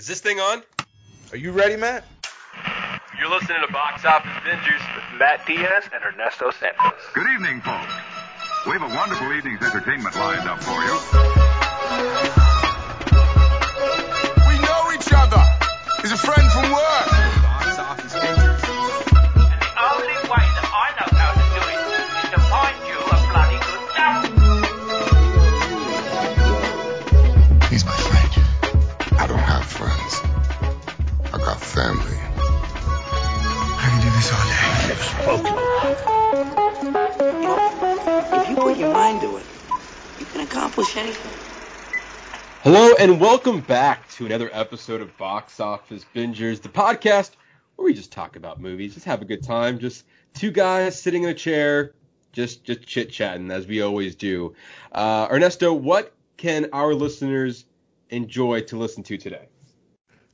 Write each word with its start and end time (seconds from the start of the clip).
Is 0.00 0.06
this 0.06 0.20
thing 0.22 0.40
on? 0.40 0.62
Are 1.30 1.36
you 1.36 1.52
ready, 1.52 1.76
Matt? 1.76 2.04
You're 3.18 3.28
listening 3.28 3.58
to 3.66 3.70
Box 3.70 4.02
Office 4.06 4.32
Bingers 4.48 4.96
with 4.96 5.20
Matt 5.20 5.44
Diaz 5.46 5.84
and 5.92 6.02
Ernesto 6.02 6.50
Santos. 6.52 6.98
Good 7.12 7.26
evening, 7.34 7.60
folks. 7.60 7.92
We 8.64 8.72
have 8.72 8.90
a 8.90 8.94
wonderful 8.96 9.30
evening's 9.30 9.60
entertainment 9.60 10.16
lined 10.16 10.48
up 10.48 10.62
for 10.62 10.72
you. 10.72 10.96
We 14.48 14.56
know 14.64 14.90
each 14.96 15.12
other. 15.12 15.44
He's 16.00 16.12
a 16.12 16.16
friend 16.16 16.50
from 16.50 16.72
work. 16.72 17.19
Family. 31.70 32.16
I 33.78 33.86
can 33.90 34.00
do 34.02 34.10
this 34.10 34.32
all 34.32 34.42
day. 34.48 34.70
If 38.40 38.48
you 38.48 38.56
put 38.56 38.76
your 38.76 38.92
mind 38.92 39.20
to 39.20 39.36
it, 39.36 39.46
you 40.18 40.26
can 40.26 40.40
accomplish 40.40 40.96
anything. 40.96 41.30
Hello 42.62 42.94
and 42.98 43.20
welcome 43.20 43.60
back 43.60 44.08
to 44.10 44.26
another 44.26 44.50
episode 44.52 45.00
of 45.00 45.16
Box 45.16 45.60
Office 45.60 46.04
Bingers, 46.12 46.60
the 46.60 46.68
podcast 46.68 47.30
where 47.76 47.86
we 47.86 47.94
just 47.94 48.10
talk 48.10 48.34
about 48.34 48.60
movies, 48.60 48.94
just 48.94 49.06
have 49.06 49.22
a 49.22 49.24
good 49.24 49.44
time, 49.44 49.78
just 49.78 50.04
two 50.34 50.50
guys 50.50 51.00
sitting 51.00 51.22
in 51.22 51.28
a 51.28 51.34
chair, 51.34 51.92
just 52.32 52.64
just 52.64 52.84
chit 52.84 53.10
chatting 53.12 53.48
as 53.52 53.68
we 53.68 53.80
always 53.80 54.16
do. 54.16 54.54
Uh, 54.90 55.28
Ernesto, 55.30 55.72
what 55.72 56.12
can 56.36 56.68
our 56.72 56.94
listeners 56.94 57.64
enjoy 58.08 58.60
to 58.62 58.76
listen 58.76 59.04
to 59.04 59.16
today? 59.16 59.46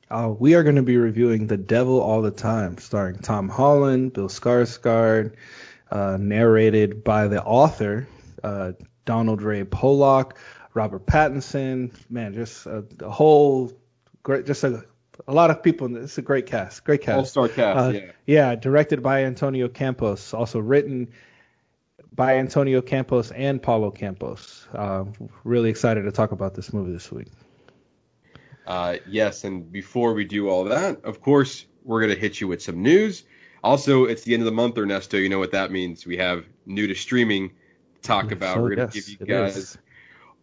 Uh, 0.09 0.33
we 0.37 0.55
are 0.55 0.63
going 0.63 0.77
to 0.77 0.83
be 0.83 0.97
reviewing 0.97 1.47
The 1.47 1.57
Devil 1.57 1.99
All 1.99 2.21
the 2.21 2.31
Time, 2.31 2.77
starring 2.77 3.17
Tom 3.19 3.49
Holland, 3.49 4.13
Bill 4.13 4.29
Skarsgård, 4.29 5.33
uh, 5.91 6.17
narrated 6.19 7.03
by 7.03 7.27
the 7.27 7.43
author 7.43 8.07
uh, 8.43 8.71
Donald 9.05 9.41
Ray 9.41 9.63
Pollock, 9.65 10.37
Robert 10.73 11.05
Pattinson. 11.05 11.91
Man, 12.09 12.33
just 12.33 12.65
a, 12.65 12.85
a 13.01 13.09
whole 13.09 13.73
great, 14.23 14.45
just 14.45 14.63
a, 14.63 14.85
a 15.27 15.33
lot 15.33 15.49
of 15.49 15.61
people. 15.61 15.93
It's 15.97 16.17
a 16.17 16.21
great 16.21 16.45
cast, 16.45 16.85
great 16.85 17.01
cast. 17.01 17.17
All 17.17 17.25
star 17.25 17.47
cast, 17.49 17.77
Uh, 17.77 17.89
yeah. 17.89 18.11
yeah, 18.25 18.55
directed 18.55 19.03
by 19.03 19.25
Antonio 19.25 19.67
Campos, 19.67 20.33
also 20.33 20.59
written 20.59 21.09
by 22.13 22.37
Antonio 22.37 22.81
Campos 22.81 23.31
and 23.31 23.61
Paulo 23.61 23.91
Campos. 23.91 24.67
Uh, 24.73 25.05
really 25.43 25.69
excited 25.69 26.03
to 26.03 26.11
talk 26.11 26.31
about 26.31 26.55
this 26.55 26.71
movie 26.71 26.93
this 26.93 27.11
week. 27.11 27.27
Uh, 28.67 28.97
yes, 29.07 29.45
and 29.45 29.71
before 29.71 30.13
we 30.13 30.25
do 30.25 30.49
all 30.49 30.65
that, 30.65 31.03
of 31.05 31.21
course, 31.21 31.65
we're 31.85 32.01
going 32.01 32.13
to 32.13 32.19
hit 32.19 32.41
you 32.41 32.49
with 32.49 32.61
some 32.61 32.81
news. 32.83 33.23
Also, 33.63 34.03
it's 34.05 34.23
the 34.23 34.33
end 34.33 34.41
of 34.41 34.45
the 34.45 34.51
month, 34.51 34.77
Ernesto. 34.77 35.15
You 35.15 35.29
know 35.29 35.39
what 35.39 35.51
that 35.53 35.71
means. 35.71 36.05
We 36.05 36.17
have 36.17 36.43
new 36.65 36.85
to 36.85 36.93
streaming 36.93 37.49
to 37.49 38.01
talk 38.01 38.31
about. 38.33 38.57
oh, 38.57 38.61
we're 38.61 38.75
going 38.75 38.89
to 38.89 38.95
yes, 38.95 39.07
give 39.07 39.21
you 39.21 39.25
guys 39.25 39.55
is. 39.55 39.77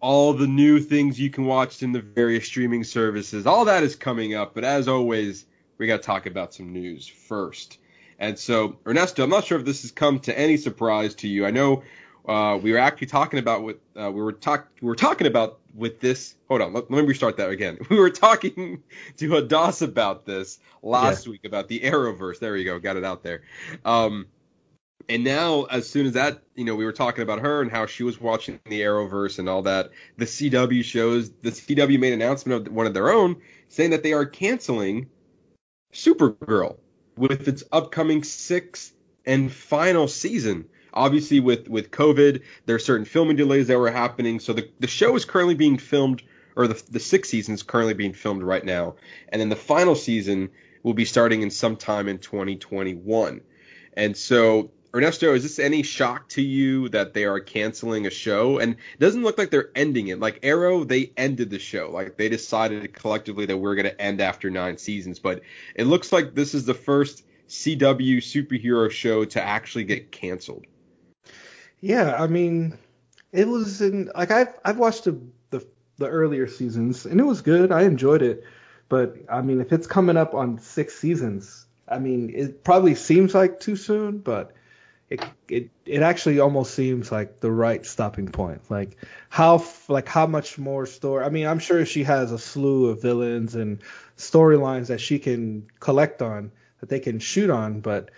all 0.00 0.32
the 0.32 0.46
new 0.46 0.80
things 0.80 1.20
you 1.20 1.28
can 1.28 1.44
watch 1.44 1.82
in 1.82 1.92
the 1.92 2.00
various 2.00 2.46
streaming 2.46 2.82
services. 2.82 3.46
All 3.46 3.66
that 3.66 3.82
is 3.82 3.94
coming 3.94 4.34
up. 4.34 4.54
But 4.54 4.64
as 4.64 4.88
always, 4.88 5.44
we 5.76 5.86
got 5.86 5.98
to 5.98 6.02
talk 6.02 6.24
about 6.24 6.54
some 6.54 6.72
news 6.72 7.06
first. 7.06 7.78
And 8.18 8.38
so, 8.38 8.78
Ernesto, 8.86 9.22
I'm 9.22 9.30
not 9.30 9.44
sure 9.44 9.58
if 9.58 9.66
this 9.66 9.82
has 9.82 9.90
come 9.90 10.18
to 10.20 10.38
any 10.38 10.56
surprise 10.56 11.14
to 11.16 11.28
you. 11.28 11.44
I 11.44 11.50
know 11.50 11.82
uh, 12.26 12.58
we 12.60 12.72
were 12.72 12.78
actually 12.78 13.08
talking 13.08 13.38
about 13.38 13.62
what 13.62 13.80
uh, 14.00 14.10
we 14.10 14.22
were 14.22 14.32
talk 14.32 14.68
we 14.80 14.88
were 14.88 14.96
talking 14.96 15.26
about 15.26 15.58
with 15.74 16.00
this. 16.00 16.34
Hold 16.48 16.62
on, 16.62 16.72
let, 16.72 16.90
let 16.90 17.02
me 17.02 17.08
restart 17.08 17.36
that 17.38 17.50
again. 17.50 17.78
We 17.90 17.98
were 17.98 18.10
talking 18.10 18.82
to 19.16 19.28
Hadas 19.28 19.82
about 19.82 20.24
this 20.24 20.58
last 20.82 21.28
week 21.28 21.44
about 21.44 21.68
the 21.68 21.80
Arrowverse. 21.80 22.38
There 22.38 22.56
you 22.56 22.64
go, 22.64 22.78
got 22.78 22.96
it 22.96 23.04
out 23.04 23.22
there. 23.22 23.42
Um, 23.84 24.26
and 25.08 25.22
now, 25.22 25.64
as 25.64 25.88
soon 25.88 26.06
as 26.06 26.12
that, 26.12 26.42
you 26.54 26.64
know, 26.64 26.76
we 26.76 26.84
were 26.84 26.92
talking 26.92 27.22
about 27.22 27.40
her 27.40 27.60
and 27.60 27.70
how 27.70 27.86
she 27.86 28.04
was 28.04 28.20
watching 28.20 28.58
the 28.64 28.80
Arrowverse 28.80 29.38
and 29.38 29.48
all 29.48 29.62
that. 29.62 29.90
The 30.16 30.24
CW 30.24 30.82
shows, 30.82 31.30
the 31.30 31.50
CW 31.50 31.98
made 31.98 32.14
an 32.14 32.22
announcement 32.22 32.66
of 32.66 32.72
one 32.72 32.86
of 32.86 32.94
their 32.94 33.10
own 33.10 33.36
saying 33.68 33.90
that 33.90 34.02
they 34.02 34.12
are 34.12 34.24
canceling 34.24 35.08
Supergirl 35.92 36.78
with 37.16 37.48
its 37.48 37.64
upcoming 37.70 38.24
sixth 38.24 38.94
and 39.26 39.52
final 39.52 40.08
season. 40.08 40.66
Obviously, 40.94 41.40
with 41.40 41.68
with 41.68 41.90
COVID, 41.90 42.42
there 42.66 42.76
are 42.76 42.80
certain 42.80 43.04
filming 43.04 43.36
delays 43.36 43.66
that 43.66 43.78
were 43.78 43.90
happening. 43.90 44.40
So 44.40 44.52
the 44.52 44.70
the 44.80 44.86
show 44.86 45.14
is 45.16 45.24
currently 45.24 45.56
being 45.56 45.76
filmed, 45.76 46.22
or 46.56 46.68
the 46.68 46.82
the 46.90 47.00
sixth 47.00 47.30
season 47.30 47.54
is 47.54 47.62
currently 47.62 47.94
being 47.94 48.12
filmed 48.14 48.42
right 48.42 48.64
now, 48.64 48.94
and 49.28 49.40
then 49.40 49.48
the 49.48 49.56
final 49.56 49.94
season 49.94 50.50
will 50.84 50.94
be 50.94 51.04
starting 51.04 51.42
in 51.42 51.50
sometime 51.50 52.06
in 52.08 52.18
2021. 52.18 53.40
And 53.96 54.16
so, 54.16 54.70
Ernesto, 54.94 55.34
is 55.34 55.42
this 55.42 55.58
any 55.58 55.82
shock 55.82 56.28
to 56.30 56.42
you 56.42 56.88
that 56.90 57.14
they 57.14 57.24
are 57.24 57.40
canceling 57.40 58.06
a 58.06 58.10
show? 58.10 58.58
And 58.58 58.74
it 58.74 59.00
doesn't 59.00 59.22
look 59.22 59.38
like 59.38 59.50
they're 59.50 59.70
ending 59.74 60.08
it. 60.08 60.20
Like 60.20 60.40
Arrow, 60.44 60.84
they 60.84 61.12
ended 61.16 61.50
the 61.50 61.58
show. 61.58 61.90
Like 61.90 62.16
they 62.16 62.28
decided 62.28 62.92
collectively 62.92 63.46
that 63.46 63.56
we're 63.56 63.74
going 63.74 63.86
to 63.86 64.00
end 64.00 64.20
after 64.20 64.50
nine 64.50 64.78
seasons. 64.78 65.18
But 65.18 65.40
it 65.74 65.84
looks 65.84 66.12
like 66.12 66.34
this 66.34 66.54
is 66.54 66.66
the 66.66 66.74
first 66.74 67.24
CW 67.48 68.18
superhero 68.18 68.90
show 68.90 69.24
to 69.24 69.42
actually 69.42 69.84
get 69.84 70.12
canceled. 70.12 70.66
Yeah, 71.84 72.16
I 72.18 72.28
mean, 72.28 72.78
it 73.30 73.46
was 73.46 73.82
in 73.82 74.10
like 74.16 74.30
I've 74.30 74.58
I've 74.64 74.78
watched 74.78 75.04
the, 75.04 75.20
the 75.50 75.66
the 75.98 76.08
earlier 76.08 76.48
seasons 76.48 77.04
and 77.04 77.20
it 77.20 77.24
was 77.24 77.42
good. 77.42 77.70
I 77.72 77.82
enjoyed 77.82 78.22
it, 78.22 78.42
but 78.88 79.18
I 79.30 79.42
mean, 79.42 79.60
if 79.60 79.70
it's 79.70 79.86
coming 79.86 80.16
up 80.16 80.32
on 80.32 80.58
six 80.60 80.98
seasons, 80.98 81.66
I 81.86 81.98
mean, 81.98 82.32
it 82.34 82.64
probably 82.64 82.94
seems 82.94 83.34
like 83.34 83.60
too 83.60 83.76
soon, 83.76 84.20
but 84.20 84.52
it 85.10 85.22
it 85.46 85.68
it 85.84 86.00
actually 86.00 86.40
almost 86.40 86.72
seems 86.72 87.12
like 87.12 87.40
the 87.40 87.52
right 87.52 87.84
stopping 87.84 88.28
point. 88.28 88.62
Like 88.70 88.96
how 89.28 89.62
like 89.86 90.08
how 90.08 90.26
much 90.26 90.56
more 90.56 90.86
story? 90.86 91.22
I 91.22 91.28
mean, 91.28 91.46
I'm 91.46 91.58
sure 91.58 91.84
she 91.84 92.04
has 92.04 92.32
a 92.32 92.38
slew 92.38 92.86
of 92.86 93.02
villains 93.02 93.56
and 93.56 93.82
storylines 94.16 94.86
that 94.86 95.02
she 95.02 95.18
can 95.18 95.66
collect 95.80 96.22
on 96.22 96.50
that 96.80 96.88
they 96.88 97.00
can 97.00 97.18
shoot 97.18 97.50
on, 97.50 97.80
but 97.80 98.10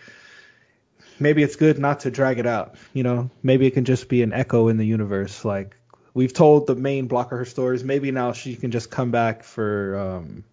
maybe 1.19 1.43
it's 1.43 1.56
good 1.56 1.78
not 1.78 2.00
to 2.00 2.10
drag 2.10 2.38
it 2.38 2.47
out. 2.47 2.77
You 2.93 3.03
know, 3.03 3.31
maybe 3.43 3.66
it 3.66 3.72
can 3.72 3.84
just 3.84 4.09
be 4.09 4.22
an 4.22 4.32
echo 4.32 4.69
in 4.69 4.77
the 4.77 4.87
universe. 4.87 5.44
Like 5.44 5.77
we've 6.15 6.32
told 6.32 6.66
the 6.66 6.75
main 6.75 7.06
block 7.06 7.32
of 7.32 7.38
her 7.38 7.44
stories. 7.44 7.84
Maybe 7.84 8.10
now 8.10 8.32
she 8.32 8.56
can 8.56 8.71
just 8.71 8.91
come 8.91 9.10
back 9.10 9.43
for, 9.43 9.99
um, 9.99 10.44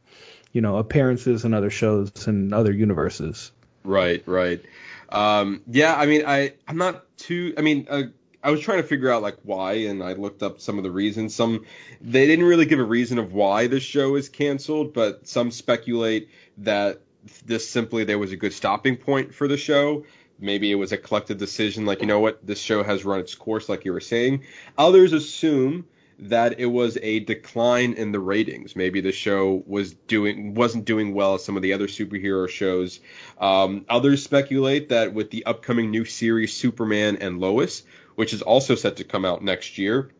you 0.51 0.61
know, 0.61 0.77
appearances 0.77 1.45
in 1.45 1.53
other 1.53 1.69
shows 1.69 2.27
and 2.27 2.53
other 2.53 2.71
universes. 2.71 3.51
Right, 3.83 4.23
right. 4.25 4.61
Um, 5.09 5.61
yeah, 5.67 5.95
I 5.95 6.05
mean, 6.05 6.23
I 6.25 6.53
I'm 6.67 6.77
not 6.77 7.05
too. 7.17 7.53
I 7.57 7.61
mean, 7.61 7.87
uh, 7.89 8.03
I 8.43 8.51
was 8.51 8.59
trying 8.59 8.81
to 8.81 8.87
figure 8.87 9.09
out 9.09 9.21
like 9.21 9.37
why, 9.43 9.73
and 9.73 10.03
I 10.03 10.13
looked 10.13 10.43
up 10.43 10.59
some 10.59 10.77
of 10.77 10.83
the 10.83 10.91
reasons. 10.91 11.35
Some 11.35 11.65
they 12.01 12.25
didn't 12.25 12.45
really 12.45 12.65
give 12.65 12.79
a 12.79 12.83
reason 12.83 13.19
of 13.19 13.33
why 13.33 13.67
the 13.67 13.79
show 13.79 14.15
is 14.15 14.29
canceled, 14.29 14.93
but 14.93 15.27
some 15.27 15.51
speculate 15.51 16.29
that 16.59 17.01
this 17.45 17.69
simply 17.69 18.03
there 18.03 18.19
was 18.19 18.31
a 18.31 18.35
good 18.35 18.53
stopping 18.53 18.97
point 18.97 19.33
for 19.33 19.47
the 19.47 19.57
show. 19.57 20.05
Maybe 20.39 20.71
it 20.71 20.75
was 20.75 20.91
a 20.91 20.97
collective 20.97 21.37
decision, 21.37 21.85
like 21.85 22.01
you 22.01 22.07
know 22.07 22.19
what, 22.19 22.45
this 22.45 22.59
show 22.59 22.83
has 22.83 23.05
run 23.05 23.19
its 23.19 23.35
course, 23.35 23.69
like 23.69 23.85
you 23.85 23.93
were 23.93 24.01
saying. 24.01 24.43
Others 24.77 25.13
assume 25.13 25.85
that 26.19 26.59
it 26.59 26.65
was 26.65 26.97
a 27.01 27.19
decline 27.21 27.93
in 27.93 28.11
the 28.11 28.19
ratings. 28.19 28.75
Maybe 28.75 29.01
the 29.01 29.11
show 29.11 29.63
was 29.65 29.93
doing 29.93 30.53
wasn't 30.53 30.85
doing 30.85 31.13
well 31.13 31.35
as 31.35 31.43
some 31.43 31.55
of 31.55 31.63
the 31.63 31.73
other 31.73 31.87
superhero 31.87 32.47
shows. 32.47 32.99
Um, 33.37 33.85
others 33.89 34.23
speculate 34.23 34.89
that 34.89 35.13
with 35.13 35.31
the 35.31 35.45
upcoming 35.45 35.91
new 35.91 36.05
series 36.05 36.53
Superman 36.53 37.17
and 37.17 37.39
Lois, 37.39 37.83
which 38.15 38.33
is 38.33 38.41
also 38.41 38.75
set 38.75 38.97
to 38.97 39.03
come 39.03 39.25
out 39.25 39.43
next 39.43 39.77
year, 39.77 40.11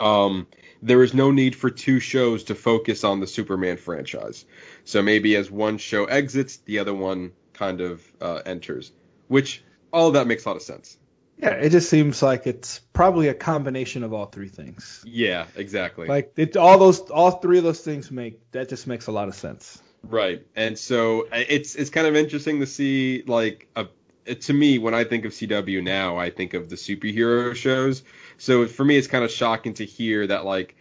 um, 0.00 0.46
there 0.82 1.02
is 1.02 1.14
no 1.14 1.30
need 1.30 1.56
for 1.56 1.70
two 1.70 2.00
shows 2.00 2.44
to 2.44 2.54
focus 2.54 3.04
on 3.04 3.20
the 3.20 3.26
Superman 3.26 3.76
franchise. 3.76 4.44
So 4.84 5.02
maybe 5.02 5.36
as 5.36 5.50
one 5.50 5.78
show 5.78 6.04
exits, 6.04 6.58
the 6.58 6.78
other 6.78 6.94
one 6.94 7.32
kind 7.52 7.80
of 7.80 8.02
uh, 8.20 8.42
enters, 8.46 8.92
which 9.28 9.62
all 9.92 10.08
of 10.08 10.14
that 10.14 10.26
makes 10.26 10.44
a 10.44 10.48
lot 10.48 10.56
of 10.56 10.62
sense. 10.62 10.96
Yeah, 11.38 11.50
it 11.50 11.70
just 11.70 11.90
seems 11.90 12.22
like 12.22 12.46
it's 12.46 12.78
probably 12.92 13.28
a 13.28 13.34
combination 13.34 14.02
of 14.04 14.14
all 14.14 14.26
three 14.26 14.48
things. 14.48 15.04
Yeah, 15.06 15.46
exactly. 15.54 16.08
Like 16.08 16.32
it, 16.36 16.56
all 16.56 16.78
those, 16.78 17.00
all 17.10 17.32
three 17.32 17.58
of 17.58 17.64
those 17.64 17.80
things 17.80 18.10
make 18.10 18.50
that 18.52 18.70
just 18.70 18.86
makes 18.86 19.06
a 19.06 19.12
lot 19.12 19.28
of 19.28 19.34
sense. 19.34 19.82
Right. 20.02 20.46
And 20.54 20.78
so 20.78 21.28
it's 21.32 21.74
it's 21.74 21.90
kind 21.90 22.06
of 22.06 22.16
interesting 22.16 22.60
to 22.60 22.66
see 22.66 23.22
like 23.26 23.68
a 23.76 23.86
to 24.34 24.52
me 24.52 24.78
when 24.78 24.94
I 24.94 25.04
think 25.04 25.24
of 25.24 25.32
CW 25.32 25.82
now, 25.82 26.16
I 26.16 26.30
think 26.30 26.54
of 26.54 26.68
the 26.68 26.76
superhero 26.76 27.54
shows. 27.54 28.02
So 28.38 28.66
for 28.66 28.84
me 28.84 28.96
it's 28.96 29.06
kind 29.06 29.24
of 29.24 29.30
shocking 29.30 29.74
to 29.74 29.84
hear 29.84 30.26
that 30.26 30.44
like 30.44 30.76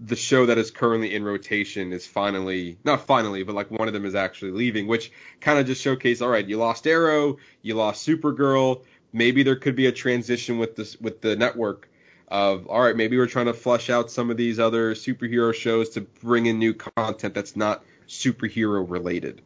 the 0.00 0.16
show 0.16 0.46
that 0.46 0.56
is 0.56 0.70
currently 0.70 1.14
in 1.14 1.22
rotation 1.24 1.92
is 1.92 2.06
finally 2.06 2.78
not 2.84 3.06
finally, 3.06 3.42
but 3.42 3.54
like 3.54 3.70
one 3.70 3.86
of 3.86 3.92
them 3.94 4.06
is 4.06 4.14
actually 4.14 4.52
leaving, 4.52 4.86
which 4.86 5.12
kind 5.40 5.58
of 5.58 5.66
just 5.66 5.82
showcase 5.82 6.22
all 6.22 6.30
right, 6.30 6.46
you 6.46 6.56
lost 6.56 6.86
Arrow, 6.86 7.36
you 7.60 7.74
lost 7.74 8.06
Supergirl, 8.06 8.82
maybe 9.12 9.42
there 9.42 9.56
could 9.56 9.76
be 9.76 9.86
a 9.86 9.92
transition 9.92 10.58
with 10.58 10.74
this 10.76 10.98
with 11.00 11.20
the 11.20 11.36
network 11.36 11.88
of 12.28 12.66
all 12.68 12.80
right, 12.80 12.96
maybe 12.96 13.18
we're 13.18 13.26
trying 13.26 13.46
to 13.46 13.54
flush 13.54 13.90
out 13.90 14.10
some 14.10 14.30
of 14.30 14.36
these 14.36 14.58
other 14.58 14.94
superhero 14.94 15.52
shows 15.52 15.90
to 15.90 16.00
bring 16.00 16.46
in 16.46 16.58
new 16.58 16.72
content 16.72 17.34
that's 17.34 17.56
not 17.56 17.84
superhero 18.08 18.88
related. 18.88 19.42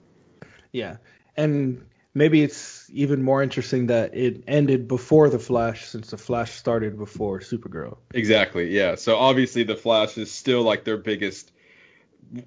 Yeah, 0.71 0.99
and 1.37 1.85
maybe 2.15 2.43
it's 2.43 2.89
even 2.93 3.23
more 3.23 3.43
interesting 3.43 3.89
that 3.89 4.15
it 4.15 4.45
ended 4.47 4.87
before 4.89 5.29
the 5.29 5.39
Flash, 5.39 5.87
since 5.87 6.11
the 6.11 6.17
Flash 6.17 6.53
started 6.53 6.97
before 6.97 7.41
Supergirl. 7.41 7.99
Exactly. 8.15 8.71
Yeah. 8.71 8.95
So 8.95 9.17
obviously 9.17 9.65
the 9.65 9.77
Flash 9.77 10.17
is 10.17 10.31
still 10.31 10.63
like 10.63 10.85
their 10.85 10.97
biggest, 10.97 11.53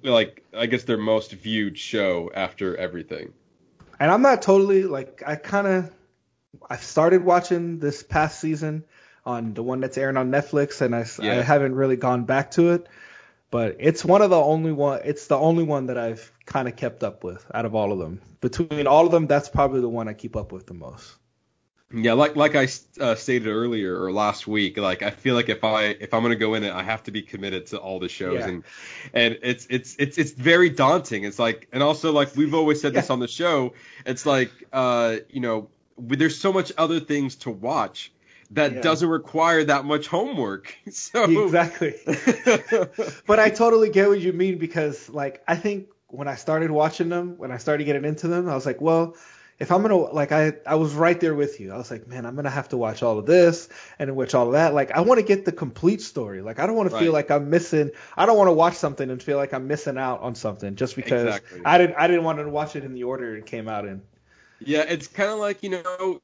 like 0.02 0.42
I 0.56 0.66
guess 0.66 0.84
their 0.84 0.98
most 0.98 1.32
viewed 1.32 1.78
show 1.78 2.30
after 2.34 2.76
everything. 2.76 3.32
And 4.00 4.10
I'm 4.10 4.22
not 4.22 4.42
totally 4.42 4.84
like 4.84 5.22
I 5.26 5.36
kind 5.36 5.66
of 5.66 5.92
I 6.68 6.76
started 6.76 7.24
watching 7.24 7.78
this 7.78 8.02
past 8.02 8.40
season 8.40 8.84
on 9.26 9.52
the 9.52 9.62
one 9.62 9.80
that's 9.80 9.98
airing 9.98 10.16
on 10.16 10.30
Netflix, 10.30 10.80
and 10.80 10.96
I, 10.96 11.04
Yeah. 11.22 11.38
I 11.38 11.42
haven't 11.42 11.74
really 11.74 11.96
gone 11.96 12.24
back 12.24 12.52
to 12.52 12.70
it. 12.70 12.88
But 13.50 13.76
it's 13.78 14.04
one 14.04 14.20
of 14.20 14.30
the 14.30 14.36
only 14.40 14.72
one. 14.72 15.00
It's 15.04 15.26
the 15.26 15.38
only 15.38 15.64
one 15.64 15.86
that 15.86 15.96
I've 15.96 16.30
kind 16.44 16.68
of 16.68 16.76
kept 16.76 17.02
up 17.02 17.24
with 17.24 17.44
out 17.54 17.64
of 17.64 17.74
all 17.74 17.92
of 17.92 17.98
them. 17.98 18.20
Between 18.40 18.86
all 18.86 19.06
of 19.06 19.12
them, 19.12 19.26
that's 19.26 19.48
probably 19.48 19.80
the 19.80 19.88
one 19.88 20.06
I 20.06 20.12
keep 20.12 20.36
up 20.36 20.52
with 20.52 20.66
the 20.66 20.74
most. 20.74 21.16
Yeah, 21.90 22.12
like 22.12 22.36
like 22.36 22.54
I 22.54 22.68
uh, 23.00 23.14
stated 23.14 23.48
earlier 23.48 23.98
or 23.98 24.12
last 24.12 24.46
week, 24.46 24.76
like 24.76 25.00
I 25.02 25.10
feel 25.10 25.34
like 25.34 25.48
if 25.48 25.64
I 25.64 25.84
if 25.84 26.12
I'm 26.12 26.20
gonna 26.20 26.36
go 26.36 26.52
in 26.52 26.62
it, 26.62 26.70
I 26.70 26.82
have 26.82 27.02
to 27.04 27.10
be 27.10 27.22
committed 27.22 27.64
to 27.68 27.78
all 27.78 27.98
the 27.98 28.10
shows, 28.10 28.40
Yeah. 28.40 28.48
and 28.48 28.64
and 29.14 29.38
it's 29.42 29.66
it's 29.70 29.96
it's 29.98 30.18
it's 30.18 30.32
very 30.32 30.68
daunting. 30.68 31.24
It's 31.24 31.38
like, 31.38 31.66
and 31.72 31.82
also 31.82 32.12
like 32.12 32.36
we've 32.36 32.52
always 32.52 32.82
said 32.82 32.92
this 32.92 33.08
on 33.08 33.20
the 33.20 33.28
show, 33.28 33.72
it's 34.04 34.26
like 34.26 34.50
uh 34.70 35.16
you 35.30 35.40
know 35.40 35.70
there's 35.96 36.38
so 36.38 36.52
much 36.52 36.72
other 36.76 37.00
things 37.00 37.36
to 37.36 37.50
watch 37.50 38.12
that 38.50 38.74
Yeah. 38.74 38.80
doesn't 38.80 39.08
require 39.08 39.64
that 39.64 39.84
much 39.84 40.06
homework. 40.06 40.74
So 40.90 41.24
Exactly. 41.24 41.94
but 43.26 43.38
I 43.38 43.50
totally 43.50 43.90
get 43.90 44.08
what 44.08 44.20
you 44.20 44.32
mean 44.32 44.58
because 44.58 45.08
like 45.08 45.42
I 45.46 45.56
think 45.56 45.88
when 46.08 46.28
I 46.28 46.36
started 46.36 46.70
watching 46.70 47.08
them, 47.10 47.36
when 47.36 47.50
I 47.52 47.58
started 47.58 47.84
getting 47.84 48.04
into 48.04 48.28
them, 48.28 48.48
I 48.48 48.54
was 48.54 48.64
like, 48.64 48.80
well, 48.80 49.16
if 49.58 49.72
I'm 49.72 49.82
gonna 49.82 49.96
like 49.96 50.32
I 50.32 50.54
I 50.66 50.76
was 50.76 50.94
right 50.94 51.18
there 51.20 51.34
with 51.34 51.60
you. 51.60 51.72
I 51.72 51.76
was 51.76 51.90
like, 51.90 52.06
man, 52.06 52.24
I'm 52.26 52.36
gonna 52.36 52.48
have 52.50 52.68
to 52.70 52.76
watch 52.76 53.02
all 53.02 53.18
of 53.18 53.26
this 53.26 53.68
and 53.98 54.14
watch 54.16 54.34
all 54.34 54.46
of 54.46 54.52
that. 54.52 54.72
Like 54.72 54.92
I 54.92 55.00
want 55.00 55.18
to 55.18 55.26
get 55.26 55.44
the 55.44 55.52
complete 55.52 56.00
story. 56.00 56.40
Like 56.42 56.58
I 56.60 56.66
don't 56.66 56.76
want 56.76 56.90
to 56.90 56.96
feel 56.96 57.12
like 57.12 57.30
I'm 57.30 57.50
missing. 57.50 57.90
I 58.16 58.24
don't 58.26 58.38
want 58.38 58.48
to 58.48 58.52
watch 58.52 58.74
something 58.76 59.10
and 59.10 59.22
feel 59.22 59.36
like 59.36 59.52
I'm 59.52 59.66
missing 59.66 59.98
out 59.98 60.20
on 60.20 60.34
something 60.36 60.76
just 60.76 60.96
because 60.96 61.24
Exactly. 61.26 61.60
I 61.64 61.76
didn't 61.78 61.96
I 61.96 62.06
didn't 62.06 62.24
want 62.24 62.38
to 62.38 62.48
watch 62.48 62.76
it 62.76 62.84
in 62.84 62.94
the 62.94 63.04
order 63.04 63.36
it 63.36 63.46
came 63.46 63.68
out 63.68 63.84
in. 63.84 64.02
Yeah, 64.60 64.82
it's 64.82 65.06
kind 65.06 65.30
of 65.30 65.38
like, 65.38 65.62
you 65.62 65.70
know, 65.70 66.20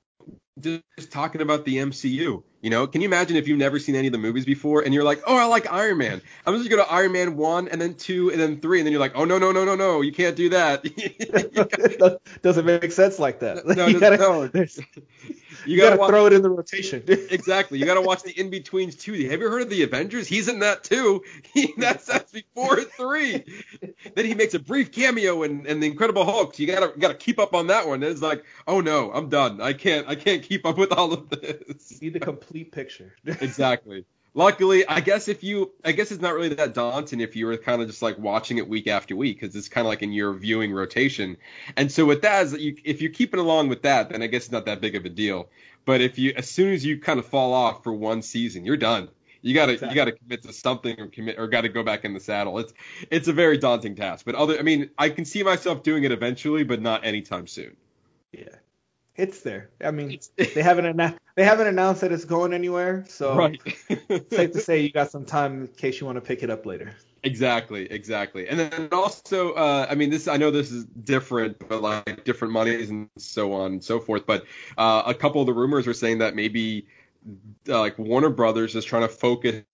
just 0.61 1.11
talking 1.11 1.41
about 1.41 1.65
the 1.65 1.77
MCU. 1.77 2.43
You 2.63 2.71
know, 2.71 2.87
can 2.87 3.03
you 3.03 3.09
imagine 3.09 3.37
if 3.37 3.47
you've 3.47 3.59
never 3.59 3.79
seen 3.79 3.95
any 3.95 4.07
of 4.07 4.13
the 4.13 4.19
movies 4.19 4.47
before 4.47 4.81
and 4.83 4.95
you're 4.95 5.05
like, 5.05 5.23
oh, 5.27 5.37
I 5.37 5.45
like 5.45 5.71
Iron 5.71 5.99
Man. 5.99 6.23
I'm 6.47 6.55
just 6.55 6.69
going 6.69 6.71
to 6.71 6.77
go 6.77 6.85
to 6.85 6.91
Iron 6.91 7.13
Man 7.13 7.37
1 7.37 7.69
and 7.69 7.81
then 7.81 7.95
2 7.95 8.31
and 8.31 8.41
then 8.41 8.61
3 8.61 8.81
and 8.81 8.87
then 8.87 8.93
you're 8.93 9.01
like, 9.01 9.13
oh, 9.15 9.25
no, 9.25 9.39
no, 9.39 9.53
no, 9.53 9.65
no, 9.65 9.75
no, 9.75 10.01
you 10.01 10.13
can't 10.13 10.35
do 10.37 10.49
that. 10.51 10.83
Doesn't 12.43 12.65
make 12.65 12.91
sense 12.93 13.19
like 13.19 13.41
that. 13.41 13.67
No, 13.67 13.87
no, 13.89 14.01
gotta, 14.01 14.17
no. 14.17 14.47
there's- 14.47 14.81
you 15.67 15.77
you 15.77 15.81
got 15.81 15.91
to 15.91 15.97
gotta 15.97 16.01
watch. 16.01 16.09
throw 16.11 16.27
it 16.27 16.33
in 16.33 16.43
the 16.43 16.51
rotation. 16.51 17.03
Exactly. 17.31 17.79
You 17.79 17.87
got 17.87 17.95
to 17.95 18.03
watch 18.03 18.23
the 18.23 18.39
in 18.39 18.51
betweens 18.51 18.97
too. 18.97 19.13
Have 19.29 19.41
you 19.41 19.49
heard 19.51 19.63
of 19.63 19.71
the 19.71 19.83
Avengers? 19.83 20.27
He's 20.29 20.49
in 20.49 20.61
that 20.61 20.85
too. 20.85 21.23
He, 21.55 21.73
that's 21.79 22.07
that's 22.07 22.33
before 22.33 22.81
three. 22.83 23.45
then 24.15 24.25
he 24.25 24.35
makes 24.35 24.55
a 24.55 24.59
brief 24.59 24.91
cameo 24.91 25.43
in, 25.45 25.67
in 25.67 25.81
the 25.81 25.87
Incredible 25.87 26.25
Hulk. 26.25 26.55
So 26.55 26.63
you 26.63 26.67
gotta 26.67 26.93
gotta 26.99 27.15
keep 27.15 27.39
up 27.39 27.55
on 27.55 27.69
that 27.69 27.87
one. 27.87 28.03
And 28.03 28.11
it's 28.13 28.23
like, 28.23 28.45
oh 28.67 28.81
no, 28.81 29.13
I'm 29.13 29.29
done. 29.29 29.61
I 29.61 29.73
can't 29.73 30.09
I 30.09 30.15
can't 30.17 30.43
keep 30.43 30.67
up 30.67 30.77
with 30.79 30.93
all 30.93 31.13
of 31.13 31.31
this. 31.31 32.01
need 32.01 32.13
the 32.15 32.21
complete 32.21 32.73
picture. 32.73 33.15
exactly. 33.25 34.05
Luckily, 34.37 34.87
I 34.87 34.99
guess 35.01 35.29
if 35.29 35.45
you, 35.45 35.71
I 35.85 35.93
guess 35.93 36.11
it's 36.11 36.21
not 36.21 36.35
really 36.35 36.49
that 36.57 36.75
daunting 36.75 37.21
if 37.21 37.37
you 37.37 37.47
were 37.47 37.57
kind 37.57 37.81
of 37.81 37.87
just 37.89 38.03
like 38.03 38.19
watching 38.19 38.59
it 38.59 38.69
week 38.69 38.89
after 38.89 39.15
week 39.15 39.41
because 39.41 39.55
it's 39.55 39.69
kind 39.69 39.87
of 39.87 39.89
like 39.89 40.03
in 40.03 40.13
your 40.13 40.33
viewing 40.35 40.73
rotation. 40.73 41.37
And 41.77 41.91
so 41.91 42.05
with 42.05 42.23
that, 42.23 42.47
is 42.47 42.51
that 42.53 42.61
you, 42.61 42.77
if 42.85 43.01
you're 43.01 43.13
keeping 43.13 43.39
along 43.39 43.69
with 43.69 43.83
that, 43.83 44.11
then 44.11 44.23
I 44.23 44.27
guess 44.27 44.45
it's 44.45 44.53
not 44.53 44.67
that 44.67 44.81
big 44.81 44.97
of 44.97 45.05
a 45.05 45.09
deal. 45.09 45.49
But 45.85 46.01
if 46.01 46.19
you, 46.19 46.33
as 46.37 46.51
soon 46.51 46.73
as 46.73 46.85
you 46.85 46.99
kind 47.01 47.21
of 47.21 47.27
fall 47.27 47.53
off 47.53 47.85
for 47.85 47.93
one 47.93 48.23
season, 48.23 48.65
you're 48.65 48.77
done. 48.77 49.09
You 49.41 49.55
gotta, 49.55 49.73
Exactly. 49.75 49.89
you 49.91 49.95
gotta 49.95 50.13
commit 50.13 50.43
to 50.45 50.53
something 50.53 50.99
or 50.99 51.07
commit, 51.09 51.39
or 51.39 51.47
gotta 51.47 51.69
go 51.69 51.83
back 51.85 52.05
in 52.05 52.13
the 52.15 52.21
saddle. 52.21 52.59
It's, 52.59 52.73
it's 53.11 53.29
a 53.29 53.33
very 53.33 53.59
daunting 53.59 53.95
task. 53.95 54.25
But 54.25 54.35
other, 54.35 54.59
I 54.59 54.63
mean, 54.63 54.91
I 54.99 55.11
can 55.11 55.27
see 55.27 55.43
myself 55.45 55.83
doing 55.83 56.03
it 56.05 56.13
eventually, 56.13 56.65
but 56.65 56.81
not 56.83 57.05
anytime 57.05 57.47
soon. 57.47 57.77
Yeah, 58.33 58.49
it's 59.17 59.41
there. 59.41 59.71
I 59.83 59.91
mean, 59.91 60.19
they 60.37 60.63
haven't 60.63 60.85
annou- 60.85 61.17
they 61.37 61.45
haven't 61.45 61.67
announced 61.67 62.01
that 62.03 62.13
it's 62.13 62.25
going 62.25 62.53
anywhere, 62.53 63.05
so 63.09 63.37
Right. 63.37 63.61
safe 64.31 64.53
to 64.53 64.61
say 64.61 64.81
you 64.81 64.91
got 64.91 65.11
some 65.11 65.25
time 65.25 65.63
in 65.63 65.69
case 65.69 66.01
you 66.01 66.07
want 66.07 66.17
to 66.17 66.21
pick 66.23 66.43
it 66.43 66.51
up 66.51 66.67
later. 66.67 66.95
Exactly, 67.23 67.91
exactly. 67.91 68.49
And 68.49 68.61
then 68.61 68.89
also, 68.93 69.53
uh, 69.53 69.87
I 69.89 69.95
mean, 69.95 70.11
this 70.11 70.29
I 70.29 70.37
know 70.37 70.51
this 70.51 70.71
is 70.71 70.85
different, 70.85 71.59
but 71.69 71.81
like 71.81 72.25
different 72.25 72.53
monies 72.53 72.91
and 72.91 73.09
so 73.17 73.53
on 73.55 73.73
and 73.73 73.85
so 73.85 73.99
forth. 73.99 74.27
But 74.27 74.45
uh, 74.77 75.05
a 75.07 75.15
couple 75.15 75.41
of 75.41 75.47
the 75.47 75.55
rumors 75.55 75.87
are 75.87 75.95
saying 75.95 76.19
that 76.19 76.35
maybe 76.37 76.87
uh, 77.69 77.81
like 77.81 77.99
Warner 77.99 78.29
Brothers 78.31 78.75
is 78.75 78.85
trying 78.85 79.03
to 79.03 79.09
focus 79.09 79.65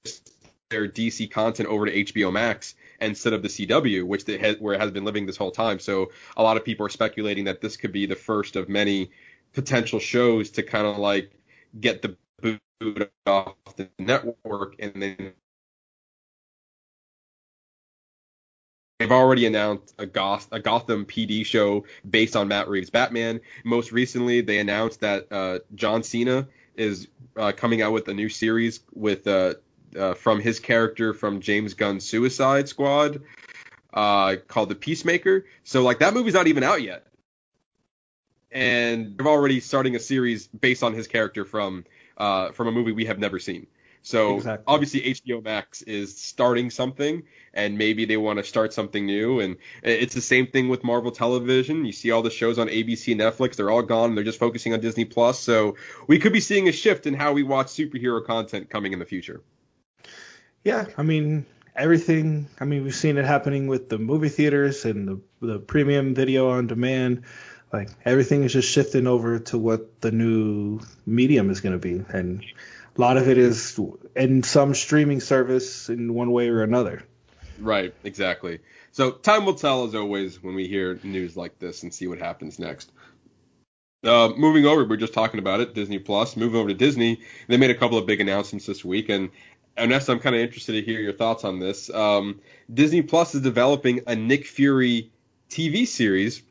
their 0.70 0.86
DC 0.86 1.28
content 1.28 1.68
over 1.68 1.86
to 1.86 2.04
HBO 2.04 2.32
Max 2.32 2.76
instead 3.00 3.32
of 3.32 3.42
the 3.42 3.48
CW, 3.48 4.04
which 4.04 4.24
they 4.24 4.54
where 4.60 4.74
it 4.74 4.80
has 4.80 4.92
been 4.92 5.04
living 5.04 5.26
this 5.26 5.36
whole 5.36 5.50
time. 5.50 5.80
So 5.80 6.12
a 6.36 6.42
lot 6.42 6.56
of 6.56 6.64
people 6.64 6.86
are 6.86 6.90
speculating 6.90 7.44
that 7.44 7.60
this 7.60 7.76
could 7.76 7.90
be 7.92 8.06
the 8.06 8.14
first 8.14 8.54
of 8.54 8.68
many 8.68 9.10
potential 9.52 9.98
shows 9.98 10.50
to 10.50 10.62
kind 10.62 10.86
of 10.86 10.98
like 10.98 11.30
get 11.78 12.02
the 12.02 12.16
boot 12.40 13.10
off 13.26 13.54
the 13.76 13.88
network 13.98 14.76
and 14.78 15.02
then 15.02 15.32
They've 19.00 19.10
already 19.10 19.46
announced 19.46 19.94
a, 19.98 20.04
Goth- 20.04 20.48
a 20.52 20.60
Gotham 20.60 21.06
PD 21.06 21.46
show 21.46 21.86
based 22.08 22.36
on 22.36 22.48
Matt 22.48 22.68
Reeves' 22.68 22.90
Batman. 22.90 23.40
Most 23.64 23.92
recently, 23.92 24.42
they 24.42 24.58
announced 24.58 25.00
that 25.00 25.32
uh, 25.32 25.60
John 25.74 26.02
Cena 26.02 26.46
is 26.76 27.08
uh, 27.34 27.52
coming 27.56 27.80
out 27.80 27.94
with 27.94 28.08
a 28.08 28.14
new 28.14 28.28
series 28.28 28.80
with 28.92 29.26
uh, 29.26 29.54
uh, 29.98 30.12
from 30.12 30.38
his 30.38 30.60
character 30.60 31.14
from 31.14 31.40
James 31.40 31.72
Gunn's 31.72 32.04
Suicide 32.04 32.68
Squad 32.68 33.22
uh, 33.94 34.36
called 34.46 34.68
The 34.68 34.74
Peacemaker. 34.74 35.46
So 35.64 35.82
like 35.82 36.00
that 36.00 36.12
movie's 36.12 36.34
not 36.34 36.46
even 36.46 36.62
out 36.62 36.82
yet, 36.82 37.06
and 38.52 39.16
they're 39.16 39.26
already 39.26 39.60
starting 39.60 39.96
a 39.96 40.00
series 40.00 40.46
based 40.48 40.82
on 40.82 40.94
his 40.94 41.06
character 41.06 41.44
from 41.44 41.84
uh, 42.16 42.52
from 42.52 42.68
a 42.68 42.72
movie 42.72 42.92
we 42.92 43.06
have 43.06 43.18
never 43.18 43.38
seen. 43.38 43.66
So 44.02 44.36
Exactly. 44.36 44.64
obviously 44.66 45.00
HBO 45.02 45.44
Max 45.44 45.82
is 45.82 46.16
starting 46.16 46.70
something, 46.70 47.22
and 47.52 47.76
maybe 47.76 48.06
they 48.06 48.16
want 48.16 48.38
to 48.38 48.44
start 48.44 48.72
something 48.72 49.04
new. 49.04 49.40
And 49.40 49.56
it's 49.82 50.14
the 50.14 50.22
same 50.22 50.46
thing 50.46 50.68
with 50.68 50.82
Marvel 50.82 51.10
Television. 51.10 51.84
You 51.84 51.92
see 51.92 52.10
all 52.10 52.22
the 52.22 52.30
shows 52.30 52.58
on 52.58 52.68
ABC, 52.68 53.14
Netflix, 53.14 53.56
they're 53.56 53.70
all 53.70 53.82
gone. 53.82 54.14
They're 54.14 54.24
just 54.24 54.38
focusing 54.38 54.72
on 54.72 54.80
Disney 54.80 55.04
Plus. 55.04 55.38
So 55.38 55.76
we 56.06 56.18
could 56.18 56.32
be 56.32 56.40
seeing 56.40 56.68
a 56.68 56.72
shift 56.72 57.06
in 57.06 57.14
how 57.14 57.32
we 57.32 57.42
watch 57.42 57.66
superhero 57.66 58.24
content 58.24 58.70
coming 58.70 58.92
in 58.92 58.98
the 58.98 59.04
future. 59.04 59.42
Yeah, 60.64 60.86
I 60.96 61.02
mean 61.02 61.46
everything. 61.76 62.48
I 62.58 62.64
mean 62.64 62.84
we've 62.84 62.94
seen 62.94 63.18
it 63.18 63.24
happening 63.24 63.66
with 63.66 63.88
the 63.88 63.98
movie 63.98 64.28
theaters 64.28 64.84
and 64.84 65.08
the 65.08 65.20
the 65.46 65.58
premium 65.58 66.14
video 66.14 66.50
on 66.50 66.66
demand. 66.66 67.22
Like 67.72 67.90
everything 68.04 68.42
is 68.42 68.52
just 68.52 68.68
shifting 68.68 69.06
over 69.06 69.38
to 69.38 69.58
what 69.58 70.00
the 70.00 70.10
new 70.10 70.80
medium 71.06 71.50
is 71.50 71.60
going 71.60 71.72
to 71.72 71.78
be, 71.78 72.04
and 72.12 72.44
a 72.96 73.00
lot 73.00 73.16
of 73.16 73.28
it 73.28 73.38
is 73.38 73.78
in 74.16 74.42
some 74.42 74.74
streaming 74.74 75.20
service 75.20 75.88
in 75.88 76.12
one 76.12 76.32
way 76.32 76.48
or 76.48 76.62
another. 76.62 77.04
Right, 77.58 77.94
exactly. 78.02 78.60
So 78.90 79.12
time 79.12 79.44
will 79.44 79.54
tell, 79.54 79.84
as 79.84 79.94
always, 79.94 80.42
when 80.42 80.54
we 80.54 80.66
hear 80.66 80.98
news 81.04 81.36
like 81.36 81.58
this 81.58 81.82
and 81.82 81.94
see 81.94 82.08
what 82.08 82.18
happens 82.18 82.58
next. 82.58 82.90
Uh, 84.02 84.32
moving 84.36 84.64
over, 84.64 84.84
we 84.84 84.94
are 84.94 84.98
just 84.98 85.12
talking 85.12 85.38
about 85.38 85.60
it, 85.60 85.74
Disney 85.74 85.98
Plus. 85.98 86.36
Moving 86.36 86.58
over 86.58 86.68
to 86.70 86.74
Disney, 86.74 87.20
they 87.48 87.58
made 87.58 87.70
a 87.70 87.74
couple 87.74 87.98
of 87.98 88.06
big 88.06 88.20
announcements 88.20 88.66
this 88.66 88.84
week, 88.84 89.10
and 89.10 89.30
Ernesto, 89.78 90.12
I'm 90.12 90.20
kind 90.20 90.34
of 90.34 90.42
interested 90.42 90.72
to 90.72 90.82
hear 90.82 91.00
your 91.00 91.12
thoughts 91.12 91.44
on 91.44 91.58
this. 91.58 91.90
Um, 91.90 92.40
Disney 92.72 93.02
Plus 93.02 93.34
is 93.34 93.42
developing 93.42 94.00
a 94.06 94.16
Nick 94.16 94.46
Fury 94.46 95.10
TV 95.48 95.86
series 95.86 96.42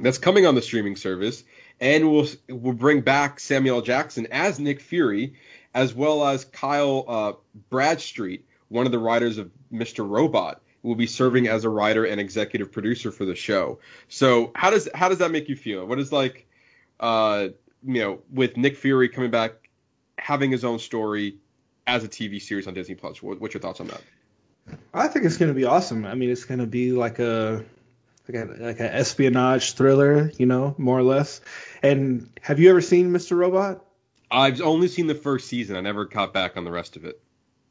that's 0.00 0.18
coming 0.18 0.46
on 0.46 0.54
the 0.54 0.62
streaming 0.62 0.96
service, 0.96 1.44
and 1.80 2.10
we'll 2.10 2.26
we'll 2.48 2.74
bring 2.74 3.00
back 3.00 3.40
Samuel 3.40 3.82
Jackson 3.82 4.28
as 4.30 4.58
Nick 4.58 4.80
Fury, 4.80 5.34
as 5.74 5.94
well 5.94 6.26
as 6.26 6.44
Kyle 6.44 7.04
uh, 7.08 7.32
Bradstreet, 7.70 8.46
one 8.68 8.86
of 8.86 8.92
the 8.92 8.98
writers 8.98 9.38
of 9.38 9.50
Mr. 9.72 10.08
Robot, 10.08 10.60
will 10.82 10.94
be 10.94 11.06
serving 11.06 11.48
as 11.48 11.64
a 11.64 11.68
writer 11.68 12.04
and 12.04 12.20
executive 12.20 12.72
producer 12.72 13.10
for 13.10 13.24
the 13.24 13.34
show. 13.34 13.78
So 14.08 14.52
how 14.54 14.70
does 14.70 14.88
how 14.94 15.08
does 15.08 15.18
that 15.18 15.30
make 15.30 15.48
you 15.48 15.56
feel? 15.56 15.84
What 15.86 15.98
is 15.98 16.12
like, 16.12 16.46
uh, 17.00 17.48
you 17.84 18.00
know, 18.00 18.20
with 18.32 18.56
Nick 18.56 18.76
Fury 18.76 19.08
coming 19.08 19.30
back, 19.30 19.68
having 20.18 20.50
his 20.50 20.64
own 20.64 20.78
story 20.78 21.36
as 21.86 22.04
a 22.04 22.08
TV 22.08 22.40
series 22.40 22.66
on 22.66 22.74
Disney 22.74 22.94
Plus? 22.94 23.22
What, 23.22 23.40
what's 23.40 23.54
your 23.54 23.60
thoughts 23.60 23.80
on 23.80 23.88
that? 23.88 24.02
I 24.92 25.08
think 25.08 25.24
it's 25.24 25.38
going 25.38 25.50
to 25.50 25.54
be 25.54 25.64
awesome. 25.64 26.04
I 26.04 26.14
mean, 26.14 26.30
it's 26.30 26.44
going 26.44 26.60
to 26.60 26.66
be 26.66 26.92
like 26.92 27.18
a 27.18 27.64
like 28.28 28.36
a 28.44 28.62
like 28.62 28.80
an 28.80 28.86
espionage 28.86 29.72
thriller, 29.74 30.30
you 30.38 30.46
know, 30.46 30.74
more 30.78 30.98
or 30.98 31.02
less. 31.02 31.40
And 31.82 32.30
have 32.42 32.58
you 32.60 32.70
ever 32.70 32.80
seen 32.80 33.10
Mr. 33.10 33.36
Robot? 33.36 33.84
I've 34.30 34.60
only 34.60 34.88
seen 34.88 35.06
the 35.06 35.14
first 35.14 35.48
season. 35.48 35.76
I 35.76 35.80
never 35.80 36.04
caught 36.06 36.34
back 36.34 36.56
on 36.56 36.64
the 36.64 36.70
rest 36.70 36.96
of 36.96 37.04
it. 37.04 37.20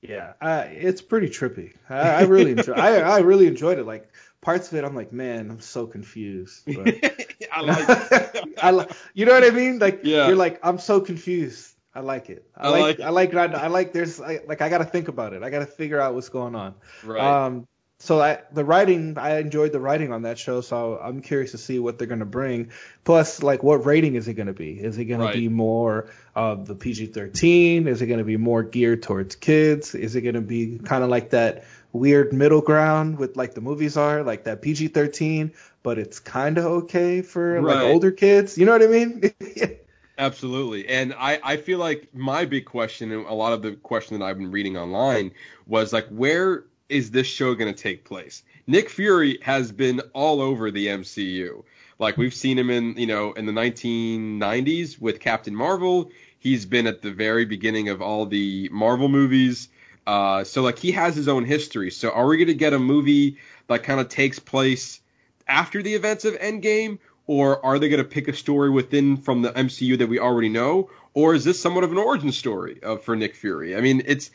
Yeah, 0.02 0.34
uh, 0.42 0.66
it's 0.68 1.02
pretty 1.02 1.28
trippy. 1.28 1.76
I, 1.90 1.96
I 2.00 2.22
really 2.24 2.52
enjoy. 2.52 2.74
I, 2.74 3.00
I 3.00 3.20
really 3.20 3.48
enjoyed 3.48 3.80
it. 3.80 3.86
Like 3.86 4.12
parts 4.42 4.72
of 4.72 4.78
it 4.78 4.86
I'm 4.86 4.96
like, 4.96 5.12
man, 5.12 5.50
I'm 5.52 5.60
so 5.60 5.86
confused. 5.88 6.64
But 6.66 6.96
I 7.52 7.62
like. 7.62 8.58
I 8.64 8.72
like, 8.72 8.92
you 9.14 9.26
know 9.26 9.34
what 9.34 9.44
I 9.44 9.50
mean? 9.50 9.80
Like 9.80 10.02
Yeah. 10.04 10.28
you're 10.28 10.36
like, 10.36 10.60
I'm 10.64 10.80
so 10.80 11.02
confused. 11.02 11.74
I 11.94 12.02
like 12.02 12.30
it. 12.30 12.48
I, 12.56 12.68
I 12.68 12.70
like, 12.70 12.82
like. 12.82 13.00
I 13.00 13.10
like 13.10 13.34
I, 13.34 13.46
I 13.46 13.68
like 13.68 13.92
there's 13.92 14.22
I, 14.22 14.40
like 14.48 14.62
I 14.62 14.70
got 14.70 14.80
to 14.80 14.86
think 14.86 15.08
about 15.08 15.34
it. 15.34 15.42
I 15.42 15.50
got 15.50 15.60
to 15.60 15.66
figure 15.66 16.00
out 16.00 16.14
what's 16.14 16.30
going 16.30 16.54
on. 16.56 16.76
Right. 17.04 17.22
Um, 17.46 17.68
so 18.00 18.22
I, 18.22 18.39
the 18.51 18.63
writing, 18.63 19.18
I 19.18 19.39
enjoyed 19.39 19.72
the 19.72 19.80
writing 19.80 20.13
on 20.13 20.22
that 20.22 20.38
show, 20.38 20.62
so 20.62 21.00
I'm 21.01 21.22
curious 21.22 21.51
to 21.51 21.58
see 21.58 21.80
what 21.80 21.98
they're 21.98 22.08
gonna 22.08 22.25
bring. 22.25 22.70
Plus, 23.04 23.42
like, 23.42 23.63
what 23.63 23.86
rating 23.86 24.16
is 24.16 24.27
it 24.27 24.36
gonna 24.36 24.54
be? 24.54 24.80
Is 24.80 25.00
it 25.00 25.06
gonna 25.06 25.32
be 25.32 25.50
more 25.50 26.08
of 26.36 26.68
the 26.68 26.75
PG-13? 26.75 27.88
Is 27.88 28.01
it 28.01 28.06
gonna 28.06 28.24
be 28.24 28.38
more 28.38 28.62
geared 28.62 29.01
towards 29.01 29.36
kids? 29.36 29.96
Is 29.96 30.16
it 30.16 30.22
gonna 30.22 30.42
be 30.42 30.77
kind 30.77 31.04
of 31.04 31.10
like 31.10 31.32
that 31.32 31.66
weird 31.92 32.34
middle 32.34 32.62
ground 32.62 33.18
with 33.18 33.36
like 33.36 33.56
the 33.56 33.62
movies 33.62 33.98
are, 33.98 34.22
like 34.22 34.44
that 34.44 34.62
PG-13, 34.62 35.54
but 35.82 35.98
it's 35.98 36.20
kind 36.20 36.60
of 36.60 36.66
okay 36.66 37.24
for 37.24 37.62
like 37.63 37.82
older 37.82 38.12
kids? 38.12 38.60
You 38.60 38.68
know 38.68 38.74
what 38.74 38.84
I 38.84 38.88
mean? 38.88 39.34
Absolutely. 40.20 40.88
And 40.88 41.16
I, 41.18 41.39
I 41.44 41.58
feel 41.58 41.80
like 41.80 42.13
my 42.13 42.46
big 42.46 42.66
question, 42.66 43.12
and 43.12 43.25
a 43.25 43.34
lot 43.34 43.54
of 43.54 43.63
the 43.63 43.74
question 43.74 44.20
that 44.20 44.25
I've 44.25 44.38
been 44.38 44.51
reading 44.51 44.77
online, 44.77 45.32
was 45.66 45.94
like, 45.94 46.08
where 46.10 46.66
is 46.89 47.12
this 47.12 47.27
show 47.27 47.53
going 47.56 47.74
to 47.74 47.82
take 47.82 48.06
place? 48.06 48.44
Nick 48.65 48.89
Fury 48.89 49.39
has 49.41 49.72
been 49.72 50.00
all 50.13 50.41
over 50.41 50.72
the 50.72 50.88
MCU. 50.88 51.63
Like 52.00 52.17
we've 52.17 52.34
seen 52.34 52.58
him 52.58 52.70
in, 52.70 52.96
you 52.98 53.08
know, 53.08 53.34
in 53.34 53.46
the 53.46 53.51
1990s 53.51 55.00
with 55.00 55.20
Captain 55.20 55.56
Marvel. 55.56 56.12
He's 56.39 56.65
been 56.65 56.88
at 56.88 57.01
the 57.01 57.12
very 57.12 57.46
beginning 57.46 57.89
of 57.89 58.01
all 58.01 58.25
the 58.25 58.70
Marvel 58.72 59.10
movies. 59.10 59.70
Uh, 60.06 60.44
so 60.44 60.62
like 60.62 60.79
he 60.79 60.91
has 60.91 61.15
his 61.15 61.27
own 61.27 61.44
history. 61.44 61.91
So 61.91 62.12
are 62.12 62.27
we 62.27 62.38
going 62.38 62.48
to 62.48 62.53
get 62.53 62.74
a 62.74 62.79
movie 62.79 63.38
that 63.67 63.84
kind 63.84 64.00
of 64.00 64.10
takes 64.10 64.39
place 64.39 65.01
after 65.48 65.82
the 65.82 65.94
events 65.94 66.25
of 66.25 66.36
Endgame, 66.36 67.00
or 67.25 67.65
are 67.65 67.79
they 67.79 67.89
going 67.89 68.01
to 68.01 68.08
pick 68.10 68.27
a 68.27 68.34
story 68.34 68.70
within 68.70 69.17
from 69.17 69.41
the 69.41 69.51
MCU 69.51 69.98
that 69.98 70.08
we 70.08 70.20
already 70.20 70.50
know, 70.50 70.89
or 71.13 71.34
is 71.34 71.44
this 71.44 71.60
somewhat 71.60 71.84
of 71.84 71.91
an 71.91 71.98
origin 71.98 72.32
story 72.32 72.82
uh, 72.84 72.96
for 72.98 73.15
Nick 73.15 73.36
Fury? 73.36 73.75
I 73.75 73.82
mean, 73.82 74.03
it's 74.06 74.32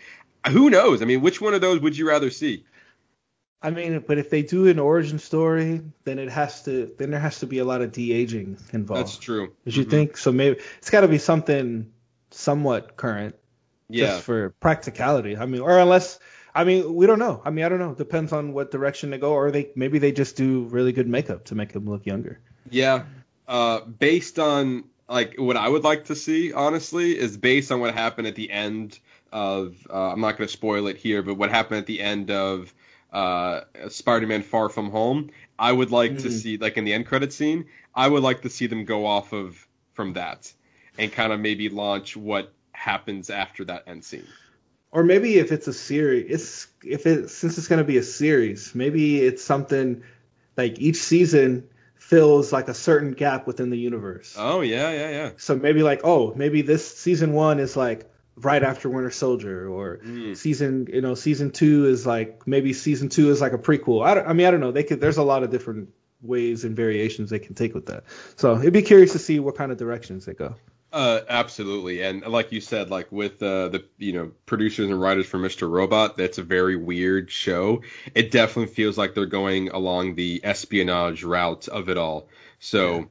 who 0.48 0.70
knows? 0.70 1.02
I 1.02 1.04
mean, 1.04 1.20
which 1.20 1.40
one 1.40 1.54
of 1.54 1.60
those 1.60 1.80
would 1.80 1.96
you 1.96 2.08
rather 2.08 2.30
see? 2.30 2.64
I 3.64 3.70
mean, 3.70 4.02
but 4.06 4.18
if 4.18 4.28
they 4.28 4.42
do 4.42 4.66
an 4.66 4.80
origin 4.80 5.20
story, 5.20 5.82
then 6.04 6.18
it 6.18 6.28
has 6.30 6.64
to, 6.64 6.92
then 6.98 7.12
there 7.12 7.20
has 7.20 7.38
to 7.40 7.46
be 7.46 7.58
a 7.58 7.64
lot 7.64 7.80
of 7.80 7.92
de 7.92 8.12
aging 8.12 8.58
involved. 8.72 9.00
That's 9.00 9.16
true. 9.18 9.52
Did 9.64 9.76
you 9.76 9.84
Mhm. 9.84 9.90
think 9.90 10.16
so? 10.16 10.32
Maybe 10.32 10.58
it's 10.78 10.90
got 10.90 11.02
to 11.02 11.08
be 11.08 11.18
something 11.18 11.92
somewhat 12.32 12.96
current, 12.96 13.36
Yeah. 13.88 14.06
just 14.06 14.22
for 14.22 14.50
practicality. 14.58 15.36
I 15.36 15.46
mean, 15.46 15.60
or 15.60 15.78
unless, 15.78 16.18
I 16.54 16.64
mean, 16.64 16.92
we 16.92 17.06
don't 17.06 17.20
know. 17.20 17.40
I 17.44 17.50
mean, 17.50 17.64
I 17.64 17.68
don't 17.68 17.78
know. 17.78 17.94
Depends 17.94 18.32
on 18.32 18.52
what 18.52 18.72
direction 18.72 19.10
they 19.10 19.18
go, 19.18 19.32
or 19.32 19.52
they 19.52 19.70
maybe 19.76 20.00
they 20.00 20.10
just 20.10 20.34
do 20.34 20.64
really 20.64 20.92
good 20.92 21.08
makeup 21.08 21.44
to 21.44 21.54
make 21.54 21.70
him 21.70 21.88
look 21.88 22.04
younger. 22.04 22.40
Yeah. 22.68 23.04
Uh, 23.46 23.80
based 23.82 24.40
on 24.40 24.84
like 25.08 25.34
what 25.38 25.56
I 25.56 25.68
would 25.68 25.84
like 25.84 26.06
to 26.06 26.16
see, 26.16 26.52
honestly, 26.52 27.16
is 27.16 27.36
based 27.36 27.70
on 27.70 27.78
what 27.80 27.94
happened 27.94 28.26
at 28.26 28.34
the 28.34 28.50
end 28.50 28.98
of. 29.32 29.76
Uh, 29.90 30.12
I'm 30.12 30.20
not 30.20 30.36
going 30.36 30.46
to 30.46 30.52
spoil 30.52 30.86
it 30.86 30.96
here, 30.96 31.22
but 31.22 31.34
what 31.34 31.50
happened 31.50 31.78
at 31.78 31.86
the 31.86 32.00
end 32.00 32.30
of 32.30 32.72
uh, 33.12 33.62
Spider-Man: 33.88 34.42
Far 34.42 34.68
From 34.68 34.90
Home. 34.90 35.30
I 35.58 35.70
would 35.72 35.90
like 35.90 36.18
to 36.18 36.28
Mhm. 36.28 36.32
see, 36.32 36.56
like 36.56 36.76
in 36.76 36.84
the 36.84 36.92
end 36.92 37.06
credit 37.06 37.32
scene, 37.32 37.66
I 37.94 38.08
would 38.08 38.22
like 38.22 38.42
to 38.42 38.50
see 38.50 38.66
them 38.66 38.84
go 38.84 39.06
off 39.06 39.32
of 39.32 39.68
from 39.92 40.14
that 40.14 40.52
and 40.98 41.12
kind 41.12 41.32
of 41.32 41.40
maybe 41.40 41.68
launch 41.68 42.16
what 42.16 42.52
happens 42.72 43.30
after 43.30 43.64
that 43.66 43.84
end 43.86 44.04
scene. 44.04 44.26
Or 44.90 45.04
maybe 45.04 45.38
if 45.38 45.52
it's 45.52 45.68
a 45.68 45.72
series, 45.72 46.26
it's 46.28 46.66
if 46.84 47.06
it 47.06 47.30
since 47.30 47.56
it's 47.58 47.68
gonna 47.68 47.84
be 47.84 47.98
a 47.98 48.02
series, 48.02 48.74
maybe 48.74 49.22
it's 49.22 49.44
something 49.44 50.02
like 50.56 50.78
each 50.78 50.96
season 50.96 51.68
fills 51.96 52.52
like 52.52 52.68
a 52.68 52.74
certain 52.74 53.12
gap 53.12 53.46
within 53.46 53.70
the 53.70 53.78
universe. 53.78 54.34
Oh 54.38 54.60
yeah, 54.60 54.90
yeah, 54.90 55.10
yeah. 55.10 55.30
So 55.36 55.56
maybe 55.56 55.82
like, 55.82 56.00
oh, 56.04 56.34
maybe 56.34 56.62
this 56.62 56.96
season 56.96 57.32
one 57.32 57.58
is 57.60 57.76
like 57.76 58.10
right 58.36 58.62
after 58.62 58.88
Winter 58.88 59.10
Soldier, 59.10 59.68
or 59.68 59.98
Mm. 59.98 60.36
season, 60.36 60.88
you 60.92 61.00
know, 61.00 61.14
season 61.14 61.50
two 61.50 61.86
is 61.86 62.06
like 62.06 62.46
maybe 62.46 62.72
season 62.72 63.08
two 63.08 63.30
is 63.30 63.40
like 63.40 63.52
a 63.52 63.58
prequel. 63.58 64.04
I, 64.04 64.20
I 64.20 64.32
mean, 64.32 64.46
I 64.46 64.50
don't 64.50 64.60
know. 64.60 64.72
They 64.72 64.84
could. 64.84 65.00
There's 65.00 65.18
a 65.18 65.22
lot 65.22 65.42
of 65.42 65.50
different 65.50 65.90
ways 66.22 66.64
and 66.64 66.76
variations 66.76 67.30
they 67.30 67.38
can 67.40 67.54
take 67.54 67.74
with 67.74 67.86
that. 67.86 68.04
So 68.36 68.56
it'd 68.58 68.72
be 68.72 68.82
curious 68.82 69.12
to 69.12 69.18
see 69.18 69.40
what 69.40 69.56
kind 69.56 69.72
of 69.72 69.78
directions 69.78 70.24
they 70.24 70.34
go. 70.34 70.54
Uh, 70.92 71.20
absolutely, 71.26 72.02
and 72.02 72.20
like 72.26 72.52
you 72.52 72.60
said, 72.60 72.90
like 72.90 73.10
with 73.10 73.42
uh, 73.42 73.68
the 73.68 73.84
you 73.96 74.12
know 74.12 74.30
producers 74.44 74.90
and 74.90 75.00
writers 75.00 75.24
for 75.26 75.38
Mr. 75.38 75.70
Robot, 75.70 76.18
that's 76.18 76.36
a 76.36 76.42
very 76.42 76.76
weird 76.76 77.30
show. 77.30 77.80
It 78.14 78.30
definitely 78.30 78.74
feels 78.74 78.98
like 78.98 79.14
they're 79.14 79.24
going 79.24 79.70
along 79.70 80.16
the 80.16 80.42
espionage 80.44 81.24
route 81.24 81.66
of 81.68 81.88
it 81.88 81.96
all. 81.96 82.28
So 82.58 83.08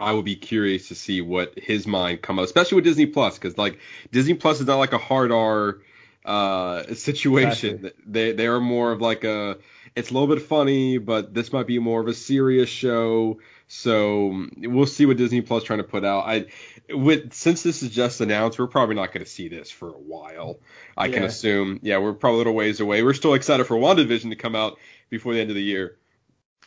I 0.00 0.12
would 0.12 0.24
be 0.24 0.36
curious 0.36 0.88
to 0.88 0.94
see 0.94 1.20
what 1.20 1.58
his 1.58 1.86
mind 1.86 2.22
come 2.22 2.38
up, 2.38 2.44
especially 2.44 2.76
with 2.76 2.84
Disney 2.84 3.06
Plus, 3.06 3.38
because 3.38 3.58
like 3.58 3.78
Disney 4.10 4.34
Plus 4.34 4.60
is 4.60 4.66
not 4.66 4.76
like 4.76 4.92
a 4.92 4.98
hard 4.98 5.32
R 5.32 5.78
uh, 6.24 6.82
situation. 6.94 7.76
Exactly. 7.76 8.02
They 8.06 8.32
they 8.32 8.46
are 8.46 8.60
more 8.60 8.92
of 8.92 9.00
like 9.00 9.24
a 9.24 9.58
it's 9.96 10.10
a 10.10 10.14
little 10.14 10.34
bit 10.34 10.42
funny, 10.42 10.98
but 10.98 11.34
this 11.34 11.52
might 11.52 11.66
be 11.66 11.78
more 11.78 12.00
of 12.00 12.08
a 12.08 12.14
serious 12.14 12.68
show. 12.68 13.40
So 13.66 14.46
we'll 14.56 14.86
see 14.86 15.06
what 15.06 15.16
Disney 15.16 15.42
Plus 15.42 15.62
trying 15.62 15.78
to 15.78 15.84
put 15.84 16.04
out. 16.04 16.24
I 16.26 16.46
with 16.88 17.32
since 17.32 17.62
this 17.62 17.82
is 17.82 17.90
just 17.90 18.20
announced, 18.20 18.58
we're 18.58 18.66
probably 18.66 18.96
not 18.96 19.12
going 19.12 19.24
to 19.24 19.30
see 19.30 19.48
this 19.48 19.70
for 19.70 19.88
a 19.88 19.98
while. 19.98 20.58
I 20.96 21.08
can 21.08 21.24
assume. 21.24 21.80
Yeah, 21.82 21.98
we're 21.98 22.14
probably 22.14 22.36
a 22.36 22.38
little 22.38 22.54
ways 22.54 22.80
away. 22.80 23.02
We're 23.02 23.14
still 23.14 23.34
excited 23.34 23.66
for 23.66 23.76
WandaVision 23.76 24.30
to 24.30 24.36
come 24.36 24.56
out 24.56 24.78
before 25.08 25.34
the 25.34 25.40
end 25.40 25.50
of 25.50 25.56
the 25.56 25.62
year. 25.62 25.98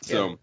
So 0.02 0.38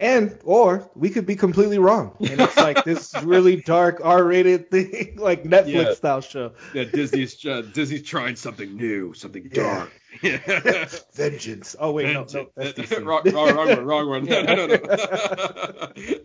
And 0.00 0.36
or 0.44 0.90
we 0.96 1.08
could 1.08 1.24
be 1.24 1.36
completely 1.36 1.78
wrong, 1.78 2.16
and 2.18 2.40
it's 2.40 2.56
like 2.56 2.84
this 2.84 3.14
really 3.22 3.56
dark 3.62 4.00
R-rated 4.02 4.68
thing, 4.68 5.14
like 5.18 5.44
Netflix 5.44 5.72
Yeah. 5.72 5.94
style 5.94 6.20
show. 6.20 6.52
yeah, 6.74 6.82
Disney's 6.84 7.44
uh, 7.46 7.62
Disney's 7.72 8.02
trying 8.02 8.34
something 8.34 8.76
new, 8.76 9.14
something 9.14 9.48
Yeah. 9.52 9.86
dark. 9.86 9.92
Vengeance. 11.14 11.76
Oh 11.78 11.92
wait, 11.92 12.12
no, 12.12 12.26
no, 12.34 12.46
that's 12.56 12.90
wrong, 12.98 13.22
wrong, 13.32 13.54
wrong 13.54 13.68
one, 13.68 13.84
wrong 13.84 14.08
one. 14.08 14.24
No, 14.24 14.42
no, 14.42 14.54
no, 14.66 14.66
no. 14.66 16.18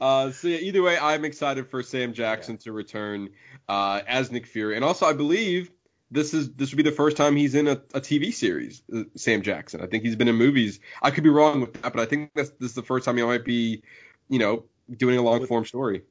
uh, 0.00 0.30
so 0.30 0.48
yeah, 0.48 0.58
either 0.58 0.82
way, 0.82 0.98
I'm 0.98 1.24
excited 1.24 1.68
for 1.68 1.82
Sam 1.82 2.12
Jackson 2.12 2.56
to 2.58 2.72
return 2.72 3.30
uh, 3.68 4.00
as 4.06 4.30
Nick 4.32 4.46
Fury, 4.46 4.76
and 4.76 4.84
also 4.84 5.06
I 5.06 5.12
believe 5.12 5.70
this 6.10 6.34
is 6.34 6.52
this 6.54 6.70
would 6.70 6.76
be 6.76 6.88
the 6.88 6.94
first 6.94 7.16
time 7.16 7.36
he's 7.36 7.54
in 7.54 7.66
a, 7.66 7.72
a 7.94 8.00
TV 8.00 8.32
series. 8.32 8.82
uh, 8.94 9.04
Sam 9.16 9.42
Jackson. 9.42 9.80
I 9.80 9.86
think 9.86 10.04
he's 10.04 10.16
been 10.16 10.28
in 10.28 10.36
movies. 10.36 10.80
I 11.02 11.10
could 11.10 11.24
be 11.24 11.30
wrong 11.30 11.60
with 11.60 11.74
that, 11.82 11.92
but 11.92 12.00
I 12.00 12.06
think 12.06 12.30
that's 12.34 12.50
this 12.50 12.70
is 12.70 12.74
the 12.74 12.82
first 12.82 13.04
time 13.04 13.16
he 13.16 13.22
might 13.22 13.44
be, 13.44 13.82
you 14.28 14.38
know, 14.38 14.64
doing 14.94 15.18
a 15.18 15.22
long 15.22 15.46
form 15.46 15.64
story. 15.64 16.02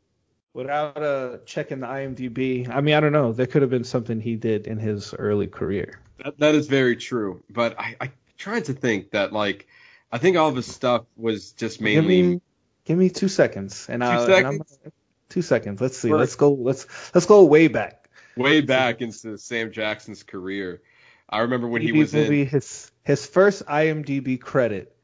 Without 0.54 0.98
uh, 0.98 1.38
checking 1.46 1.82
the 1.82 1.88
IMDb, 1.88 2.70
I 2.70 2.80
mean, 2.80 2.96
I 2.96 3.02
don't 3.02 3.12
know. 3.12 3.34
There 3.34 3.46
could 3.46 3.62
have 3.62 3.72
been 3.72 3.84
something 3.84 4.22
he 4.22 4.38
did 4.38 4.68
in 4.68 4.78
his 4.78 5.14
early 5.14 5.48
career. 5.48 6.00
That, 6.24 6.40
that 6.40 6.56
is 6.56 6.68
very 6.68 6.96
true, 6.96 7.44
but 7.50 7.78
I, 7.80 7.96
I 8.00 8.12
tried 8.38 8.66
to 8.66 8.74
think 8.74 9.12
that 9.12 9.34
like 9.34 9.68
I 10.12 10.18
think 10.18 10.38
all 10.38 10.50
of 10.50 10.56
his 10.56 10.68
stuff 10.68 11.06
was 11.18 11.52
just 11.52 11.80
Give 11.80 11.84
mainly. 11.84 12.22
me, 12.22 12.42
give 12.86 12.98
me 12.98 13.10
two 13.10 13.28
seconds, 13.28 13.88
and 13.90 14.02
Two 14.02 14.08
I'll, 14.08 14.26
seconds? 14.26 14.80
And 14.84 14.94
two 15.30 15.42
seconds. 15.42 15.82
Let's 15.82 15.98
see. 15.98 16.08
Sure. 16.08 16.18
Let's 16.18 16.36
go. 16.36 16.54
Let's 16.54 16.86
let's 17.14 17.28
go 17.28 17.44
way 17.44 17.68
back. 17.68 18.05
Way 18.38 18.62
back 18.62 19.02
into 19.02 19.38
Sam 19.38 19.72
Jackson's 19.72 20.24
career. 20.24 20.82
I 21.30 21.40
remember 21.40 21.68
when 21.68 21.82
he 21.82 21.92
was 21.92 22.14
movie, 22.14 22.42
in. 22.42 22.48
his 22.48 22.92
his 23.04 23.26
first 23.26 23.66
IMDb 23.66 24.40
credit 24.40 24.96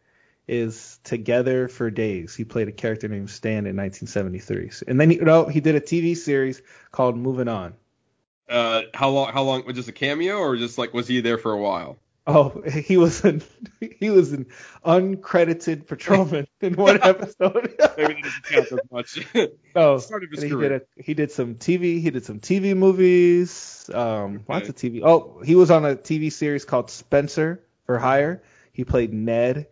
is 0.47 0.99
Together 1.03 1.67
for 1.67 1.89
Days. 1.89 2.35
He 2.35 2.43
played 2.43 2.67
a 2.67 2.71
character 2.71 3.07
named 3.07 3.29
Stan 3.29 3.65
in 3.65 3.75
1973, 3.75 4.71
and 4.87 4.99
then 4.99 5.09
he, 5.09 5.17
no, 5.17 5.45
he 5.45 5.61
did 5.61 5.75
a 5.75 5.81
TV 5.81 6.15
series 6.15 6.61
called 6.91 7.17
Moving 7.17 7.47
On. 7.47 7.73
Uh, 8.49 8.83
how 8.93 9.09
long? 9.09 9.31
How 9.31 9.43
long? 9.43 9.65
Was 9.65 9.75
just 9.75 9.89
a 9.89 9.93
cameo, 9.93 10.37
or 10.37 10.57
just 10.57 10.77
like 10.77 10.93
was 10.93 11.07
he 11.07 11.21
there 11.21 11.37
for 11.37 11.53
a 11.53 11.59
while? 11.59 11.97
Oh, 12.27 12.61
he 12.71 12.97
was 12.97 13.23
an 13.25 13.41
he 13.79 14.09
was 14.11 14.31
an 14.31 14.45
uncredited 14.85 15.87
patrolman 15.87 16.47
in 16.61 16.75
one 16.75 16.99
episode. 17.01 17.75
Maybe 17.97 18.21
that 18.21 18.23
doesn't 18.23 18.43
count 18.43 18.71
as 18.71 18.79
much. 18.91 19.27
no, 19.75 19.97
Start 19.97 20.23
of 20.23 20.29
his 20.29 20.43
he 20.43 20.49
career. 20.49 20.69
did 20.69 20.81
a, 20.81 21.01
he 21.03 21.13
did 21.15 21.31
some 21.31 21.55
TV. 21.55 21.99
He 22.01 22.11
did 22.11 22.23
some 22.23 22.39
TV 22.39 22.75
movies. 22.77 23.89
Um, 23.93 24.43
lots 24.47 24.69
of 24.69 24.75
TV. 24.75 25.01
Oh, 25.03 25.41
he 25.43 25.55
was 25.55 25.71
on 25.71 25.83
a 25.85 25.95
TV 25.95 26.31
series 26.31 26.63
called 26.63 26.91
Spenser 26.91 27.63
for 27.85 27.97
Hire. 27.97 28.43
He 28.71 28.83
played 28.83 29.13
Ned. 29.13 29.67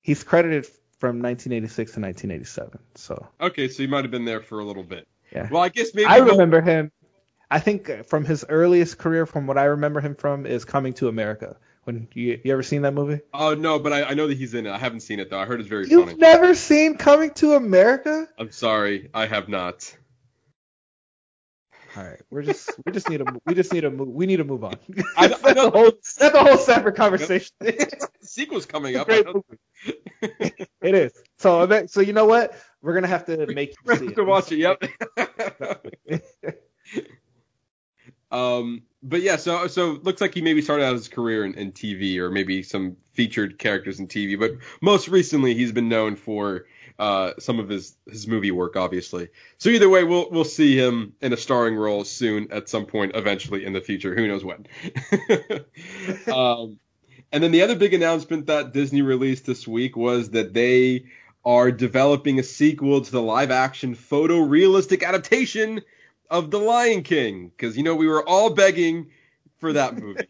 He's 0.00 0.22
credited 0.22 0.66
from 0.98 1.20
1986 1.22 1.92
to 1.92 2.00
1987. 2.00 2.78
So 2.94 3.26
okay, 3.40 3.68
so 3.68 3.82
he 3.82 3.88
might 3.88 4.04
have 4.04 4.12
been 4.12 4.24
there 4.24 4.40
for 4.42 4.60
a 4.60 4.64
little 4.64 4.84
bit. 4.84 5.08
yeah, 5.32 5.48
Well, 5.50 5.62
I 5.62 5.70
guess 5.70 5.92
maybe. 5.92 6.06
I 6.06 6.18
remember 6.18 6.60
him. 6.60 6.92
I 7.50 7.58
think 7.58 8.06
from 8.06 8.24
his 8.24 8.44
earliest 8.48 8.96
career, 8.96 9.26
from 9.26 9.48
what 9.48 9.58
I 9.58 9.64
remember 9.64 10.00
him 10.00 10.14
from, 10.14 10.46
is 10.46 10.64
Coming 10.64 10.92
to 10.94 11.08
America. 11.08 11.56
When 11.84 12.08
you, 12.12 12.38
you 12.44 12.52
ever 12.52 12.62
seen 12.62 12.82
that 12.82 12.92
movie? 12.92 13.20
Oh 13.32 13.54
no, 13.54 13.78
but 13.78 13.92
I, 13.92 14.04
I 14.04 14.14
know 14.14 14.26
that 14.26 14.36
he's 14.36 14.52
in 14.54 14.66
it. 14.66 14.70
I 14.70 14.78
haven't 14.78 15.00
seen 15.00 15.18
it 15.18 15.30
though. 15.30 15.38
I 15.38 15.46
heard 15.46 15.60
it's 15.60 15.68
very 15.68 15.88
You've 15.88 16.04
funny. 16.06 16.18
never 16.18 16.54
seen 16.54 16.96
Coming 16.96 17.30
to 17.34 17.54
America? 17.54 18.28
I'm 18.38 18.50
sorry, 18.50 19.08
I 19.14 19.26
have 19.26 19.48
not. 19.48 19.96
All 21.96 22.04
right, 22.04 22.20
we're 22.30 22.42
just 22.42 22.70
we 22.86 22.92
just 22.92 23.08
need 23.08 23.18
to 23.18 23.40
we 23.46 23.54
just 23.54 23.72
need 23.72 23.80
to 23.80 23.90
move 23.90 24.08
we 24.08 24.26
need 24.26 24.36
to 24.36 24.44
move 24.44 24.62
on. 24.62 24.74
I- 25.16 25.24
I 25.24 25.28
that's, 25.28 25.42
know- 25.56 25.68
a 25.68 25.70
whole, 25.70 25.92
that's 26.18 26.34
a 26.34 26.38
whole 26.44 26.58
separate 26.58 26.96
conversation. 26.96 27.50
The 27.60 28.08
sequel's 28.20 28.66
coming 28.66 28.96
up. 28.96 29.08
Great 29.08 29.26
I 29.26 29.32
know- 29.32 29.44
it 30.82 30.94
is. 30.94 31.12
So 31.38 31.86
so 31.86 32.00
you 32.02 32.12
know 32.12 32.26
what? 32.26 32.54
We're 32.82 32.94
gonna 32.94 33.06
have 33.08 33.24
to 33.26 33.46
make 33.46 33.70
you 33.70 33.76
see 33.96 34.04
have 34.04 34.12
it. 34.12 34.16
to 34.16 34.24
watch 34.24 34.52
it. 34.52 34.58
Yep. 34.58 36.20
um, 38.30 38.82
but 39.02 39.22
yeah, 39.22 39.36
so 39.36 39.66
so 39.66 39.98
looks 40.02 40.20
like 40.20 40.34
he 40.34 40.42
maybe 40.42 40.62
started 40.62 40.84
out 40.84 40.92
his 40.94 41.08
career 41.08 41.44
in, 41.44 41.54
in 41.54 41.72
TV 41.72 42.18
or 42.18 42.30
maybe 42.30 42.62
some 42.62 42.96
featured 43.12 43.58
characters 43.58 43.98
in 43.98 44.08
TV, 44.08 44.38
but 44.38 44.52
most 44.80 45.08
recently 45.08 45.54
he's 45.54 45.72
been 45.72 45.88
known 45.88 46.16
for 46.16 46.66
uh, 46.98 47.32
some 47.38 47.58
of 47.58 47.68
his 47.68 47.96
his 48.06 48.26
movie 48.26 48.50
work, 48.50 48.76
obviously. 48.76 49.28
So 49.58 49.70
either 49.70 49.88
way, 49.88 50.04
we'll 50.04 50.28
we'll 50.30 50.44
see 50.44 50.76
him 50.76 51.14
in 51.22 51.32
a 51.32 51.36
starring 51.36 51.76
role 51.76 52.04
soon 52.04 52.52
at 52.52 52.68
some 52.68 52.84
point, 52.84 53.12
eventually 53.14 53.64
in 53.64 53.72
the 53.72 53.80
future. 53.80 54.14
Who 54.14 54.28
knows 54.28 54.44
when? 54.44 54.66
um, 56.32 56.78
and 57.32 57.42
then 57.42 57.52
the 57.52 57.62
other 57.62 57.76
big 57.76 57.94
announcement 57.94 58.46
that 58.46 58.72
Disney 58.72 59.00
released 59.00 59.46
this 59.46 59.66
week 59.66 59.96
was 59.96 60.30
that 60.30 60.52
they 60.52 61.04
are 61.42 61.72
developing 61.72 62.38
a 62.38 62.42
sequel 62.42 63.00
to 63.00 63.10
the 63.10 63.22
live 63.22 63.50
action 63.50 63.96
photorealistic 63.96 65.02
adaptation 65.02 65.80
of 66.30 66.50
The 66.50 66.58
Lion 66.58 67.02
King. 67.02 67.48
Because, 67.48 67.76
you 67.76 67.82
know, 67.82 67.94
we 67.96 68.06
were 68.06 68.26
all 68.28 68.50
begging 68.50 69.10
for 69.58 69.72
that 69.72 69.94
movie. 69.98 70.28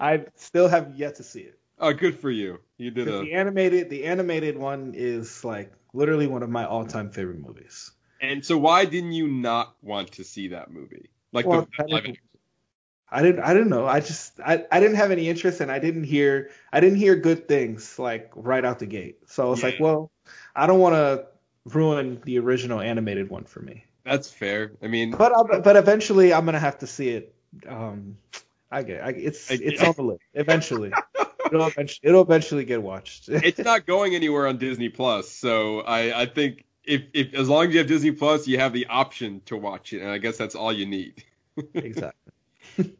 I 0.00 0.24
still 0.36 0.68
have 0.68 0.94
yet 0.96 1.16
to 1.16 1.22
see 1.22 1.40
it. 1.40 1.58
oh, 1.78 1.92
good 1.92 2.18
for 2.18 2.30
you. 2.30 2.60
You 2.78 2.90
did 2.90 3.08
a. 3.08 3.20
The 3.20 3.32
animated 3.34 3.90
the 3.90 4.04
animated 4.04 4.56
one 4.56 4.94
is 4.96 5.44
like 5.44 5.72
literally 5.92 6.26
one 6.26 6.42
of 6.42 6.50
my 6.50 6.64
all 6.64 6.84
time 6.86 7.10
favorite 7.10 7.38
movies. 7.40 7.92
And 8.20 8.44
so, 8.44 8.56
why 8.56 8.84
didn't 8.84 9.12
you 9.12 9.28
not 9.28 9.74
want 9.82 10.12
to 10.12 10.24
see 10.24 10.48
that 10.48 10.70
movie? 10.70 11.10
Like 11.32 11.46
Well, 11.46 11.68
the, 11.78 11.84
I 11.84 11.86
live 11.86 12.04
didn't- 12.04 12.18
I 13.14 13.20
didn't 13.22 13.40
I 13.44 13.52
didn't 13.52 13.68
know. 13.68 13.86
I 13.86 14.00
just 14.00 14.40
I, 14.40 14.64
I 14.72 14.80
didn't 14.80 14.96
have 14.96 15.10
any 15.10 15.28
interest 15.28 15.60
and 15.60 15.70
I 15.70 15.78
didn't 15.78 16.04
hear 16.04 16.48
I 16.72 16.80
didn't 16.80 16.96
hear 16.98 17.14
good 17.14 17.46
things 17.46 17.98
like 17.98 18.30
right 18.34 18.64
out 18.64 18.78
the 18.78 18.86
gate. 18.86 19.18
So 19.26 19.46
I 19.46 19.50
was 19.50 19.62
like, 19.62 19.78
well, 19.80 20.10
I 20.56 20.66
don't 20.66 20.80
want 20.80 20.94
to 20.94 21.26
ruin 21.66 22.22
the 22.24 22.38
original 22.38 22.80
animated 22.80 23.28
one 23.28 23.44
for 23.44 23.60
me. 23.60 23.84
That's 24.04 24.30
fair. 24.30 24.72
I 24.82 24.88
mean, 24.88 25.12
But 25.12 25.32
I'll, 25.32 25.60
but 25.60 25.76
eventually 25.76 26.32
I'm 26.34 26.44
gonna 26.44 26.58
have 26.58 26.78
to 26.78 26.86
see 26.86 27.10
it. 27.10 27.34
Um, 27.68 28.16
I 28.70 28.82
get 28.82 29.04
I, 29.04 29.10
it's 29.10 29.50
I- 29.50 29.58
it's 29.62 29.82
on 29.82 29.94
the 29.96 30.02
list. 30.02 30.22
Eventually, 30.34 30.92
it'll 31.46 31.66
eventually 31.66 32.08
it'll 32.08 32.22
eventually 32.22 32.64
get 32.64 32.82
watched. 32.82 33.28
it's 33.28 33.58
not 33.58 33.86
going 33.86 34.14
anywhere 34.14 34.46
on 34.46 34.58
Disney 34.58 34.88
Plus. 34.88 35.30
So 35.30 35.80
I, 35.80 36.22
I 36.22 36.26
think 36.26 36.64
if, 36.84 37.02
if 37.12 37.34
as 37.34 37.48
long 37.48 37.66
as 37.66 37.72
you 37.72 37.78
have 37.78 37.86
Disney 37.88 38.12
Plus, 38.12 38.48
you 38.48 38.58
have 38.58 38.72
the 38.72 38.86
option 38.86 39.40
to 39.46 39.56
watch 39.56 39.92
it, 39.92 40.00
and 40.00 40.10
I 40.10 40.18
guess 40.18 40.36
that's 40.36 40.54
all 40.54 40.72
you 40.72 40.86
need. 40.86 41.22
exactly. 41.74 42.18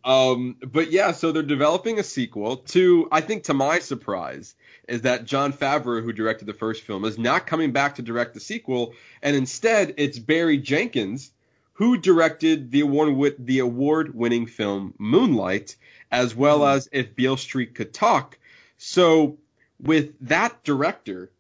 Um, 0.05 0.57
but 0.63 0.93
yeah, 0.93 1.13
so 1.13 1.33
they're 1.33 1.43
developing 1.43 1.99
a 1.99 2.03
sequel 2.03 2.59
to, 2.59 3.09
I 3.11 3.23
think 3.23 3.45
to 3.45 3.55
my 3.55 3.79
surprise, 3.79 4.55
is 4.89 5.03
that 5.03 5.25
Jon 5.25 5.53
Favreau, 5.53 6.03
who 6.03 6.13
directed 6.13 6.47
the 6.47 6.55
first 6.55 6.83
film, 6.83 7.05
is 7.05 7.19
not 7.19 7.47
coming 7.47 7.73
back 7.73 7.97
to 7.97 8.03
direct 8.03 8.35
the 8.35 8.41
sequel, 8.41 8.95
and 9.23 9.37
instead 9.37 9.95
it's 9.97 10.19
Barry 10.19 10.59
Jenkins, 10.59 11.31
who 11.75 11.97
directed 11.97 12.71
the 12.71 12.81
award 12.81 13.15
with 13.17 13.45
the 13.45 13.61
award-winning 13.61 14.47
film 14.47 14.95
Moonlight, 14.99 15.77
as 16.11 16.35
well 16.35 16.59
hmm. 16.59 16.77
as 16.77 16.89
If 16.93 17.15
Beale 17.15 17.37
Street 17.37 17.75
Could 17.75 17.95
Talk. 17.95 18.39
So 18.77 19.39
with 19.81 20.15
that 20.29 20.63
director, 20.65 21.31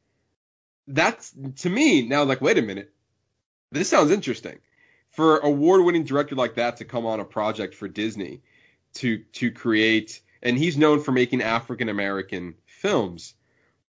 that's 0.86 1.32
to 1.58 1.70
me 1.70 2.06
now 2.06 2.24
like, 2.24 2.40
wait 2.40 2.58
a 2.58 2.62
minute, 2.62 2.92
this 3.70 3.88
sounds 3.88 4.10
interesting. 4.10 4.58
For 5.10 5.38
award-winning 5.38 6.04
director 6.04 6.34
like 6.34 6.54
that 6.54 6.78
to 6.78 6.84
come 6.84 7.04
on 7.04 7.20
a 7.20 7.24
project 7.24 7.74
for 7.74 7.86
Disney 7.86 8.40
to 8.94 9.18
to 9.34 9.50
create 9.50 10.20
and 10.42 10.58
he's 10.58 10.76
known 10.76 11.00
for 11.00 11.12
making 11.12 11.42
African 11.42 11.88
American 11.88 12.54
films. 12.66 13.34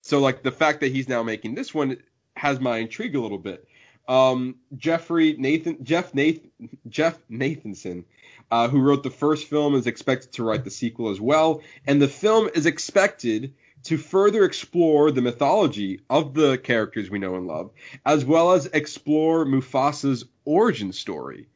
So 0.03 0.19
like 0.19 0.43
the 0.43 0.53
fact 0.53 0.81
that 0.81 0.93
he's 0.93 1.09
now 1.09 1.23
making 1.23 1.55
this 1.55 1.75
one 1.75 1.99
has 2.37 2.61
my 2.61 2.79
intrigue 2.79 3.15
a 3.15 3.21
little 3.21 3.39
bit. 3.39 3.67
Um, 4.09 4.57
Jeffrey 4.77 5.37
Nathan 5.39 5.85
Jeff 5.85 6.15
Nathan 6.15 6.51
Jeff 6.89 7.19
Nathanson, 7.31 8.05
uh, 8.51 8.69
who 8.69 8.81
wrote 8.81 9.03
the 9.03 9.11
first 9.11 9.47
film, 9.47 9.75
is 9.75 9.87
expected 9.87 10.33
to 10.33 10.45
write 10.45 10.65
the 10.65 10.71
sequel 10.71 11.11
as 11.11 11.21
well, 11.21 11.63
and 11.87 12.03
the 12.03 12.09
film 12.09 12.51
is 12.55 12.67
expected 12.67 13.55
to 13.85 13.97
further 13.97 14.45
explore 14.45 15.11
the 15.11 15.23
mythology 15.23 16.01
of 16.11 16.35
the 16.35 16.59
characters 16.59 17.09
we 17.09 17.19
know 17.19 17.37
and 17.37 17.47
love, 17.47 17.71
as 18.05 18.25
well 18.25 18.53
as 18.53 18.67
explore 18.67 19.45
Mufasa's 19.45 20.25
origin 20.45 20.93
story 20.93 21.47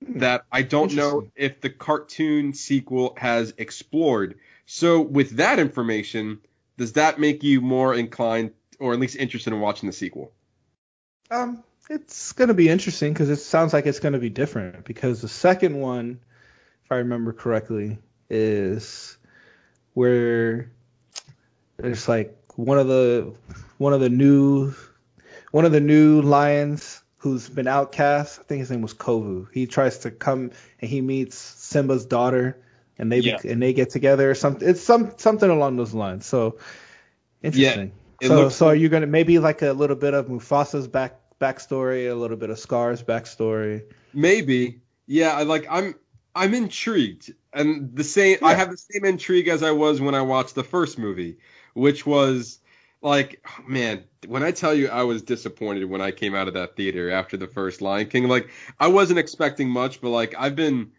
that 0.00 0.44
I 0.50 0.62
don't 0.62 0.94
know 0.94 1.30
if 1.34 1.60
the 1.60 1.70
cartoon 1.70 2.54
sequel 2.54 3.14
has 3.16 3.54
explored. 3.58 4.38
So 4.66 5.00
with 5.00 5.36
that 5.36 5.58
information, 5.58 6.40
does 6.76 6.94
that 6.94 7.18
make 7.18 7.42
you 7.42 7.60
more 7.60 7.94
inclined 7.94 8.52
or 8.78 8.92
at 8.92 9.00
least 9.00 9.16
interested 9.16 9.52
in 9.52 9.60
watching 9.60 9.88
the 9.88 9.92
sequel? 9.92 10.32
Um, 11.30 11.62
it's 11.90 12.32
gonna 12.32 12.54
be 12.54 12.68
interesting 12.68 13.12
because 13.12 13.30
it 13.30 13.36
sounds 13.36 13.72
like 13.72 13.86
it's 13.86 14.00
gonna 14.00 14.18
be 14.18 14.30
different 14.30 14.84
because 14.84 15.20
the 15.20 15.28
second 15.28 15.78
one, 15.78 16.20
if 16.84 16.92
I 16.92 16.96
remember 16.96 17.32
correctly, 17.32 17.98
is 18.30 19.16
where 19.94 20.70
there's 21.76 22.08
like 22.08 22.36
one 22.56 22.78
of 22.78 22.86
the 22.86 23.34
one 23.78 23.92
of 23.92 24.00
the 24.00 24.08
new 24.08 24.74
one 25.50 25.64
of 25.64 25.72
the 25.72 25.80
new 25.80 26.22
lions 26.22 27.02
who's 27.18 27.48
been 27.48 27.66
outcast. 27.66 28.40
I 28.40 28.42
think 28.44 28.60
his 28.60 28.70
name 28.70 28.82
was 28.82 28.94
Kovu. 28.94 29.48
He 29.52 29.66
tries 29.66 29.98
to 30.00 30.10
come 30.10 30.52
and 30.80 30.90
he 30.90 31.00
meets 31.00 31.36
Simba's 31.36 32.06
daughter, 32.06 32.58
and 32.98 33.10
they 33.12 33.18
Yeah. 33.20 33.38
and 33.44 33.60
they 33.62 33.72
get 33.72 33.90
together. 33.90 34.30
Or 34.30 34.34
something. 34.34 34.68
It's 34.68 34.82
some 34.82 35.12
something 35.16 35.50
along 35.50 35.76
those 35.76 35.94
lines. 35.94 36.26
So 36.26 36.58
interesting. 37.42 37.92
it 38.20 38.28
so 38.28 38.34
looks 38.34 38.54
so 38.56 38.68
are 38.68 38.74
you 38.74 38.88
gonna 38.88 39.06
maybe 39.06 39.38
like 39.38 39.62
a 39.62 39.72
little 39.72 39.96
bit 39.96 40.14
of 40.14 40.26
Mufasa's 40.28 40.88
back 40.88 41.20
backstory, 41.40 42.10
a 42.10 42.14
little 42.14 42.36
bit 42.36 42.50
of 42.50 42.58
Scar's 42.58 43.02
backstory? 43.02 43.82
Maybe. 44.14 44.80
Yeah, 45.06 45.32
I 45.32 45.42
like 45.42 45.66
I'm 45.70 45.94
I'm 46.34 46.54
intrigued. 46.54 47.34
And 47.52 47.96
the 47.96 48.04
same 48.04 48.38
I 48.42 48.54
have 48.54 48.70
the 48.70 48.76
same 48.76 49.04
intrigue 49.04 49.48
as 49.48 49.62
I 49.62 49.72
was 49.72 50.00
when 50.00 50.14
I 50.14 50.22
watched 50.22 50.54
the 50.54 50.64
first 50.64 50.98
movie, 50.98 51.38
which 51.74 52.06
was 52.06 52.60
like 53.02 53.44
man, 53.66 54.04
when 54.26 54.42
I 54.42 54.50
tell 54.50 54.74
you 54.74 54.88
I 54.88 55.02
was 55.04 55.22
disappointed 55.22 55.84
when 55.84 56.00
I 56.00 56.10
came 56.10 56.34
out 56.34 56.48
of 56.48 56.54
that 56.54 56.76
theater 56.76 57.10
after 57.10 57.36
the 57.36 57.46
first 57.46 57.80
Lion 57.80 58.08
King, 58.08 58.28
like 58.28 58.48
I 58.78 58.88
wasn't 58.88 59.18
expecting 59.18 59.68
much, 59.68 60.00
but 60.00 60.10
like 60.10 60.34
I've 60.38 60.56
been 60.56 60.92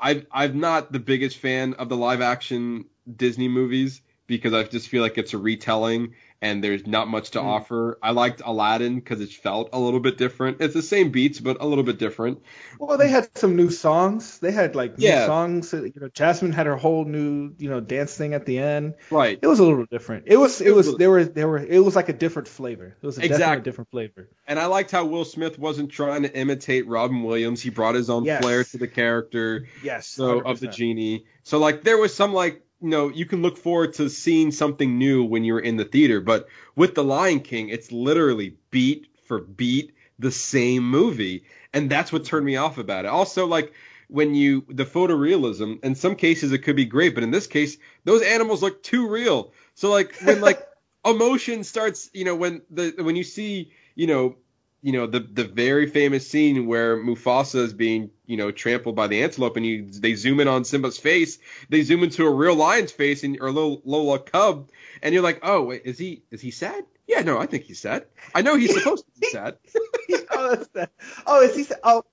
I've 0.00 0.26
I'm 0.30 0.60
not 0.60 0.92
the 0.92 1.00
biggest 1.00 1.38
fan 1.38 1.74
of 1.74 1.88
the 1.88 1.96
live 1.96 2.20
action 2.20 2.86
Disney 3.16 3.48
movies 3.48 4.02
because 4.26 4.52
I 4.52 4.62
just 4.64 4.88
feel 4.88 5.02
like 5.02 5.18
it's 5.18 5.34
a 5.34 5.38
retelling 5.38 6.14
and 6.40 6.62
there's 6.62 6.86
not 6.86 7.08
much 7.08 7.32
to 7.32 7.40
Mm. 7.40 7.44
offer. 7.44 7.98
I 8.02 8.12
liked 8.12 8.42
Aladdin 8.44 8.94
because 8.96 9.20
it 9.20 9.30
felt 9.30 9.70
a 9.72 9.78
little 9.80 9.98
bit 10.00 10.18
different. 10.18 10.60
It's 10.60 10.74
the 10.74 10.82
same 10.82 11.10
beats 11.10 11.40
but 11.40 11.56
a 11.60 11.66
little 11.66 11.82
bit 11.84 11.98
different. 11.98 12.42
Well, 12.78 12.96
they 12.96 13.08
had 13.08 13.28
some 13.36 13.56
new 13.56 13.70
songs. 13.70 14.38
They 14.38 14.52
had 14.52 14.76
like 14.76 14.94
Yeah. 14.98 15.20
new 15.20 15.26
songs. 15.26 15.72
You 15.72 15.92
know, 15.96 16.08
Jasmine 16.08 16.52
had 16.52 16.66
her 16.66 16.76
whole 16.76 17.04
new 17.04 17.52
you 17.58 17.68
know 17.68 17.80
dance 17.80 18.16
thing 18.16 18.34
at 18.34 18.46
the 18.46 18.58
end. 18.58 18.94
Right. 19.10 19.38
It 19.40 19.46
was 19.46 19.58
a 19.58 19.64
little 19.64 19.86
different. 19.90 20.24
It 20.28 20.36
was 20.36 20.60
it 20.60 20.74
was 20.74 20.96
there 20.96 21.10
were 21.10 21.24
there 21.24 21.48
were 21.48 21.58
it 21.58 21.80
was 21.84 21.96
like 21.96 22.08
a 22.08 22.12
different 22.12 22.46
flavor. 22.48 22.96
It 23.02 23.06
was 23.06 23.18
a 23.18 23.24
Exactly. 23.24 23.64
different 23.64 23.90
flavor. 23.90 24.28
And 24.46 24.58
I 24.58 24.66
liked 24.66 24.90
how 24.92 25.06
Will 25.06 25.24
Smith 25.24 25.58
wasn't 25.58 25.90
trying 25.90 26.22
to 26.22 26.34
imitate 26.36 26.86
Robin 26.86 27.22
Williams. 27.24 27.60
He 27.60 27.70
brought 27.70 27.94
his 27.96 28.08
own 28.10 28.24
Yes. 28.24 28.42
flair 28.42 28.62
to 28.64 28.78
the 28.78 28.88
character. 28.88 29.66
Yes. 29.82 30.06
So 30.06 30.40
of 30.40 30.60
the 30.60 30.68
genie. 30.68 31.24
So 31.42 31.58
like 31.58 31.82
there 31.82 31.98
was 31.98 32.14
some 32.14 32.32
like 32.32 32.62
you 32.80 32.88
know 32.88 33.08
you 33.08 33.26
can 33.26 33.42
look 33.42 33.58
forward 33.58 33.94
to 33.94 34.08
seeing 34.08 34.50
something 34.50 34.98
new 34.98 35.24
when 35.24 35.44
you're 35.44 35.58
in 35.58 35.76
the 35.76 35.84
theater, 35.84 36.20
but 36.20 36.48
with 36.76 36.94
the 36.94 37.04
Lion 37.04 37.40
King, 37.40 37.68
it's 37.68 37.92
literally 37.92 38.56
beat 38.70 39.08
for 39.24 39.40
beat 39.40 39.94
the 40.18 40.30
same 40.30 40.88
movie, 40.88 41.44
and 41.72 41.90
that's 41.90 42.12
what 42.12 42.24
turned 42.24 42.46
me 42.46 42.56
off 42.56 42.78
about 42.78 43.04
it. 43.04 43.08
Also 43.08 43.46
like 43.46 43.72
when 44.08 44.34
you 44.34 44.64
the 44.68 44.84
photorealism, 44.84 45.84
in 45.84 45.94
some 45.94 46.16
cases 46.16 46.52
it 46.52 46.58
could 46.58 46.76
be 46.76 46.84
great, 46.84 47.14
but 47.14 47.24
in 47.24 47.30
this 47.30 47.46
case 47.46 47.76
those 48.04 48.22
animals 48.22 48.62
look 48.62 48.82
too 48.82 49.08
real. 49.08 49.52
So 49.74 49.90
like 49.90 50.14
when 50.22 50.40
like 50.40 50.66
emotion 51.04 51.64
starts, 51.64 52.10
you 52.12 52.24
know, 52.24 52.36
when 52.36 52.62
the 52.70 52.94
when 52.98 53.16
you 53.16 53.24
see, 53.24 53.72
you 53.94 54.06
know, 54.06 54.36
you 54.82 54.92
know 54.92 55.06
the 55.06 55.20
the 55.20 55.44
very 55.44 55.88
famous 55.88 56.28
scene 56.28 56.66
where 56.66 56.96
Mufasa 56.96 57.56
is 57.56 57.72
being 57.72 58.10
you 58.28 58.36
know 58.36 58.52
trampled 58.52 58.94
by 58.94 59.08
the 59.08 59.22
antelope, 59.24 59.56
and 59.56 59.66
you 59.66 59.90
they 59.90 60.14
zoom 60.14 60.38
in 60.38 60.46
on 60.46 60.64
Simba's 60.64 60.98
face, 60.98 61.38
they 61.68 61.82
zoom 61.82 62.04
into 62.04 62.24
a 62.24 62.30
real 62.30 62.54
lion's 62.54 62.92
face 62.92 63.24
and 63.24 63.40
or 63.40 63.48
a 63.48 63.52
little 63.52 63.82
Lola 63.84 64.20
cub, 64.20 64.70
and 65.02 65.12
you're 65.12 65.22
like, 65.22 65.40
oh 65.42 65.64
wait, 65.64 65.82
is 65.84 65.98
he 65.98 66.22
is 66.30 66.40
he 66.40 66.52
sad? 66.52 66.84
Yeah, 67.08 67.22
no, 67.22 67.38
I 67.38 67.46
think 67.46 67.64
he's 67.64 67.80
sad. 67.80 68.04
I 68.34 68.42
know 68.42 68.54
he's 68.54 68.74
supposed 68.74 69.04
to 69.06 69.20
be 69.20 69.28
sad. 69.32 69.56
oh, 70.30 70.54
that's 70.54 70.68
that. 70.68 70.90
Oh, 71.26 71.42
is 71.42 71.56
he? 71.56 71.74
Oh, 71.82 72.04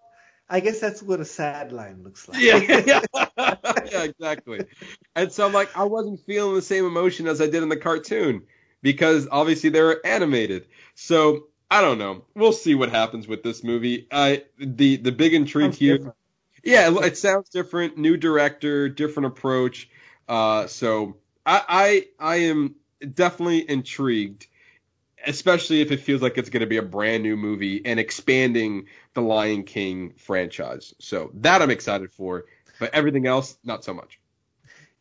I 0.49 0.61
guess 0.61 0.79
that's 0.79 1.03
what 1.03 1.19
a 1.19 1.25
sad 1.25 1.73
line 1.73 2.01
looks 2.03 2.29
like. 2.29 2.41
yeah, 2.41 2.57
yeah, 2.57 3.01
yeah, 3.37 4.03
exactly. 4.03 4.65
And 5.15 5.31
so 5.31 5.45
I'm 5.45 5.53
like, 5.53 5.75
I 5.75 5.83
wasn't 5.83 6.21
feeling 6.21 6.55
the 6.55 6.61
same 6.61 6.85
emotion 6.85 7.27
as 7.27 7.41
I 7.41 7.47
did 7.47 7.61
in 7.61 7.69
the 7.69 7.77
cartoon 7.77 8.43
because 8.81 9.27
obviously 9.29 9.71
they 9.71 9.81
were 9.81 9.99
animated. 10.05 10.67
So 10.93 11.47
I 11.69 11.81
don't 11.81 11.97
know. 11.97 12.23
We'll 12.35 12.53
see 12.53 12.75
what 12.75 12.89
happens 12.89 13.27
with 13.27 13.43
this 13.43 13.63
movie. 13.63 14.07
I 14.11 14.43
the 14.57 14.97
the 14.97 15.11
big 15.11 15.33
intrigue 15.33 15.65
Sounds 15.65 15.79
here. 15.79 15.97
different. 15.97 16.17
Yeah, 16.63 16.89
it, 16.91 17.05
it 17.05 17.17
sounds 17.17 17.49
different. 17.49 17.97
New 17.97 18.17
director, 18.17 18.89
different 18.89 19.27
approach. 19.27 19.89
Uh, 20.27 20.67
so 20.67 21.17
I 21.45 22.07
I 22.19 22.33
I 22.33 22.35
am 22.37 22.75
definitely 23.13 23.69
intrigued, 23.69 24.47
especially 25.25 25.81
if 25.81 25.91
it 25.91 26.01
feels 26.01 26.21
like 26.21 26.37
it's 26.37 26.49
going 26.49 26.61
to 26.61 26.67
be 26.67 26.77
a 26.77 26.83
brand 26.83 27.23
new 27.23 27.35
movie 27.35 27.85
and 27.85 27.99
expanding 27.99 28.85
the 29.13 29.21
Lion 29.21 29.63
King 29.63 30.13
franchise. 30.17 30.93
So 30.99 31.31
that 31.35 31.61
I'm 31.61 31.71
excited 31.71 32.11
for. 32.11 32.45
But 32.79 32.93
everything 32.93 33.25
else, 33.25 33.57
not 33.63 33.85
so 33.85 33.93
much. 33.93 34.19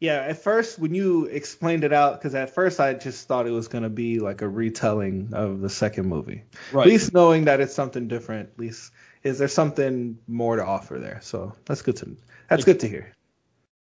Yeah, 0.05 0.21
at 0.21 0.37
first 0.37 0.79
when 0.79 0.95
you 0.95 1.25
explained 1.25 1.83
it 1.83 1.95
out, 1.95 2.21
because 2.21 2.35
at 2.35 2.51
first 2.51 2.79
I 2.79 2.93
just 2.93 3.27
thought 3.27 3.47
it 3.47 3.53
was 3.53 3.69
gonna 3.69 3.89
be 3.89 4.21
like 4.21 4.43
a 4.43 4.49
retelling 4.49 5.31
of 5.33 5.63
the 5.63 5.71
second 5.71 6.11
movie. 6.11 6.43
Right. 6.73 6.87
At 6.87 6.93
least 6.93 7.15
knowing 7.15 7.47
that 7.47 7.63
it's 7.63 7.73
something 7.73 8.07
different, 8.07 8.51
at 8.51 8.59
least 8.59 8.93
is 9.23 9.39
there 9.39 9.49
something 9.49 10.19
more 10.29 10.57
to 10.57 10.65
offer 10.65 10.99
there? 10.99 11.21
So 11.23 11.55
that's 11.65 11.81
good 11.81 11.97
to 11.97 12.19
that's 12.51 12.65
good 12.65 12.81
to 12.81 12.89
hear. 12.89 13.15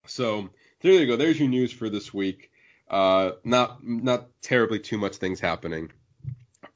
So 0.07 0.51
there 0.79 0.93
you 0.93 1.05
go. 1.05 1.17
There's 1.17 1.37
your 1.37 1.49
news 1.49 1.73
for 1.73 1.89
this 1.89 2.13
week. 2.13 2.49
Uh, 2.89 3.31
not 3.43 3.85
not 3.85 4.27
terribly 4.41 4.79
too 4.79 4.97
much 4.97 5.17
things 5.17 5.41
happening, 5.41 5.91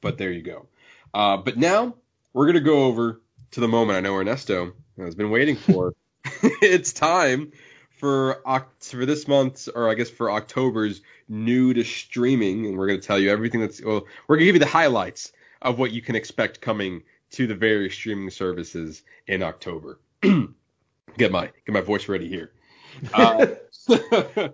but 0.02 0.18
there 0.18 0.32
you 0.32 0.42
go. 0.42 0.66
Uh, 1.14 1.38
but 1.38 1.56
now 1.56 1.94
we're 2.34 2.46
gonna 2.46 2.60
go 2.60 2.84
over 2.84 3.22
to 3.52 3.60
the 3.60 3.68
moment 3.68 3.96
I 3.96 4.00
know 4.02 4.16
Ernesto 4.16 4.74
has 4.98 5.14
been 5.14 5.30
waiting 5.30 5.56
for. 5.56 5.94
it's 6.42 6.92
time 6.92 7.52
for 8.00 8.42
for 8.80 9.04
this 9.04 9.28
month's 9.28 9.68
or 9.68 9.90
I 9.90 9.94
guess 9.94 10.08
for 10.08 10.30
October's 10.30 11.02
new 11.28 11.74
to 11.74 11.84
streaming, 11.84 12.66
and 12.66 12.78
we're 12.78 12.86
gonna 12.86 12.98
tell 12.98 13.18
you 13.18 13.30
everything 13.30 13.60
that's 13.60 13.82
well, 13.82 14.06
we're 14.26 14.36
gonna 14.36 14.46
give 14.46 14.54
you 14.54 14.60
the 14.60 14.66
highlights 14.66 15.32
of 15.60 15.78
what 15.78 15.92
you 15.92 16.00
can 16.00 16.16
expect 16.16 16.62
coming 16.62 17.02
to 17.32 17.46
the 17.46 17.54
various 17.54 17.94
streaming 17.94 18.30
services 18.30 19.02
in 19.26 19.42
October. 19.42 20.00
get 20.22 21.30
my 21.30 21.50
get 21.66 21.72
my 21.74 21.82
voice 21.82 22.08
ready 22.08 22.26
here. 22.26 22.52
Uh, 23.12 23.46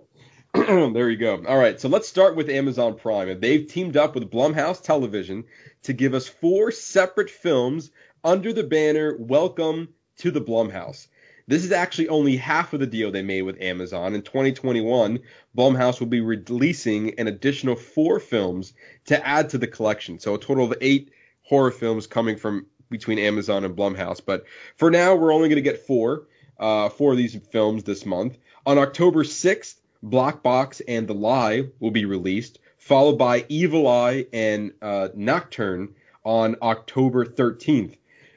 there 0.53 1.09
you 1.09 1.17
go. 1.17 1.41
All 1.47 1.57
right, 1.57 1.79
so 1.79 1.87
let's 1.87 2.09
start 2.09 2.35
with 2.35 2.49
Amazon 2.49 2.95
Prime. 2.95 3.39
They've 3.39 3.65
teamed 3.65 3.95
up 3.95 4.13
with 4.13 4.29
Blumhouse 4.29 4.83
Television 4.83 5.45
to 5.83 5.93
give 5.93 6.13
us 6.13 6.27
four 6.27 6.71
separate 6.71 7.29
films 7.29 7.91
under 8.25 8.51
the 8.51 8.63
banner 8.63 9.15
Welcome 9.17 9.89
to 10.17 10.31
the 10.31 10.41
Blumhouse. 10.41 11.07
This 11.49 11.63
is 11.63 11.71
actually 11.71 12.09
only 12.09 12.35
half 12.35 12.73
of 12.73 12.81
the 12.81 12.87
deal 12.87 13.09
they 13.09 13.21
made 13.21 13.43
with 13.43 13.61
Amazon. 13.61 14.13
In 14.13 14.21
2021, 14.21 15.19
Blumhouse 15.57 16.01
will 16.01 16.07
be 16.07 16.19
releasing 16.19 17.17
an 17.17 17.27
additional 17.27 17.77
four 17.77 18.19
films 18.19 18.73
to 19.05 19.25
add 19.25 19.49
to 19.51 19.57
the 19.57 19.67
collection. 19.67 20.19
So 20.19 20.35
a 20.35 20.39
total 20.39 20.65
of 20.65 20.77
eight 20.81 21.11
horror 21.43 21.71
films 21.71 22.05
coming 22.05 22.35
from 22.35 22.65
between 22.89 23.17
Amazon 23.17 23.63
and 23.63 23.77
Blumhouse. 23.77 24.19
But 24.23 24.43
for 24.75 24.91
now, 24.91 25.15
we're 25.15 25.33
only 25.33 25.47
going 25.47 25.55
to 25.55 25.61
get 25.61 25.87
four, 25.87 26.27
uh, 26.59 26.89
four 26.89 27.13
of 27.13 27.17
these 27.17 27.37
films 27.51 27.85
this 27.85 28.05
month. 28.05 28.37
On 28.65 28.77
October 28.77 29.23
6th, 29.23 29.75
Black 30.03 30.43
Box 30.43 30.81
and 30.85 31.07
The 31.07 31.13
Lie 31.13 31.69
will 31.79 31.91
be 31.91 32.03
released, 32.03 32.59
followed 32.77 33.17
by 33.17 33.45
Evil 33.47 33.87
Eye 33.87 34.25
and 34.33 34.73
uh, 34.81 35.09
Nocturne 35.15 35.95
on 36.25 36.57
October 36.61 37.25
13th. 37.25 37.95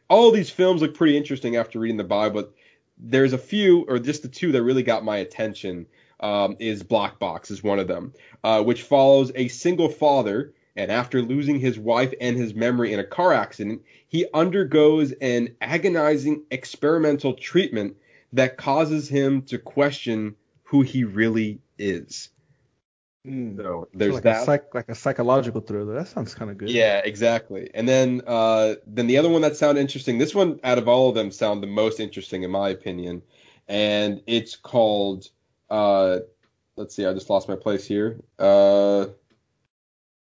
All 0.09 0.31
these 0.31 0.51
films 0.51 0.81
look 0.81 0.95
pretty 0.95 1.17
interesting 1.17 1.57
after 1.57 1.81
reading 1.81 1.97
the 1.97 2.05
Bible, 2.05 2.43
but 2.43 2.55
there's 3.03 3.33
a 3.33 3.39
few, 3.39 3.85
or 3.89 3.99
just 3.99 4.23
the 4.23 4.29
two 4.29 4.53
that 4.53 4.63
really 4.63 4.83
got 4.83 5.05
my 5.05 5.19
attention. 5.19 5.87
Um, 6.23 6.57
is 6.59 6.83
Black 6.83 7.19
Box 7.19 7.51
is 7.51 7.63
one 7.63 7.79
of 7.79 7.89
them, 7.89 8.13
uh, 8.45 8.63
which 8.63 8.83
follows 8.83 9.33
a 9.35 9.49
single 9.49 9.89
father, 9.89 10.53
and 10.77 10.93
after 10.93 11.23
losing 11.23 11.59
his 11.59 11.79
wife 11.79 12.13
and 12.21 12.37
his 12.37 12.55
memory 12.55 12.93
in 12.93 13.01
a 13.01 13.05
car 13.05 13.33
accident, 13.33 13.81
he 14.07 14.27
undergoes 14.35 15.13
an 15.13 15.57
agonizing 15.63 16.45
experimental 16.51 17.33
treatment 17.33 17.97
that 18.35 18.59
causes 18.59 19.09
him 19.09 19.41
to 19.43 19.57
question 19.57 20.37
who 20.65 20.83
he 20.83 21.05
really 21.05 21.61
is. 21.79 22.29
Mm. 23.27 23.57
So 23.57 23.89
there's 23.93 24.15
like 24.15 24.23
that. 24.23 24.43
A 24.43 24.45
psych, 24.45 24.75
like 24.75 24.89
a 24.89 24.95
psychological 24.95 25.61
thriller. 25.61 25.95
That 25.95 26.09
sounds 26.09 26.35
kind 26.35 26.51
of 26.51 26.57
good. 26.57 26.71
Yeah, 26.71 27.03
exactly. 27.05 27.71
And 27.75 27.89
then 27.89 28.23
uh, 28.27 28.77
then 28.87 29.07
the 29.07 29.19
other 29.19 29.29
one 29.29 29.43
that 29.43 29.57
sounded 29.57 29.81
interesting. 29.81 30.19
This 30.19 30.35
one 30.35 30.59
out 30.65 30.79
of 30.79 30.89
all 30.89 31.11
of 31.11 31.15
them 31.15 31.31
sound 31.31 31.63
the 31.63 31.67
most 31.67 32.01
interesting 32.01 32.43
in 32.45 32.51
my 32.51 32.71
opinion, 32.71 33.23
and 33.69 34.23
it's 34.27 34.57
called. 34.57 35.29
Uh, 35.69 36.21
let's 36.77 36.95
see, 36.95 37.05
I 37.05 37.13
just 37.13 37.29
lost 37.29 37.49
my 37.49 37.57
place 37.57 37.87
here. 37.87 38.21
Uh, 38.39 39.07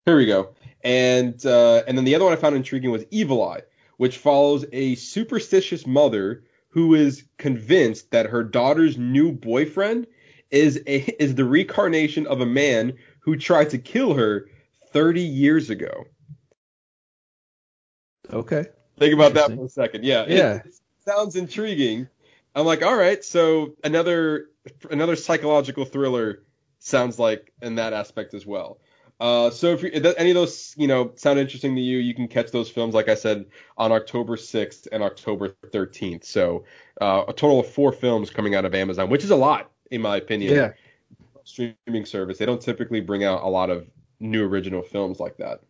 here 0.06 0.17
we 0.17 0.26
go. 0.26 0.56
And 0.84 1.45
uh, 1.45 1.84
and 1.88 1.97
then 1.97 2.06
the 2.06 2.15
other 2.15 2.23
one 2.23 2.34
I 2.34 2.38
found 2.38 2.56
intriguing 2.56 2.91
was 2.91 3.04
Evil 3.12 3.43
Eye, 3.43 3.63
which 3.97 4.17
follows 4.17 4.65
a 4.71 4.95
superstitious 4.95 5.86
mother 5.86 6.45
who 6.69 6.95
is 6.95 7.26
convinced 7.38 8.12
that 8.12 8.28
her 8.28 8.43
daughter's 8.43 8.97
new 8.97 9.34
boyfriend 9.34 10.08
is 10.52 10.82
a 10.88 11.00
is 11.22 11.36
the 11.36 11.46
reincarnation 11.46 12.28
of 12.28 12.42
a 12.42 12.46
man 12.46 12.98
who 13.20 13.36
tried 13.38 13.70
to 13.72 13.78
kill 13.78 14.14
her 14.14 14.50
30 14.94 15.22
years 15.22 15.70
ago. 15.70 16.06
Okay. 18.32 18.66
Think 18.98 19.14
about 19.14 19.34
that 19.36 19.56
for 19.56 19.66
a 19.66 19.70
second. 19.70 20.04
Yeah. 20.04 20.24
it- 20.24 20.38
Yeah. 20.38 20.54
it 20.66 20.74
sounds 21.06 21.36
intriguing. 21.36 22.08
I'm 22.56 22.66
like, 22.66 22.84
all 22.84 22.96
right, 22.96 23.24
so 23.24 23.76
another 23.84 24.50
another 24.90 25.16
psychological 25.16 25.86
thriller 25.86 26.44
sounds 26.80 27.20
like 27.20 27.54
in 27.62 27.76
that 27.76 27.94
aspect 27.94 28.34
as 28.34 28.46
well. 28.46 28.80
Uh, 29.20 29.50
so 29.50 29.74
if, 29.74 29.82
you, 29.84 29.90
if 29.94 30.06
any 30.18 30.30
of 30.32 30.36
those 30.36 30.74
you 30.78 30.88
know 30.88 31.12
sound 31.16 31.38
interesting 31.40 31.76
to 31.76 31.82
you, 31.82 31.98
you 32.00 32.14
can 32.16 32.28
catch 32.28 32.50
those 32.52 32.70
films, 32.70 32.94
like 32.96 33.10
I 33.10 33.16
said, 33.16 33.46
on 33.78 33.92
October 33.92 34.38
6th 34.38 34.88
and 34.92 35.04
October 35.04 35.56
13th. 35.72 36.24
So 36.26 36.66
uh, 37.00 37.26
a 37.28 37.34
total 37.34 37.60
of 37.60 37.68
four 37.68 37.92
films 37.92 38.30
coming 38.32 38.56
out 38.56 38.66
of 38.66 38.74
Amazon, 38.74 39.10
which 39.10 39.24
is 39.24 39.30
a 39.32 39.36
lot 39.36 39.70
in 39.91 40.02
my 40.02 40.17
opinion. 40.17 40.54
Yeah. 40.54 40.73
Streaming 41.43 42.06
service. 42.06 42.38
They 42.38 42.45
don't 42.45 42.62
typically 42.62 43.02
bring 43.02 43.23
out 43.23 43.43
a 43.43 43.47
lot 43.47 43.69
of 43.69 43.88
new 44.19 44.45
original 44.45 44.82
films 44.82 45.19
like 45.19 45.38
that. 45.38 45.62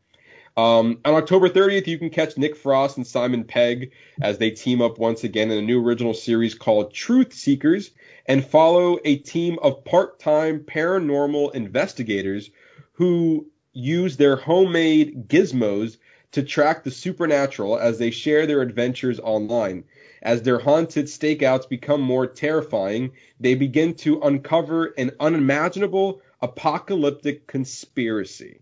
Um, 0.58 0.99
on 1.06 1.13
October 1.13 1.49
30th, 1.49 1.86
you 1.86 1.99
can 1.99 2.10
catch 2.10 2.36
Nick 2.36 2.56
Frost 2.56 2.97
and 2.97 3.06
Simon 3.06 3.43
Pegg 3.43 3.91
as 4.19 4.39
they 4.39 4.49
team 4.49 4.82
up 4.82 4.97
once 4.97 5.23
again 5.23 5.51
in 5.51 5.60
a 5.60 5.62
new 5.62 5.86
original 5.86 6.15
series 6.15 6.56
called 6.56 6.91
Truth 6.91 7.34
Seekers 7.34 7.91
and 8.25 8.43
follow 8.43 8.97
a 9.06 9.17
team 9.17 9.60
of 9.62 9.86
part-time 9.86 10.62
paranormal 10.62 11.53
investigators 11.53 12.49
who 12.93 13.45
use 13.73 14.17
their 14.17 14.36
homemade 14.36 15.30
gizmos 15.30 15.97
to 16.32 16.41
track 16.41 16.84
the 16.84 16.91
supernatural 16.91 17.77
as 17.77 17.99
they 17.99 18.10
share 18.10 18.47
their 18.47 18.62
adventures 18.62 19.19
online. 19.19 19.84
As 20.21 20.41
their 20.41 20.60
haunted 20.60 21.06
stakeouts 21.06 21.69
become 21.69 22.01
more 22.01 22.27
terrifying, 22.27 23.12
they 23.39 23.56
begin 23.56 23.93
to 23.95 24.21
uncover 24.21 24.93
an 24.97 25.12
unimaginable 25.19 26.21
apocalyptic 26.41 27.47
conspiracy. 27.47 28.62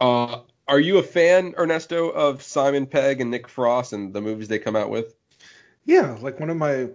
Uh, 0.00 0.40
are 0.66 0.80
you 0.80 0.98
a 0.98 1.02
fan, 1.02 1.54
Ernesto, 1.58 2.08
of 2.10 2.42
Simon 2.42 2.86
Pegg 2.86 3.20
and 3.20 3.30
Nick 3.30 3.48
Frost 3.48 3.92
and 3.92 4.12
the 4.12 4.20
movies 4.20 4.48
they 4.48 4.58
come 4.58 4.76
out 4.76 4.90
with? 4.90 5.14
Yeah, 5.84 6.16
like 6.20 6.40
one 6.40 6.50
of 6.50 6.56
my 6.56 6.88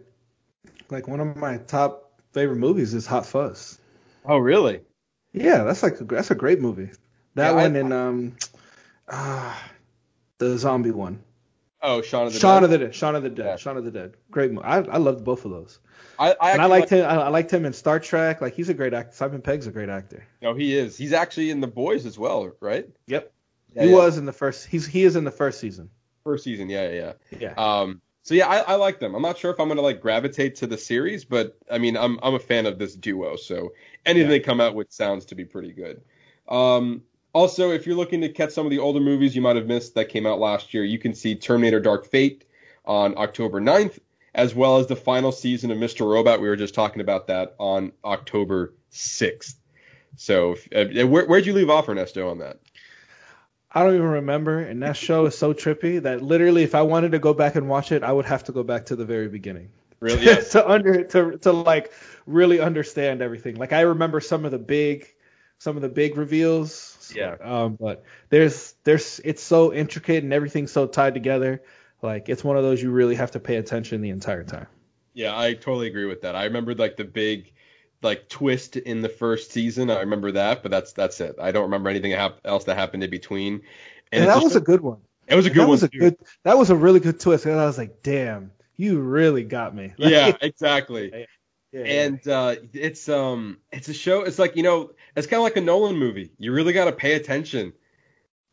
like 0.89 1.07
one 1.07 1.19
of 1.19 1.35
my 1.35 1.57
top 1.57 2.11
favorite 2.33 2.57
movies 2.57 2.93
is 2.93 3.05
Hot 3.05 3.25
Fuzz. 3.25 3.79
Oh, 4.25 4.37
really? 4.37 4.81
Yeah, 5.33 5.63
that's 5.63 5.83
like 5.83 5.99
a, 6.01 6.03
that's 6.03 6.31
a 6.31 6.35
great 6.35 6.59
movie. 6.59 6.89
That 7.35 7.51
Yeah, 7.51 7.59
I- 7.59 7.63
one 7.63 7.75
and 7.75 7.93
um 7.93 8.35
ah 9.07 9.71
the 10.39 10.57
zombie 10.57 10.91
one. 10.91 11.23
Oh, 11.81 12.01
Shaun 12.01 12.27
of 12.27 12.33
the 12.33 12.39
Shaun 12.39 12.61
Dead. 12.61 12.63
of 12.65 12.69
the 12.71 12.77
Dead. 12.77 12.95
Shaun 12.95 13.15
of 13.15 13.23
the 13.23 13.29
Dead. 13.29 13.45
Yeah. 13.45 13.55
Shaun 13.55 13.77
of 13.77 13.85
the 13.85 13.91
Dead. 13.91 14.13
Great 14.31 14.51
movie. 14.51 14.65
I 14.65 14.79
I 14.79 14.97
loved 14.97 15.23
both 15.23 15.45
of 15.45 15.51
those. 15.51 15.79
I, 16.17 16.35
I 16.41 16.51
and 16.51 16.61
I 16.61 16.65
liked 16.65 16.89
him. 16.89 17.05
I, 17.05 17.15
I 17.15 17.27
liked 17.29 17.51
him 17.51 17.65
in 17.65 17.71
Star 17.73 17.99
Trek. 17.99 18.41
Like 18.41 18.53
he's 18.53 18.67
a 18.69 18.73
great 18.73 18.93
actor. 18.93 19.15
Simon 19.15 19.41
Pegg's 19.41 19.67
a 19.67 19.71
great 19.71 19.89
actor. 19.89 20.25
No, 20.41 20.53
he 20.53 20.75
is. 20.77 20.97
He's 20.97 21.13
actually 21.13 21.49
in 21.51 21.61
The 21.61 21.67
Boys 21.67 22.05
as 22.05 22.17
well, 22.19 22.51
right? 22.59 22.87
Yep. 23.07 23.31
Yeah, 23.75 23.83
he 23.83 23.89
yeah. 23.89 23.95
was 23.95 24.17
in 24.17 24.25
the 24.25 24.33
first. 24.33 24.67
He's 24.67 24.85
he 24.85 25.03
is 25.03 25.15
in 25.15 25.23
the 25.23 25.31
first 25.31 25.59
season. 25.59 25.89
First 26.25 26.43
season, 26.43 26.69
yeah, 26.69 26.89
yeah, 26.89 27.13
Yeah. 27.31 27.37
yeah. 27.39 27.53
Um, 27.55 28.01
so 28.23 28.35
yeah, 28.35 28.47
I, 28.47 28.57
I 28.59 28.75
like 28.75 28.99
them. 28.99 29.15
I'm 29.15 29.21
not 29.21 29.37
sure 29.37 29.49
if 29.51 29.59
I'm 29.59 29.69
gonna 29.69 29.81
like 29.81 30.01
gravitate 30.01 30.55
to 30.57 30.67
the 30.67 30.77
series, 30.77 31.23
but 31.23 31.57
I 31.71 31.77
mean, 31.77 31.95
I'm 31.95 32.19
I'm 32.21 32.35
a 32.35 32.39
fan 32.39 32.65
of 32.65 32.77
this 32.77 32.93
duo. 32.95 33.37
So 33.37 33.73
anything 34.05 34.29
they 34.29 34.39
come 34.41 34.59
out 34.59 34.75
with 34.75 34.91
sounds 34.91 35.25
to 35.27 35.35
be 35.35 35.45
pretty 35.45 35.71
good. 35.71 36.01
Um, 36.47 37.03
also, 37.33 37.71
if 37.71 37.85
you're 37.85 37.95
looking 37.95 38.21
to 38.21 38.29
catch 38.29 38.51
some 38.51 38.65
of 38.65 38.71
the 38.71 38.79
older 38.79 38.99
movies 38.99 39.35
you 39.35 39.41
might 39.41 39.55
have 39.55 39.67
missed 39.67 39.95
that 39.95 40.09
came 40.09 40.25
out 40.25 40.39
last 40.39 40.73
year, 40.73 40.83
you 40.83 40.99
can 40.99 41.13
see 41.13 41.35
Terminator: 41.35 41.79
Dark 41.79 42.07
Fate 42.07 42.45
on 42.85 43.17
October 43.17 43.61
9th, 43.61 43.99
as 44.33 44.55
well 44.55 44.77
as 44.77 44.87
the 44.87 44.95
final 44.95 45.31
season 45.31 45.71
of 45.71 45.77
Mr. 45.77 46.09
Robot. 46.09 46.41
We 46.41 46.47
were 46.47 46.55
just 46.55 46.73
talking 46.73 47.01
about 47.01 47.27
that 47.27 47.55
on 47.59 47.91
October 48.03 48.73
6th. 48.91 49.55
So, 50.15 50.55
uh, 50.75 51.07
where, 51.07 51.25
where'd 51.25 51.45
you 51.45 51.53
leave 51.53 51.69
off, 51.69 51.87
Ernesto, 51.87 52.29
on 52.29 52.39
that? 52.39 52.59
I 53.71 53.83
don't 53.83 53.93
even 53.93 54.07
remember, 54.07 54.59
and 54.59 54.81
that 54.81 54.97
show 54.97 55.27
is 55.27 55.37
so 55.37 55.53
trippy 55.53 56.01
that 56.01 56.23
literally, 56.23 56.63
if 56.63 56.73
I 56.73 56.81
wanted 56.81 57.11
to 57.11 57.19
go 57.19 57.35
back 57.35 57.55
and 57.55 57.69
watch 57.69 57.91
it, 57.91 58.01
I 58.01 58.11
would 58.11 58.25
have 58.25 58.43
to 58.45 58.51
go 58.51 58.63
back 58.63 58.87
to 58.87 58.95
the 58.95 59.05
very 59.05 59.27
beginning. 59.27 59.69
Really? 59.99 60.23
Yes. 60.23 60.51
to 60.53 60.67
under 60.67 61.03
to 61.03 61.37
to 61.39 61.51
like 61.51 61.91
really 62.25 62.59
understand 62.59 63.21
everything. 63.21 63.55
Like 63.55 63.73
I 63.73 63.81
remember 63.81 64.21
some 64.21 64.45
of 64.45 64.51
the 64.51 64.57
big 64.57 65.13
some 65.59 65.75
of 65.75 65.81
the 65.81 65.89
big 65.89 66.17
reveals. 66.17 67.13
Yeah. 67.15 67.35
Um, 67.41 67.77
but 67.79 68.03
there's 68.29 68.73
there's 68.83 69.21
it's 69.23 69.43
so 69.43 69.71
intricate 69.71 70.23
and 70.23 70.33
everything's 70.33 70.71
so 70.71 70.87
tied 70.87 71.13
together. 71.13 71.61
Like 72.01 72.29
it's 72.29 72.43
one 72.43 72.57
of 72.57 72.63
those 72.63 72.81
you 72.81 72.91
really 72.91 73.15
have 73.15 73.31
to 73.31 73.39
pay 73.39 73.57
attention 73.57 74.01
the 74.01 74.09
entire 74.09 74.43
time. 74.43 74.67
Yeah, 75.13 75.37
I 75.37 75.53
totally 75.53 75.87
agree 75.87 76.05
with 76.05 76.21
that. 76.21 76.35
I 76.35 76.45
remember 76.45 76.73
like 76.73 76.95
the 76.97 77.03
big 77.03 77.51
like 78.01 78.29
twist 78.29 78.77
in 78.77 79.01
the 79.01 79.09
first 79.09 79.51
season. 79.51 79.89
I 79.89 79.99
remember 79.99 80.31
that, 80.31 80.63
but 80.63 80.71
that's 80.71 80.93
that's 80.93 81.19
it. 81.19 81.35
I 81.41 81.51
don't 81.51 81.63
remember 81.63 81.89
anything 81.89 82.13
else 82.13 82.63
that 82.65 82.77
happened 82.77 83.03
in 83.03 83.09
between. 83.09 83.61
And, 84.11 84.23
it 84.23 84.27
that 84.27 84.41
was 84.41 84.55
a 84.55 84.61
good 84.61 84.81
one. 84.81 84.99
it 85.27 85.35
was 85.35 85.45
a 85.45 85.49
good 85.49 85.57
that 85.57 85.63
one. 85.63 85.69
was 85.71 85.83
a 85.83 85.89
too. 85.89 85.99
good 85.99 86.17
that 86.43 86.57
was 86.57 86.69
a 86.69 86.75
really 86.75 86.99
good 86.99 87.19
twist. 87.19 87.45
And 87.45 87.59
I 87.59 87.65
was 87.65 87.77
like, 87.77 88.01
damn, 88.01 88.51
you 88.77 88.99
really 88.99 89.43
got 89.43 89.75
me. 89.75 89.93
Like, 89.97 90.11
yeah, 90.11 90.37
exactly. 90.41 91.27
yeah, 91.71 91.83
yeah. 91.83 92.01
And 92.03 92.27
uh, 92.27 92.55
it's 92.73 93.07
um 93.09 93.57
it's 93.71 93.89
a 93.89 93.93
show. 93.93 94.21
It's 94.21 94.39
like 94.39 94.55
you 94.55 94.63
know 94.63 94.91
it's 95.15 95.27
kind 95.27 95.39
of 95.39 95.43
like 95.43 95.57
a 95.57 95.61
Nolan 95.61 95.97
movie. 95.97 96.31
You 96.37 96.51
really 96.53 96.73
got 96.73 96.85
to 96.85 96.91
pay 96.91 97.13
attention. 97.13 97.73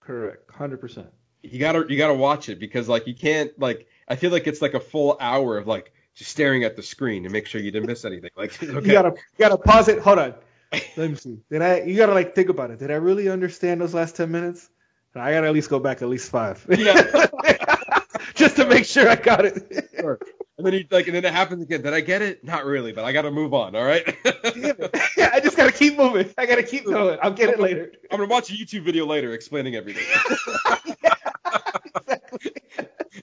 correct, 0.01 0.51
hundred 0.51 0.79
percent. 0.81 1.09
You 1.43 1.59
gotta 1.61 1.85
you 1.89 1.97
gotta 1.97 2.15
watch 2.15 2.49
it 2.49 2.59
because 2.59 2.89
like 2.89 3.07
you 3.07 3.15
can't 3.15 3.57
like 3.59 3.87
I 4.09 4.17
feel 4.17 4.31
like 4.31 4.47
it's 4.47 4.61
like 4.63 4.75
a 4.75 4.81
full 4.81 5.17
hour 5.21 5.59
of 5.59 5.67
like 5.67 5.93
just 6.15 6.31
staring 6.31 6.65
at 6.65 6.77
the 6.77 6.83
screen 6.83 7.23
to 7.25 7.29
make 7.29 7.47
sure 7.47 7.61
you 7.61 7.71
didn't 7.71 7.87
miss 7.87 8.05
anything. 8.05 8.31
Like 8.37 8.61
okay, 8.63 8.73
You 8.73 8.93
gotta 8.93 9.11
you 9.11 9.39
gotta 9.39 9.59
pause 9.59 9.89
it. 9.89 10.01
Hold 10.01 10.19
on. 10.19 10.35
Let 10.97 11.11
me 11.11 11.15
see. 11.17 11.39
Did 11.51 11.63
I? 11.63 11.83
You 11.83 11.97
gotta 11.97 12.15
like 12.15 12.35
think 12.35 12.49
about 12.49 12.71
it. 12.71 12.79
Did 12.81 12.91
I 12.91 12.97
really 12.97 13.29
understand 13.29 13.81
those 13.81 13.95
last 13.95 14.17
ten 14.17 14.31
minutes? 14.33 14.69
I 15.15 15.33
gotta 15.33 15.47
at 15.47 15.55
least 15.55 15.71
go 15.71 15.79
back 15.79 16.03
at 16.03 16.09
least 16.09 16.31
five. 16.31 16.65
Yeah. 16.69 17.27
Just 18.35 18.57
to 18.57 18.67
make 18.67 18.85
sure 18.85 19.09
I 19.09 19.17
got 19.17 19.47
it. 19.47 19.89
Sure. 19.99 20.19
And 20.59 20.67
then 20.67 20.73
you 20.73 20.87
like, 20.91 21.07
and 21.07 21.15
then 21.15 21.25
it 21.25 21.35
happens 21.35 21.63
again. 21.63 21.83
Did 21.83 21.93
I 21.93 22.01
get 22.01 22.23
it? 22.23 22.43
Not 22.43 22.65
really, 22.65 22.93
but 22.93 23.05
I 23.05 23.13
gotta 23.13 23.31
move 23.31 23.53
on. 23.53 23.77
All 23.77 23.85
right. 23.85 24.05
Damn 24.25 24.77
it. 24.79 24.91
I 25.19 25.39
just 25.41 25.55
gotta 25.57 25.73
keep 25.73 25.99
moving. 25.99 26.33
I 26.39 26.47
gotta 26.47 26.63
keep 26.63 26.87
going. 26.87 27.19
I'll 27.23 27.33
get 27.33 27.51
it 27.51 27.61
later. 27.61 27.93
I'm 28.11 28.19
gonna 28.19 28.31
watch 28.31 28.49
a 28.51 28.55
YouTube 28.55 28.85
video 28.85 29.05
later 29.05 29.35
explaining 29.35 29.75
everything. 29.75 30.05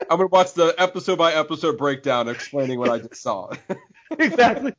I'm 0.09 0.17
gonna 0.17 0.27
watch 0.27 0.53
the 0.53 0.75
episode 0.77 1.17
by 1.17 1.33
episode 1.33 1.75
breakdown 1.77 2.27
explaining 2.27 2.77
what 2.77 2.89
I 2.89 2.99
just 2.99 3.15
saw. 3.15 3.49
exactly. 4.19 4.75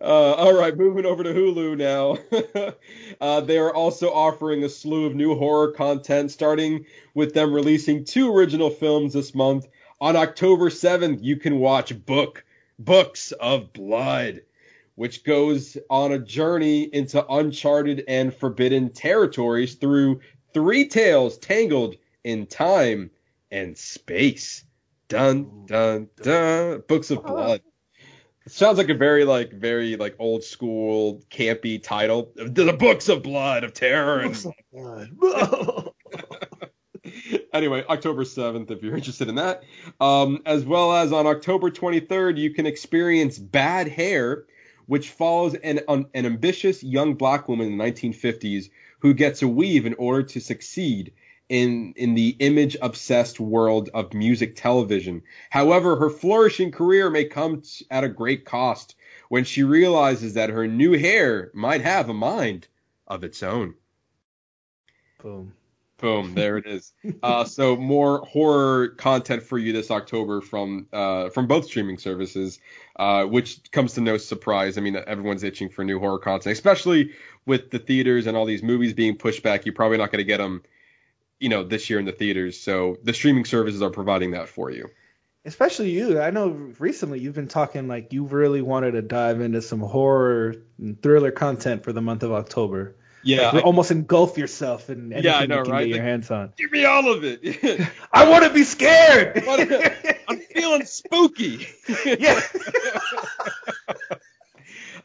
Uh, 0.00 0.34
all 0.34 0.54
right, 0.54 0.76
moving 0.76 1.06
over 1.06 1.24
to 1.24 1.32
Hulu 1.32 1.76
now. 1.76 2.18
uh, 3.20 3.40
they 3.40 3.58
are 3.58 3.74
also 3.74 4.12
offering 4.12 4.62
a 4.62 4.68
slew 4.68 5.06
of 5.06 5.16
new 5.16 5.34
horror 5.34 5.72
content, 5.72 6.30
starting 6.30 6.84
with 7.14 7.34
them 7.34 7.52
releasing 7.52 8.04
two 8.04 8.32
original 8.32 8.70
films 8.70 9.14
this 9.14 9.34
month. 9.34 9.66
On 10.00 10.14
October 10.14 10.70
7th, 10.70 11.18
you 11.22 11.36
can 11.36 11.58
watch 11.58 12.06
Book 12.06 12.44
Books 12.78 13.32
of 13.32 13.72
Blood, 13.72 14.42
which 14.94 15.24
goes 15.24 15.76
on 15.90 16.12
a 16.12 16.20
journey 16.20 16.82
into 16.82 17.26
uncharted 17.26 18.04
and 18.06 18.32
forbidden 18.32 18.90
territories 18.90 19.74
through 19.74 20.20
three 20.54 20.86
tales 20.86 21.36
tangled 21.38 21.96
in 22.22 22.46
time 22.46 23.10
and 23.50 23.76
space. 23.76 24.64
Dun 25.08 25.66
dun 25.66 26.08
dun. 26.22 26.84
Books 26.86 27.10
of 27.10 27.24
Blood. 27.24 27.62
It 28.46 28.52
sounds 28.52 28.78
like 28.78 28.90
a 28.90 28.94
very 28.94 29.24
like 29.24 29.52
very 29.52 29.96
like 29.96 30.14
old 30.20 30.44
school 30.44 31.22
campy 31.28 31.82
title. 31.82 32.30
The, 32.36 32.64
the 32.64 32.72
Books 32.72 33.08
of 33.08 33.24
Blood 33.24 33.64
of 33.64 33.74
Terror 33.74 34.20
and 34.20 34.36
anyway, 37.58 37.84
October 37.88 38.24
7th, 38.24 38.70
if 38.70 38.82
you're 38.82 38.96
interested 38.96 39.28
in 39.28 39.34
that. 39.34 39.64
Um, 40.00 40.42
as 40.46 40.64
well 40.64 40.92
as 40.92 41.12
on 41.12 41.26
October 41.26 41.70
23rd, 41.70 42.38
you 42.38 42.54
can 42.54 42.66
experience 42.66 43.38
Bad 43.38 43.88
Hair, 43.88 44.44
which 44.86 45.10
follows 45.10 45.54
an, 45.54 45.80
an, 45.88 46.06
ambitious 46.14 46.82
young 46.82 47.14
black 47.14 47.48
woman 47.48 47.66
in 47.66 47.76
the 47.76 47.84
1950s 47.84 48.70
who 49.00 49.12
gets 49.12 49.42
a 49.42 49.48
weave 49.48 49.84
in 49.84 49.94
order 49.94 50.22
to 50.22 50.40
succeed 50.40 51.12
in, 51.48 51.92
in 51.96 52.14
the 52.14 52.36
image 52.38 52.76
obsessed 52.80 53.38
world 53.38 53.90
of 53.92 54.14
music 54.14 54.56
television. 54.56 55.22
However, 55.50 55.96
her 55.96 56.10
flourishing 56.10 56.70
career 56.70 57.10
may 57.10 57.24
come 57.24 57.62
at 57.90 58.04
a 58.04 58.08
great 58.08 58.44
cost 58.44 58.94
when 59.28 59.44
she 59.44 59.62
realizes 59.62 60.34
that 60.34 60.50
her 60.50 60.66
new 60.66 60.92
hair 60.92 61.50
might 61.54 61.82
have 61.82 62.08
a 62.08 62.14
mind 62.14 62.66
of 63.06 63.24
its 63.24 63.42
own. 63.42 63.74
Boom. 65.22 65.52
Boom, 65.98 66.34
there 66.34 66.56
it 66.58 66.66
is. 66.66 66.92
Uh, 67.22 67.44
so 67.44 67.76
more 67.76 68.20
horror 68.20 68.88
content 68.90 69.42
for 69.42 69.58
you 69.58 69.72
this 69.72 69.90
October 69.90 70.40
from 70.40 70.86
uh, 70.92 71.28
from 71.30 71.48
both 71.48 71.66
streaming 71.66 71.98
services, 71.98 72.60
uh, 72.96 73.24
which 73.24 73.70
comes 73.72 73.94
to 73.94 74.00
no 74.00 74.16
surprise. 74.16 74.78
I 74.78 74.80
mean, 74.80 74.96
everyone's 74.96 75.42
itching 75.42 75.68
for 75.68 75.84
new 75.84 75.98
horror 75.98 76.20
content, 76.20 76.52
especially 76.52 77.14
with 77.46 77.70
the 77.70 77.80
theaters 77.80 78.28
and 78.28 78.36
all 78.36 78.46
these 78.46 78.62
movies 78.62 78.92
being 78.92 79.16
pushed 79.16 79.42
back. 79.42 79.66
You're 79.66 79.74
probably 79.74 79.98
not 79.98 80.12
going 80.12 80.18
to 80.18 80.24
get 80.24 80.38
them, 80.38 80.62
you 81.40 81.48
know, 81.48 81.64
this 81.64 81.90
year 81.90 81.98
in 81.98 82.04
the 82.04 82.12
theaters. 82.12 82.60
So 82.60 82.98
the 83.02 83.12
streaming 83.12 83.44
services 83.44 83.82
are 83.82 83.90
providing 83.90 84.30
that 84.32 84.48
for 84.48 84.70
you. 84.70 84.90
Especially 85.44 85.90
you. 85.90 86.20
I 86.20 86.30
know 86.30 86.48
recently 86.78 87.18
you've 87.18 87.34
been 87.34 87.48
talking 87.48 87.88
like 87.88 88.12
you 88.12 88.24
really 88.24 88.62
wanted 88.62 88.92
to 88.92 89.02
dive 89.02 89.40
into 89.40 89.62
some 89.62 89.80
horror 89.80 90.54
and 90.78 91.00
thriller 91.02 91.32
content 91.32 91.82
for 91.82 91.92
the 91.92 92.02
month 92.02 92.22
of 92.22 92.32
October. 92.32 92.94
Yeah, 93.22 93.50
Like, 93.50 93.64
almost 93.64 93.90
engulf 93.90 94.38
yourself 94.38 94.88
in 94.90 95.12
anything 95.12 95.24
Yeah, 95.30 95.38
I 95.38 95.46
know, 95.46 95.58
you 95.58 95.62
can 95.64 95.72
right? 95.72 95.80
get 95.80 95.88
your 95.88 95.98
Like- 95.98 96.04
hands 96.06 96.30
on. 96.30 96.52
give 96.56 96.70
me 96.72 96.84
all 96.84 97.12
of 97.12 97.24
it. 97.24 97.40
I 98.12 98.28
want 98.28 98.44
to 98.44 98.50
be 98.50 98.64
scared. 98.64 99.42
I'm 100.28 100.38
feeling 100.38 100.84
spooky. 100.84 101.66
yeah. 102.06 102.40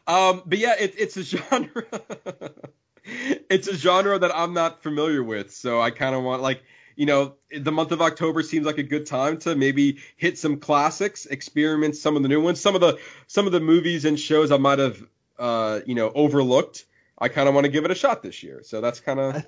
Um, 0.06 0.42
but 0.46 0.58
yeah, 0.58 0.74
it, 0.78 0.94
it's 0.98 1.16
a 1.16 1.22
genre. 1.22 1.66
it's 3.04 3.68
a 3.68 3.76
genre 3.76 4.18
that 4.18 4.30
I'm 4.34 4.52
not 4.52 4.82
familiar 4.82 5.22
with, 5.22 5.52
so 5.54 5.80
I 5.80 5.90
kind 5.90 6.14
of 6.14 6.22
want 6.22 6.42
like 6.42 6.62
you 6.96 7.06
know 7.06 7.34
the 7.56 7.72
month 7.72 7.90
of 7.92 8.02
October 8.02 8.42
seems 8.42 8.66
like 8.66 8.78
a 8.78 8.82
good 8.82 9.06
time 9.06 9.38
to 9.38 9.56
maybe 9.56 9.98
hit 10.16 10.38
some 10.38 10.58
classics, 10.58 11.24
experiment 11.26 11.96
some 11.96 12.16
of 12.16 12.22
the 12.22 12.28
new 12.28 12.40
ones, 12.42 12.60
some 12.60 12.74
of 12.74 12.80
the 12.82 12.98
some 13.28 13.46
of 13.46 13.52
the 13.52 13.60
movies 13.60 14.04
and 14.04 14.20
shows 14.20 14.52
I 14.52 14.58
might 14.58 14.78
have 14.78 15.02
uh, 15.38 15.80
you 15.86 15.94
know 15.94 16.12
overlooked. 16.14 16.84
I 17.24 17.28
kind 17.28 17.48
of 17.48 17.54
want 17.54 17.64
to 17.64 17.70
give 17.70 17.86
it 17.86 17.90
a 17.90 17.94
shot 17.94 18.22
this 18.22 18.42
year, 18.42 18.60
so 18.62 18.82
that's 18.82 19.00
kind 19.00 19.18
of 19.18 19.46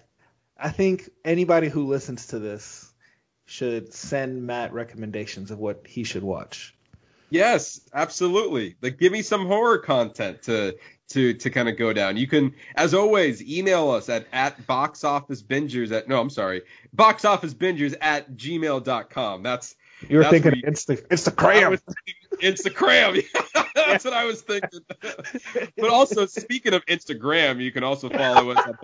I 0.56 0.70
think 0.70 1.10
anybody 1.26 1.68
who 1.68 1.86
listens 1.86 2.28
to 2.28 2.38
this 2.38 2.90
should 3.44 3.92
send 3.92 4.44
Matt 4.46 4.72
recommendations 4.72 5.50
of 5.50 5.58
what 5.58 5.86
he 5.86 6.02
should 6.02 6.22
watch. 6.22 6.74
Yes, 7.28 7.80
absolutely. 7.92 8.76
Like, 8.80 8.98
give 8.98 9.12
me 9.12 9.20
some 9.20 9.46
horror 9.46 9.76
content 9.78 10.42
to 10.44 10.76
to 11.08 11.34
to 11.34 11.50
kind 11.50 11.68
of 11.68 11.76
go 11.76 11.92
down. 11.92 12.16
You 12.16 12.26
can, 12.26 12.54
as 12.76 12.94
always, 12.94 13.42
email 13.42 13.90
us 13.90 14.08
at 14.08 14.26
at 14.32 14.66
boxofficebingers 14.66 15.92
at 15.92 16.08
no, 16.08 16.18
I'm 16.18 16.30
sorry, 16.30 16.62
boxofficebingers 16.96 17.94
at 18.00 18.32
gmail.com. 18.36 19.42
That's 19.42 19.74
You 20.08 20.16
were 20.16 20.22
That's 20.22 20.30
thinking 20.32 20.52
where 20.52 20.56
you- 20.58 20.62
Insta 20.64 20.98
I 21.10 21.14
Instagram. 21.14 21.80
Instagram. 22.40 23.24
That's 23.74 24.04
what 24.04 24.14
I 24.14 24.24
was 24.24 24.42
thinking. 24.42 24.80
but 25.76 25.90
also, 25.90 26.26
speaking 26.26 26.74
of 26.74 26.84
Instagram, 26.86 27.60
you 27.60 27.70
can 27.70 27.84
also 27.84 28.08
follow 28.08 28.50
us 28.50 28.66
at 28.66 28.76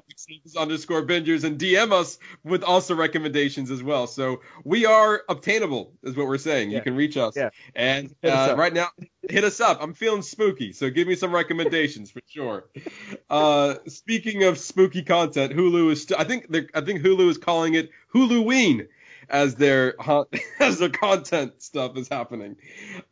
underscore 0.57 1.05
bingers 1.05 1.45
and 1.45 1.59
DM 1.59 1.93
us 1.93 2.19
with 2.45 2.63
also 2.63 2.95
recommendations 2.95 3.71
as 3.71 3.83
well. 3.83 4.07
So 4.07 4.41
we 4.65 4.87
are 4.87 5.23
obtainable, 5.29 5.93
is 6.03 6.17
what 6.17 6.27
we're 6.27 6.39
saying. 6.39 6.71
You 6.71 6.81
can 6.81 6.95
reach 6.95 7.17
us. 7.17 7.37
Yeah. 7.37 7.51
And 7.75 8.15
uh, 8.23 8.55
right 8.57 8.73
now, 8.73 8.89
hit 9.29 9.45
us 9.45 9.61
up. 9.61 9.79
I'm 9.81 9.95
feeling 9.95 10.23
spooky, 10.23 10.73
so 10.73 10.91
give 10.91 11.09
me 11.09 11.15
some 11.15 11.35
recommendations 11.35 12.11
for 12.11 12.21
sure. 12.29 12.67
Uh, 13.31 13.77
speaking 13.89 14.45
of 14.45 14.59
spooky 14.59 15.03
content, 15.03 15.53
Hulu 15.53 15.93
is. 15.93 16.03
St- 16.03 16.19
I 16.19 16.25
think 16.25 16.47
I 16.75 16.81
think 16.81 17.01
Hulu 17.01 17.29
is 17.29 17.39
calling 17.39 17.75
it 17.75 17.91
Huluween 18.15 18.89
as 19.33 19.55
their 19.55 19.95
as 20.61 20.79
their 20.79 20.91
content 20.91 21.63
stuff 21.63 21.97
is 21.97 22.09
happening. 22.09 22.57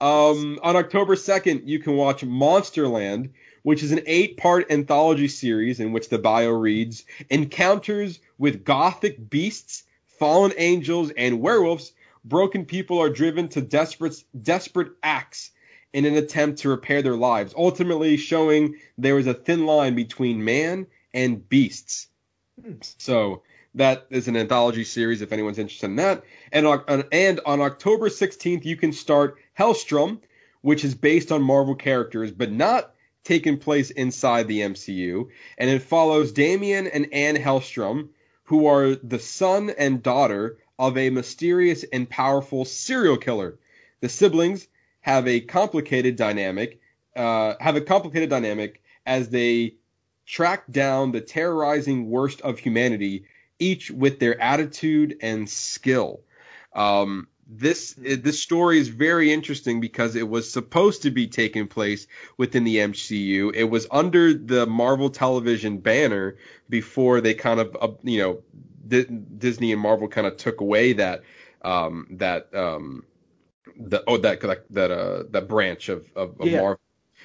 Um, 0.00 0.60
on 0.62 0.76
October 0.76 1.16
2nd, 1.16 1.62
you 1.66 1.80
can 1.80 1.96
watch 1.96 2.22
Monsterland, 2.22 3.30
which 3.62 3.82
is 3.82 3.90
an 3.90 4.02
eight-part 4.06 4.70
anthology 4.70 5.28
series 5.28 5.80
in 5.80 5.92
which 5.92 6.08
the 6.10 6.18
bio 6.18 6.50
reads 6.50 7.04
encounters 7.30 8.20
with 8.38 8.64
gothic 8.64 9.28
beasts, 9.28 9.84
fallen 10.18 10.52
angels, 10.56 11.10
and 11.16 11.40
werewolves. 11.40 11.92
Broken 12.22 12.66
people 12.66 12.98
are 12.98 13.08
driven 13.08 13.48
to 13.48 13.62
desperate 13.62 14.22
desperate 14.42 14.92
acts 15.02 15.50
in 15.92 16.04
an 16.04 16.14
attempt 16.14 16.60
to 16.60 16.68
repair 16.68 17.02
their 17.02 17.16
lives, 17.16 17.54
ultimately 17.56 18.16
showing 18.16 18.76
there 18.98 19.18
is 19.18 19.26
a 19.26 19.34
thin 19.34 19.66
line 19.66 19.94
between 19.94 20.44
man 20.44 20.86
and 21.12 21.48
beasts. 21.48 22.06
So 22.98 23.42
that 23.74 24.06
is 24.10 24.28
an 24.28 24.36
anthology 24.36 24.84
series 24.84 25.22
if 25.22 25.32
anyone's 25.32 25.58
interested 25.58 25.86
in 25.86 25.96
that. 25.96 26.24
And 26.52 26.66
on, 26.66 27.04
and 27.12 27.40
on 27.46 27.60
October 27.60 28.08
16th, 28.08 28.64
you 28.64 28.76
can 28.76 28.92
start 28.92 29.38
Helstrom, 29.58 30.20
which 30.60 30.84
is 30.84 30.94
based 30.94 31.30
on 31.30 31.42
Marvel 31.42 31.74
characters, 31.74 32.32
but 32.32 32.50
not 32.50 32.94
taking 33.22 33.58
place 33.58 33.90
inside 33.90 34.48
the 34.48 34.60
MCU. 34.60 35.28
And 35.58 35.70
it 35.70 35.82
follows 35.82 36.32
Damien 36.32 36.86
and 36.86 37.12
Anne 37.12 37.36
Helstrom, 37.36 38.08
who 38.44 38.66
are 38.66 38.96
the 38.96 39.18
son 39.18 39.70
and 39.70 40.02
daughter 40.02 40.58
of 40.78 40.96
a 40.96 41.10
mysterious 41.10 41.84
and 41.92 42.08
powerful 42.08 42.64
serial 42.64 43.18
killer. 43.18 43.58
The 44.00 44.08
siblings 44.08 44.66
have 45.00 45.28
a 45.28 45.40
complicated 45.40 46.16
dynamic, 46.16 46.80
uh, 47.14 47.54
have 47.60 47.76
a 47.76 47.80
complicated 47.80 48.30
dynamic 48.30 48.82
as 49.06 49.28
they 49.28 49.74
track 50.26 50.64
down 50.70 51.12
the 51.12 51.20
terrorizing 51.20 52.08
worst 52.08 52.40
of 52.40 52.58
humanity, 52.58 53.24
each 53.60 53.90
with 53.90 54.18
their 54.18 54.40
attitude 54.40 55.18
and 55.22 55.48
skill. 55.48 56.20
Um, 56.74 57.28
this 57.52 57.94
this 57.98 58.40
story 58.40 58.78
is 58.78 58.88
very 58.88 59.32
interesting 59.32 59.80
because 59.80 60.14
it 60.14 60.28
was 60.28 60.50
supposed 60.50 61.02
to 61.02 61.10
be 61.10 61.26
taking 61.26 61.66
place 61.66 62.06
within 62.36 62.62
the 62.64 62.76
MCU. 62.76 63.52
It 63.54 63.64
was 63.64 63.88
under 63.90 64.32
the 64.32 64.66
Marvel 64.66 65.10
Television 65.10 65.78
banner 65.78 66.36
before 66.68 67.20
they 67.20 67.34
kind 67.34 67.58
of 67.58 67.76
uh, 67.80 67.88
you 68.02 68.18
know 68.20 68.42
D- 68.86 69.04
Disney 69.38 69.72
and 69.72 69.80
Marvel 69.80 70.06
kind 70.08 70.26
of 70.28 70.36
took 70.36 70.60
away 70.60 70.92
that 70.94 71.22
um, 71.62 72.06
that 72.12 72.54
um, 72.54 73.04
the 73.76 74.04
oh 74.06 74.16
that 74.18 74.40
that 74.40 74.64
that 74.70 74.90
uh 74.90 75.24
that 75.30 75.48
branch 75.48 75.88
of 75.88 76.08
of, 76.14 76.40
of 76.40 76.46
Yeah. 76.46 76.60
Marvel. 76.60 76.80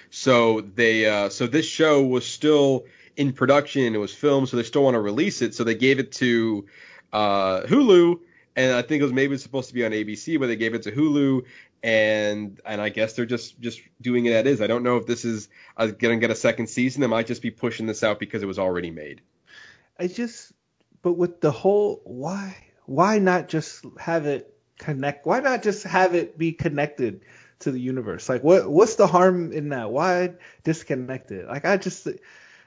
So 0.10 0.62
they 0.62 1.06
uh 1.06 1.30
so 1.30 1.46
this 1.48 1.66
show 1.68 2.04
was 2.04 2.26
still 2.26 2.86
in 3.18 3.34
production. 3.34 3.96
It 3.96 3.98
was 3.98 4.14
filmed, 4.14 4.50
so 4.50 4.58
they 4.58 4.64
still 4.64 4.84
want 4.84 4.96
to 4.96 5.02
release 5.02 5.42
it. 5.42 5.56
So 5.56 5.64
they 5.64 5.76
gave 5.76 6.00
it 6.00 6.12
to 6.14 6.66
uh 7.14 7.62
Hulu, 7.64 8.20
and 8.56 8.74
I 8.74 8.82
think 8.82 9.02
it 9.02 9.04
was 9.04 9.14
maybe 9.14 9.38
supposed 9.38 9.70
to 9.70 9.74
be 9.74 9.86
on 9.86 9.92
ABC, 9.92 10.40
but 10.40 10.48
they 10.48 10.56
gave 10.56 10.74
it 10.74 10.84
to 10.84 10.92
Hulu. 10.92 11.44
And 11.84 12.60
and 12.66 12.82
I 12.82 12.90
guess 12.90 13.14
they're 13.14 13.26
just 13.26 13.60
just 13.62 13.82
doing 14.02 14.26
it 14.26 14.34
as 14.34 14.56
is. 14.56 14.62
I 14.62 14.68
don't 14.68 14.84
know 14.84 14.98
if 14.98 15.06
this 15.06 15.24
is 15.24 15.50
uh, 15.78 15.88
gonna 15.88 16.18
get 16.18 16.32
a 16.32 16.36
second 16.36 16.68
season. 16.68 17.02
They 17.02 17.08
might 17.08 17.28
just 17.28 17.42
be 17.42 17.52
pushing 17.52 17.86
this 17.86 18.04
out 18.04 18.20
because 18.20 18.42
it 18.42 18.48
was 18.48 18.58
already 18.58 18.92
made. 18.92 19.22
I 20.00 20.08
just, 20.08 20.52
but 21.02 21.14
with 21.14 21.42
the 21.42 21.52
whole, 21.52 22.02
why, 22.04 22.56
why 22.86 23.20
not 23.20 23.48
just 23.48 23.86
have 24.00 24.26
it 24.26 24.54
connect? 24.78 25.26
Why 25.26 25.40
not 25.40 25.64
just 25.64 25.84
have 25.84 26.16
it 26.16 26.38
be 26.38 26.52
connected 26.52 27.22
to 27.60 27.72
the 27.72 27.80
universe? 27.80 28.28
Like, 28.28 28.44
what, 28.44 28.70
what's 28.70 28.96
the 28.96 29.08
harm 29.08 29.52
in 29.54 29.70
that? 29.70 29.92
Why 29.92 30.34
disconnect 30.64 31.32
it? 31.32 31.48
Like, 31.48 31.66
I 31.66 31.78
just, 31.78 32.08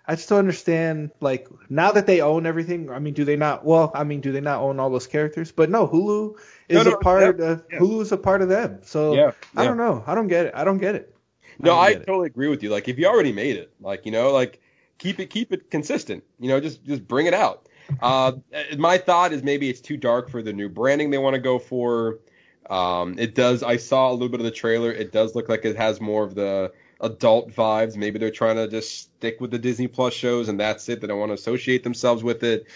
I 0.08 0.16
just 0.16 0.28
don't 0.28 0.38
understand. 0.40 1.12
Like, 1.20 1.48
now 1.68 1.92
that 1.92 2.06
they 2.06 2.20
own 2.22 2.46
everything, 2.46 2.90
I 2.90 2.98
mean, 2.98 3.14
do 3.14 3.24
they 3.24 3.36
not? 3.36 3.64
Well, 3.64 3.92
I 3.94 4.04
mean, 4.04 4.20
do 4.20 4.32
they 4.32 4.40
not 4.40 4.60
own 4.62 4.80
all 4.80 4.90
those 4.90 5.06
characters? 5.06 5.52
But 5.52 5.70
no, 5.70 5.86
Hulu 5.86 6.36
is 6.68 6.78
No, 6.78 6.82
no, 6.90 6.96
a 6.96 6.98
part 6.98 7.38
yeah, 7.38 7.44
of 7.46 7.64
yeah. 7.70 7.78
Hulu 7.78 8.02
is 8.02 8.12
a 8.12 8.16
part 8.16 8.42
of 8.42 8.48
them. 8.48 8.80
So 8.82 9.14
Yeah, 9.14 9.32
I 9.56 9.64
don't 9.64 9.76
know. 9.76 10.02
I 10.06 10.14
don't 10.14 10.28
get 10.28 10.46
it. 10.46 10.54
I 10.56 10.64
don't 10.64 10.78
get 10.78 10.94
it. 10.96 11.14
No, 11.60 11.70
don't 11.72 11.78
I 11.78 11.92
get 11.92 12.02
it. 12.02 12.06
totally 12.06 12.26
agree 12.28 12.48
with 12.48 12.62
you. 12.62 12.70
Like 12.70 12.88
if 12.88 12.98
you 12.98 13.06
already 13.06 13.32
made 13.32 13.56
it, 13.56 13.72
like 13.80 14.06
you 14.06 14.12
know, 14.12 14.32
like 14.32 14.60
keep 14.98 15.20
it 15.20 15.26
keep 15.30 15.52
it 15.52 15.70
consistent. 15.70 16.24
You 16.40 16.48
know, 16.48 16.60
just 16.60 16.84
just 16.84 17.06
bring 17.06 17.26
it 17.26 17.34
out. 17.34 17.68
Uh, 18.00 18.32
my 18.78 18.98
thought 18.98 19.32
is 19.32 19.42
maybe 19.42 19.68
it's 19.68 19.80
too 19.80 19.96
dark 19.96 20.30
for 20.30 20.42
the 20.42 20.52
new 20.52 20.68
branding 20.68 21.10
they 21.10 21.18
want 21.18 21.34
to 21.34 21.40
go 21.40 21.58
for. 21.58 22.20
Um, 22.70 23.18
it 23.18 23.34
does. 23.34 23.62
I 23.62 23.76
saw 23.78 24.10
a 24.10 24.12
little 24.12 24.28
bit 24.28 24.40
of 24.40 24.44
the 24.44 24.50
trailer. 24.52 24.92
It 24.92 25.12
does 25.12 25.34
look 25.34 25.48
like 25.48 25.64
it 25.64 25.76
has 25.76 26.00
more 26.00 26.24
of 26.24 26.34
the 26.34 26.72
adult 27.00 27.50
vibes. 27.50 27.96
Maybe 27.96 28.18
they're 28.18 28.30
trying 28.30 28.56
to 28.56 28.68
just 28.68 28.98
stick 28.98 29.40
with 29.40 29.50
the 29.50 29.58
Disney 29.58 29.86
Plus 29.86 30.14
shows 30.14 30.48
and 30.48 30.58
that's 30.58 30.88
it. 30.88 31.00
They 31.00 31.06
don't 31.06 31.20
want 31.20 31.30
to 31.30 31.34
associate 31.34 31.84
themselves 31.84 32.22
with 32.22 32.42
it. 32.42 32.66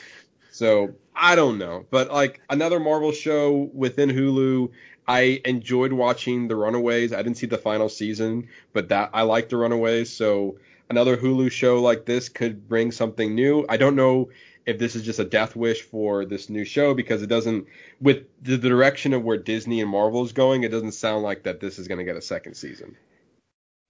So 0.50 0.94
I 1.14 1.34
don't 1.34 1.58
know. 1.58 1.86
But 1.90 2.10
like 2.10 2.40
another 2.50 2.78
Marvel 2.78 3.12
show 3.12 3.70
within 3.72 4.10
Hulu, 4.10 4.70
I 5.08 5.40
enjoyed 5.44 5.92
watching 5.92 6.48
The 6.48 6.56
Runaways. 6.56 7.12
I 7.12 7.22
didn't 7.22 7.38
see 7.38 7.46
the 7.46 7.58
final 7.58 7.88
season, 7.88 8.48
but 8.72 8.88
that 8.90 9.10
I 9.12 9.22
liked 9.22 9.50
The 9.50 9.56
Runaways. 9.56 10.12
So 10.12 10.56
another 10.88 11.16
Hulu 11.16 11.50
show 11.50 11.80
like 11.80 12.04
this 12.04 12.28
could 12.28 12.68
bring 12.68 12.92
something 12.92 13.34
new. 13.34 13.66
I 13.68 13.76
don't 13.76 13.96
know 13.96 14.30
if 14.64 14.78
this 14.78 14.94
is 14.94 15.02
just 15.02 15.18
a 15.18 15.24
death 15.24 15.56
wish 15.56 15.82
for 15.82 16.24
this 16.24 16.48
new 16.48 16.64
show 16.64 16.94
because 16.94 17.22
it 17.22 17.26
doesn't 17.26 17.66
with 18.00 18.26
the 18.42 18.58
direction 18.58 19.12
of 19.12 19.24
where 19.24 19.36
Disney 19.36 19.80
and 19.80 19.90
Marvel 19.90 20.24
is 20.24 20.32
going, 20.32 20.62
it 20.62 20.70
doesn't 20.70 20.92
sound 20.92 21.24
like 21.24 21.42
that 21.42 21.60
this 21.60 21.78
is 21.80 21.88
going 21.88 21.98
to 21.98 22.04
get 22.04 22.16
a 22.16 22.22
second 22.22 22.54
season. 22.54 22.96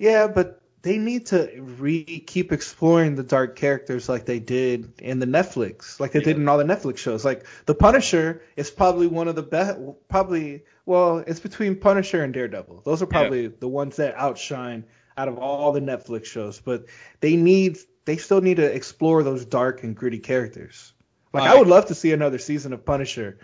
Yeah, 0.03 0.27
but 0.27 0.61
they 0.83 0.99
need 0.99 1.27
to 1.27 1.49
re 1.61 2.03
keep 2.03 2.51
exploring 2.51 3.15
the 3.15 3.23
dark 3.23 3.55
characters 3.55 4.09
like 4.09 4.27
they 4.27 4.41
did 4.41 5.01
in 5.01 5.21
the 5.21 5.27
Netflix, 5.27 6.01
like 6.01 6.11
they 6.11 6.19
did 6.19 6.37
in 6.39 6.49
all 6.49 6.59
the 6.59 6.65
Netflix 6.65 6.99
shows. 6.99 7.25
Like 7.25 7.47
The 7.67 7.75
Punisher 7.77 8.43
is 8.57 8.69
probably 8.69 9.07
one 9.07 9.29
of 9.29 9.37
the 9.37 9.45
best. 9.45 9.79
Probably, 10.09 10.65
well, 10.87 11.19
it's 11.19 11.39
between 11.39 11.77
Punisher 11.77 12.25
and 12.25 12.35
Daredevil. 12.35 12.83
Those 12.85 13.01
are 13.01 13.07
probably 13.07 13.47
the 13.47 13.69
ones 13.69 13.97
that 13.97 14.17
outshine 14.17 14.87
out 15.17 15.29
of 15.29 15.39
all 15.39 15.71
the 15.71 15.81
Netflix 15.81 16.25
shows. 16.25 16.59
But 16.59 16.87
they 17.21 17.37
need, 17.37 17.79
they 18.05 18.17
still 18.17 18.41
need 18.41 18.57
to 18.57 18.75
explore 18.75 19.23
those 19.23 19.45
dark 19.45 19.85
and 19.85 19.95
gritty 19.95 20.19
characters. 20.19 20.93
Like 21.33 21.45
I 21.45 21.55
I- 21.55 21.59
would 21.61 21.69
love 21.69 21.87
to 21.87 21.95
see 21.95 22.13
another 22.13 22.39
season 22.39 22.73
of 22.73 22.85
Punisher. 22.85 23.39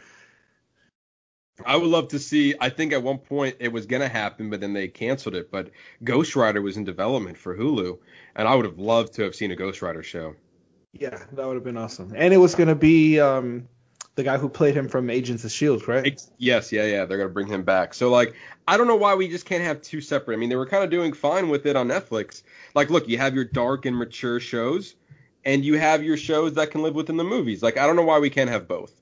I 1.64 1.76
would 1.76 1.88
love 1.88 2.08
to 2.08 2.18
see. 2.18 2.54
I 2.60 2.68
think 2.68 2.92
at 2.92 3.02
one 3.02 3.18
point 3.18 3.56
it 3.60 3.72
was 3.72 3.86
gonna 3.86 4.08
happen, 4.08 4.50
but 4.50 4.60
then 4.60 4.72
they 4.72 4.88
canceled 4.88 5.34
it. 5.34 5.50
But 5.50 5.70
Ghost 6.04 6.36
Rider 6.36 6.62
was 6.62 6.76
in 6.76 6.84
development 6.84 7.36
for 7.36 7.56
Hulu, 7.56 7.98
and 8.36 8.48
I 8.48 8.54
would 8.54 8.64
have 8.64 8.78
loved 8.78 9.14
to 9.14 9.22
have 9.22 9.34
seen 9.34 9.50
a 9.50 9.56
Ghost 9.56 9.82
Rider 9.82 10.02
show. 10.02 10.34
Yeah, 10.92 11.18
that 11.32 11.46
would 11.46 11.54
have 11.54 11.64
been 11.64 11.76
awesome. 11.76 12.12
And 12.16 12.32
it 12.32 12.38
was 12.38 12.54
gonna 12.54 12.74
be 12.74 13.20
um, 13.20 13.68
the 14.14 14.22
guy 14.22 14.36
who 14.38 14.48
played 14.48 14.74
him 14.74 14.88
from 14.88 15.10
Agents 15.10 15.44
of 15.44 15.50
Shield, 15.50 15.86
right? 15.88 16.06
Ex- 16.06 16.30
Yes, 16.38 16.72
yeah, 16.72 16.84
yeah, 16.84 17.04
they're 17.04 17.18
gonna 17.18 17.28
bring 17.28 17.48
him 17.48 17.62
back. 17.62 17.94
So 17.94 18.10
like, 18.10 18.34
I 18.66 18.76
don't 18.76 18.86
know 18.86 18.96
why 18.96 19.14
we 19.14 19.28
just 19.28 19.44
can't 19.44 19.64
have 19.64 19.82
two 19.82 20.00
separate. 20.00 20.34
I 20.34 20.38
mean, 20.38 20.48
they 20.48 20.56
were 20.56 20.66
kind 20.66 20.84
of 20.84 20.90
doing 20.90 21.12
fine 21.12 21.48
with 21.48 21.66
it 21.66 21.76
on 21.76 21.88
Netflix. 21.88 22.42
Like, 22.74 22.90
look, 22.90 23.08
you 23.08 23.18
have 23.18 23.34
your 23.34 23.44
dark 23.44 23.84
and 23.86 23.96
mature 23.96 24.40
shows, 24.40 24.94
and 25.44 25.64
you 25.64 25.78
have 25.78 26.02
your 26.02 26.16
shows 26.16 26.54
that 26.54 26.70
can 26.70 26.82
live 26.82 26.94
within 26.94 27.16
the 27.16 27.24
movies. 27.24 27.62
Like, 27.62 27.76
I 27.76 27.86
don't 27.86 27.96
know 27.96 28.02
why 28.02 28.18
we 28.18 28.30
can't 28.30 28.50
have 28.50 28.66
both. 28.68 28.92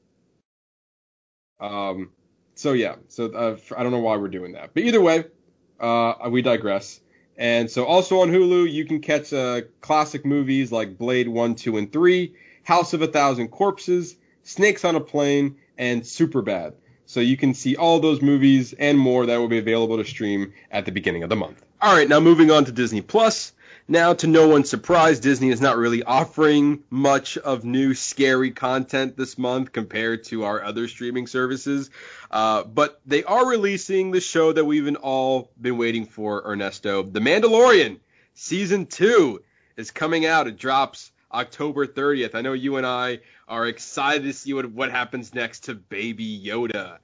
Um, 1.60 2.10
so 2.56 2.72
yeah, 2.72 2.96
so 3.08 3.26
uh, 3.26 3.56
I 3.76 3.82
don't 3.82 3.92
know 3.92 4.00
why 4.00 4.16
we're 4.16 4.28
doing 4.28 4.52
that, 4.52 4.70
but 4.74 4.82
either 4.82 5.00
way, 5.00 5.24
uh, 5.78 6.14
we 6.30 6.42
digress. 6.42 7.00
And 7.36 7.70
so 7.70 7.84
also 7.84 8.20
on 8.20 8.30
Hulu, 8.30 8.70
you 8.70 8.86
can 8.86 9.00
catch 9.00 9.32
uh, 9.32 9.60
classic 9.82 10.24
movies 10.24 10.72
like 10.72 10.96
Blade 10.96 11.28
1, 11.28 11.54
2, 11.54 11.76
and 11.76 11.92
3, 11.92 12.34
House 12.64 12.94
of 12.94 13.02
a 13.02 13.06
Thousand 13.06 13.48
Corpses, 13.48 14.16
Snakes 14.42 14.84
on 14.86 14.96
a 14.96 15.00
Plane, 15.00 15.56
and 15.76 16.02
Superbad. 16.02 16.72
So 17.04 17.20
you 17.20 17.36
can 17.36 17.52
see 17.52 17.76
all 17.76 18.00
those 18.00 18.22
movies 18.22 18.72
and 18.72 18.98
more 18.98 19.26
that 19.26 19.36
will 19.36 19.48
be 19.48 19.58
available 19.58 19.98
to 19.98 20.04
stream 20.04 20.54
at 20.70 20.86
the 20.86 20.92
beginning 20.92 21.22
of 21.22 21.28
the 21.28 21.36
month. 21.36 21.62
All 21.80 21.94
right, 21.94 22.08
now 22.08 22.20
moving 22.20 22.50
on 22.50 22.64
to 22.64 22.72
Disney 22.72 23.02
Plus. 23.02 23.52
Now, 23.88 24.14
to 24.14 24.26
no 24.26 24.48
one's 24.48 24.68
surprise, 24.68 25.20
Disney 25.20 25.50
is 25.50 25.60
not 25.60 25.76
really 25.76 26.02
offering 26.02 26.82
much 26.90 27.38
of 27.38 27.64
new 27.64 27.94
scary 27.94 28.50
content 28.50 29.16
this 29.16 29.38
month 29.38 29.70
compared 29.70 30.24
to 30.24 30.42
our 30.42 30.60
other 30.60 30.88
streaming 30.88 31.28
services. 31.28 31.90
Uh, 32.28 32.64
but 32.64 33.00
they 33.06 33.22
are 33.22 33.46
releasing 33.46 34.10
the 34.10 34.20
show 34.20 34.52
that 34.52 34.64
we've 34.64 34.92
all 34.96 35.52
been 35.60 35.78
waiting 35.78 36.06
for, 36.06 36.42
Ernesto. 36.44 37.04
The 37.04 37.20
Mandalorian 37.20 38.00
season 38.34 38.86
two 38.86 39.44
is 39.76 39.92
coming 39.92 40.26
out. 40.26 40.48
It 40.48 40.58
drops 40.58 41.12
October 41.32 41.86
30th. 41.86 42.34
I 42.34 42.40
know 42.40 42.54
you 42.54 42.78
and 42.78 42.86
I 42.86 43.20
are 43.46 43.66
excited 43.66 44.24
to 44.24 44.32
see 44.32 44.52
what 44.52 44.68
what 44.72 44.90
happens 44.90 45.32
next 45.32 45.64
to 45.64 45.74
Baby 45.74 46.42
Yoda. 46.44 46.98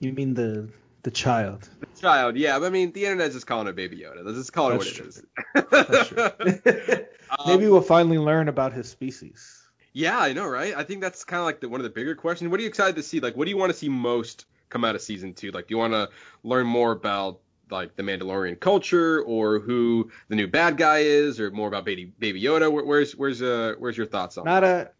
You 0.00 0.12
mean 0.12 0.34
the 0.34 0.68
the 1.02 1.10
child? 1.10 1.68
The 1.80 2.00
child, 2.00 2.36
yeah, 2.36 2.58
I 2.58 2.70
mean 2.70 2.92
the 2.92 3.04
internet's 3.06 3.34
just 3.34 3.46
calling 3.46 3.66
it 3.68 3.76
Baby 3.76 3.98
Yoda. 3.98 4.24
Let's 4.24 4.38
just 4.38 4.52
call 4.52 4.72
it 4.72 4.78
That's 4.78 5.00
what 5.00 5.64
it 5.64 6.62
true. 6.62 6.96
is. 6.96 7.06
Um, 7.30 7.46
Maybe 7.46 7.68
we'll 7.68 7.80
finally 7.80 8.18
learn 8.18 8.48
about 8.48 8.72
his 8.72 8.88
species. 8.88 9.56
Yeah, 9.92 10.18
I 10.18 10.32
know, 10.32 10.46
right? 10.46 10.74
I 10.76 10.84
think 10.84 11.00
that's 11.00 11.24
kind 11.24 11.40
of 11.40 11.46
like 11.46 11.60
the, 11.60 11.68
one 11.68 11.80
of 11.80 11.84
the 11.84 11.90
bigger 11.90 12.14
questions. 12.14 12.50
What 12.50 12.60
are 12.60 12.62
you 12.62 12.68
excited 12.68 12.96
to 12.96 13.02
see? 13.02 13.20
Like, 13.20 13.36
what 13.36 13.44
do 13.46 13.50
you 13.50 13.56
want 13.56 13.72
to 13.72 13.78
see 13.78 13.88
most 13.88 14.46
come 14.68 14.84
out 14.84 14.94
of 14.94 15.00
season 15.02 15.34
two? 15.34 15.50
Like, 15.50 15.66
do 15.66 15.74
you 15.74 15.78
want 15.78 15.94
to 15.94 16.08
learn 16.44 16.66
more 16.66 16.92
about 16.92 17.40
like 17.70 17.96
the 17.96 18.02
Mandalorian 18.02 18.58
culture, 18.58 19.22
or 19.22 19.60
who 19.60 20.10
the 20.28 20.36
new 20.36 20.46
bad 20.48 20.76
guy 20.76 20.98
is, 20.98 21.38
or 21.40 21.50
more 21.50 21.68
about 21.68 21.84
Baby 21.84 22.12
Baby 22.18 22.42
Yoda? 22.42 22.70
Where, 22.70 22.84
where's 22.84 23.16
where's 23.16 23.42
uh 23.42 23.74
where's 23.78 23.96
your 23.96 24.06
thoughts 24.06 24.38
on? 24.38 24.44
Not 24.44 24.64
a. 24.64 24.90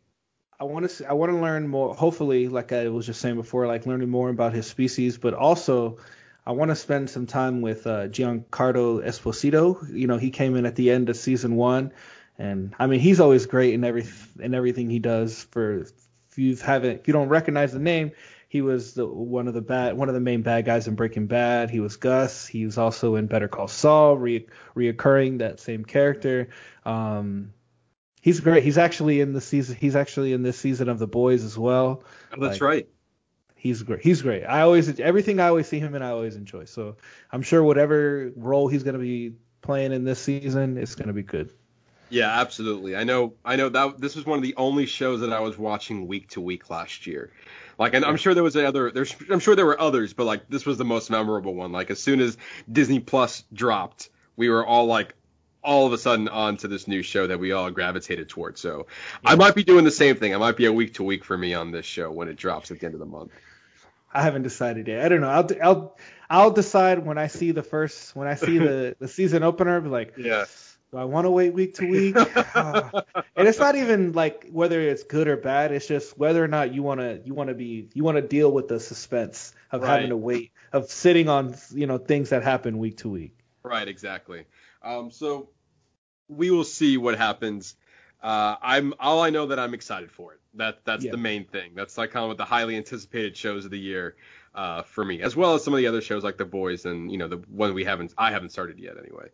I 0.61 0.65
want 0.65 0.89
to. 0.91 1.09
I 1.09 1.15
want 1.15 1.33
to 1.33 1.39
learn 1.39 1.67
more. 1.67 1.95
Hopefully, 1.95 2.49
like 2.49 2.71
I 2.73 2.89
was 2.89 3.07
just 3.07 3.21
saying 3.21 3.37
before, 3.37 3.67
like 3.67 3.87
learning 3.87 4.11
more 4.11 4.29
about 4.29 4.53
his 4.53 4.67
species, 4.67 5.19
but 5.19 5.35
also. 5.35 5.99
I 6.47 6.53
want 6.53 6.71
to 6.71 6.75
spend 6.75 7.11
some 7.11 7.27
time 7.27 7.61
with 7.61 7.87
uh, 7.87 8.09
Giancarlo 8.09 9.05
Esposito. 9.05 9.87
You 9.95 10.07
know, 10.07 10.17
he 10.17 10.31
came 10.31 10.57
in 10.57 10.65
at 10.65 10.75
the 10.75 10.91
end 10.91 11.11
of 11.11 11.17
season 11.17 11.55
one, 11.55 11.93
and 12.39 12.75
I 12.79 12.87
mean, 12.87 12.99
he's 12.99 13.21
always 13.21 13.45
great 13.45 13.75
in 13.75 13.85
every 13.85 14.07
in 14.41 14.55
everything 14.55 14.89
he 14.89 14.99
does. 14.99 15.45
For 15.51 15.83
if 15.83 16.39
you 16.39 16.57
haven't, 16.57 17.01
if 17.01 17.07
you 17.07 17.13
don't 17.13 17.29
recognize 17.29 17.73
the 17.73 17.79
name, 17.79 18.13
he 18.49 18.63
was 18.63 18.95
the, 18.95 19.07
one 19.07 19.49
of 19.49 19.55
the 19.55 19.61
bad, 19.61 19.97
one 19.97 20.09
of 20.09 20.15
the 20.15 20.21
main 20.21 20.43
bad 20.43 20.65
guys 20.65 20.89
in 20.89 20.97
Breaking 20.97 21.27
Bad. 21.27 21.71
He 21.71 21.79
was 21.79 21.97
Gus. 21.97 22.47
He 22.47 22.65
was 22.65 22.79
also 22.79 23.15
in 23.17 23.27
Better 23.27 23.47
Call 23.47 23.69
Saul, 23.69 24.17
re, 24.17 24.47
reoccurring 24.75 25.39
that 25.39 25.61
same 25.61 25.85
character. 25.85 26.49
Um, 26.85 27.53
he's 28.21 28.41
great. 28.41 28.63
He's 28.63 28.79
actually 28.79 29.21
in 29.21 29.33
the 29.33 29.41
season. 29.41 29.77
He's 29.79 29.97
actually 29.97 30.33
in 30.33 30.43
this 30.43 30.59
season 30.59 30.89
of 30.89 30.99
The 30.99 31.07
Boys 31.07 31.45
as 31.45 31.59
well. 31.59 32.03
Oh, 32.33 32.41
that's 32.41 32.61
like- 32.61 32.63
right. 32.63 32.89
He's 33.57 33.83
great. 33.83 34.01
He's 34.01 34.23
great. 34.23 34.45
I 34.45 34.63
always 34.63 34.99
everything 35.01 35.39
I 35.39 35.49
always 35.49 35.69
see 35.69 35.79
him 35.79 35.95
in, 35.95 36.01
I 36.01 36.11
always 36.11 36.35
enjoy. 36.35 36.65
So 36.65 36.97
I'm 37.31 37.43
sure 37.43 37.63
whatever 37.63 38.33
role 38.35 38.69
he's 38.69 38.85
gonna 38.85 38.99
be 38.99 39.35
playing 39.61 39.93
in 39.93 40.03
this 40.05 40.19
season, 40.19 40.79
it's 40.79 40.95
gonna 40.95 41.13
be 41.13 41.23
good. 41.23 41.53
Yeah, 42.09 42.41
absolutely. 42.41 42.97
I 42.97 43.05
know. 43.05 43.35
I 43.45 43.57
know 43.57 43.69
that 43.69 44.01
this 44.01 44.17
was 44.17 44.27
one 44.27 44.39
of 44.39 44.43
the 44.43 44.55
only 44.57 44.87
shows 44.87 45.21
that 45.21 45.33
I 45.33 45.41
was 45.41 45.59
watching 45.59 46.09
week 46.09 46.31
to 46.31 46.41
week 46.41 46.71
last 46.71 47.07
year. 47.07 47.31
Like, 47.79 47.95
and 47.95 48.05
I'm 48.05 48.17
sure 48.17 48.35
there 48.35 48.43
was 48.43 48.57
other. 48.57 48.91
There's. 48.91 49.15
I'm 49.31 49.41
sure 49.41 49.55
there 49.55 49.67
were 49.67 49.81
others, 49.81 50.13
but 50.13 50.25
like 50.25 50.49
this 50.49 50.67
was 50.67 50.77
the 50.77 50.85
most 50.85 51.11
memorable 51.11 51.55
one. 51.55 51.71
Like, 51.71 51.91
as 51.91 52.03
soon 52.03 52.21
as 52.21 52.37
Disney 52.71 52.99
Plus 52.99 53.45
dropped, 53.53 54.09
we 54.37 54.49
were 54.49 54.67
all 54.67 54.87
like 54.87 55.15
all 55.63 55.87
of 55.87 55.93
a 55.93 55.99
sudden 55.99 56.29
onto 56.29 56.69
this 56.69 56.89
new 56.89 57.03
show 57.03 57.27
that 57.27 57.39
we 57.39 57.53
all 57.53 57.71
gravitated 57.71 58.29
towards. 58.29 58.61
So 58.61 58.87
I 59.25 59.35
might 59.35 59.55
be 59.55 59.63
doing 59.65 59.85
the 59.85 59.91
same 59.91 60.17
thing. 60.17 60.35
I 60.35 60.39
might 60.39 60.57
be 60.57 60.67
a 60.67 60.73
week 60.73 60.95
to 60.95 61.03
week 61.03 61.25
for 61.25 61.37
me 61.37 61.55
on 61.55 61.71
this 61.71 61.87
show 61.87 62.11
when 62.11 62.29
it 62.29 62.37
drops 62.37 62.71
at 62.71 62.81
the 62.81 62.87
end 62.87 62.95
of 62.95 63.01
the 63.01 63.07
month. 63.07 63.33
I 64.13 64.23
haven't 64.23 64.43
decided 64.43 64.89
yet. 64.89 65.05
I 65.05 65.09
don't 65.09 65.21
know. 65.21 65.29
I'll 65.29 65.49
I'll 65.63 65.97
I'll 66.29 66.51
decide 66.51 67.05
when 67.05 67.19
I 67.19 67.29
see 67.29 67.53
the 67.53 67.63
first 67.63 68.17
when 68.17 68.27
I 68.27 68.35
see 68.35 68.59
the 68.59 68.97
the 69.01 69.07
season 69.09 69.43
opener. 69.43 69.75
I'll 69.77 69.81
be 69.83 69.89
like, 69.89 70.15
yes. 70.17 70.77
do 70.91 70.99
I 70.99 71.05
want 71.05 71.27
to 71.27 71.31
wait 71.31 71.55
week 71.55 71.75
to 71.75 71.87
week? 71.89 72.17
Ah. 72.53 72.91
and 73.37 73.47
it's 73.47 73.61
not 73.61 73.77
even 73.77 74.11
like 74.13 74.49
whether 74.51 74.81
it's 74.81 75.05
good 75.05 75.29
or 75.29 75.37
bad. 75.37 75.71
It's 75.71 75.87
just 75.87 76.19
whether 76.19 76.43
or 76.43 76.49
not 76.49 76.75
you 76.75 76.83
want 76.83 76.99
to 77.01 77.21
you 77.25 77.35
want 77.35 77.49
to 77.49 77.55
be 77.55 77.89
you 77.95 78.03
want 78.03 78.17
to 78.17 78.23
deal 78.23 78.51
with 78.51 78.67
the 78.67 78.81
suspense 78.81 79.53
of 79.71 79.83
Right. 79.83 79.91
having 79.91 80.09
to 80.09 80.17
wait 80.17 80.51
of 80.73 80.91
sitting 80.91 81.29
on 81.29 81.55
you 81.73 81.87
know 81.87 81.99
things 81.99 82.31
that 82.31 82.43
happen 82.43 82.79
week 82.79 82.97
to 82.99 83.09
week. 83.09 83.37
Right, 83.63 83.87
exactly. 83.87 84.45
Um, 84.83 85.11
so 85.11 85.51
we 86.29 86.51
will 86.51 86.65
see 86.65 86.97
what 86.97 87.19
happens. 87.19 87.77
Uh, 88.23 88.57
I'm 88.61 88.95
all 89.01 89.23
I 89.23 89.31
know 89.31 89.47
that 89.47 89.59
I'm 89.59 89.75
excited 89.75 90.11
for 90.11 90.35
it. 90.35 90.41
That 90.55 90.85
that's 90.85 91.05
Yeah. 91.05 91.13
the 91.13 91.17
main 91.17 91.45
thing. 91.45 91.73
That's 91.75 91.97
like 91.97 92.11
kind 92.11 92.31
of 92.31 92.37
the 92.37 92.45
highly 92.45 92.77
anticipated 92.77 93.37
shows 93.37 93.65
of 93.65 93.71
the 93.71 93.79
year 93.79 94.17
uh, 94.55 94.83
for 94.83 95.05
me, 95.05 95.23
as 95.23 95.37
well 95.37 95.55
as 95.55 95.63
some 95.63 95.73
of 95.75 95.79
the 95.79 95.87
other 95.87 96.01
shows 96.01 96.25
like 96.25 96.37
The 96.37 96.45
Boys 96.45 96.85
and 96.85 97.11
you 97.11 97.19
know 97.19 97.29
the 97.29 97.37
one 97.49 97.73
we 97.73 97.85
haven't 97.85 98.13
I 98.19 98.33
haven't 98.33 98.51
started 98.51 98.79
yet 98.79 98.97
anyway. 98.99 99.29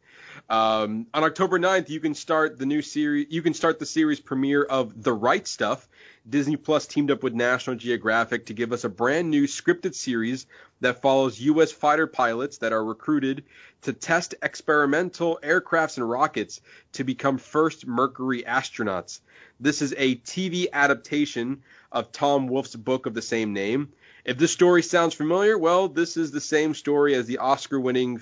Um, 0.48 1.06
on 1.14 1.24
October 1.24 1.58
9th, 1.58 1.88
you 1.88 2.00
can 2.00 2.14
start 2.14 2.58
the 2.58 2.66
new 2.66 2.82
series. 2.82 3.26
You 3.30 3.42
can 3.42 3.54
start 3.54 3.78
the 3.78 3.86
series 3.86 4.20
premiere 4.20 4.62
of 4.62 5.02
The 5.02 5.12
Right 5.12 5.46
Stuff. 5.46 5.88
Disney 6.28 6.56
Plus 6.56 6.86
teamed 6.86 7.12
up 7.12 7.22
with 7.22 7.34
National 7.34 7.76
Geographic 7.76 8.46
to 8.46 8.54
give 8.54 8.72
us 8.72 8.82
a 8.82 8.88
brand 8.88 9.30
new 9.30 9.44
scripted 9.44 9.94
series 9.94 10.46
that 10.80 11.00
follows 11.00 11.40
U.S. 11.40 11.70
fighter 11.70 12.08
pilots 12.08 12.58
that 12.58 12.72
are 12.72 12.84
recruited 12.84 13.44
to 13.82 13.92
test 13.92 14.34
experimental 14.42 15.38
aircrafts 15.42 15.98
and 15.98 16.10
rockets 16.10 16.60
to 16.94 17.04
become 17.04 17.38
first 17.38 17.86
Mercury 17.86 18.42
astronauts. 18.42 19.20
This 19.60 19.80
is 19.82 19.94
a 19.96 20.16
TV 20.16 20.66
adaptation 20.72 21.62
of 21.92 22.10
Tom 22.10 22.48
Wolfe's 22.48 22.74
book 22.74 23.06
of 23.06 23.14
the 23.14 23.22
same 23.22 23.52
name. 23.52 23.92
If 24.24 24.36
this 24.36 24.50
story 24.50 24.82
sounds 24.82 25.14
familiar, 25.14 25.56
well, 25.56 25.88
this 25.88 26.16
is 26.16 26.32
the 26.32 26.40
same 26.40 26.74
story 26.74 27.14
as 27.14 27.26
the 27.26 27.38
Oscar-winning 27.38 28.20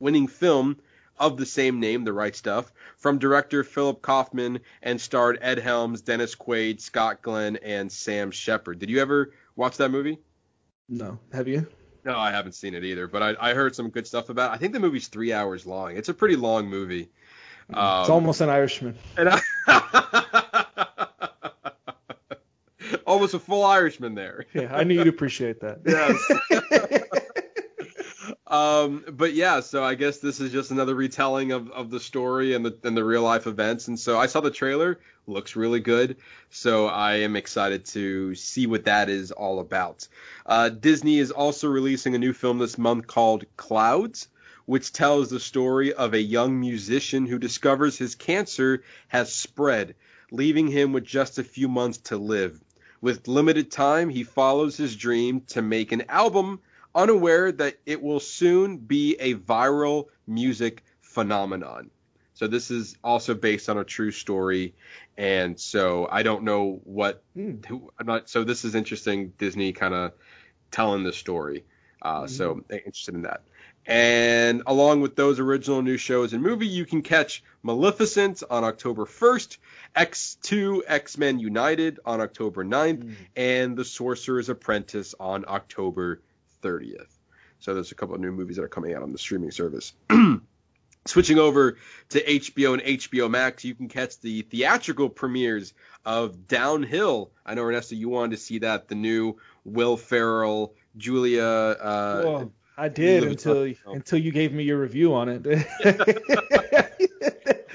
winning 0.00 0.26
film 0.26 0.78
of 1.18 1.36
the 1.36 1.46
same 1.46 1.80
name, 1.80 2.04
The 2.04 2.12
Right 2.12 2.34
Stuff, 2.36 2.72
from 2.98 3.18
director 3.18 3.64
Philip 3.64 4.02
Kaufman 4.02 4.60
and 4.82 5.00
starred 5.00 5.38
Ed 5.40 5.58
Harris, 5.58 6.02
Dennis 6.02 6.34
Quaid, 6.34 6.80
Scott 6.80 7.22
Glenn, 7.22 7.56
and 7.56 7.90
Sam 7.90 8.30
Shepard. 8.30 8.78
Did 8.78 8.90
you 8.90 9.00
ever 9.00 9.32
watch 9.54 9.78
that 9.78 9.90
movie? 9.90 10.18
No, 10.88 11.18
have 11.32 11.48
you? 11.48 11.66
No, 12.04 12.16
I 12.16 12.30
haven't 12.30 12.52
seen 12.52 12.74
it 12.74 12.84
either, 12.84 13.08
but 13.08 13.22
I, 13.22 13.50
I 13.50 13.54
heard 13.54 13.74
some 13.74 13.90
good 13.90 14.06
stuff 14.06 14.28
about 14.28 14.52
it. 14.52 14.54
I 14.54 14.58
think 14.58 14.72
the 14.72 14.80
movie's 14.80 15.08
three 15.08 15.32
hours 15.32 15.66
long. 15.66 15.96
It's 15.96 16.08
a 16.08 16.14
pretty 16.14 16.36
long 16.36 16.68
movie. 16.68 17.08
it's 17.68 17.76
Um, 17.76 18.10
almost 18.10 18.40
an 18.40 18.48
Irishman. 18.48 18.96
and 19.16 19.28
I- 19.30 19.40
almost 23.06 23.34
a 23.34 23.38
full 23.40 23.64
Irishman 23.64 24.14
there. 24.14 24.46
Yeah, 24.54 24.74
I 24.74 24.84
knew 24.84 24.94
you'd 24.94 25.08
appreciate 25.08 25.60
that. 25.60 25.82
Um, 28.48 29.04
but 29.08 29.34
yeah, 29.34 29.60
so 29.60 29.82
I 29.82 29.96
guess 29.96 30.18
this 30.18 30.40
is 30.40 30.52
just 30.52 30.70
another 30.70 30.94
retelling 30.94 31.50
of, 31.50 31.70
of 31.72 31.90
the 31.90 31.98
story 31.98 32.54
and 32.54 32.64
the 32.64 32.78
and 32.84 32.96
the 32.96 33.04
real 33.04 33.22
life 33.22 33.46
events. 33.46 33.88
And 33.88 33.98
so 33.98 34.18
I 34.18 34.26
saw 34.26 34.40
the 34.40 34.52
trailer, 34.52 35.00
looks 35.26 35.56
really 35.56 35.80
good. 35.80 36.16
So 36.50 36.86
I 36.86 37.16
am 37.16 37.34
excited 37.34 37.86
to 37.86 38.36
see 38.36 38.68
what 38.68 38.84
that 38.84 39.08
is 39.08 39.32
all 39.32 39.58
about. 39.58 40.06
Uh, 40.44 40.68
Disney 40.68 41.18
is 41.18 41.32
also 41.32 41.68
releasing 41.68 42.14
a 42.14 42.18
new 42.18 42.32
film 42.32 42.58
this 42.58 42.78
month 42.78 43.08
called 43.08 43.44
Clouds, 43.56 44.28
which 44.64 44.92
tells 44.92 45.28
the 45.28 45.40
story 45.40 45.92
of 45.92 46.14
a 46.14 46.20
young 46.20 46.60
musician 46.60 47.26
who 47.26 47.40
discovers 47.40 47.98
his 47.98 48.14
cancer 48.14 48.84
has 49.08 49.32
spread, 49.32 49.96
leaving 50.30 50.68
him 50.68 50.92
with 50.92 51.04
just 51.04 51.38
a 51.38 51.44
few 51.44 51.66
months 51.66 51.98
to 51.98 52.16
live. 52.16 52.60
With 53.00 53.26
limited 53.26 53.72
time, 53.72 54.08
he 54.08 54.22
follows 54.22 54.76
his 54.76 54.94
dream 54.94 55.40
to 55.48 55.62
make 55.62 55.90
an 55.90 56.04
album 56.08 56.60
unaware 56.96 57.52
that 57.52 57.76
it 57.86 58.02
will 58.02 58.20
soon 58.20 58.78
be 58.78 59.16
a 59.20 59.34
viral 59.34 60.06
music 60.26 60.82
phenomenon. 61.00 61.90
So 62.34 62.46
this 62.46 62.70
is 62.70 62.96
also 63.04 63.34
based 63.34 63.68
on 63.70 63.78
a 63.78 63.84
true 63.84 64.10
story, 64.10 64.74
and 65.16 65.58
so 65.58 66.08
I 66.10 66.22
don't 66.22 66.42
know 66.42 66.80
what. 66.84 67.22
Hmm. 67.34 67.56
Who, 67.68 67.92
I'm 67.98 68.06
not. 68.06 68.28
So 68.28 68.44
this 68.44 68.64
is 68.64 68.74
interesting. 68.74 69.32
Disney 69.38 69.72
kind 69.72 69.94
of 69.94 70.12
telling 70.70 71.04
the 71.04 71.12
story. 71.12 71.64
Uh, 72.02 72.26
So 72.26 72.62
interested 72.70 73.14
in 73.14 73.22
that. 73.22 73.42
And 73.86 74.64
along 74.66 75.00
with 75.00 75.14
those 75.14 75.38
original 75.38 75.80
new 75.80 75.96
shows 75.96 76.32
and 76.32 76.42
movie, 76.42 76.66
you 76.66 76.84
can 76.84 77.02
catch 77.02 77.42
Maleficent 77.62 78.42
on 78.50 78.64
October 78.64 79.06
1st, 79.06 79.58
X2 79.96 80.80
X-Men 80.88 81.38
United 81.38 82.00
on 82.04 82.20
October 82.20 82.64
9th, 82.64 83.14
and 83.36 83.76
The 83.76 83.84
Sorcerer's 83.84 84.48
Apprentice 84.48 85.14
on 85.20 85.44
October 85.46 86.20
30th. 86.66 87.06
So 87.60 87.74
there's 87.74 87.92
a 87.92 87.94
couple 87.94 88.14
of 88.14 88.20
new 88.20 88.32
movies 88.32 88.56
that 88.56 88.62
are 88.62 88.68
coming 88.68 88.94
out 88.94 89.02
on 89.02 89.12
the 89.12 89.18
streaming 89.18 89.50
service. 89.50 89.92
Switching 91.06 91.38
over 91.38 91.78
to 92.08 92.24
HBO 92.24 92.74
and 92.74 92.82
HBO 92.82 93.30
Max, 93.30 93.64
you 93.64 93.74
can 93.74 93.88
catch 93.88 94.18
the 94.20 94.42
theatrical 94.42 95.08
premieres 95.08 95.72
of 96.04 96.48
Downhill. 96.48 97.30
I 97.44 97.54
know 97.54 97.62
Ernesto, 97.62 97.94
you 97.94 98.08
wanted 98.08 98.32
to 98.32 98.42
see 98.42 98.58
that, 98.58 98.88
the 98.88 98.96
new 98.96 99.36
Will 99.64 99.96
Ferrell, 99.96 100.74
Julia. 100.96 101.44
Uh, 101.44 102.22
Well, 102.24 102.52
I 102.76 102.88
did 102.88 103.22
until 103.24 103.72
until 103.86 104.18
you 104.18 104.32
gave 104.32 104.52
me 104.52 104.64
your 104.64 104.78
review 104.78 105.14
on 105.14 105.28
it. 105.28 105.46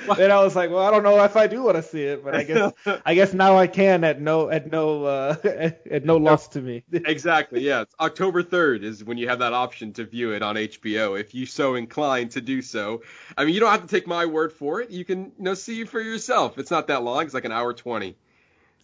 then 0.18 0.32
I 0.32 0.40
was 0.44 0.56
like, 0.56 0.70
well, 0.70 0.80
I 0.80 0.92
don't 0.92 1.04
know 1.04 1.24
if 1.24 1.36
I 1.36 1.48
do 1.48 1.64
want 1.64 1.78
to 1.78 1.84
see 1.84 2.04
it, 2.04 2.24
but 2.24 2.36
I 2.36 2.44
guess 2.44 2.74
I 3.06 3.14
guess 3.16 3.34
now 3.34 3.58
I 3.58 3.68
can 3.68 4.04
at 4.04 4.22
no 4.22 4.50
at 4.50 4.72
no 4.72 5.04
uh, 5.06 5.36
at 5.90 6.06
no 6.06 6.18
loss 6.18 6.48
to 6.50 6.62
me. 6.62 6.84
exactly, 6.92 7.62
yeah. 7.62 7.82
It's 7.82 7.96
October 8.00 8.44
3rd 8.44 8.84
is 8.84 9.04
when 9.04 9.18
you 9.18 9.28
have 9.30 9.40
that 9.40 9.54
option 9.54 9.94
to 9.94 10.06
view 10.06 10.32
it 10.32 10.42
on 10.42 10.56
HBO 10.56 11.20
if 11.20 11.34
you 11.34 11.46
so 11.46 11.76
inclined 11.76 12.32
to 12.32 12.42
do 12.42 12.62
so. 12.62 13.02
I 13.38 13.46
mean, 13.46 13.54
you 13.54 13.60
don't 13.60 13.72
have 13.72 13.82
to 13.82 13.88
take 13.88 14.08
my 14.08 14.26
word 14.26 14.54
for 14.54 14.82
it. 14.82 14.90
You 14.90 15.06
can, 15.06 15.26
you 15.26 15.32
know, 15.40 15.54
see 15.54 15.84
for 15.86 16.00
yourself. 16.02 16.58
It's 16.58 16.72
not 16.72 16.88
that 16.88 17.04
long. 17.04 17.24
It's 17.26 17.34
like 17.34 17.46
an 17.46 17.52
hour 17.52 17.74
20. 17.74 18.16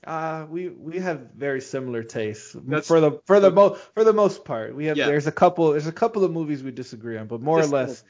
Uh, 0.05 0.45
we 0.49 0.70
we 0.70 0.99
have 0.99 1.32
very 1.36 1.59
similar 1.59 2.01
tastes 2.03 2.53
That's- 2.53 2.88
for 2.88 3.01
the 3.01 3.20
for 3.26 3.39
the 3.39 3.51
mo 3.51 3.74
for 3.93 4.03
the 4.03 4.13
most 4.13 4.45
part. 4.45 4.76
We 4.76 4.86
have 4.86 4.95
Yeah. 4.95 5.07
there's 5.07 5.28
a 5.28 5.32
couple 5.32 5.72
there's 5.72 5.88
a 5.88 5.91
couple 5.91 6.24
of 6.24 6.32
movies 6.32 6.63
we 6.63 6.72
disagree 6.72 7.18
on, 7.18 7.28
but 7.28 7.41
more 7.41 7.59
Just 7.59 7.74
or 7.74 7.76
less, 7.76 8.03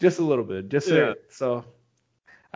just 0.00 0.18
a 0.18 0.22
little 0.22 0.44
bit. 0.44 0.68
Just 0.70 0.88
Yeah. 0.88 1.14
so 1.28 1.64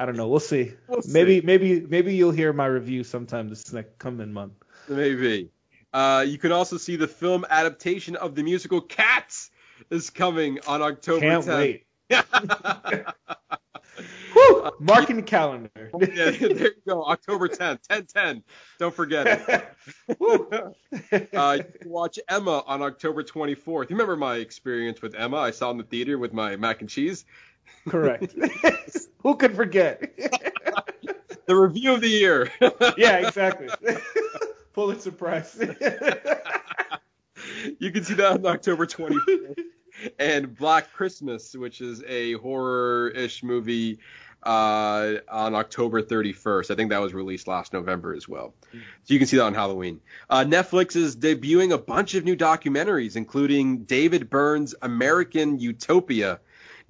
I 0.01 0.07
don't 0.07 0.17
know. 0.17 0.29
We'll 0.29 0.41
see. 0.41 0.73
We'll 0.89 1.03
maybe 1.09 1.41
see. 1.41 1.47
maybe 1.47 1.81
maybe 1.83 2.15
you'll 2.17 2.31
hear 2.31 2.55
my 2.55 2.65
review 2.65 3.05
sometime 3.05 3.51
this 3.51 3.71
next 3.71 3.99
coming 3.99 4.33
month. 4.33 4.55
Maybe. 4.89 5.51
Uh, 5.93 6.25
you 6.27 6.39
can 6.39 6.53
also 6.53 6.79
see 6.79 6.97
the 6.97 7.07
film 7.07 7.45
adaptation 7.51 8.17
of 8.17 8.35
the 8.35 8.43
musical 8.43 8.81
Cats 8.81 9.51
is 9.91 10.09
coming 10.09 10.59
on 10.67 10.81
October 10.81 11.21
Can't 11.21 11.45
10th. 11.45 11.59
wait. 11.59 11.85
Woo! 14.41 14.71
Mark 14.79 15.11
in 15.11 15.17
the 15.17 15.23
calendar. 15.23 15.71
yeah, 16.01 16.31
there 16.31 16.33
you 16.49 16.73
go. 16.87 17.05
October 17.05 17.49
10th, 17.49 17.87
10-10. 17.89 18.43
Don't 18.79 18.95
forget 18.95 19.27
it. 19.27 19.67
Uh, 21.33 21.59
watch 21.87 22.19
Emma 22.29 22.63
on 22.67 22.83
October 22.83 23.23
24th. 23.23 23.91
You 23.91 23.97
remember 23.97 24.17
my 24.17 24.37
experience 24.37 25.01
with 25.01 25.15
Emma? 25.15 25.39
I 25.39 25.51
saw 25.51 25.71
in 25.71 25.79
the 25.79 25.85
theater 25.85 26.19
with 26.19 26.33
my 26.33 26.57
mac 26.57 26.81
and 26.81 26.91
cheese. 26.91 27.25
Correct. 27.89 28.35
Who 29.23 29.37
could 29.37 29.55
forget? 29.55 30.13
The 31.47 31.57
review 31.57 31.95
of 31.95 32.01
the 32.01 32.09
year. 32.09 32.51
yeah, 32.97 33.27
exactly. 33.27 33.69
Pulitzer 34.73 35.13
Prize. 35.13 35.57
you 37.79 37.91
can 37.91 38.05
see 38.05 38.15
that 38.15 38.33
on 38.33 38.47
October 38.47 38.87
24th. 38.87 39.57
and 40.19 40.57
Black 40.57 40.93
Christmas, 40.93 41.55
which 41.55 41.81
is 41.81 42.03
a 42.07 42.35
horror-ish 42.35 43.43
movie 43.43 43.99
uh, 44.43 45.15
on 45.29 45.55
October 45.55 46.03
31st. 46.03 46.71
I 46.71 46.75
think 46.75 46.91
that 46.91 47.01
was 47.01 47.13
released 47.13 47.47
last 47.47 47.73
November 47.73 48.15
as 48.15 48.29
well. 48.29 48.55
So 48.73 48.79
you 49.15 49.19
can 49.19 49.29
see 49.29 49.37
that 49.37 49.45
on 49.45 49.55
Halloween. 49.55 50.01
Uh, 50.29 50.45
Netflix 50.45 50.97
is 50.97 51.17
debuting 51.17 51.73
a 51.73 51.79
bunch 51.79 52.15
of 52.15 52.25
new 52.25 52.37
documentaries, 52.37 53.17
including 53.17 53.85
David 53.85 54.31
Byrne's 54.31 54.75
American 54.81 55.59
Utopia. 55.59 56.41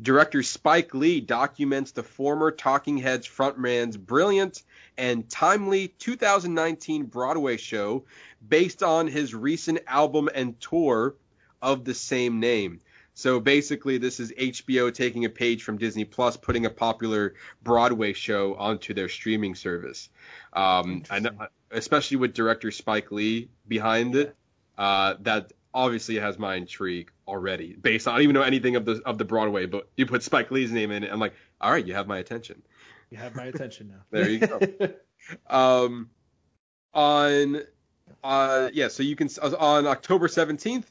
Director 0.03 0.43
Spike 0.43 0.95
Lee 0.95 1.21
documents 1.21 1.91
the 1.93 2.03
former 2.03 2.51
Talking 2.51 2.97
Heads 2.97 3.29
frontman's 3.29 3.99
brilliant 3.99 4.63
and 4.97 5.29
timely 5.29 5.89
2019 5.89 7.05
Broadway 7.05 7.59
show 7.59 8.05
based 8.47 8.83
on 8.83 9.09
his 9.09 9.35
recent 9.35 9.81
album 9.87 10.31
and 10.35 10.59
tour 10.59 11.17
of 11.61 11.85
the 11.85 11.95
same 11.95 12.41
name. 12.41 12.81
So 13.15 13.41
basically, 13.41 13.99
this 13.99 14.21
is 14.21 14.33
HBO 14.33 14.93
taking 14.93 15.25
a 15.25 15.29
page 15.29 15.63
from 15.63 15.77
Disney 15.77 16.05
Plus, 16.05 16.37
putting 16.37 16.67
a 16.67 16.71
popular 16.71 17.35
Broadway 17.63 18.13
show 18.13 18.55
onto 18.55 18.95
their 18.95 19.09
streaming 19.09 19.55
service. 19.55 20.09
Um, 20.53 21.03
I 21.11 21.19
know, 21.19 21.31
especially 21.71 22.17
with 22.17 22.33
director 22.33 22.71
Spike 22.71 23.13
Lee 23.13 23.51
behind 23.69 24.15
it, 24.15 24.37
uh, 24.79 25.15
that 25.21 25.53
obviously 25.75 26.17
has 26.17 26.39
my 26.39 26.55
intrigue 26.55 27.11
already. 27.29 27.75
Based 27.75 28.07
on 28.07 28.15
I 28.15 28.17
don't 28.19 28.23
even 28.25 28.35
know 28.35 28.43
anything 28.43 28.77
of 28.77 28.85
the 28.85 29.03
of 29.05 29.19
the 29.19 29.25
Broadway, 29.25 29.67
but 29.67 29.89
you 29.97 30.07
put 30.07 30.23
Spike 30.23 30.51
Lee's 30.51 30.73
name 30.73 30.91
in 30.91 31.05
it, 31.05 31.13
I'm 31.13 31.21
like, 31.21 31.35
all 31.61 31.71
right, 31.71 31.87
you 31.87 31.95
have 31.95 32.07
my 32.07 32.19
attention. 32.19 32.63
You 33.11 33.19
have 33.19 33.35
my 33.35 33.45
attention 33.45 33.89
now. 33.89 34.03
There 34.11 34.29
you 34.29 34.39
go. 34.39 34.61
Um, 35.47 36.09
on 36.95 37.61
uh 38.25 38.71
yeah, 38.73 38.89
so 38.89 39.03
you 39.03 39.15
can 39.17 39.29
on 39.59 39.87
October 39.87 40.29
17th. 40.29 40.87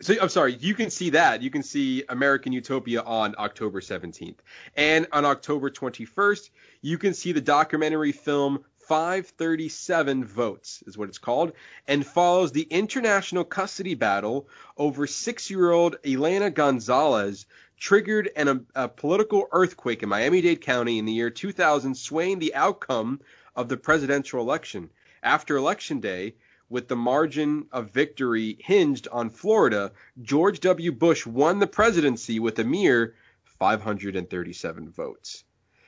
So 0.00 0.14
I'm 0.20 0.30
sorry, 0.30 0.54
you 0.54 0.74
can 0.74 0.90
see 0.90 1.10
that. 1.10 1.42
You 1.42 1.50
can 1.50 1.62
see 1.62 2.02
American 2.08 2.52
Utopia 2.52 3.02
on 3.02 3.36
October 3.38 3.80
17th. 3.80 4.38
And 4.76 5.06
on 5.12 5.24
October 5.24 5.70
21st, 5.70 6.50
you 6.80 6.98
can 6.98 7.14
see 7.14 7.30
the 7.32 7.40
documentary 7.40 8.10
film 8.10 8.64
537 8.88 10.24
Votes 10.24 10.82
is 10.86 10.98
what 10.98 11.08
it's 11.08 11.18
called 11.18 11.52
and 11.86 12.04
follows 12.04 12.50
the 12.50 12.62
international 12.62 13.44
custody 13.44 13.94
battle 13.94 14.48
over 14.76 15.06
6-year-old 15.06 15.96
Elián 16.02 16.52
Gonzalez 16.52 17.46
triggered 17.78 18.30
an, 18.34 18.48
a, 18.48 18.84
a 18.84 18.88
political 18.88 19.46
earthquake 19.52 20.02
in 20.02 20.08
Miami-Dade 20.08 20.60
County 20.60 20.98
in 20.98 21.04
the 21.04 21.12
year 21.12 21.30
2000 21.30 21.94
swaying 21.94 22.38
the 22.38 22.54
outcome 22.54 23.20
of 23.54 23.68
the 23.68 23.76
presidential 23.76 24.40
election. 24.40 24.90
After 25.22 25.56
election 25.56 26.00
day, 26.00 26.34
with 26.72 26.88
the 26.88 26.96
margin 26.96 27.66
of 27.70 27.90
victory 27.90 28.56
hinged 28.58 29.06
on 29.12 29.28
Florida, 29.28 29.92
George 30.22 30.58
W. 30.60 30.90
Bush 30.90 31.26
won 31.26 31.58
the 31.58 31.66
presidency 31.66 32.40
with 32.40 32.58
a 32.58 32.64
mere 32.64 33.14
537 33.44 34.90
votes. 34.90 35.44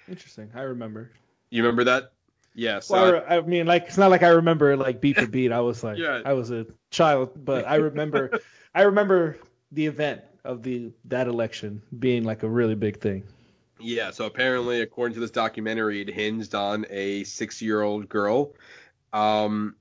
Interesting. 0.06 0.50
I 0.54 0.60
remember. 0.60 1.10
You 1.48 1.62
remember 1.62 1.84
that? 1.84 2.12
Yeah. 2.54 2.80
So 2.80 2.94
Well, 2.94 3.24
I, 3.26 3.38
I 3.38 3.40
mean, 3.40 3.66
like 3.66 3.84
it's 3.86 3.96
not 3.96 4.10
like 4.10 4.22
I 4.22 4.28
remember 4.28 4.76
like 4.76 5.00
beat 5.00 5.16
for 5.16 5.26
beat. 5.26 5.52
I 5.52 5.60
was 5.60 5.82
like, 5.82 5.96
Yeah. 5.96 6.20
I 6.22 6.34
was 6.34 6.50
a 6.50 6.66
child, 6.90 7.30
but 7.34 7.66
I 7.66 7.76
remember, 7.76 8.38
I 8.74 8.82
remember 8.82 9.38
the 9.72 9.86
event 9.86 10.20
of 10.44 10.62
the 10.62 10.92
that 11.06 11.26
election 11.26 11.80
being 11.98 12.24
like 12.24 12.42
a 12.42 12.48
really 12.48 12.74
big 12.74 13.00
thing. 13.00 13.24
Yeah, 13.80 14.12
so 14.12 14.26
apparently, 14.26 14.82
according 14.82 15.14
to 15.14 15.20
this 15.20 15.30
documentary, 15.32 16.02
it 16.02 16.08
hinged 16.08 16.54
on 16.54 16.86
a 16.90 17.24
six-year-old 17.24 18.08
girl 18.08 18.52
um, 19.14 19.76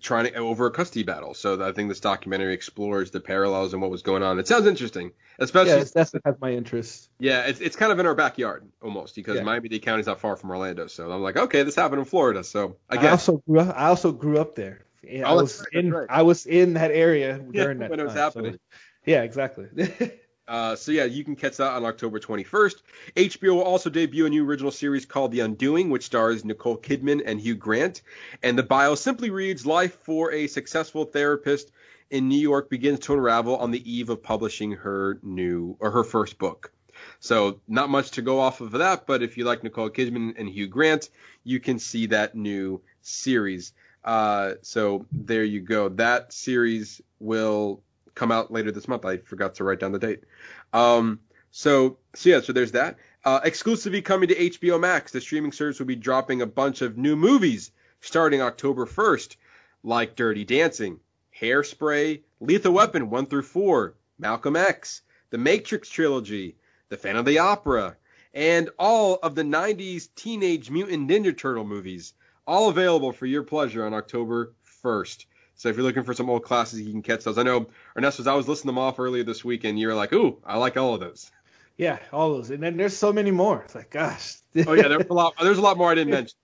trying 0.00 0.24
to 0.24 0.34
over 0.36 0.66
a 0.66 0.70
custody 0.70 1.02
battle. 1.02 1.34
So 1.34 1.62
I 1.66 1.72
think 1.72 1.88
this 1.88 2.00
documentary 2.00 2.54
explores 2.54 3.10
the 3.10 3.20
parallels 3.20 3.72
and 3.72 3.82
what 3.82 3.90
was 3.90 4.02
going 4.02 4.22
on. 4.22 4.38
It 4.38 4.48
sounds 4.48 4.66
interesting, 4.66 5.12
especially 5.38 5.72
Yeah, 5.72 5.78
yeah, 5.78 5.84
that's 5.94 6.12
has 6.24 6.34
my 6.40 6.52
interest. 6.52 7.10
Yeah, 7.18 7.42
it's 7.42 7.60
it's 7.60 7.76
kind 7.76 7.92
of 7.92 7.98
in 7.98 8.06
our 8.06 8.14
backyard 8.14 8.66
almost 8.82 9.14
because 9.14 9.36
Yeah. 9.36 9.42
Miami-Dade 9.42 9.82
County 9.82 10.00
is 10.00 10.06
not 10.06 10.20
far 10.20 10.36
from 10.36 10.50
Orlando. 10.50 10.86
So 10.86 11.10
I'm 11.10 11.22
like, 11.22 11.36
okay, 11.36 11.62
this 11.62 11.74
happened 11.74 11.98
in 12.00 12.04
Florida. 12.06 12.42
So 12.44 12.76
I 12.88 12.96
guess. 12.96 13.04
I, 13.04 13.10
also 13.10 13.42
grew 13.46 13.60
up. 13.60 13.76
I 13.76 13.86
also 13.88 14.12
grew 14.12 14.38
up 14.38 14.54
there. 14.54 14.84
Yeah, 15.02 15.24
oh, 15.24 15.26
I 15.26 15.32
Oh, 15.32 15.36
that's 15.40 15.58
was 15.58 15.66
right, 15.74 15.84
in. 15.84 15.92
right. 15.92 16.06
I 16.08 16.22
was 16.22 16.46
in 16.46 16.74
that 16.74 16.90
area 16.90 17.36
Yeah, 17.52 17.62
during 17.64 17.78
that 17.80 17.90
when 17.90 18.00
it 18.00 18.04
was 18.04 18.14
time, 18.14 18.32
so- 18.32 18.38
happening. 18.40 18.60
yeah, 19.04 19.22
exactly. 19.22 19.66
Uh, 20.46 20.76
so 20.76 20.92
yeah, 20.92 21.04
you 21.04 21.24
can 21.24 21.36
catch 21.36 21.56
that 21.56 21.72
on 21.72 21.84
October 21.84 22.20
21st. 22.20 22.76
HBO 23.16 23.54
will 23.54 23.62
also 23.62 23.88
debut 23.88 24.26
a 24.26 24.30
new 24.30 24.46
original 24.46 24.70
series 24.70 25.06
called 25.06 25.32
The 25.32 25.40
Undoing, 25.40 25.90
which 25.90 26.04
stars 26.04 26.44
Nicole 26.44 26.76
Kidman 26.76 27.22
and 27.24 27.40
Hugh 27.40 27.54
Grant. 27.54 28.02
And 28.42 28.58
the 28.58 28.62
bio 28.62 28.94
simply 28.94 29.30
reads: 29.30 29.64
Life 29.64 29.98
for 30.02 30.32
a 30.32 30.46
successful 30.46 31.04
therapist 31.04 31.70
in 32.10 32.28
New 32.28 32.38
York 32.38 32.68
begins 32.68 33.00
to 33.00 33.14
unravel 33.14 33.56
on 33.56 33.70
the 33.70 33.90
eve 33.90 34.10
of 34.10 34.22
publishing 34.22 34.72
her 34.72 35.18
new 35.22 35.76
or 35.80 35.90
her 35.90 36.04
first 36.04 36.38
book. 36.38 36.72
So 37.20 37.60
not 37.66 37.90
much 37.90 38.12
to 38.12 38.22
go 38.22 38.38
off 38.38 38.60
of 38.60 38.72
that, 38.72 39.06
but 39.06 39.22
if 39.22 39.36
you 39.36 39.44
like 39.44 39.62
Nicole 39.62 39.90
Kidman 39.90 40.38
and 40.38 40.48
Hugh 40.48 40.68
Grant, 40.68 41.10
you 41.42 41.58
can 41.58 41.78
see 41.78 42.06
that 42.06 42.34
new 42.34 42.82
series. 43.02 43.72
Uh, 44.04 44.54
so 44.62 45.06
there 45.10 45.44
you 45.44 45.60
go. 45.60 45.88
That 45.88 46.32
series 46.32 47.00
will 47.18 47.82
come 48.14 48.32
out 48.32 48.52
later 48.52 48.70
this 48.70 48.88
month. 48.88 49.04
I 49.04 49.18
forgot 49.18 49.56
to 49.56 49.64
write 49.64 49.80
down 49.80 49.92
the 49.92 49.98
date. 49.98 50.24
Um, 50.72 51.20
so, 51.50 51.98
so 52.14 52.30
yeah, 52.30 52.40
so 52.40 52.52
there's 52.52 52.72
that. 52.72 52.96
Uh, 53.24 53.40
exclusively 53.44 54.02
coming 54.02 54.28
to 54.28 54.34
HBO 54.34 54.78
Max, 54.78 55.12
the 55.12 55.20
streaming 55.20 55.52
service 55.52 55.78
will 55.78 55.86
be 55.86 55.96
dropping 55.96 56.42
a 56.42 56.46
bunch 56.46 56.82
of 56.82 56.98
new 56.98 57.16
movies 57.16 57.70
starting 58.00 58.42
October 58.42 58.86
1st, 58.86 59.36
like 59.82 60.16
Dirty 60.16 60.44
Dancing, 60.44 61.00
Hairspray, 61.40 62.22
Lethal 62.40 62.72
Weapon 62.72 63.08
1 63.08 63.26
through 63.26 63.42
4, 63.42 63.94
Malcolm 64.18 64.56
X, 64.56 65.02
The 65.30 65.38
Matrix 65.38 65.88
Trilogy, 65.88 66.56
The 66.90 66.96
Phantom 66.96 67.20
of 67.20 67.26
the 67.26 67.38
Opera, 67.38 67.96
and 68.34 68.68
all 68.78 69.18
of 69.22 69.34
the 69.34 69.42
90s 69.42 70.08
Teenage 70.16 70.70
Mutant 70.70 71.08
Ninja 71.08 71.36
Turtle 71.36 71.64
movies, 71.64 72.12
all 72.46 72.68
available 72.68 73.12
for 73.12 73.26
your 73.26 73.42
pleasure 73.42 73.86
on 73.86 73.94
October 73.94 74.54
1st. 74.82 75.24
So 75.56 75.68
if 75.68 75.76
you're 75.76 75.84
looking 75.84 76.04
for 76.04 76.14
some 76.14 76.28
old 76.28 76.42
classes, 76.42 76.80
you 76.80 76.90
can 76.90 77.02
catch 77.02 77.24
those. 77.24 77.38
I 77.38 77.42
know 77.42 77.68
Ernesto's. 77.96 78.26
I 78.26 78.34
was 78.34 78.48
listening 78.48 78.74
them 78.74 78.78
off 78.78 78.98
earlier 78.98 79.22
this 79.24 79.44
week, 79.44 79.64
and 79.64 79.78
you 79.78 79.86
were 79.88 79.94
like, 79.94 80.12
"Ooh, 80.12 80.38
I 80.44 80.58
like 80.58 80.76
all 80.76 80.94
of 80.94 81.00
those." 81.00 81.30
yeah, 81.76 81.98
all 82.12 82.34
those, 82.34 82.50
and 82.50 82.62
then 82.62 82.76
there's 82.76 82.96
so 82.96 83.12
many 83.12 83.30
more. 83.30 83.62
It's 83.62 83.74
like, 83.74 83.90
gosh. 83.90 84.36
Oh 84.66 84.72
yeah, 84.74 84.88
there's 84.88 85.06
a 85.10 85.12
lot. 85.12 85.34
There's 85.40 85.58
a 85.58 85.62
lot 85.62 85.76
more 85.76 85.90
I 85.90 85.94
didn't 85.94 86.10
mention. 86.20 86.36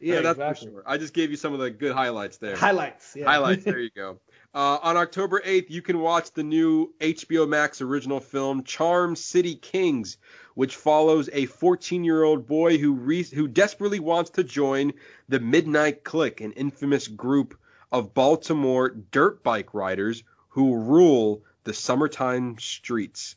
yeah, 0.00 0.20
that's 0.20 0.38
exactly. 0.38 0.68
for 0.68 0.72
sure. 0.74 0.82
I 0.86 0.96
just 0.98 1.12
gave 1.14 1.30
you 1.30 1.36
some 1.36 1.52
of 1.52 1.58
the 1.58 1.70
good 1.70 1.92
highlights 1.92 2.36
there. 2.38 2.56
Highlights. 2.56 3.14
Yeah. 3.16 3.26
Highlights. 3.26 3.64
There 3.64 3.80
you 3.80 3.90
go. 3.94 4.20
Uh, 4.54 4.78
on 4.82 4.96
October 4.96 5.42
8th, 5.44 5.68
you 5.68 5.82
can 5.82 5.98
watch 6.00 6.32
the 6.32 6.42
new 6.42 6.94
HBO 6.98 7.46
Max 7.46 7.82
original 7.82 8.20
film 8.20 8.64
Charm 8.64 9.14
City 9.14 9.54
Kings, 9.54 10.16
which 10.54 10.76
follows 10.76 11.28
a 11.30 11.46
14-year-old 11.46 12.46
boy 12.46 12.78
who 12.78 12.94
re- 12.94 13.22
who 13.24 13.48
desperately 13.48 14.00
wants 14.00 14.30
to 14.30 14.44
join 14.44 14.94
the 15.28 15.40
Midnight 15.40 16.04
Clique, 16.04 16.40
an 16.40 16.52
infamous 16.52 17.06
group 17.06 17.58
of 17.92 18.14
Baltimore 18.14 18.90
dirt 18.90 19.42
bike 19.42 19.74
riders 19.74 20.22
who 20.48 20.74
rule 20.76 21.42
the 21.64 21.74
summertime 21.74 22.58
streets. 22.58 23.36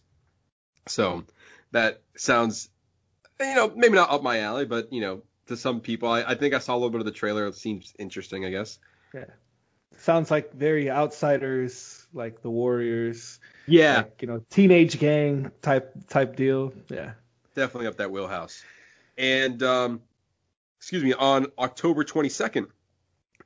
So 0.88 1.24
that 1.72 2.02
sounds, 2.16 2.70
you 3.40 3.56
know, 3.56 3.72
maybe 3.76 3.96
not 3.96 4.12
up 4.12 4.24
my 4.24 4.40
alley, 4.40 4.66
but 4.66 4.92
you 4.92 5.02
know, 5.02 5.22
to 5.48 5.58
some 5.58 5.82
people, 5.82 6.10
I, 6.10 6.24
I 6.24 6.36
think 6.36 6.54
I 6.54 6.60
saw 6.60 6.74
a 6.74 6.78
little 6.78 6.90
bit 6.92 7.00
of 7.02 7.06
the 7.06 7.12
trailer. 7.12 7.48
It 7.48 7.56
seems 7.56 7.94
interesting, 8.00 8.46
I 8.46 8.50
guess. 8.52 8.80
Yeah. 9.14 9.26
Sounds 9.98 10.32
like 10.32 10.54
very 10.54 10.90
outsiders, 10.90 12.08
like 12.14 12.42
the 12.42 12.50
Warriors. 12.50 13.40
Yeah, 13.68 13.98
Like, 13.98 14.22
you 14.22 14.28
know, 14.28 14.44
teenage 14.50 14.98
gang 15.00 15.52
type 15.62 15.94
type 16.08 16.36
deal. 16.36 16.74
Yeah. 16.90 17.12
definitely 17.56 17.88
up 17.88 17.98
that 17.98 18.10
wheelhouse. 18.12 18.64
And 19.18 19.62
um, 19.64 20.02
excuse 20.78 21.04
me, 21.04 21.14
on 21.14 21.48
October 21.58 22.04
22nd, 22.04 22.68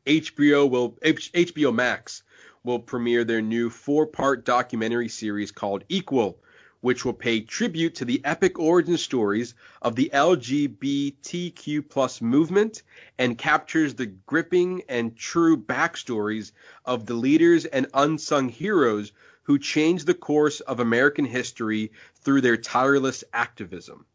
HBO 0.06 0.70
will 0.70 0.97
H- 1.01 1.32
HBO 1.34 1.74
Max 1.74 2.24
will 2.64 2.80
premiere 2.80 3.24
their 3.24 3.41
new 3.41 3.70
four-part 3.70 4.45
documentary 4.45 5.08
series 5.08 5.51
called 5.51 5.84
Equal, 5.89 6.39
which 6.82 7.06
will 7.06 7.14
pay 7.14 7.39
tribute 7.39 7.95
to 7.95 8.06
the 8.06 8.22
epic 8.26 8.60
origin 8.60 8.97
stories 8.97 9.56
of 9.82 9.95
the 9.95 10.10
LGBTQ 10.14 11.88
plus 11.88 12.22
movement 12.22 12.84
and 13.18 13.38
captures 13.38 13.95
the 13.95 14.08
gripping 14.08 14.84
and 14.89 15.16
true 15.16 15.56
backstories 15.56 16.51
of 16.86 17.06
the 17.06 17.14
leaders 17.14 17.64
and 17.66 17.88
unsung 17.93 18.49
heroes 18.49 19.14
who 19.43 19.58
changed 19.60 20.06
the 20.06 20.14
course 20.14 20.60
of 20.60 20.80
American 20.80 21.26
history 21.26 21.91
through 22.16 22.41
their 22.41 22.58
tireless 22.58 23.24
activism. 23.34 24.06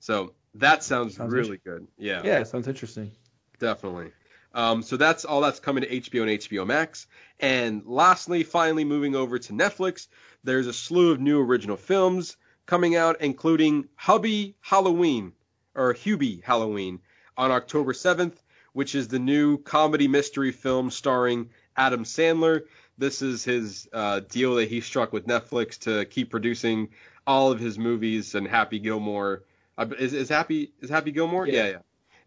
So 0.00 0.34
that 0.56 0.82
sounds, 0.82 1.16
Sounds 1.16 1.32
really 1.32 1.58
good. 1.64 1.86
Yeah, 1.96 2.22
Yeah, 2.24 2.42
sounds 2.42 2.68
interesting. 2.68 3.10
definitely. 3.58 4.12
Um, 4.54 4.82
so 4.82 4.96
that's 4.96 5.24
all 5.24 5.40
that's 5.40 5.60
coming 5.60 5.82
to 5.82 5.88
HBO 6.00 6.22
and 6.22 6.40
HBO 6.40 6.66
Max. 6.66 7.06
And 7.40 7.82
lastly, 7.84 8.44
finally 8.44 8.84
moving 8.84 9.16
over 9.16 9.38
to 9.38 9.52
Netflix, 9.52 10.06
there's 10.44 10.68
a 10.68 10.72
slew 10.72 11.10
of 11.10 11.20
new 11.20 11.40
original 11.40 11.76
films 11.76 12.36
coming 12.64 12.96
out, 12.96 13.20
including 13.20 13.88
Hubby 13.96 14.54
Halloween 14.60 15.32
or 15.74 15.92
Hubie 15.92 16.42
Halloween 16.42 17.00
on 17.36 17.50
October 17.50 17.92
7th, 17.92 18.36
which 18.72 18.94
is 18.94 19.08
the 19.08 19.18
new 19.18 19.58
comedy 19.58 20.06
mystery 20.06 20.52
film 20.52 20.90
starring 20.90 21.50
Adam 21.76 22.04
Sandler. 22.04 22.62
This 22.96 23.22
is 23.22 23.42
his 23.42 23.88
uh, 23.92 24.20
deal 24.20 24.54
that 24.56 24.68
he 24.68 24.80
struck 24.80 25.12
with 25.12 25.26
Netflix 25.26 25.78
to 25.80 26.04
keep 26.04 26.30
producing 26.30 26.90
all 27.26 27.50
of 27.50 27.58
his 27.58 27.76
movies 27.76 28.36
and 28.36 28.46
Happy 28.46 28.78
Gilmore. 28.78 29.42
Uh, 29.76 29.86
is, 29.98 30.12
is 30.12 30.28
Happy 30.28 30.72
is 30.80 30.90
Happy 30.90 31.10
Gilmore? 31.10 31.46
Yeah. 31.48 31.54
Yeah, 31.54 31.70
yeah. 31.70 31.78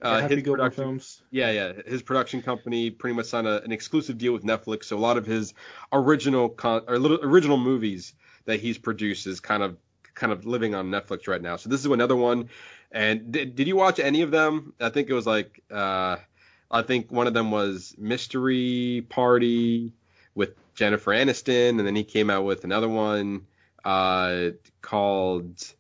Uh, 0.02 0.28
his 0.28 0.43
production- 0.43 0.84
films. 0.84 1.24
yeah, 1.32 1.52
yeah. 1.52 1.74
His 1.86 2.04
production 2.04 2.41
company 2.41 2.91
pretty 2.91 3.16
much 3.16 3.26
signed 3.26 3.48
a, 3.48 3.64
an 3.64 3.72
exclusive 3.72 4.18
deal 4.18 4.34
with 4.34 4.43
Netflix, 4.43 4.86
so 4.86 4.98
a 4.98 5.00
lot 5.00 5.18
of 5.18 5.26
his 5.26 5.54
original 5.91 6.50
con- 6.50 6.84
or 6.88 7.00
little 7.00 7.20
original 7.24 7.58
movies 7.58 8.14
that 8.45 8.60
he's 8.60 8.78
produced 8.78 9.26
is 9.26 9.39
kind 9.39 9.64
of 9.64 9.78
kind 10.14 10.32
of 10.32 10.45
living 10.45 10.76
on 10.76 10.89
Netflix 10.89 11.28
right 11.28 11.41
now. 11.41 11.56
So 11.56 11.70
this 11.70 11.80
is 11.80 11.86
another 11.88 12.16
one. 12.16 12.50
And 12.91 13.32
did, 13.32 13.56
did 13.56 13.68
you 13.68 13.76
watch 13.76 14.00
any 14.00 14.22
of 14.22 14.32
them? 14.32 14.74
I 14.80 14.89
think 14.89 15.10
it 15.10 15.14
was 15.14 15.28
like 15.28 15.62
uh, 15.72 16.18
I 16.70 16.82
think 16.82 17.12
one 17.12 17.28
of 17.28 17.34
them 17.34 17.52
was 17.52 17.95
Mystery 17.98 19.06
Party 19.10 19.93
with 20.36 20.56
Jennifer 20.76 21.12
Aniston, 21.12 21.70
and 21.70 21.80
then 21.80 21.95
he 21.95 22.04
came 22.04 22.30
out 22.30 22.45
with 22.45 22.64
another 22.64 22.89
one 22.89 23.48
uh, 23.84 24.50
called. 24.82 25.74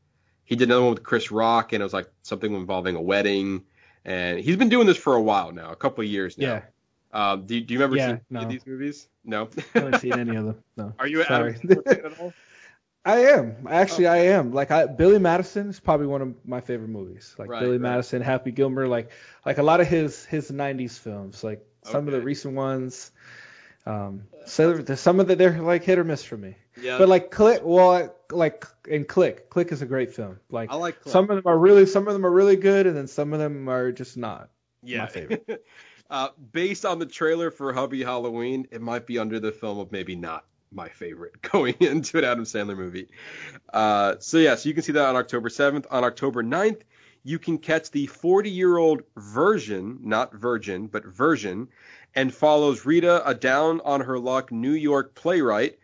He 0.43 0.55
did 0.55 0.69
another 0.69 0.83
one 0.83 0.93
with 0.93 1.03
Chris 1.03 1.29
Rock, 1.29 1.73
and 1.73 1.81
it 1.81 1.83
was 1.83 1.93
like 1.93 2.09
something 2.23 2.53
involving 2.53 2.95
a 2.95 3.01
wedding. 3.01 3.63
And 4.07 4.39
he's 4.39 4.55
been 4.55 4.69
doing 4.69 4.87
this 4.87 4.97
for 4.97 5.15
a 5.15 5.21
while 5.21 5.51
now, 5.51 5.71
a 5.71 5.75
couple 5.75 6.03
of 6.03 6.09
years 6.09 6.37
now. 6.37 6.63
Yeah. 7.13 7.31
Um, 7.31 7.45
do, 7.45 7.59
do 7.61 7.73
you 7.73 7.79
remember 7.79 7.97
Yeah, 7.97 8.07
seeing 8.07 8.21
any 8.31 8.43
of 8.43 8.43
no. 8.43 8.49
these 8.49 8.65
movies? 8.65 9.07
No. 9.25 9.49
I 9.75 9.79
haven't 9.79 9.99
seen 10.01 10.13
any 10.13 10.35
of 10.35 10.45
them. 10.45 10.63
No. 10.77 10.93
Are 10.97 11.07
you 11.07 11.23
Sorry. 11.23 11.55
Adam 11.55 11.69
Sandler 11.69 11.85
fan 11.85 12.05
at 12.05 12.19
all? 12.19 12.33
I 13.05 13.19
am. 13.19 13.67
Actually, 13.69 14.07
I 14.07 14.17
am. 14.17 14.51
Like 14.51 14.71
I, 14.71 14.85
Billy 14.85 15.19
Madison 15.19 15.69
is 15.69 15.79
probably 15.79 16.07
one 16.07 16.21
of 16.21 16.45
my 16.45 16.59
favorite 16.59 16.89
movies. 16.89 17.35
Like 17.37 17.49
Right, 17.49 17.61
Billy 17.61 17.73
right. 17.73 17.81
Madison, 17.81 18.21
Happy 18.21 18.51
Gilmore, 18.51 18.87
like 18.87 19.11
like 19.45 19.59
a 19.59 19.63
lot 19.63 19.79
of 19.79 19.87
his 19.87 20.25
his 20.25 20.51
'90s 20.51 20.99
films. 20.99 21.43
Like 21.43 21.65
some 21.83 22.07
of 22.07 22.13
the 22.13 22.21
recent 22.21 22.55
ones. 22.55 23.11
Um, 23.85 24.23
so 24.45 24.83
some 24.95 25.19
of 25.21 25.27
the 25.27 25.37
they're 25.37 25.61
like 25.61 25.83
hit 25.83 25.99
or 25.99 26.03
miss 26.03 26.23
for 26.23 26.35
me. 26.37 26.57
Yeah. 26.81 26.97
But 26.97 27.09
like 27.09 27.31
Click, 27.31 27.61
well, 27.63 28.15
like 28.31 28.65
and 28.89 29.07
Click, 29.07 29.49
Click 29.49 29.71
is 29.71 29.81
a 29.81 29.85
great 29.85 30.13
film. 30.13 30.39
Like 30.49 30.71
I 30.71 30.75
like 30.75 31.01
Click. 31.01 31.11
some 31.11 31.29
of 31.29 31.35
them 31.37 31.43
are 31.45 31.57
really, 31.57 31.85
some 31.85 32.07
of 32.07 32.13
them 32.13 32.25
are 32.25 32.31
really 32.31 32.55
good, 32.55 32.87
and 32.87 32.95
then 32.95 33.07
some 33.07 33.33
of 33.33 33.39
them 33.39 33.69
are 33.69 33.91
just 33.91 34.17
not. 34.17 34.49
yeah. 34.83 35.01
my 35.01 35.07
favorite. 35.07 35.65
uh, 36.09 36.29
based 36.51 36.85
on 36.85 36.99
the 36.99 37.05
trailer 37.05 37.51
for 37.51 37.73
Hubby 37.73 38.03
Halloween, 38.03 38.67
it 38.71 38.81
might 38.81 39.05
be 39.05 39.19
under 39.19 39.39
the 39.39 39.51
film 39.51 39.79
of 39.79 39.91
maybe 39.91 40.15
not 40.15 40.45
my 40.71 40.89
favorite 40.89 41.41
going 41.51 41.75
into 41.79 42.17
an 42.17 42.23
Adam 42.23 42.45
Sandler 42.45 42.77
movie. 42.77 43.07
Uh, 43.71 44.15
so 44.19 44.37
yeah, 44.37 44.55
so 44.55 44.69
you 44.69 44.75
can 44.75 44.83
see 44.83 44.93
that 44.93 45.05
on 45.05 45.15
October 45.15 45.49
7th. 45.49 45.85
On 45.89 46.03
October 46.03 46.43
9th, 46.43 46.81
you 47.23 47.39
can 47.39 47.57
catch 47.57 47.91
the 47.91 48.07
40 48.07 48.49
year 48.49 48.77
old 48.77 49.01
version, 49.15 49.99
not 50.03 50.33
virgin, 50.33 50.87
but 50.87 51.05
version, 51.05 51.67
and 52.15 52.33
follows 52.33 52.85
Radha, 52.85 53.21
a 53.25 53.33
down 53.33 53.81
on 53.81 54.01
her 54.01 54.17
luck 54.17 54.51
New 54.51 54.71
York 54.71 55.13
playwright, 55.13 55.77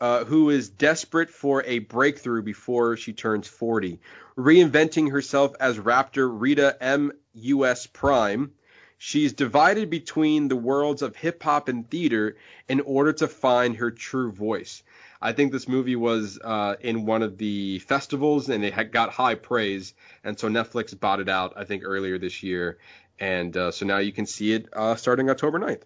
uh, 0.00 0.24
who 0.24 0.50
is 0.50 0.68
desperate 0.68 1.30
for 1.30 1.62
a 1.64 1.78
breakthrough 1.80 2.42
before 2.42 2.96
she 2.96 3.12
turns 3.12 3.48
40. 3.48 4.00
Reinventing 4.36 5.10
herself 5.10 5.54
as 5.58 5.78
Raptor 5.78 6.28
Rita 6.30 6.76
M. 6.80 7.12
U.S. 7.34 7.86
Prime, 7.86 8.52
she's 8.98 9.32
divided 9.32 9.90
between 9.90 10.48
the 10.48 10.56
worlds 10.56 11.02
of 11.02 11.16
hip 11.16 11.42
hop 11.42 11.68
and 11.68 11.88
theater 11.88 12.36
in 12.68 12.80
order 12.80 13.12
to 13.14 13.28
find 13.28 13.76
her 13.76 13.90
true 13.90 14.30
voice. 14.30 14.82
I 15.20 15.32
think 15.32 15.50
this 15.50 15.66
movie 15.66 15.96
was 15.96 16.38
uh, 16.42 16.76
in 16.80 17.04
one 17.04 17.22
of 17.22 17.38
the 17.38 17.80
festivals 17.80 18.48
and 18.48 18.64
it 18.64 18.92
got 18.92 19.10
high 19.10 19.34
praise, 19.34 19.94
and 20.22 20.38
so 20.38 20.48
Netflix 20.48 20.98
bought 20.98 21.20
it 21.20 21.28
out 21.28 21.54
I 21.56 21.64
think 21.64 21.82
earlier 21.84 22.18
this 22.18 22.42
year, 22.42 22.78
and 23.18 23.56
uh, 23.56 23.70
so 23.72 23.84
now 23.84 23.98
you 23.98 24.12
can 24.12 24.26
see 24.26 24.52
it 24.52 24.68
uh, 24.72 24.94
starting 24.94 25.28
October 25.28 25.58
9th. 25.58 25.82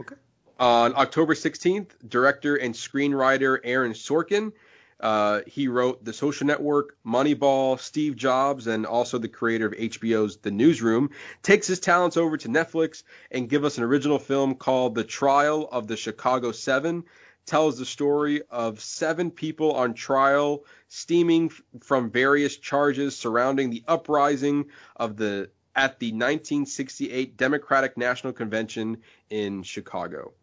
Okay. 0.00 0.16
On 0.60 0.94
October 0.94 1.32
16th, 1.32 1.92
director 2.06 2.54
and 2.54 2.74
screenwriter 2.74 3.60
Aaron 3.64 3.94
Sorkin, 3.94 4.52
uh, 5.00 5.40
he 5.46 5.68
wrote 5.68 6.04
The 6.04 6.12
Social 6.12 6.46
Network, 6.46 6.98
Moneyball, 7.02 7.80
Steve 7.80 8.14
Jobs, 8.14 8.66
and 8.66 8.84
also 8.84 9.16
the 9.16 9.26
creator 9.26 9.64
of 9.68 9.72
HBO's 9.72 10.36
The 10.36 10.50
Newsroom, 10.50 11.12
takes 11.42 11.66
his 11.66 11.80
talents 11.80 12.18
over 12.18 12.36
to 12.36 12.48
Netflix 12.48 13.04
and 13.30 13.48
give 13.48 13.64
us 13.64 13.78
an 13.78 13.84
original 13.84 14.18
film 14.18 14.54
called 14.54 14.94
The 14.94 15.02
Trial 15.02 15.66
of 15.72 15.86
the 15.86 15.96
Chicago 15.96 16.52
Seven. 16.52 17.04
Tells 17.46 17.78
the 17.78 17.86
story 17.86 18.42
of 18.50 18.82
seven 18.82 19.30
people 19.30 19.72
on 19.72 19.94
trial, 19.94 20.66
steaming 20.88 21.46
f- 21.46 21.62
from 21.82 22.10
various 22.10 22.58
charges 22.58 23.16
surrounding 23.16 23.70
the 23.70 23.82
uprising 23.88 24.66
of 24.96 25.16
the 25.16 25.48
at 25.74 25.98
the 26.00 26.08
1968 26.08 27.38
Democratic 27.38 27.96
National 27.96 28.34
Convention 28.34 28.98
in 29.30 29.62
Chicago. 29.62 30.34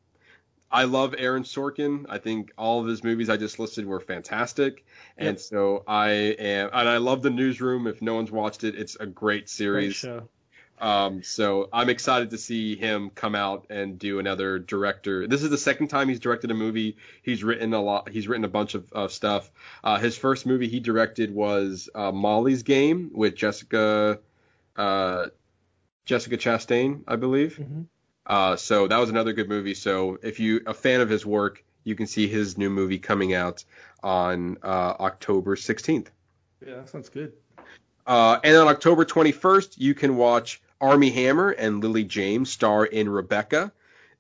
I 0.72 0.84
love 0.84 1.16
Aaron 1.18 1.44
Sorkin. 1.44 2.06
I 2.10 2.18
think 2.18 2.52
all 2.58 2.82
of 2.82 2.88
his 2.88 3.04
movies 3.04 3.30
I 3.30 3.38
just 3.38 3.58
listed 3.60 3.86
were 3.86 4.00
fantastic, 4.02 4.86
and 5.18 5.38
Yep. 5.38 5.40
so 5.40 5.84
I 5.88 6.10
am, 6.10 6.70
and 6.74 6.90
I 6.90 6.98
love 6.98 7.22
the 7.22 7.30
Newsroom. 7.30 7.88
If 7.88 8.02
no 8.02 8.16
one's 8.16 8.32
watched 8.32 8.64
it, 8.64 8.76
it's 8.76 8.96
a 8.96 9.06
great 9.06 9.42
Great 9.42 9.50
series. 9.50 9.96
show. 9.96 10.28
Um, 10.80 11.24
so 11.24 11.70
I'm 11.74 11.90
excited 11.90 12.30
to 12.30 12.38
see 12.38 12.76
him 12.76 13.10
come 13.10 13.34
out 13.34 13.66
and 13.72 13.98
do 13.98 14.20
another 14.20 14.60
director. 14.60 15.26
This 15.26 15.42
is 15.42 15.50
the 15.50 15.58
second 15.58 15.88
time 15.88 16.08
he's 16.08 16.20
directed 16.20 16.52
a 16.52 16.54
movie. 16.54 16.98
He's 17.24 17.44
written 17.44 17.74
a 17.74 17.82
lot. 17.82 18.10
He's 18.10 18.28
written 18.28 18.46
a 18.46 18.50
bunch 18.50 18.76
of, 18.76 18.86
of 18.94 19.12
stuff. 19.12 19.50
Uh, 19.84 19.98
his 19.98 20.16
first 20.18 20.46
movie 20.46 20.68
he 20.68 20.80
directed 20.80 21.34
was 21.34 21.90
uh, 21.96 22.12
Molly's 22.12 22.62
Game 22.62 23.10
with 23.14 23.34
Jessica 23.36 24.20
uh, 24.76 25.26
Jessica 26.06 26.38
Chastain, 26.38 27.02
I 27.08 27.16
believe. 27.16 27.58
Mhm. 27.60 27.86
Uh, 28.28 28.58
so 28.58 28.88
that 28.88 28.98
was 28.98 29.10
another 29.10 29.32
good 29.32 29.48
movie. 29.48 29.74
So 29.74 30.20
if 30.22 30.40
you 30.40 30.62
a 30.68 30.74
fan 30.74 31.00
of 31.00 31.10
his 31.10 31.26
work, 31.26 31.64
you 31.86 31.96
can 31.96 32.06
see 32.06 32.28
his 32.28 32.58
new 32.58 32.70
movie 32.70 33.00
coming 33.00 33.34
out 33.34 33.64
on 34.04 34.58
uh, 34.62 34.94
October 35.00 35.56
16th. 35.56 36.08
Yeah, 36.66 36.76
that 36.76 36.90
sounds 36.90 37.08
good. 37.08 37.32
Uh, 38.06 38.40
and 38.44 38.56
on 38.58 38.68
October 38.68 39.06
21st, 39.06 39.76
you 39.78 39.94
can 39.94 40.18
watch 40.18 40.62
Armie 40.82 41.10
Hammer 41.12 41.52
and 41.52 41.82
Lily 41.82 42.04
James 42.04 42.52
star 42.52 42.86
in 42.86 43.08
Rebecca. 43.08 43.72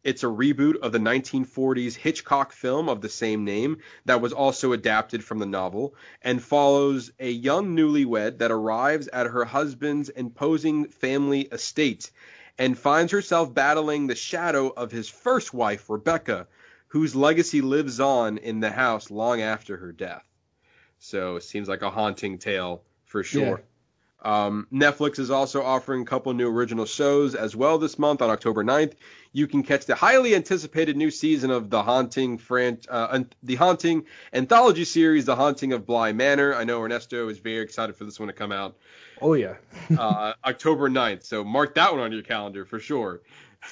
It's 0.04 0.24
a 0.24 0.28
reboot 0.28 0.78
of 0.78 0.94
the 0.94 1.00
1940s 1.00 1.96
Hitchcock 1.96 2.54
film 2.54 2.88
of 2.88 3.02
the 3.02 3.10
same 3.10 3.44
name 3.44 3.80
that 4.06 4.22
was 4.22 4.32
also 4.32 4.72
adapted 4.72 5.22
from 5.22 5.40
the 5.40 5.46
novel 5.46 5.96
and 6.22 6.42
follows 6.42 7.12
a 7.20 7.30
young 7.30 7.76
newlywed 7.76 8.38
that 8.38 8.52
arrives 8.52 9.10
at 9.10 9.28
her 9.28 9.44
husband's 9.44 10.08
imposing 10.08 10.86
family 10.88 11.42
estate 11.42 12.10
and 12.58 12.78
finds 12.78 13.12
herself 13.12 13.54
battling 13.54 14.08
the 14.08 14.16
shadow 14.16 14.70
of 14.70 14.92
his 14.92 15.10
first 15.10 15.54
wife, 15.54 15.90
Rebecca, 15.90 16.48
whose 16.88 17.16
legacy 17.16 17.62
lives 17.62 18.00
on 18.00 18.38
in 18.38 18.60
the 18.60 18.72
house 18.72 19.12
long 19.12 19.42
after 19.42 19.78
her 19.78 19.92
death. 19.92 20.24
So 21.00 21.36
it 21.36 21.44
seems 21.44 21.68
like 21.68 21.82
a 21.82 21.90
haunting 21.90 22.40
tale 22.40 22.84
for 23.06 23.24
sure. 23.24 23.64
Um, 24.20 24.68
Netflix 24.74 25.20
is 25.20 25.30
also 25.30 25.62
offering 25.62 26.02
a 26.02 26.06
couple 26.06 26.34
new 26.34 26.50
original 26.50 26.86
shows 26.86 27.36
as 27.36 27.56
well 27.56 27.78
this 27.78 28.00
month 28.00 28.22
on 28.22 28.32
October 28.32 28.64
9th. 28.64 28.94
You 29.32 29.48
can 29.48 29.62
catch 29.62 29.86
the 29.86 29.94
highly 29.94 30.36
anticipated 30.36 30.98
new 30.98 31.12
season 31.12 31.52
of 31.52 31.70
the 31.70 31.84
Haunting 31.84 32.40
fran- 32.40 32.80
uh, 32.90 33.24
the 33.44 33.56
Haunting 33.56 34.06
anthology 34.34 34.86
series, 34.86 35.26
The 35.26 35.36
Haunting 35.36 35.72
of 35.72 35.86
Bly 35.86 36.14
Manor. 36.14 36.56
I 36.56 36.64
know 36.64 36.82
Ernesto 36.82 37.30
is 37.30 37.38
very 37.38 37.62
excited 37.64 37.96
for 37.96 38.06
this 38.06 38.20
one 38.20 38.28
to 38.28 38.34
come 38.34 38.52
out 38.52 38.76
Oh 39.22 39.34
yeah, 39.34 39.56
uh, 39.98 40.34
October 40.46 40.90
9th, 40.90 41.24
so 41.24 41.44
mark 41.44 41.76
that 41.76 41.92
one 41.92 42.02
on 42.02 42.12
your 42.12 42.22
calendar 42.22 42.66
for 42.66 42.80
sure. 42.80 43.22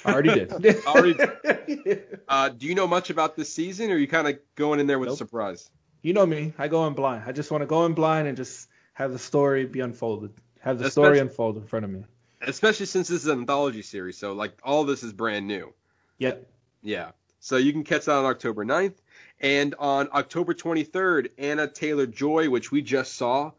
I 0.04 0.14
already 0.14 0.34
did. 0.34 0.86
Already 0.88 1.16
Uh, 2.28 2.50
do 2.50 2.66
you 2.66 2.76
know 2.76 2.88
much 2.88 3.12
about 3.12 3.36
this 3.36 3.54
season, 3.54 3.92
or 3.92 3.96
are 3.96 3.98
you 3.98 4.08
kind 4.08 4.28
of 4.28 4.40
going 4.56 4.80
in 4.80 4.88
there 4.88 5.00
with 5.00 5.10
a 5.10 5.16
surprise? 5.16 5.70
You 6.02 6.14
know 6.14 6.26
me. 6.26 6.54
I 6.58 6.68
go 6.68 6.86
in 6.88 6.94
blind. 6.94 7.24
I 7.26 7.32
just 7.32 7.52
want 7.52 7.62
to 7.62 7.68
go 7.68 7.86
in 7.86 7.94
blind 7.94 8.28
and 8.28 8.36
just 8.36 8.68
have 8.94 9.12
the 9.12 9.20
story 9.20 9.66
be 9.66 9.82
unfolded. 9.82 10.34
Have 10.62 10.80
the 10.80 10.90
story 10.90 11.20
unfold 11.20 11.58
in 11.58 11.66
front 11.66 11.86
of 11.86 11.92
me. 11.92 12.04
Especially 12.42 12.88
since 12.88 13.08
this 13.08 13.22
is 13.22 13.28
an 13.28 13.40
anthology 13.42 13.84
series, 13.84 14.18
so 14.18 14.34
like 14.34 14.58
all 14.64 14.84
this 14.84 15.04
is 15.04 15.14
brand 15.14 15.48
new. 15.48 15.74
Yep. 16.18 16.50
Yeah. 16.82 17.12
So 17.40 17.58
you 17.58 17.72
can 17.72 17.84
catch 17.84 18.06
that 18.06 18.16
on 18.16 18.26
October 18.26 18.66
9th. 18.66 18.96
And 19.40 19.76
on 19.78 20.10
October 20.14 20.54
23rd, 20.54 21.30
Anya 21.40 21.68
Taylor 21.68 22.08
Joy, 22.08 22.50
which 22.50 22.72
we 22.72 22.82
just 22.82 23.14
saw 23.14 23.52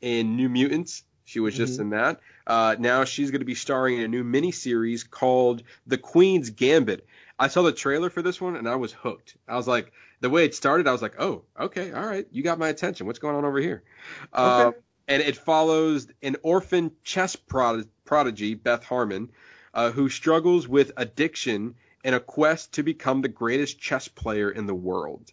in 0.00 0.36
New 0.36 0.48
Mutants. 0.48 1.04
She 1.24 1.40
was 1.40 1.54
just 1.56 1.78
in 1.78 1.90
that. 1.90 2.20
Uh, 2.46 2.76
now 2.78 3.04
she's 3.04 3.30
going 3.30 3.40
to 3.40 3.46
be 3.46 3.54
starring 3.54 3.98
in 3.98 4.02
a 4.04 4.08
new 4.08 4.24
miniseries 4.24 5.08
called 5.08 5.62
The 5.86 5.98
Queen's 5.98 6.50
Gambit. 6.50 7.06
I 7.38 7.48
saw 7.48 7.62
the 7.62 7.72
trailer 7.72 8.10
for 8.10 8.22
this 8.22 8.40
one 8.40 8.56
and 8.56 8.68
I 8.68 8.76
was 8.76 8.92
hooked. 8.92 9.36
I 9.48 9.56
was 9.56 9.66
like, 9.68 9.92
the 10.20 10.30
way 10.30 10.44
it 10.44 10.54
started, 10.54 10.86
I 10.86 10.92
was 10.92 11.02
like, 11.02 11.14
oh, 11.20 11.42
okay, 11.58 11.92
all 11.92 12.04
right, 12.04 12.26
you 12.30 12.42
got 12.42 12.58
my 12.58 12.68
attention. 12.68 13.06
What's 13.06 13.18
going 13.18 13.36
on 13.36 13.44
over 13.44 13.58
here? 13.58 13.82
Uh, 14.32 14.66
Okay. 14.68 14.78
and 15.08 15.22
it 15.22 15.36
follows 15.36 16.06
an 16.22 16.36
orphan 16.42 16.92
chess 17.02 17.34
prod- 17.36 17.88
prodigy, 18.04 18.54
Beth 18.54 18.84
Harmon, 18.84 19.30
uh, 19.74 19.90
who 19.90 20.08
struggles 20.08 20.68
with 20.68 20.92
addiction 20.96 21.74
in 22.04 22.14
a 22.14 22.20
quest 22.20 22.72
to 22.74 22.82
become 22.82 23.20
the 23.22 23.28
greatest 23.28 23.78
chess 23.80 24.08
player 24.08 24.50
in 24.50 24.66
the 24.66 24.74
world. 24.74 25.32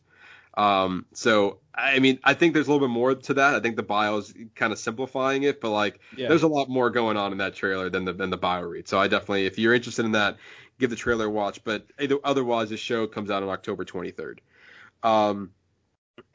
Um, 0.55 1.05
so 1.13 1.59
I 1.73 1.99
mean, 1.99 2.19
I 2.23 2.33
think 2.33 2.53
there's 2.53 2.67
a 2.67 2.71
little 2.71 2.85
bit 2.85 2.91
more 2.91 3.15
to 3.15 3.33
that. 3.35 3.55
I 3.55 3.59
think 3.61 3.75
the 3.77 3.83
bio 3.83 4.17
is 4.17 4.33
kind 4.55 4.73
of 4.73 4.79
simplifying 4.79 5.43
it, 5.43 5.61
but 5.61 5.69
like, 5.69 5.99
Yeah. 6.17 6.27
there's 6.27 6.43
a 6.43 6.47
lot 6.47 6.69
more 6.69 6.89
going 6.89 7.15
on 7.15 7.31
in 7.31 7.37
that 7.37 7.55
trailer 7.55 7.89
than 7.89 8.05
the 8.05 8.13
than 8.13 8.29
the 8.29 8.37
bio 8.37 8.63
read. 8.63 8.87
So 8.87 8.99
I 8.99 9.07
definitely, 9.07 9.45
if 9.45 9.57
you're 9.57 9.73
interested 9.73 10.05
in 10.05 10.11
that, 10.13 10.37
give 10.79 10.89
the 10.89 10.95
trailer 10.95 11.25
a 11.25 11.29
watch. 11.29 11.63
But 11.63 11.87
either, 11.99 12.17
otherwise, 12.23 12.69
the 12.69 12.77
show 12.77 13.07
comes 13.07 13.31
out 13.31 13.43
on 13.43 13.49
October 13.49 13.85
23rd. 13.85 14.39
Um, 15.03 15.51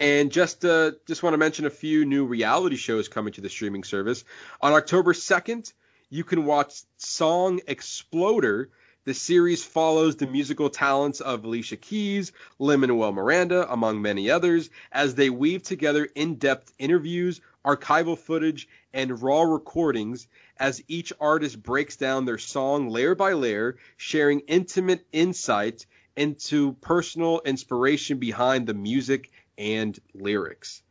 and 0.00 0.32
just 0.32 0.64
uh, 0.64 0.92
just 1.06 1.22
want 1.22 1.34
to 1.34 1.38
mention 1.38 1.66
a 1.66 1.70
few 1.70 2.06
new 2.06 2.24
reality 2.24 2.76
shows 2.76 3.08
coming 3.08 3.32
to 3.34 3.40
the 3.42 3.50
streaming 3.50 3.84
service. 3.84 4.24
On 4.62 4.72
October 4.72 5.12
2nd, 5.12 5.72
you 6.08 6.24
can 6.24 6.46
watch 6.46 6.82
Song 6.96 7.60
Exploder. 7.66 8.70
The 9.06 9.12
series 9.12 9.62
follows 9.62 10.16
the 10.16 10.26
musical 10.26 10.70
talents 10.70 11.20
of 11.20 11.44
Alicia 11.44 11.76
Keys, 11.76 12.32
Lin-Manuel 12.58 13.12
Miranda, 13.12 13.70
among 13.70 14.00
many 14.00 14.30
others, 14.30 14.70
as 14.90 15.14
they 15.14 15.28
weave 15.28 15.62
together 15.62 16.08
in-depth 16.14 16.72
interviews, 16.78 17.42
archival 17.66 18.16
footage, 18.18 18.66
and 18.94 19.22
raw 19.22 19.42
recordings 19.42 20.26
as 20.58 20.82
each 20.88 21.12
artist 21.20 21.62
breaks 21.62 21.96
down 21.96 22.24
their 22.24 22.38
song 22.38 22.88
layer 22.88 23.14
by 23.14 23.34
layer, 23.34 23.76
sharing 23.98 24.40
intimate 24.40 25.04
insight 25.12 25.84
into 26.16 26.72
personal 26.80 27.42
inspiration 27.44 28.18
behind 28.18 28.66
the 28.66 28.72
music 28.72 29.30
and 29.58 29.98
lyrics. 30.14 30.82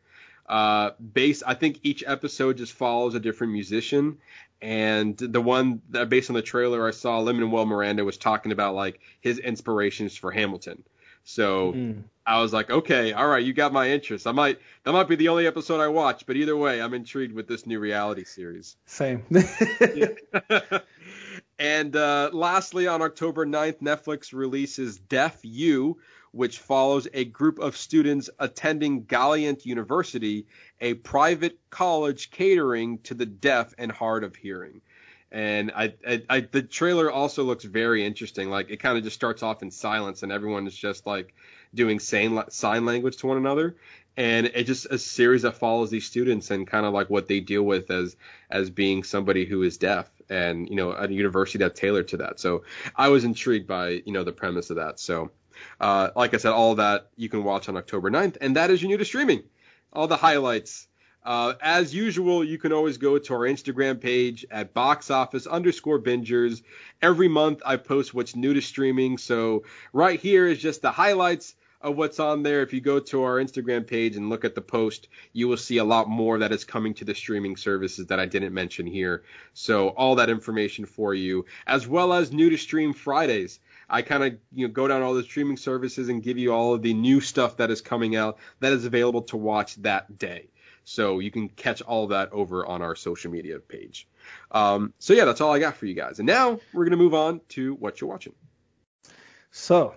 Uh, 0.47 0.91
base, 1.13 1.41
I 1.41 1.53
think 1.53 1.79
each 1.83 2.03
episode 2.05 2.57
just 2.57 2.73
follows 2.73 3.15
a 3.15 3.19
different 3.19 3.53
musician, 3.53 4.19
and 4.63 5.17
the 5.17 5.41
one 5.41 5.81
that 5.89 6.07
based 6.07 6.29
on 6.29 6.35
the 6.35 6.41
trailer 6.41 6.87
I 6.87 6.91
saw, 6.91 7.21
Manuel 7.21 7.65
Miranda 7.65 8.05
was 8.05 8.17
talking 8.17 8.53
about 8.53 8.75
like 8.75 9.01
his 9.19 9.37
inspirations 9.37 10.15
for 10.15 10.31
Hamilton. 10.31 10.83
So 11.25 11.73
Mm. 11.73 12.03
I 12.25 12.41
was 12.41 12.53
like, 12.53 12.69
okay, 12.69 13.11
all 13.11 13.27
right, 13.27 13.43
you 13.43 13.51
got 13.51 13.73
my 13.73 13.89
interest. 13.89 14.25
I 14.25 14.31
might 14.31 14.59
that 14.83 14.93
might 14.93 15.09
be 15.09 15.17
the 15.17 15.27
only 15.27 15.45
episode 15.45 15.81
I 15.81 15.89
watch, 15.89 16.25
but 16.25 16.37
either 16.37 16.55
way, 16.55 16.81
I'm 16.81 16.93
intrigued 16.93 17.33
with 17.33 17.47
this 17.47 17.67
new 17.67 17.79
reality 17.79 18.23
series. 18.23 18.77
Same. 18.85 19.25
and 21.59 21.95
uh, 21.95 22.29
lastly, 22.31 22.87
on 22.87 23.01
October 23.01 23.45
9th, 23.45 23.81
Netflix 23.81 24.33
releases 24.33 24.97
Deaf 24.97 25.39
U, 25.43 25.97
which 26.33 26.59
follows 26.59 27.07
a 27.13 27.25
group 27.25 27.59
of 27.59 27.77
students 27.77 28.29
attending 28.39 29.05
Gallaudet 29.05 29.65
University, 29.65 30.47
a 30.81 30.95
private 30.95 31.59
college 31.69 32.31
catering 32.31 32.97
to 32.99 33.13
the 33.13 33.25
deaf 33.25 33.73
and 33.77 33.91
hard 33.91 34.23
of 34.23 34.35
hearing. 34.35 34.81
And 35.31 35.71
I, 35.75 35.93
I, 36.07 36.21
I 36.29 36.39
the 36.41 36.61
trailer 36.61 37.11
also 37.11 37.43
looks 37.43 37.63
very 37.63 38.05
interesting. 38.05 38.49
Like 38.49 38.69
it 38.69 38.77
kind 38.77 38.97
of 38.97 39.03
just 39.03 39.15
starts 39.15 39.41
off 39.41 39.63
in 39.63 39.71
silence, 39.71 40.23
and 40.23 40.31
everyone 40.31 40.67
is 40.67 40.75
just 40.75 41.07
like 41.07 41.33
doing 41.73 41.99
sign 41.99 42.43
sign 42.49 42.85
language 42.85 43.17
to 43.17 43.27
one 43.27 43.37
another 43.37 43.75
and 44.15 44.47
it's 44.47 44.67
just 44.67 44.85
a 44.87 44.97
series 44.97 45.41
that 45.41 45.57
follows 45.57 45.89
these 45.89 46.05
students 46.05 46.51
and 46.51 46.67
kind 46.67 46.85
of 46.85 46.93
like 46.93 47.09
what 47.09 47.27
they 47.27 47.39
deal 47.39 47.63
with 47.63 47.89
as 47.89 48.15
as 48.49 48.69
being 48.69 49.03
somebody 49.03 49.45
who 49.45 49.63
is 49.63 49.77
deaf 49.77 50.09
and 50.29 50.69
you 50.69 50.75
know 50.75 50.91
a 50.91 51.09
university 51.09 51.57
that's 51.57 51.79
tailored 51.79 52.07
to 52.07 52.17
that 52.17 52.39
so 52.39 52.63
i 52.95 53.09
was 53.09 53.23
intrigued 53.23 53.67
by 53.67 54.01
you 54.05 54.13
know 54.13 54.23
the 54.23 54.31
premise 54.31 54.69
of 54.69 54.75
that 54.75 54.99
so 54.99 55.31
uh, 55.79 56.09
like 56.15 56.33
i 56.33 56.37
said 56.37 56.51
all 56.51 56.75
that 56.75 57.09
you 57.15 57.29
can 57.29 57.43
watch 57.43 57.69
on 57.69 57.77
october 57.77 58.09
9th 58.09 58.37
and 58.41 58.55
that 58.55 58.69
is 58.69 58.81
your 58.81 58.89
new 58.89 58.97
to 58.97 59.05
streaming 59.05 59.43
all 59.91 60.07
the 60.07 60.17
highlights 60.17 60.87
uh, 61.25 61.53
as 61.61 61.95
usual, 61.95 62.43
you 62.43 62.57
can 62.57 62.73
always 62.73 62.97
go 62.97 63.17
to 63.17 63.33
our 63.33 63.41
Instagram 63.41 63.99
page 63.99 64.45
at 64.51 64.73
box 64.73 65.09
office 65.09 65.47
underscore 65.47 65.99
bingers. 65.99 66.61
Every 67.01 67.29
month 67.29 67.61
I 67.65 67.77
post 67.77 68.13
what's 68.13 68.35
new 68.35 68.53
to 68.53 68.61
streaming. 68.61 69.17
So 69.17 69.63
right 69.93 70.19
here 70.19 70.47
is 70.47 70.59
just 70.59 70.81
the 70.81 70.91
highlights 70.91 71.55
of 71.79 71.97
what's 71.97 72.19
on 72.19 72.43
there. 72.43 72.61
If 72.61 72.73
you 72.73 72.81
go 72.81 72.99
to 72.99 73.23
our 73.23 73.35
Instagram 73.35 73.87
page 73.87 74.17
and 74.17 74.29
look 74.29 74.43
at 74.43 74.55
the 74.55 74.61
post, 74.61 75.07
you 75.31 75.47
will 75.47 75.57
see 75.57 75.77
a 75.77 75.83
lot 75.83 76.09
more 76.09 76.39
that 76.39 76.51
is 76.51 76.65
coming 76.65 76.93
to 76.95 77.05
the 77.05 77.15
streaming 77.15 77.55
services 77.55 78.07
that 78.07 78.19
I 78.19 78.25
didn't 78.25 78.53
mention 78.53 78.85
here. 78.85 79.23
So 79.53 79.89
all 79.89 80.15
that 80.15 80.29
information 80.29 80.85
for 80.85 81.13
you, 81.13 81.45
as 81.67 81.87
well 81.87 82.11
as 82.11 82.33
new 82.33 82.49
to 82.49 82.57
stream 82.57 82.93
Fridays. 82.93 83.59
I 83.93 84.01
kind 84.01 84.23
of 84.23 84.37
you 84.51 84.67
know 84.67 84.73
go 84.73 84.87
down 84.87 85.01
all 85.03 85.13
the 85.13 85.23
streaming 85.23 85.57
services 85.57 86.09
and 86.09 86.21
give 86.23 86.37
you 86.37 86.51
all 86.53 86.73
of 86.73 86.81
the 86.81 86.93
new 86.93 87.21
stuff 87.21 87.57
that 87.57 87.69
is 87.71 87.79
coming 87.81 88.15
out 88.15 88.39
that 88.59 88.73
is 88.73 88.85
available 88.85 89.21
to 89.23 89.37
watch 89.37 89.75
that 89.83 90.17
day. 90.17 90.49
So 90.83 91.19
you 91.19 91.31
can 91.31 91.47
catch 91.47 91.81
all 91.81 92.07
that 92.07 92.33
over 92.33 92.65
on 92.65 92.81
our 92.81 92.95
social 92.95 93.31
media 93.31 93.59
page. 93.59 94.07
Um, 94.51 94.93
so 94.99 95.13
yeah, 95.13 95.25
that's 95.25 95.39
all 95.39 95.53
I 95.53 95.59
got 95.59 95.77
for 95.77 95.85
you 95.85 95.93
guys. 95.93 96.19
And 96.19 96.25
now 96.27 96.59
we're 96.73 96.83
gonna 96.85 96.97
move 96.97 97.13
on 97.13 97.39
to 97.49 97.75
what 97.75 98.01
you're 98.01 98.09
watching. 98.09 98.33
so, 99.51 99.93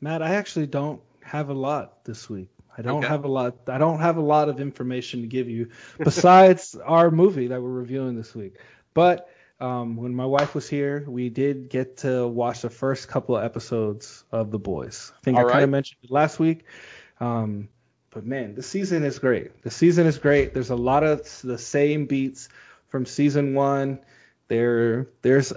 Matt, 0.00 0.22
I 0.22 0.34
actually 0.34 0.66
don't 0.66 1.00
have 1.22 1.50
a 1.50 1.54
lot 1.54 2.04
this 2.04 2.28
week. 2.28 2.48
I 2.76 2.82
don't 2.82 2.98
Okay. 2.98 3.06
have 3.08 3.24
a 3.24 3.28
lot. 3.28 3.56
I 3.68 3.78
don't 3.78 4.00
have 4.00 4.16
a 4.16 4.20
lot 4.22 4.48
of 4.48 4.60
information 4.60 5.20
to 5.20 5.26
give 5.28 5.48
you 5.48 5.68
besides 5.98 6.74
our 6.84 7.10
movie 7.10 7.48
that 7.48 7.62
we're 7.62 7.68
reviewing 7.68 8.16
this 8.16 8.34
week. 8.34 8.56
But 8.94 9.28
um, 9.60 9.96
when 9.96 10.14
my 10.14 10.26
wife 10.26 10.54
was 10.54 10.68
here, 10.68 11.04
we 11.06 11.28
did 11.28 11.68
get 11.68 11.98
to 11.98 12.26
watch 12.26 12.62
the 12.62 12.70
first 12.70 13.08
couple 13.08 13.36
of 13.36 13.44
episodes 13.44 14.24
of 14.32 14.50
The 14.50 14.58
Boys. 14.58 15.12
I 15.16 15.20
think 15.24 15.38
All 15.38 15.48
I 15.48 15.52
kind 15.52 15.64
of 15.64 15.70
mentioned 15.70 15.98
it 16.02 16.10
last 16.10 16.38
week. 16.38 16.64
Um, 17.20 17.68
but 18.10 18.24
man, 18.24 18.54
the 18.54 18.62
season 18.62 19.04
is 19.04 19.18
great. 19.18 19.62
The 19.62 19.70
season 19.70 20.06
is 20.06 20.18
great. 20.18 20.54
There's 20.54 20.70
a 20.70 20.76
lot 20.76 21.04
of 21.04 21.28
the 21.42 21.58
same 21.58 22.06
beats 22.06 22.48
from 22.88 23.06
season 23.06 23.54
one. 23.54 24.00
There, 24.48 25.08
there's 25.22 25.52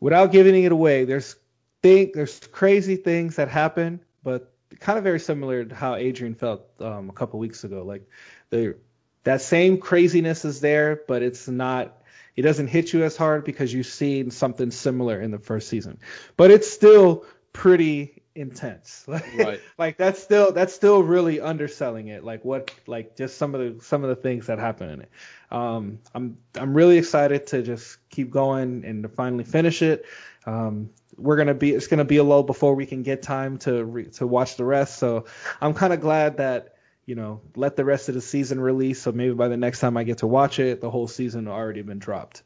without 0.00 0.32
giving 0.32 0.64
it 0.64 0.72
away, 0.72 1.04
there's 1.04 1.36
think 1.82 2.12
there's 2.12 2.40
crazy 2.40 2.96
things 2.96 3.36
that 3.36 3.48
happen, 3.48 4.00
but 4.22 4.52
kind 4.80 4.98
of 4.98 5.04
very 5.04 5.20
similar 5.20 5.64
to 5.64 5.74
how 5.74 5.94
Adrian 5.94 6.34
felt 6.34 6.62
um, 6.80 7.08
a 7.10 7.12
couple 7.12 7.38
weeks 7.38 7.64
ago. 7.64 7.82
Like 7.82 8.08
the 8.50 8.76
that 9.24 9.42
same 9.42 9.78
craziness 9.78 10.44
is 10.44 10.60
there, 10.60 11.02
but 11.06 11.22
it's 11.22 11.48
not. 11.48 11.94
It 12.38 12.42
doesn't 12.42 12.68
hit 12.68 12.92
you 12.92 13.02
as 13.02 13.16
hard 13.16 13.44
because 13.44 13.74
you've 13.74 13.88
seen 13.88 14.30
something 14.30 14.70
similar 14.70 15.20
in 15.20 15.32
the 15.32 15.40
first 15.40 15.68
season. 15.68 15.98
But 16.36 16.52
it's 16.52 16.70
still 16.70 17.24
pretty 17.52 18.22
intense. 18.36 19.04
Right. 19.08 19.60
like 19.76 19.96
that's 19.96 20.22
still 20.22 20.52
that's 20.52 20.72
still 20.72 21.02
really 21.02 21.40
underselling 21.40 22.06
it. 22.06 22.22
Like 22.22 22.44
what 22.44 22.70
like 22.86 23.16
just 23.16 23.38
some 23.38 23.56
of 23.56 23.60
the 23.60 23.84
some 23.84 24.04
of 24.04 24.10
the 24.10 24.14
things 24.14 24.46
that 24.46 24.60
happen 24.60 24.88
in 24.88 25.00
it. 25.00 25.10
Um, 25.50 25.98
I'm 26.14 26.38
I'm 26.54 26.74
really 26.74 26.98
excited 26.98 27.48
to 27.48 27.62
just 27.62 27.98
keep 28.08 28.30
going 28.30 28.84
and 28.84 29.02
to 29.02 29.08
finally 29.08 29.42
finish 29.42 29.82
it. 29.82 30.06
Um, 30.46 30.90
we're 31.16 31.38
gonna 31.38 31.54
be 31.54 31.72
it's 31.72 31.88
gonna 31.88 32.04
be 32.04 32.18
a 32.18 32.24
lull 32.24 32.44
before 32.44 32.76
we 32.76 32.86
can 32.86 33.02
get 33.02 33.20
time 33.20 33.58
to 33.58 33.84
re, 33.84 34.04
to 34.10 34.28
watch 34.28 34.54
the 34.54 34.64
rest. 34.64 35.00
So 35.00 35.24
I'm 35.60 35.74
kind 35.74 35.92
of 35.92 36.00
glad 36.00 36.36
that 36.36 36.76
you 37.08 37.14
know, 37.14 37.40
let 37.56 37.74
the 37.74 37.86
rest 37.86 38.10
of 38.10 38.14
the 38.14 38.20
season 38.20 38.60
release. 38.60 39.00
So 39.00 39.12
maybe 39.12 39.32
by 39.32 39.48
the 39.48 39.56
next 39.56 39.80
time 39.80 39.96
I 39.96 40.04
get 40.04 40.18
to 40.18 40.26
watch 40.26 40.58
it, 40.58 40.82
the 40.82 40.90
whole 40.90 41.08
season 41.08 41.48
already 41.48 41.80
been 41.80 41.98
dropped. 41.98 42.42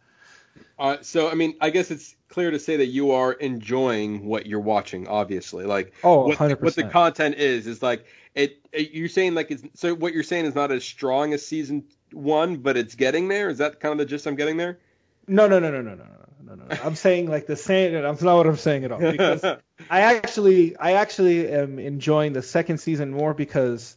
Uh, 0.78 0.98
so 1.02 1.28
I 1.28 1.34
mean, 1.34 1.56
I 1.60 1.70
guess 1.70 1.90
it's 1.90 2.14
clear 2.28 2.52
to 2.52 2.60
say 2.60 2.76
that 2.76 2.86
you 2.86 3.10
are 3.10 3.32
enjoying 3.32 4.24
what 4.24 4.46
you're 4.46 4.60
watching. 4.60 5.08
Obviously, 5.08 5.66
like 5.66 5.94
oh, 6.04 6.28
what, 6.28 6.38
the, 6.38 6.56
what 6.60 6.76
the 6.76 6.84
content 6.84 7.36
is 7.36 7.66
is 7.66 7.82
like 7.82 8.06
it, 8.34 8.64
it, 8.72 8.92
You're 8.92 9.08
saying 9.08 9.34
like 9.34 9.50
it's 9.50 9.64
so 9.74 9.94
what 9.94 10.14
you're 10.14 10.22
saying 10.22 10.46
is 10.46 10.54
not 10.54 10.70
as 10.70 10.84
strong 10.84 11.32
as 11.32 11.44
season 11.44 11.84
one, 12.12 12.58
but 12.58 12.76
it's 12.76 12.94
getting 12.94 13.26
there. 13.26 13.48
Is 13.48 13.58
that 13.58 13.80
kind 13.80 13.92
of 13.92 13.98
the 13.98 14.06
gist 14.06 14.26
I'm 14.26 14.36
getting 14.36 14.58
there? 14.58 14.78
No, 15.26 15.48
no, 15.48 15.58
no, 15.58 15.70
no, 15.70 15.82
no, 15.82 15.94
no, 15.94 16.04
no, 16.44 16.54
no. 16.54 16.64
no. 16.64 16.76
I'm 16.84 16.94
saying 16.94 17.28
like 17.28 17.46
the 17.46 17.56
same. 17.56 17.92
That's 17.94 18.22
not 18.22 18.36
what 18.36 18.46
I'm 18.46 18.56
saying 18.56 18.84
at 18.84 18.92
all. 18.92 19.00
Because 19.00 19.44
I 19.90 20.00
actually, 20.02 20.76
I 20.76 20.92
actually 20.92 21.48
am 21.48 21.80
enjoying 21.80 22.32
the 22.32 22.42
second 22.42 22.78
season 22.78 23.10
more 23.10 23.34
because 23.34 23.96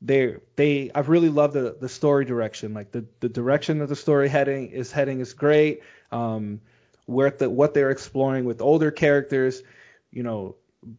they, 0.00 0.36
they, 0.56 0.90
I've 0.94 1.08
really 1.08 1.28
loved 1.28 1.54
the 1.54 1.76
the 1.80 1.88
story 1.88 2.24
direction. 2.24 2.72
Like 2.74 2.92
the 2.92 3.04
the 3.20 3.28
direction 3.28 3.78
that 3.78 3.88
the 3.88 3.96
story 3.96 4.28
heading 4.28 4.70
is 4.70 4.92
heading 4.92 5.20
is 5.20 5.32
great. 5.32 5.82
Um, 6.12 6.60
where 7.06 7.30
the 7.30 7.48
what 7.48 7.74
they're 7.74 7.90
exploring 7.90 8.44
with 8.44 8.60
older 8.60 8.90
characters, 8.90 9.62
you 10.10 10.22
know, 10.22 10.56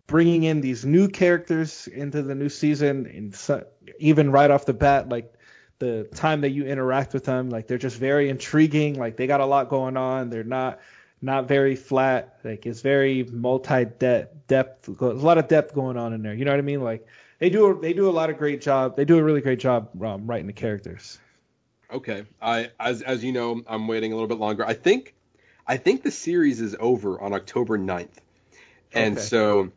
bringing 0.08 0.44
in 0.44 0.60
these 0.60 0.84
new 0.86 1.08
characters 1.08 1.88
into 1.88 2.22
the 2.22 2.36
new 2.36 2.50
season, 2.50 3.06
and 3.06 3.36
so, 3.36 3.66
even 4.00 4.32
right 4.32 4.52
off 4.52 4.66
the 4.66 4.74
bat, 4.74 5.08
like 5.08 5.34
the 5.80 6.04
time 6.14 6.42
that 6.42 6.50
you 6.50 6.66
interact 6.66 7.14
with 7.14 7.24
them, 7.26 7.50
like 7.50 7.68
they're 7.68 7.78
just 7.78 7.98
very 7.98 8.30
intriguing. 8.30 9.00
Like 9.00 9.18
they 9.18 9.28
got 9.28 9.40
a 9.40 9.46
lot 9.46 9.70
going 9.70 9.98
on. 9.98 10.30
They're 10.30 10.44
not 10.44 10.80
not 11.22 11.48
very 11.48 11.76
flat. 11.76 12.40
Like 12.44 12.66
it's 12.66 12.82
very 12.82 13.24
multi 13.24 13.86
depth. 13.86 14.48
There's 14.48 15.00
a 15.00 15.06
lot 15.06 15.38
of 15.38 15.48
depth 15.48 15.74
going 15.74 15.98
on 15.98 16.14
in 16.14 16.22
there. 16.22 16.34
You 16.34 16.46
know 16.46 16.52
what 16.52 16.60
I 16.60 16.64
mean? 16.64 16.82
Like 16.82 17.08
they 17.40 17.50
do 17.50 17.80
they 17.82 17.94
do 17.94 18.10
a 18.10 18.12
lot 18.12 18.30
of 18.30 18.38
great 18.38 18.62
job. 18.62 18.96
They 18.96 19.06
do 19.06 19.18
a 19.18 19.24
really 19.24 19.42
great 19.42 19.60
job 19.60 20.02
um, 20.04 20.28
writing 20.28 20.48
the 20.48 20.54
characters. 20.54 21.20
Okay. 21.92 22.26
I 22.42 22.72
as 22.80 23.02
as 23.02 23.24
you 23.24 23.32
know, 23.32 23.62
I'm 23.68 23.88
waiting 23.88 24.12
a 24.12 24.16
little 24.16 24.28
bit 24.28 24.38
longer. 24.40 24.66
I 24.66 24.74
think 24.74 25.14
I 25.68 25.78
think 25.78 26.04
the 26.04 26.12
series 26.12 26.62
is 26.62 26.76
over 26.80 27.20
on 27.22 27.34
October 27.34 27.78
9th. 27.78 28.18
And 28.94 29.18
Okay. 29.18 29.22
so 29.22 29.72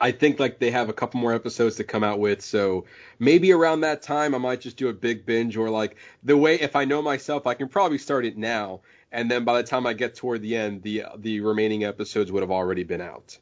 I 0.00 0.12
think 0.12 0.40
like 0.40 0.58
they 0.60 0.70
have 0.72 0.88
a 0.90 0.94
couple 0.94 1.20
more 1.20 1.34
episodes 1.34 1.76
to 1.76 1.84
come 1.84 2.04
out 2.04 2.20
with, 2.20 2.42
so 2.42 2.86
maybe 3.18 3.52
around 3.52 3.82
that 3.82 4.02
time 4.02 4.34
I 4.34 4.38
might 4.38 4.60
just 4.62 4.76
do 4.78 4.88
a 4.88 4.94
big 4.94 5.26
binge 5.26 5.56
or 5.56 5.70
like 5.70 5.96
the 6.22 6.36
way 6.36 6.56
if 6.60 6.76
I 6.76 6.84
know 6.86 7.02
myself, 7.02 7.46
I 7.46 7.54
can 7.54 7.68
probably 7.68 7.98
start 7.98 8.26
it 8.26 8.36
now 8.38 8.82
and 9.12 9.30
then 9.30 9.44
by 9.44 9.62
the 9.62 9.68
time 9.68 9.86
I 9.86 9.94
get 9.94 10.16
toward 10.16 10.42
the 10.42 10.56
end, 10.56 10.82
the 10.82 11.04
the 11.18 11.40
remaining 11.40 11.84
episodes 11.84 12.32
would 12.32 12.42
have 12.42 12.52
already 12.52 12.84
been 12.84 13.02
out. 13.02 13.38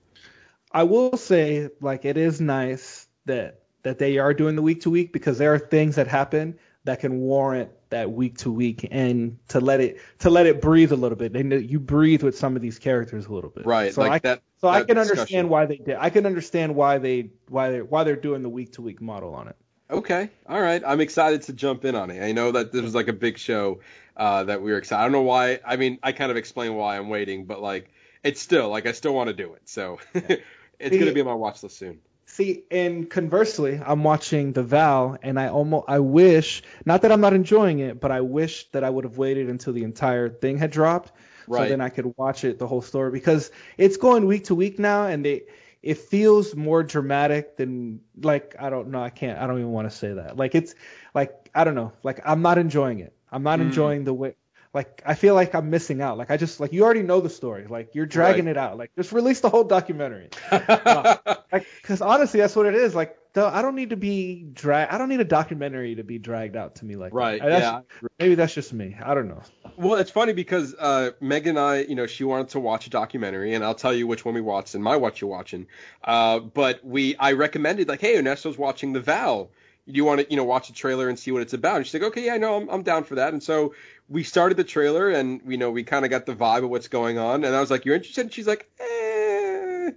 I 0.73 0.85
will 0.85 1.17
say 1.17 1.69
like 1.81 2.05
it 2.07 2.17
is 2.17 2.41
nice 2.41 3.08
that 3.29 3.61
that 3.85 3.99
they 3.99 4.19
are 4.19 4.35
doing 4.35 4.57
the 4.57 4.63
week 4.63 4.81
to 4.83 4.91
week 4.91 5.13
because 5.13 5.39
there 5.39 5.55
are 5.55 5.59
things 5.59 5.95
that 5.97 6.09
happen 6.09 6.59
that 6.85 7.01
can 7.01 7.21
warrant 7.21 7.71
that 7.91 8.11
week 8.11 8.37
to 8.39 8.51
week 8.53 8.87
and 8.91 9.39
to 9.49 9.61
let 9.61 9.81
it 9.81 9.99
to 10.19 10.29
let 10.31 10.47
it 10.47 10.61
breathe 10.61 10.91
a 10.93 10.97
little 10.97 11.17
bit. 11.17 11.35
And 11.37 11.71
you 11.71 11.79
breathe 11.81 12.23
with 12.23 12.37
some 12.37 12.57
of 12.57 12.63
these 12.63 12.79
characters 12.79 13.27
a 13.27 13.33
little 13.33 13.51
bit. 13.51 13.65
Right, 13.65 13.95
So 13.95 14.03
like 14.03 14.13
I, 14.13 14.19
that- 14.29 14.43
So 14.61 14.69
I 14.69 14.83
can 14.83 14.97
discussion. 14.97 15.11
understand 15.11 15.49
why 15.51 15.67
they 15.67 15.77
did. 15.77 15.97
I 15.99 16.11
can 16.11 16.27
understand 16.27 16.75
why 16.75 16.99
they 16.99 17.31
why 17.49 17.71
they 17.71 17.83
why 17.83 18.05
they're 18.05 18.17
doing 18.17 18.43
the 18.43 18.49
week 18.49 18.73
to 18.75 18.83
week 18.83 19.01
model 19.01 19.35
on 19.35 19.49
it. 19.49 19.57
Okay, 19.91 20.29
all 20.47 20.61
right. 20.61 20.83
I'm 20.87 21.01
excited 21.01 21.43
to 21.43 21.55
jump 21.55 21.87
in 21.87 21.95
on 21.95 22.11
it. 22.11 22.23
I 22.23 22.33
know 22.33 22.53
that 22.53 22.73
this 22.73 22.83
was 22.83 22.95
like 22.95 23.09
a 23.09 23.13
big 23.15 23.39
show 23.39 23.81
uh, 24.19 24.45
that 24.45 24.61
we 24.61 24.71
were 24.71 24.77
excited. 24.77 25.01
I 25.01 25.05
don't 25.07 25.13
know 25.13 25.23
why. 25.23 25.61
I 25.65 25.77
mean, 25.77 25.99
I 26.03 26.13
kind 26.13 26.31
of 26.31 26.37
explained 26.37 26.77
why 26.77 26.99
I'm 26.99 27.09
waiting, 27.09 27.47
but 27.47 27.63
like, 27.63 27.91
it's 28.23 28.41
still 28.41 28.69
like 28.69 28.87
I 28.87 28.93
still 28.93 29.15
want 29.15 29.29
to 29.29 29.35
do 29.35 29.55
it. 29.55 29.63
So 29.67 29.99
it's 30.15 30.97
gonna 30.99 31.13
be 31.13 31.21
on 31.21 31.27
my 31.27 31.33
watch 31.35 31.63
list 31.63 31.79
soon. 31.79 32.01
See, 32.31 32.65
and 32.71 33.09
conversely, 33.09 33.81
I'm 33.85 34.05
watching 34.05 34.53
The 34.53 34.63
Vow, 34.63 35.17
and 35.23 35.41
I 35.41 35.49
almost, 35.49 35.87
I 35.89 35.99
wish, 35.99 36.63
not 36.85 37.01
that 37.03 37.11
I'm 37.11 37.23
not 37.23 37.33
enjoying 37.33 37.79
it, 37.79 38.01
but 38.01 38.13
I 38.13 38.21
wish 38.21 38.71
that 38.73 38.85
I 38.85 38.91
would 38.91 39.05
have 39.05 39.17
waited 39.17 39.49
until 39.49 39.73
the 39.73 39.83
entire 39.83 40.29
thing 40.29 40.59
had 40.59 40.71
dropped, 40.71 41.11
Right. 41.49 41.63
so 41.65 41.69
then 41.71 41.81
I 41.81 41.89
could 41.89 42.15
watch 42.19 42.45
it 42.45 42.59
the 42.59 42.67
whole 42.67 42.83
story 42.83 43.11
because 43.11 43.51
it's 43.79 43.97
going 43.97 44.27
week 44.27 44.45
to 44.45 44.55
week 44.55 44.79
now, 44.79 45.07
and 45.07 45.25
they, 45.25 45.45
it 45.83 45.97
feels 45.97 46.55
more 46.55 46.83
dramatic 46.83 47.57
than 47.57 48.01
like 48.21 48.55
I 48.61 48.69
don't 48.69 48.89
know, 48.89 49.03
I 49.03 49.11
can't, 49.11 49.39
I 49.41 49.47
don't 49.47 49.59
even 49.59 49.73
want 49.73 49.91
to 49.91 49.97
say 49.97 50.13
that. 50.13 50.37
Like 50.37 50.55
it's 50.55 50.75
like 51.15 51.51
I 51.55 51.65
don't 51.65 51.75
know, 51.75 51.93
like 52.03 52.21
I'm 52.27 52.43
not 52.43 52.59
enjoying 52.59 53.01
it. 53.01 53.15
I'm 53.33 53.43
not 53.43 53.59
mm. 53.59 53.63
enjoying 53.63 54.05
the 54.05 54.13
way. 54.13 54.35
Like 54.75 55.03
I 55.07 55.15
feel 55.15 55.35
like 55.35 55.55
I'm 55.55 55.71
missing 55.71 56.01
out. 56.03 56.19
Like 56.19 56.31
I 56.31 56.37
just 56.37 56.61
like 56.61 56.73
you 56.73 56.85
already 56.85 57.03
know 57.03 57.21
the 57.21 57.31
story. 57.31 57.67
Like 57.69 57.95
you're 57.95 58.07
dragging 58.07 58.45
Right. 58.47 58.53
it 58.53 58.57
out. 58.57 58.79
Like 58.79 58.91
just 58.97 59.13
release 59.13 59.41
the 59.41 59.49
whole 59.51 59.65
documentary. 59.65 60.31
Uh, 60.51 61.17
like 61.53 61.67
because 61.81 62.01
honestly, 62.03 62.41
that's 62.41 62.55
what 62.55 62.67
it 62.67 62.75
is. 62.75 62.95
Like 62.95 63.17
the, 63.33 63.45
I 63.45 63.63
don't 63.63 63.75
need 63.75 63.91
to 63.91 63.97
be 63.97 64.45
drag. 64.53 64.89
I 64.91 64.99
don't 64.99 65.09
need 65.09 65.21
a 65.21 65.25
documentary 65.25 65.95
to 65.97 66.05
be 66.05 66.19
dragged 66.19 66.57
out 66.57 66.77
to 66.77 66.85
me 66.85 66.97
like. 66.97 67.13
Right, 67.15 67.41
that's- 67.41 67.63
yeah. 67.63 67.81
Maybe 68.19 68.35
that's 68.35 68.53
just 68.55 68.73
me. 68.73 68.97
I 69.03 69.15
don't 69.15 69.29
know. 69.29 69.43
Well, 69.77 69.95
it's 69.95 70.11
funny 70.11 70.33
because 70.33 70.75
uh, 70.79 71.13
Megan 71.21 71.51
and 71.51 71.59
I, 71.59 71.81
you 71.83 71.95
know, 71.95 72.07
she 72.07 72.25
wanted 72.25 72.49
to 72.51 72.61
watch 72.61 72.87
a 72.87 72.91
documentary, 72.91 73.55
and 73.55 73.65
I'll 73.65 73.75
tell 73.75 73.95
you 73.95 74.07
which 74.07 74.25
one 74.25 74.35
we 74.35 74.41
watched 74.41 74.75
and 74.75 74.83
my 74.83 74.97
what 74.97 75.21
you're 75.21 75.31
watching. 75.31 75.67
Uh, 76.03 76.41
but 76.41 76.85
we, 76.85 77.15
I 77.17 77.33
recommended 77.33 77.89
like, 77.89 78.01
hey, 78.01 78.17
Ernesto's 78.19 78.59
watching 78.59 78.93
The 78.93 79.01
Vow. 79.01 79.49
Do 79.87 79.95
you 79.95 80.05
want 80.05 80.21
to, 80.21 80.31
you 80.31 80.37
know, 80.37 80.45
watch 80.45 80.67
the 80.69 80.75
trailer 80.75 81.09
and 81.09 81.19
see 81.19 81.31
what 81.31 81.41
it's 81.43 81.55
about? 81.55 81.77
And 81.77 81.87
she's 81.87 81.95
like, 81.95 82.11
okay, 82.11 82.27
yeah, 82.27 82.37
no, 82.37 82.57
I'm, 82.57 82.69
I'm 82.69 82.83
down 82.83 83.05
for 83.05 83.15
that. 83.15 83.33
And 83.33 83.43
so 83.43 83.75
we 84.09 84.23
started 84.23 84.57
the 84.57 84.65
trailer, 84.65 85.11
and 85.11 85.41
you 85.47 85.59
know, 85.59 85.71
we 85.71 85.85
kind 85.85 86.05
of 86.05 86.11
got 86.11 86.27
the 86.27 86.35
vibe 86.35 86.65
of 86.65 86.71
what's 86.71 86.89
going 86.89 87.19
on. 87.19 87.45
And 87.45 87.55
I 87.55 87.61
was 87.61 87.71
like, 87.71 87.85
you're 87.85 87.95
interested? 87.95 88.23
And 88.23 88.33
she's 88.33 88.47
like, 88.47 88.71
eh, 88.81 89.91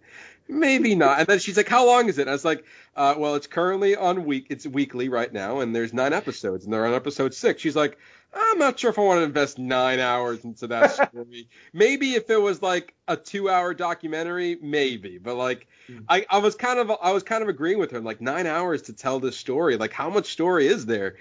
maybe 0.48 0.96
not. 0.96 1.20
And 1.20 1.28
then 1.28 1.40
she's 1.40 1.58
like, 1.58 1.70
how 1.70 1.86
long 1.86 2.10
is 2.10 2.18
it? 2.18 2.24
And 2.24 2.30
I 2.30 2.34
was 2.34 2.46
like, 2.46 2.66
uh, 2.96 3.16
well, 3.18 3.36
it's 3.36 3.48
currently 3.48 3.96
on 3.96 4.26
week, 4.26 4.48
it's 4.50 4.68
weekly 4.68 5.10
right 5.10 5.32
now, 5.32 5.62
and 5.62 5.76
there's 5.76 5.94
nine 5.94 6.14
episodes, 6.14 6.66
and 6.66 6.74
they're 6.74 6.86
on 6.86 6.94
episode 6.94 7.34
six. 7.34 7.62
She's 7.62 7.76
like, 7.76 7.98
I'm 8.34 8.60
not 8.60 8.80
sure 8.80 8.90
if 8.90 9.00
I 9.00 9.02
want 9.02 9.20
to 9.20 9.24
invest 9.24 9.60
nine 9.60 10.00
hours 10.00 10.44
into 10.44 10.68
that 10.68 10.92
story. 11.10 11.50
maybe 11.74 12.16
if 12.16 12.30
it 12.30 12.42
was 12.42 12.62
like 12.62 12.94
a 13.08 13.18
two-hour 13.18 13.74
documentary, 13.74 14.58
maybe. 14.62 15.18
But 15.18 15.36
like, 15.36 15.68
I, 16.08 16.26
I 16.30 16.38
was 16.38 16.56
kind 16.56 16.80
of, 16.80 16.92
I 17.02 17.12
was 17.12 17.24
kind 17.24 17.44
of 17.44 17.50
agreeing 17.50 17.78
with 17.78 17.92
her. 17.92 18.00
Like 18.00 18.22
nine 18.22 18.48
hours 18.48 18.84
to 18.84 18.94
tell 18.94 19.20
this 19.20 19.38
story. 19.38 19.76
Like, 19.76 19.92
how 19.92 20.10
much 20.10 20.32
story 20.32 20.68
is 20.68 20.86
there? 20.86 21.16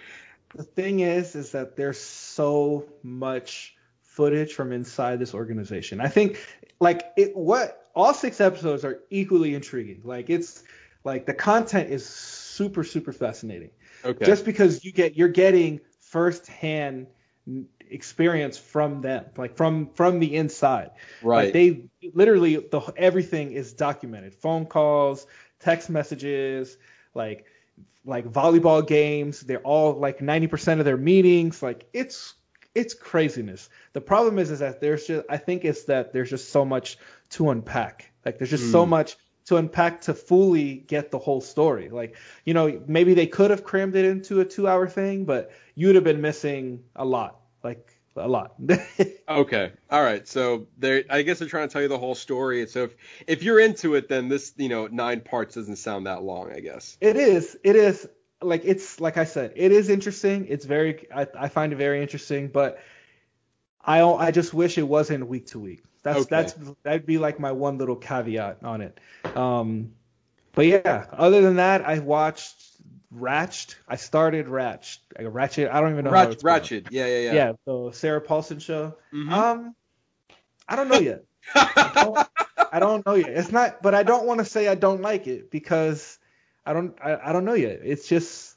The 0.55 0.65
thing 0.65 1.01
is, 1.01 1.35
is 1.35 1.53
that 1.53 1.77
there's 1.77 2.01
so 2.01 2.87
much 3.03 3.77
footage 4.03 4.55
from 4.55 4.73
inside 4.73 5.19
this 5.19 5.35
organization. 5.35 6.01
I 6.01 6.09
think, 6.09 6.39
like, 6.81 7.13
it 7.17 7.37
what 7.37 7.89
all 7.95 8.15
six 8.15 8.41
episodes 8.41 8.85
are 8.85 9.01
equally 9.11 9.55
intriguing. 9.55 10.01
Like, 10.05 10.31
it's 10.31 10.63
like 11.05 11.27
the 11.27 11.35
content 11.35 11.91
is 11.91 12.05
super, 12.05 12.85
super 12.85 13.13
fascinating. 13.13 13.71
Okay. 14.05 14.25
Just 14.25 14.45
because 14.45 14.85
you 14.85 14.93
get, 14.93 15.17
you're 15.17 15.29
getting 15.29 15.81
firsthand 16.01 17.07
experience 17.91 18.57
from 18.57 19.01
them, 19.01 19.27
like 19.37 19.57
from 19.57 19.91
from 19.95 20.21
the 20.21 20.37
inside. 20.37 20.91
right. 21.23 21.45
Like 21.45 21.53
they 21.53 21.89
literally 22.15 22.57
the 22.57 22.81
everything 22.97 23.53
is 23.53 23.73
documented. 23.73 24.35
Phone 24.35 24.67
calls, 24.67 25.27
text 25.59 25.91
messages, 25.91 26.79
like 27.15 27.47
like 28.05 28.27
volleyball 28.27 28.87
games. 28.87 29.41
They're 29.41 29.59
all 29.59 29.95
like 29.95 30.19
90% 30.19 30.79
of 30.79 30.85
their 30.85 30.97
meetings. 30.97 31.63
Like 31.63 31.89
it's 31.93 32.35
it's 32.75 32.95
craziness. 32.95 33.69
The 33.93 34.01
problem 34.01 34.39
is 34.39 34.51
is 34.51 34.61
that 34.61 34.81
there's 34.81 35.07
just 35.07 35.27
I 35.29 35.37
think 35.37 35.65
it's 35.65 35.85
that 35.85 36.13
there's 36.13 36.31
just 36.31 36.51
so 36.51 36.65
much 36.65 36.99
to 37.31 37.51
unpack. 37.51 38.13
Like 38.25 38.39
there's 38.39 38.51
just 38.51 38.71
so 38.71 38.85
hmm. 38.85 38.91
much 38.91 39.17
to 39.47 39.57
unpack 39.57 40.03
to 40.03 40.15
fully 40.15 40.75
get 40.75 41.11
the 41.11 41.19
whole 41.19 41.41
story. 41.41 41.89
Like, 41.89 42.17
you 42.45 42.55
know, 42.55 42.83
maybe 42.87 43.15
they 43.15 43.27
could 43.27 43.51
have 43.51 43.65
crammed 43.65 43.97
it 43.97 44.05
into 44.05 44.41
a 44.41 44.45
2-hour 44.45 44.87
thing, 44.89 45.25
but 45.25 45.51
you'd 45.75 45.95
have 45.95 46.05
been 46.05 46.21
missing 46.21 46.85
a 46.95 47.05
lot. 47.05 47.41
Like 47.65 48.00
a 48.17 48.29
lot. 48.29 48.55
Okay. 49.29 49.71
All 49.91 50.03
right. 50.03 50.27
So 50.27 50.67
they 50.77 51.05
I 51.09 51.23
guess 51.23 51.39
they're 51.39 51.47
trying 51.49 51.69
to 51.69 51.73
tell 51.73 51.83
you 51.83 51.87
the 51.89 51.99
whole 51.99 52.17
story. 52.17 52.67
So 52.67 52.85
if 52.85 52.95
if 53.29 53.43
you're 53.45 53.61
into 53.61 53.95
it, 53.95 54.09
then 54.09 54.29
this, 54.29 54.53
you 54.57 54.69
know, 54.69 54.89
nine 54.89 55.21
parts 55.21 55.55
doesn't 55.55 55.77
sound 55.77 56.07
that 56.07 56.25
long, 56.25 56.51
I 56.53 56.59
guess. 56.59 56.97
It 57.01 57.17
is. 57.17 57.57
It 57.63 57.77
is 57.77 58.09
like 58.43 58.63
it's 58.65 59.01
like 59.01 59.17
I 59.19 59.25
said. 59.25 59.53
It 59.55 59.71
is 59.71 59.89
interesting. 59.89 60.47
It's 60.49 60.65
very. 60.65 61.07
I, 61.15 61.29
I 61.39 61.49
find 61.49 61.73
it 61.73 61.77
very 61.77 62.03
interesting, 62.03 62.49
but 62.49 62.81
I 63.85 63.99
don't- 63.99 64.21
I 64.21 64.33
just 64.33 64.53
wish 64.53 64.77
it 64.79 64.83
wasn't 64.83 65.29
week 65.29 65.47
to 65.49 65.61
week. 65.61 65.85
That's 66.03 66.21
Okay. 66.23 66.29
that's 66.31 66.55
that'd 66.83 67.07
be 67.07 67.19
like 67.19 67.39
my 67.39 67.53
one 67.53 67.79
little 67.79 67.97
caveat 67.97 68.65
on 68.65 68.81
it. 68.81 68.99
Um, 69.37 69.93
but 70.55 70.67
yeah. 70.67 71.07
Other 71.13 71.41
than 71.41 71.57
that, 71.57 71.87
I 71.87 72.01
watched 72.01 72.57
Ratched. 73.15 73.75
I 73.89 73.97
started 73.97 74.47
Ratched. 74.47 74.99
Like, 75.19 75.29
Ratchet. 75.31 75.71
I 75.71 75.81
don't 75.81 75.93
even 75.93 76.05
know 76.05 76.11
how 76.11 76.25
Ratchet. 76.27 76.43
Ratchet. 76.45 76.87
Yeah, 76.91 77.07
yeah, 77.07 77.19
yeah. 77.19 77.33
Yeah. 77.33 77.53
So 77.65 77.91
Sarah 77.91 78.21
Paulson 78.21 78.59
show. 78.59 78.97
Mhm. 79.13 79.31
Um, 79.33 79.75
I 80.69 80.77
don't 80.77 80.89
know 80.89 81.01
yet. 81.01 81.25
I 81.55 81.91
don't, 82.05 82.29
I 82.73 82.79
don't 82.79 83.05
know 83.05 83.15
yet. 83.15 83.31
It's 83.31 83.51
not, 83.51 83.83
but 83.83 83.95
I 83.95 84.05
don't 84.05 84.27
want 84.27 84.39
to 84.39 84.45
say 84.45 84.69
I 84.69 84.77
don't 84.77 85.03
like 85.03 85.27
it 85.27 85.51
because 85.51 86.19
I 86.65 86.73
don't, 86.73 86.95
I, 87.03 87.17
I 87.17 87.33
don't 87.33 87.45
know 87.45 87.55
yet. 87.55 87.81
It's 87.83 88.07
just, 88.07 88.55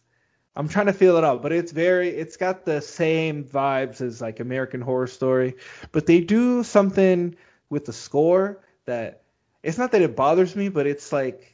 I'm 0.55 0.69
trying 0.69 0.85
to 0.85 0.93
feel 0.93 1.17
it 1.17 1.23
out. 1.23 1.41
But 1.41 1.51
it's 1.51 1.71
very, 1.71 2.09
it's 2.09 2.37
got 2.37 2.65
the 2.65 2.81
same 2.81 3.43
vibes 3.45 4.01
as 4.01 4.21
like 4.21 4.39
American 4.39 4.81
Horror 4.81 5.07
Story, 5.07 5.55
but 5.91 6.05
they 6.05 6.21
do 6.21 6.63
something 6.63 7.35
with 7.69 7.85
the 7.85 7.93
score 7.93 8.61
that 8.85 9.23
it's 9.63 9.79
not 9.79 9.93
that 9.93 10.03
it 10.03 10.15
bothers 10.15 10.55
me, 10.55 10.69
but 10.69 10.85
it's 10.85 11.11
like 11.11 11.52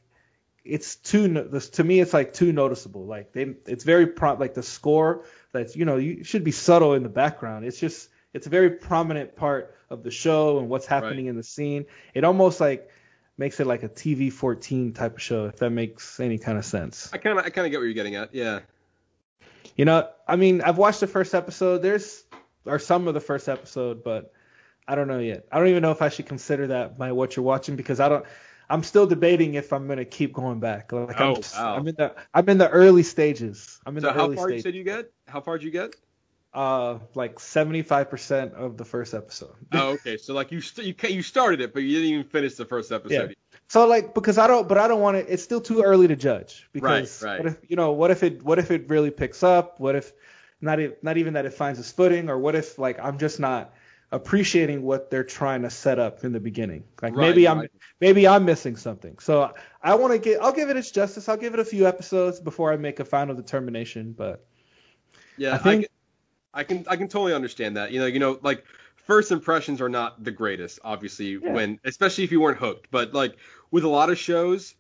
it's 0.70 0.96
too 0.96 1.34
to 1.60 1.84
me 1.84 2.00
it's 2.00 2.14
like 2.14 2.34
too 2.34 2.52
noticeable. 2.52 3.06
Like 3.06 3.34
they, 3.34 3.56
it's 3.66 3.84
very 3.84 4.08
pro 4.08 4.34
like 4.34 4.54
the 4.54 4.64
score 4.64 5.26
that's 5.52 5.76
you 5.76 5.86
know 5.86 5.98
you 5.98 6.24
should 6.24 6.44
be 6.44 6.52
subtle 6.52 6.94
in 6.94 7.04
the 7.04 7.10
background. 7.10 7.66
It's 7.66 7.80
just 7.80 8.10
it's 8.34 8.48
a 8.48 8.50
very 8.50 8.72
prominent 8.72 9.36
part 9.36 9.76
of 9.90 10.04
the 10.04 10.12
show 10.12 10.60
and 10.60 10.70
what's 10.70 10.86
happening 10.86 11.26
in 11.26 11.36
the 11.36 11.44
scene. 11.44 11.86
It 12.14 12.24
almost 12.24 12.60
like 12.60 12.90
makes 13.38 13.60
it 13.60 13.68
like 13.68 13.84
a 13.84 13.90
TV 13.90 14.32
14 14.32 14.94
type 14.94 15.16
of 15.16 15.22
show 15.22 15.46
if 15.46 15.58
that 15.58 15.70
makes 15.72 16.20
any 16.20 16.38
kind 16.38 16.58
of 16.58 16.66
sense. 16.66 17.10
I 17.12 17.18
kind 17.18 17.40
of 17.40 17.46
I 17.46 17.50
kind 17.50 17.66
of 17.66 17.72
get 17.72 17.78
what 17.78 17.86
you're 17.86 17.94
getting 17.94 18.16
at. 18.16 18.34
Yeah. 18.34 18.60
You 19.76 19.86
know, 19.86 20.10
I 20.28 20.36
mean, 20.36 20.62
I've 20.62 20.78
watched 20.78 21.00
the 21.00 21.08
first 21.08 21.34
episode. 21.34 21.82
There's 21.82 22.24
or 22.66 22.80
some 22.80 23.08
of 23.08 23.14
the 23.14 23.22
first 23.22 23.48
episode, 23.48 24.04
but 24.04 24.34
I 24.88 24.96
don't 24.96 25.08
know 25.08 25.20
yet. 25.20 25.46
I 25.52 25.58
don't 25.58 25.68
even 25.68 25.82
know 25.82 25.92
if 25.92 26.02
I 26.02 26.10
should 26.10 26.26
consider 26.26 26.68
that 26.68 27.00
my 27.00 27.12
what 27.12 27.36
you're 27.36 27.46
watching 27.46 27.76
because 27.76 28.00
I 28.00 28.10
don't. 28.10 28.26
I'm 28.70 28.84
still 28.84 29.08
debating 29.08 29.56
if 29.56 29.74
I'm 29.74 29.88
gonna 29.88 30.06
keep 30.06 30.34
going 30.34 30.60
back. 30.60 30.92
Like 30.92 31.20
Oh, 31.20 31.30
I'm, 31.30 31.36
just- 31.36 31.56
wow. 31.58 31.76
I'm 31.76 31.88
in 31.88 31.96
the 31.96 32.16
I'm 32.34 32.48
in 32.50 32.58
the 32.58 32.70
early 32.70 33.04
stages. 33.04 33.80
I'm 33.86 33.98
in 33.98 34.02
So 34.04 34.14
the 34.14 34.14
early 34.16 34.36
stages. 34.36 34.36
how 34.38 34.42
far 34.42 34.50
stages. 34.50 34.64
did 34.64 34.76
you 34.76 34.84
get? 34.84 35.12
How 35.28 35.42
far 35.42 35.58
did 35.58 35.66
you 35.66 35.72
get? 35.72 35.96
Uh, 36.52 36.98
like 37.14 37.38
75% 37.38 38.54
of 38.54 38.76
the 38.78 38.84
first 38.86 39.14
episode. 39.14 39.54
Oh, 39.72 39.90
okay. 39.92 40.18
So 40.18 40.34
like 40.34 40.52
you 40.52 40.62
st- 40.62 40.88
you 40.88 41.10
you 41.16 41.22
started 41.22 41.62
it, 41.62 41.74
but 41.74 41.82
you 41.84 41.90
didn't 41.96 42.10
even 42.14 42.24
finish 42.26 42.56
the 42.56 42.66
first 42.66 42.92
episode. 42.92 43.30
Yeah. 43.30 43.58
So 43.68 43.86
like 43.88 44.14
because 44.16 44.38
I 44.40 44.48
don't 44.48 44.68
but 44.68 44.78
I 44.78 44.88
don't 44.88 45.00
want 45.02 45.18
to 45.18 45.32
it's 45.32 45.44
still 45.44 45.62
too 45.62 45.84
early 45.84 46.08
to 46.08 46.16
judge 46.16 46.68
because 46.74 47.22
Right, 47.24 47.30
right. 47.32 47.40
what 47.44 47.48
if 47.54 47.58
you 47.70 47.76
know 47.76 47.92
what 47.92 48.10
if 48.12 48.24
it 48.24 48.44
what 48.44 48.58
if 48.60 48.72
it 48.72 48.90
really 48.90 49.12
picks 49.12 49.44
up 49.44 49.80
what 49.80 49.96
if 49.96 50.12
not 50.60 50.80
not 51.04 51.18
even 51.18 51.34
that 51.34 51.46
it 51.46 51.54
finds 51.54 51.80
its 51.80 51.92
footing 51.92 52.30
or 52.30 52.38
what 52.40 52.56
if 52.56 52.80
like 52.80 52.98
I'm 53.00 53.20
just 53.20 53.40
not 53.40 53.74
appreciating 54.12 54.82
what 54.82 55.12
they're 55.12 55.24
trying 55.24 55.62
to 55.62 55.70
set 55.70 56.00
up 56.00 56.24
in 56.24 56.32
the 56.32 56.40
beginning 56.40 56.84
like 57.02 57.16
Right, 57.16 57.30
maybe 57.30 57.48
I'm 57.48 57.60
right. 57.60 57.72
maybe 58.00 58.28
I'm 58.28 58.44
missing 58.46 58.76
something 58.76 59.18
so 59.20 59.54
I 59.84 59.96
want 59.96 60.14
to 60.14 60.20
get 60.20 60.42
I'll 60.42 60.52
give 60.52 60.70
it 60.70 60.78
its 60.78 60.90
justice 60.92 61.30
I'll 61.30 61.38
give 61.38 61.54
it 61.54 61.60
a 61.60 61.66
few 61.66 61.88
episodes 61.88 62.40
before 62.40 62.74
I 62.74 62.78
make 62.78 63.00
a 63.00 63.06
final 63.06 63.36
determination 63.36 64.14
but 64.14 64.46
Yeah, 65.38 65.52
I 65.52 65.56
I, 65.56 65.58
think- 65.60 65.82
can, 65.84 65.90
I 66.54 66.64
can 66.64 66.86
I 66.90 66.96
can 66.96 67.08
totally 67.08 67.34
understand 67.34 67.78
that. 67.78 67.92
You 67.92 68.00
know, 68.00 68.06
you 68.08 68.20
know, 68.20 68.40
like 68.42 68.66
first 68.96 69.32
impressions 69.32 69.80
are 69.82 69.90
not 69.90 70.24
the 70.24 70.32
greatest, 70.32 70.80
obviously, 70.84 71.38
when 71.38 71.80
especially 71.86 72.24
if 72.24 72.32
you 72.32 72.42
weren't 72.42 72.58
hooked. 72.58 72.88
But 72.92 73.14
like 73.14 73.38
with 73.72 73.84
a 73.84 73.88
lot 73.90 74.10
of 74.10 74.18
shows, 74.18 74.74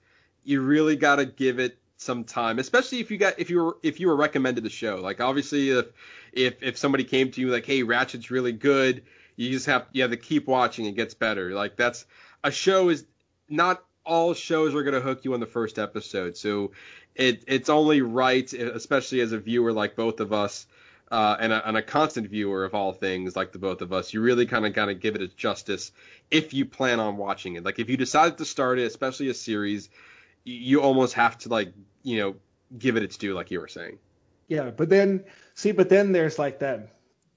you 0.44 0.62
really 0.62 0.96
gotta 0.96 1.26
give 1.26 1.60
it 1.60 1.78
some 1.98 2.24
time, 2.24 2.60
especially 2.60 3.00
if 3.00 3.12
you 3.12 3.18
got 3.18 3.40
if 3.40 3.50
you 3.50 3.64
were 3.64 3.78
if 3.84 4.00
you 4.00 4.08
were 4.08 4.16
recommended 4.16 4.64
the 4.64 4.70
show. 4.70 4.96
Like 4.98 5.22
obviously 5.22 5.70
if 5.70 5.86
if 6.34 6.64
if 6.64 6.78
somebody 6.78 7.04
came 7.04 7.30
to 7.32 7.42
you 7.42 7.50
like, 7.52 7.66
hey, 7.66 7.84
Ratchet's 7.84 8.32
really 8.32 8.52
good, 8.54 9.04
you 9.40 9.52
just 9.52 9.68
have 9.68 9.86
you 9.94 10.02
have 10.02 10.12
to 10.12 10.18
keep 10.18 10.48
watching. 10.48 10.86
It 10.86 10.96
gets 10.96 11.14
better. 11.14 11.54
Like 11.54 11.78
that's 11.78 12.06
a 12.44 12.52
show 12.52 12.90
is 12.90 13.06
not 13.48 13.82
all 14.06 14.34
shows 14.34 14.76
are 14.76 14.84
gonna 14.84 15.00
hook 15.00 15.24
you 15.24 15.34
on 15.34 15.40
the 15.40 15.46
first 15.46 15.80
episode. 15.80 16.36
So 16.36 16.72
it 17.16 17.46
it's 17.48 17.70
only 17.70 18.02
right, 18.02 18.52
especially 18.52 19.22
as 19.22 19.32
a 19.32 19.40
viewer 19.40 19.72
like 19.72 19.96
both 19.96 20.20
of 20.20 20.34
us, 20.34 20.68
uh, 21.10 21.38
and, 21.40 21.54
a, 21.54 21.66
and 21.66 21.78
a 21.78 21.82
constant 21.82 22.28
viewer 22.28 22.66
of 22.66 22.76
all 22.76 22.92
things 22.92 23.38
like 23.38 23.54
the 23.54 23.60
both 23.60 23.82
of 23.82 23.94
us, 23.94 24.14
you 24.14 24.20
really 24.20 24.46
kind 24.46 24.66
of 24.66 24.74
gotta 24.74 24.94
give 24.94 25.16
it 25.16 25.22
its 25.22 25.36
justice 25.36 25.94
if 26.30 26.54
you 26.54 26.66
plan 26.66 27.00
on 27.00 27.16
watching 27.16 27.56
it. 27.56 27.64
Like 27.64 27.80
if 27.80 27.90
you 27.90 27.96
decided 27.96 28.40
to 28.40 28.46
start 28.46 28.78
it, 28.78 28.84
especially 28.84 29.30
a 29.30 29.34
series, 29.34 29.90
you 30.44 30.82
almost 30.82 31.14
have 31.14 31.38
to 31.40 31.50
like 31.50 31.72
you 32.04 32.20
know 32.20 32.36
give 32.78 32.98
it 32.98 33.04
its 33.04 33.16
due, 33.16 33.36
like 33.36 33.52
you 33.52 33.62
were 33.62 33.70
saying. 33.70 34.00
Yeah, 34.50 34.72
but 34.72 34.90
then 34.90 35.24
see, 35.56 35.72
but 35.72 35.88
then 35.88 36.12
there's 36.12 36.38
like 36.38 36.60
that 36.60 36.90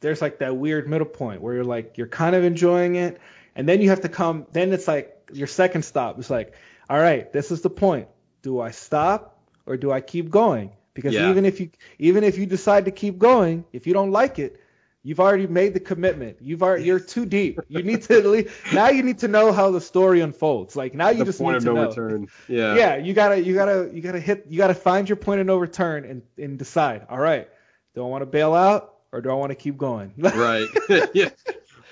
there's 0.03 0.21
like 0.21 0.39
that 0.41 0.57
weird 0.57 0.89
middle 0.89 1.07
point 1.07 1.41
where 1.41 1.55
you're 1.55 1.65
like 1.65 1.97
you're 1.97 2.07
kind 2.09 2.37
of 2.37 2.45
enjoying 2.45 2.97
it, 2.97 3.19
and 3.57 3.67
then 3.69 3.81
you 3.81 3.89
have 3.91 4.03
to 4.03 4.09
come. 4.11 4.47
Then 4.53 4.73
it's 4.73 4.87
like 4.87 5.17
your 5.33 5.47
second 5.47 5.83
stop. 5.85 6.19
It's 6.19 6.29
like, 6.31 6.53
all 6.91 6.99
right, 7.01 7.33
this 7.33 7.51
is 7.51 7.63
the 7.63 7.71
point. 7.71 8.09
Do 8.43 8.61
I 8.61 8.71
stop 8.73 9.39
or 9.67 9.77
do 9.79 9.91
I 9.91 10.01
keep 10.03 10.31
going? 10.31 10.73
Because 10.95 11.15
Yeah. 11.15 11.31
even 11.31 11.47
if 11.47 11.59
you 11.61 11.71
even 11.99 12.23
if 12.25 12.37
you 12.37 12.45
decide 12.45 12.85
to 12.85 12.91
keep 12.91 13.19
going, 13.19 13.65
if 13.73 13.87
you 13.87 13.95
don't 13.95 14.11
like 14.11 14.39
it, 14.39 14.61
you've 15.05 15.21
already 15.21 15.47
made 15.47 15.73
the 15.75 15.81
commitment. 15.81 16.37
You've 16.41 16.63
already 16.63 16.85
you're 16.85 17.01
too 17.01 17.25
deep. 17.25 17.61
You 17.69 17.83
need 17.83 18.03
to 18.03 18.29
le- 18.29 18.45
now 18.75 18.91
you 18.91 19.03
need 19.03 19.21
to 19.21 19.29
know 19.29 19.53
how 19.53 19.71
the 19.71 19.81
story 19.81 20.21
unfolds. 20.21 20.77
Like 20.77 20.95
now 20.95 21.09
you 21.11 21.21
the 21.21 21.25
just 21.27 21.39
point 21.39 21.55
need 21.55 21.57
of 21.59 21.63
to 21.65 21.73
no 21.73 21.83
know. 21.83 21.89
return. 21.89 22.29
Yeah. 22.49 22.75
Yeah, 22.77 22.97
you 22.97 23.15
gotta 23.15 23.41
you 23.41 23.55
gotta 23.55 23.91
you 23.95 24.03
gotta 24.03 24.21
hit 24.21 24.47
you 24.51 24.59
gotta 24.59 24.75
find 24.75 25.09
your 25.09 25.17
point 25.17 25.41
of 25.41 25.47
no 25.47 25.57
return 25.57 26.05
and, 26.05 26.23
and 26.37 26.59
decide. 26.59 27.07
All 27.09 27.19
right, 27.19 27.49
do 27.95 28.05
I 28.05 28.09
want 28.09 28.23
to 28.23 28.27
bail 28.27 28.53
out 28.55 28.95
or 29.13 29.21
do 29.21 29.31
I 29.31 29.35
want 29.35 29.51
to 29.51 29.55
keep 29.57 29.77
going? 29.77 30.13
right. 30.19 30.67
yeah. 31.15 31.31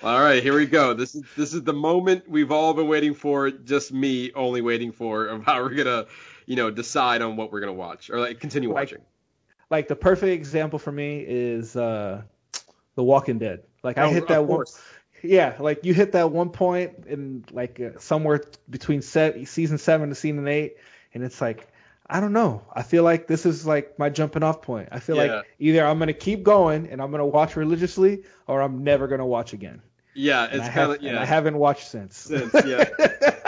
All 0.03 0.19
right, 0.19 0.43
here 0.43 0.57
we 0.57 0.65
go. 0.67 0.95
This 0.95 1.15
is 1.15 1.23
this 1.37 1.53
is 1.53 1.63
the 1.63 1.75
moment 1.75 2.29
we've 2.29 2.51
all 2.51 2.73
been 2.73 2.89
waiting 2.89 3.13
for. 3.15 3.51
Just 3.51 3.93
me 3.93 4.33
only 4.35 4.63
waiting 4.63 4.93
for 4.93 5.27
of 5.27 5.45
how 5.45 5.63
we're 5.63 5.75
gonna, 5.75 6.07
you 6.47 6.57
know, 6.57 6.71
decide 6.71 7.21
on 7.21 7.37
what 7.37 7.53
we're 7.53 7.61
gonna 7.61 7.75
watch 7.75 8.09
or 8.09 8.19
like 8.19 8.41
continue 8.41 8.71
Like- 8.71 8.77
watching. 8.89 8.99
like 9.69 9.89
the 9.89 9.97
perfect 9.97 10.33
example 10.33 10.79
for 10.79 10.91
me 10.91 11.23
is 11.27 11.77
uh 11.77 12.23
The 12.95 13.05
Walking 13.05 13.39
Dead. 13.39 13.63
Like 13.83 13.99
I 13.99 14.05
Oh, 14.05 14.11
hit 14.11 14.29
that 14.29 14.45
one 14.47 14.65
yeah, 15.23 15.57
like 15.61 15.85
you 15.85 15.93
hit 15.93 16.13
that 16.13 16.33
one 16.33 16.49
point 16.49 17.05
in 17.07 17.45
like 17.53 17.79
uh, 17.79 17.99
somewhere 17.99 18.43
between 18.71 19.03
se- 19.03 19.45
season 19.45 19.77
7 19.77 20.09
to 20.09 20.15
season 20.15 20.49
8 20.49 20.77
and 21.13 21.23
it's 21.23 21.43
like 21.43 21.69
I 22.11 22.21
don't 22.21 22.33
know. 22.33 22.63
I 22.73 22.83
feel 22.83 23.05
like 23.05 23.27
this 23.29 23.47
is 23.47 23.65
like 23.65 23.99
my 23.99 24.11
jumping 24.11 24.43
off 24.43 24.63
point. 24.63 24.89
I 24.91 24.99
feel 24.99 25.17
Yeah. 25.17 25.37
like 25.37 25.47
either 25.61 25.87
I'm 25.87 25.99
to 26.09 26.13
keep 26.13 26.43
going 26.43 26.89
and 26.89 27.01
I'm 27.01 27.11
to 27.21 27.27
watch 27.27 27.57
religiously 27.57 28.25
or 28.49 28.61
I'm 28.63 28.83
never 28.85 29.07
to 29.21 29.25
watch 29.25 29.53
again. 29.53 29.81
Yeah, 30.15 30.45
And, 30.45 30.61
it's 30.61 30.69
kind 30.69 30.91
of 30.91 30.97
and 30.97 31.03
yeah. 31.05 31.23
I 31.23 31.25
haven't 31.25 31.57
watched 31.57 31.89
since. 31.89 32.17
Since, 32.19 32.53
yeah. 32.67 32.89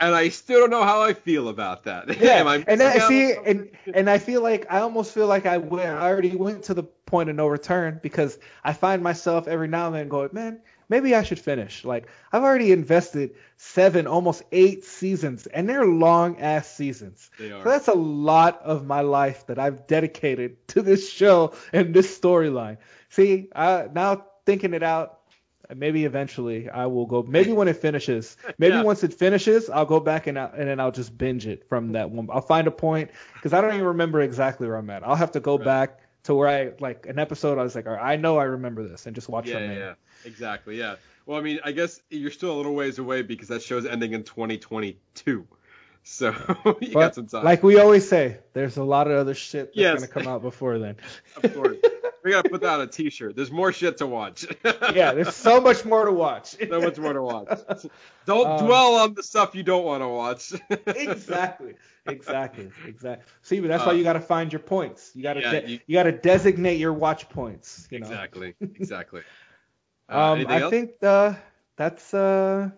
and 0.00 0.14
I 0.14 0.30
still 0.30 0.60
don't 0.60 0.70
know 0.70 0.82
how 0.82 1.02
I 1.02 1.12
feel 1.12 1.48
about 1.48 1.84
that. 1.84 2.08
Yeah, 2.20 2.42
I 2.44 2.64
and 2.66 2.82
I 2.82 2.98
see, 3.00 3.34
on 3.36 3.46
and 3.46 3.70
and 3.94 4.10
I 4.10 4.18
feel 4.18 4.42
like 4.42 4.66
I 4.70 4.80
almost 4.80 5.12
feel 5.12 5.26
like 5.26 5.46
I 5.46 5.58
went, 5.58 5.88
I 5.88 6.08
already 6.08 6.34
went 6.34 6.64
to 6.64 6.74
the 6.74 6.82
point 6.82 7.28
of 7.28 7.36
no 7.36 7.46
return 7.46 8.00
because 8.02 8.38
I 8.64 8.72
find 8.72 9.02
myself 9.02 9.46
every 9.46 9.68
now 9.68 9.86
and 9.88 9.94
then 9.94 10.08
going, 10.08 10.30
man, 10.32 10.60
maybe 10.88 11.14
I 11.14 11.22
should 11.22 11.38
finish. 11.38 11.84
Like 11.84 12.08
I've 12.32 12.42
already 12.42 12.72
invested 12.72 13.34
seven, 13.56 14.06
almost 14.06 14.42
eight 14.52 14.84
seasons, 14.84 15.46
and 15.46 15.68
they're 15.68 15.86
long 15.86 16.40
ass 16.40 16.70
seasons. 16.74 17.30
They 17.38 17.50
are. 17.50 17.62
So 17.62 17.68
that's 17.70 17.88
a 17.88 17.94
lot 17.94 18.60
of 18.62 18.86
my 18.86 19.00
life 19.00 19.46
that 19.46 19.58
I've 19.58 19.86
dedicated 19.86 20.68
to 20.68 20.82
this 20.82 21.10
show 21.10 21.54
and 21.72 21.94
this 21.94 22.18
storyline. 22.18 22.78
See, 23.10 23.48
I, 23.54 23.88
now 23.92 24.26
thinking 24.46 24.74
it 24.74 24.82
out, 24.82 25.18
maybe 25.74 26.04
eventually 26.04 26.68
I 26.68 26.86
will 26.86 27.06
go. 27.06 27.22
Maybe 27.22 27.52
when 27.52 27.68
it 27.68 27.76
finishes, 27.76 28.36
maybe 28.58 28.76
Yeah. 28.76 28.82
once 28.82 29.04
it 29.04 29.14
finishes, 29.14 29.70
I'll 29.70 29.86
go 29.86 30.00
back 30.00 30.26
and 30.26 30.38
I, 30.38 30.46
and 30.56 30.68
then 30.68 30.80
I'll 30.80 30.92
just 30.92 31.16
binge 31.16 31.46
it 31.46 31.68
from 31.68 31.92
that 31.92 32.10
one. 32.10 32.28
I'll 32.30 32.40
find 32.40 32.66
a 32.66 32.70
point 32.70 33.10
because 33.34 33.52
I 33.52 33.60
don't 33.60 33.72
even 33.74 33.86
remember 33.86 34.20
exactly 34.20 34.66
where 34.66 34.76
I'm 34.76 34.90
at. 34.90 35.06
I'll 35.06 35.16
have 35.16 35.32
to 35.32 35.40
go 35.40 35.56
Right. 35.56 35.64
back 35.64 36.00
to 36.24 36.34
where 36.34 36.48
I 36.48 36.72
like 36.80 37.06
an 37.06 37.18
episode. 37.18 37.58
I 37.58 37.62
was 37.62 37.74
like, 37.74 37.86
all 37.86 37.94
right, 37.94 38.12
I 38.12 38.16
know 38.16 38.38
I 38.38 38.44
remember 38.44 38.86
this, 38.86 39.06
and 39.06 39.14
just 39.14 39.28
watch 39.28 39.48
yeah, 39.48 39.54
from 39.54 39.70
yeah, 39.70 39.78
yeah, 39.78 39.94
exactly. 40.24 40.78
Yeah. 40.78 40.96
Well, 41.26 41.38
I 41.38 41.42
mean, 41.42 41.60
I 41.64 41.72
guess 41.72 42.00
you're 42.10 42.30
still 42.30 42.52
a 42.52 42.56
little 42.56 42.74
ways 42.74 42.98
away 42.98 43.22
because 43.22 43.48
that 43.48 43.62
show's 43.62 43.86
ending 43.86 44.12
in 44.12 44.24
2022. 44.24 45.46
So 46.04 46.34
you 46.80 46.92
got 46.94 47.14
some 47.14 47.26
time. 47.26 47.44
like 47.44 47.62
we 47.62 47.78
always 47.78 48.08
say, 48.08 48.38
there's 48.54 48.76
a 48.76 48.82
lot 48.84 49.06
of 49.08 49.16
other 49.18 49.34
shit 49.34 49.66
that's 49.68 49.76
Yes. 49.76 49.94
gonna 49.94 50.08
come 50.08 50.26
out 50.26 50.42
before 50.42 50.78
then. 50.78 50.96
of 51.42 51.54
course. 51.54 51.76
we 52.24 52.30
gotta 52.32 52.48
put 52.48 52.60
that 52.62 52.74
on 52.74 52.80
a 52.80 52.86
T-shirt. 52.88 53.36
There's 53.36 53.52
more 53.52 53.72
shit 53.72 53.98
to 53.98 54.06
watch. 54.06 54.44
yeah, 54.94 55.12
there's 55.12 55.34
so 55.34 55.60
much 55.60 55.84
more 55.84 56.04
to 56.04 56.12
watch. 56.12 56.56
so 56.68 56.80
much 56.80 56.98
more 56.98 57.12
to 57.12 57.22
watch. 57.22 57.60
Don't 58.26 58.46
Um, 58.48 58.66
dwell 58.66 58.94
on 58.96 59.14
the 59.14 59.22
stuff 59.22 59.54
you 59.54 59.62
don't 59.62 59.84
want 59.84 60.02
to 60.02 60.08
watch. 60.08 60.52
exactly, 60.86 61.74
exactly, 62.06 62.70
exactly. 62.86 63.24
See, 63.42 63.60
but 63.60 63.68
that's 63.68 63.84
why 63.86 63.92
Uh, 63.92 63.94
you 63.94 64.02
got 64.02 64.14
to 64.14 64.20
find 64.20 64.52
your 64.52 64.60
points. 64.60 65.12
You 65.14 65.22
got 65.22 65.34
to 65.34 65.40
yeah, 65.40 65.50
de- 65.60 65.70
you- 65.70 65.80
you, 65.86 65.94
got 65.94 66.04
to 66.04 66.12
designate 66.12 66.78
your 66.80 66.92
watch 66.92 67.28
points. 67.28 67.86
You 67.90 68.00
know? 68.00 68.06
exactly. 68.08 68.54
Exactly. 68.60 69.22
Uh, 70.08 70.32
Um, 70.32 70.46
I 70.48 70.60
else? 70.62 70.70
think 70.70 70.90
uh, 71.02 71.34
that's 71.76 72.12
uh. 72.12 72.70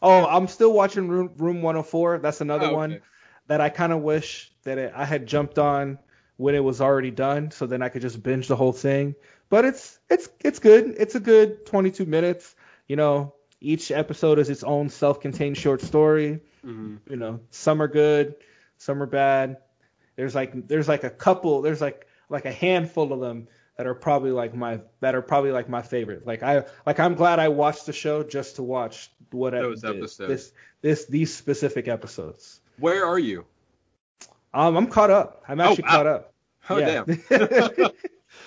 Oh, 0.00 0.24
I'm 0.26 0.48
still 0.48 0.72
watching 0.72 1.08
Room, 1.08 1.30
Room 1.36 1.62
104. 1.62 2.18
That's 2.18 2.40
another 2.40 2.66
Oh, 2.66 2.74
one 2.74 2.92
okay. 2.94 3.02
that 3.48 3.60
I 3.60 3.68
kind 3.68 3.92
of 3.92 4.00
wish 4.02 4.52
that 4.64 4.78
it, 4.78 4.92
I 4.94 5.04
had 5.04 5.26
jumped 5.26 5.58
on 5.58 5.98
when 6.36 6.54
it 6.54 6.64
was 6.64 6.80
already 6.80 7.10
done, 7.10 7.50
so 7.50 7.66
then 7.66 7.82
I 7.82 7.88
could 7.88 8.02
just 8.02 8.22
binge 8.22 8.48
the 8.48 8.56
whole 8.56 8.72
thing. 8.72 9.14
But 9.48 9.64
it's 9.64 9.98
it's 10.08 10.28
it's 10.40 10.58
good. 10.58 10.94
It's 10.98 11.14
a 11.14 11.20
good 11.20 11.66
22 11.66 12.06
minutes. 12.06 12.54
You 12.88 12.96
know, 12.96 13.34
each 13.60 13.90
episode 13.90 14.38
is 14.38 14.48
its 14.50 14.64
own 14.64 14.88
self-contained 14.88 15.56
short 15.56 15.82
story. 15.82 16.40
Mhm. 16.64 16.98
You 17.08 17.16
know, 17.16 17.40
some 17.50 17.82
are 17.82 17.88
good, 17.88 18.36
some 18.78 19.02
are 19.02 19.06
bad. 19.06 19.58
There's 20.16 20.34
like 20.34 20.68
there's 20.68 20.88
like 20.88 21.04
a 21.04 21.10
couple. 21.10 21.62
There's 21.62 21.80
like 21.80 22.06
like 22.28 22.44
a 22.46 22.52
handful 22.52 23.12
of 23.12 23.20
them 23.20 23.48
that 23.76 23.86
are 23.86 23.94
probably 23.94 24.30
like 24.30 24.54
my 24.54 24.80
that 25.00 25.14
are 25.14 25.22
probably 25.22 25.52
like 25.52 25.68
my 25.68 25.82
favorite. 25.82 26.26
Like 26.26 26.42
I 26.42 26.64
like 26.86 27.00
I'm 27.00 27.14
glad 27.14 27.38
I 27.38 27.48
watched 27.48 27.86
the 27.86 27.92
show 27.92 28.22
just 28.22 28.56
to 28.56 28.62
watch 28.62 29.10
what 29.30 29.50
Those 29.52 29.82
did. 29.82 29.96
episodes. 29.96 30.28
This 30.28 30.52
this 30.82 31.04
these 31.06 31.34
specific 31.34 31.88
episodes. 31.88 32.60
Where 32.78 33.06
are 33.06 33.18
you? 33.18 33.44
Um, 34.54 34.76
I'm 34.76 34.86
caught 34.86 35.10
up. 35.10 35.42
I'm 35.48 35.60
actually 35.60 35.84
wow. 35.84 35.90
caught 35.90 36.06
up. 36.06 36.32
Oh 36.68 36.76
Yeah. 36.78 37.04
damn. 37.06 37.20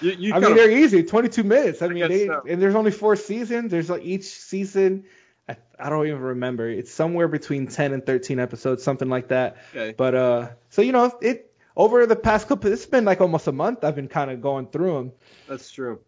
you 0.02 0.12
you 0.12 0.34
I 0.34 0.40
mean, 0.40 0.56
they're 0.56 0.72
easy, 0.72 1.04
22 1.04 1.44
minutes. 1.44 1.82
I 1.82 1.88
mean, 1.88 2.08
they 2.08 2.28
so. 2.28 2.44
and 2.48 2.62
there's 2.62 2.76
only 2.76 2.92
four 2.92 3.16
seasons. 3.16 3.72
There's 3.72 3.90
like 3.90 4.04
each 4.04 4.26
season, 4.26 5.06
I, 5.50 5.58
I 5.80 5.90
don't 5.90 6.06
even 6.08 6.22
remember. 6.22 6.70
It's 6.70 6.92
somewhere 6.94 7.28
between 7.28 7.68
10 7.68 7.94
and 7.94 8.06
13 8.06 8.40
episodes, 8.40 8.84
something 8.84 9.10
like 9.10 9.30
that. 9.30 9.58
Okay. 9.76 9.94
But 9.98 10.16
uh, 10.16 10.50
so 10.70 10.82
you 10.82 10.92
know, 10.92 11.12
it 11.22 11.52
over 11.76 12.06
the 12.06 12.16
past 12.16 12.48
couple, 12.48 12.72
it's 12.72 12.86
been 12.86 13.06
like 13.06 13.22
almost 13.22 13.48
a 13.48 13.52
month. 13.52 13.84
I've 13.84 13.96
been 13.96 14.08
kind 14.08 14.32
of 14.32 14.42
going 14.42 14.68
through 14.68 14.94
them. 14.96 15.12
That's 15.48 15.70
true. 15.72 16.00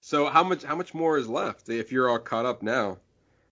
So 0.00 0.26
how 0.26 0.44
much 0.44 0.62
how 0.64 0.76
much 0.76 0.92
more 0.94 1.16
is 1.16 1.28
left 1.28 1.68
if 1.68 1.90
you're 1.92 2.08
all 2.10 2.18
caught 2.18 2.46
up 2.46 2.62
now? 2.62 2.98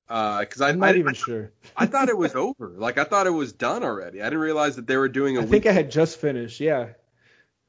Because 0.06 0.60
I 0.60 0.68
I'm 0.68 0.78
not 0.78 0.94
I, 0.94 0.98
even 0.98 1.10
I, 1.10 1.12
sure. 1.14 1.52
I 1.76 1.86
thought 1.86 2.08
it 2.10 2.18
was 2.18 2.34
over. 2.34 2.74
Like 2.76 2.98
I 2.98 3.04
thought 3.04 3.26
it 3.26 3.30
was 3.30 3.52
done 3.52 3.82
already. 3.84 4.20
I 4.20 4.24
didn't 4.24 4.40
realize 4.40 4.76
that 4.76 4.86
they 4.86 4.96
were 4.98 5.08
doing 5.08 5.38
a 5.38 5.42
I 5.42 5.46
think 5.46 5.64
I 5.66 5.72
had 5.72 5.90
just 5.90 6.20
finished. 6.20 6.60
Yeah, 6.60 6.88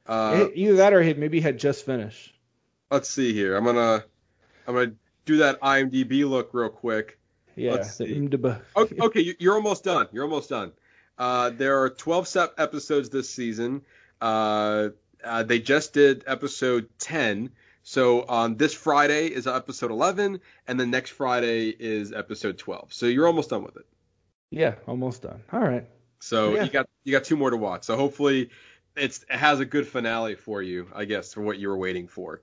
uh, 0.05 0.47
It- 0.47 0.51
either 0.55 0.75
that 0.77 0.93
or 0.93 1.01
it 1.01 1.17
maybe 1.17 1.39
had 1.39 1.57
just 1.59 1.85
finished. 1.85 2.33
let's 2.91 3.09
see 3.09 3.31
here. 3.33 3.55
I'm 3.55 3.63
gonna 3.63 4.03
I'm 4.67 4.73
gonna 4.75 4.93
do 5.25 5.37
that 5.37 5.61
IMDb 5.61 6.27
look 6.29 6.49
real 6.53 6.69
quick. 6.69 7.17
Yeah. 7.55 7.73
Let's 7.73 7.95
the 7.97 8.07
see. 8.07 8.15
IMDb. 8.15 8.59
Okay, 8.75 8.97
okay, 8.99 9.35
you're 9.39 9.53
almost 9.55 9.83
done. 9.85 10.07
You're 10.11 10.23
almost 10.25 10.49
done. 10.49 10.73
Uh, 11.17 11.49
there 11.51 11.81
are 11.83 11.89
12 11.89 12.27
sep- 12.27 12.53
episodes 12.57 13.09
this 13.09 13.29
season. 13.29 13.81
Uh, 14.21 14.89
uh, 15.23 15.43
they 15.43 15.59
just 15.59 15.93
did 15.93 16.23
episode 16.27 16.89
10. 16.99 17.51
So 17.83 18.23
on 18.23 18.55
this 18.55 18.73
Friday 18.73 19.27
is 19.27 19.45
episode 19.45 19.91
11, 19.91 20.39
and 20.67 20.79
then 20.79 20.89
next 20.89 21.11
Friday 21.11 21.69
is 21.69 22.13
episode 22.13 22.57
12. 22.57 22.93
So 22.93 23.05
you're 23.07 23.27
almost 23.27 23.49
done 23.49 23.63
with 23.63 23.75
it. 23.75 23.85
Yeah, 24.51 24.75
almost 24.87 25.23
done. 25.23 25.43
All 25.51 25.59
right. 25.59 25.85
So 26.19 26.55
Yeah. 26.55 26.63
you 26.63 26.69
got 26.69 26.87
you 27.03 27.11
got 27.11 27.25
two 27.25 27.35
more 27.35 27.49
to 27.49 27.57
watch. 27.57 27.83
So 27.83 27.97
hopefully 27.97 28.49
it's 28.95 29.23
it 29.29 29.35
has 29.35 29.59
a 29.59 29.65
good 29.65 29.87
finale 29.87 30.35
for 30.35 30.61
you, 30.61 30.87
I 30.95 31.05
guess, 31.05 31.33
for 31.33 31.41
what 31.41 31.57
you 31.57 31.67
were 31.67 31.77
waiting 31.77 32.07
for. 32.07 32.41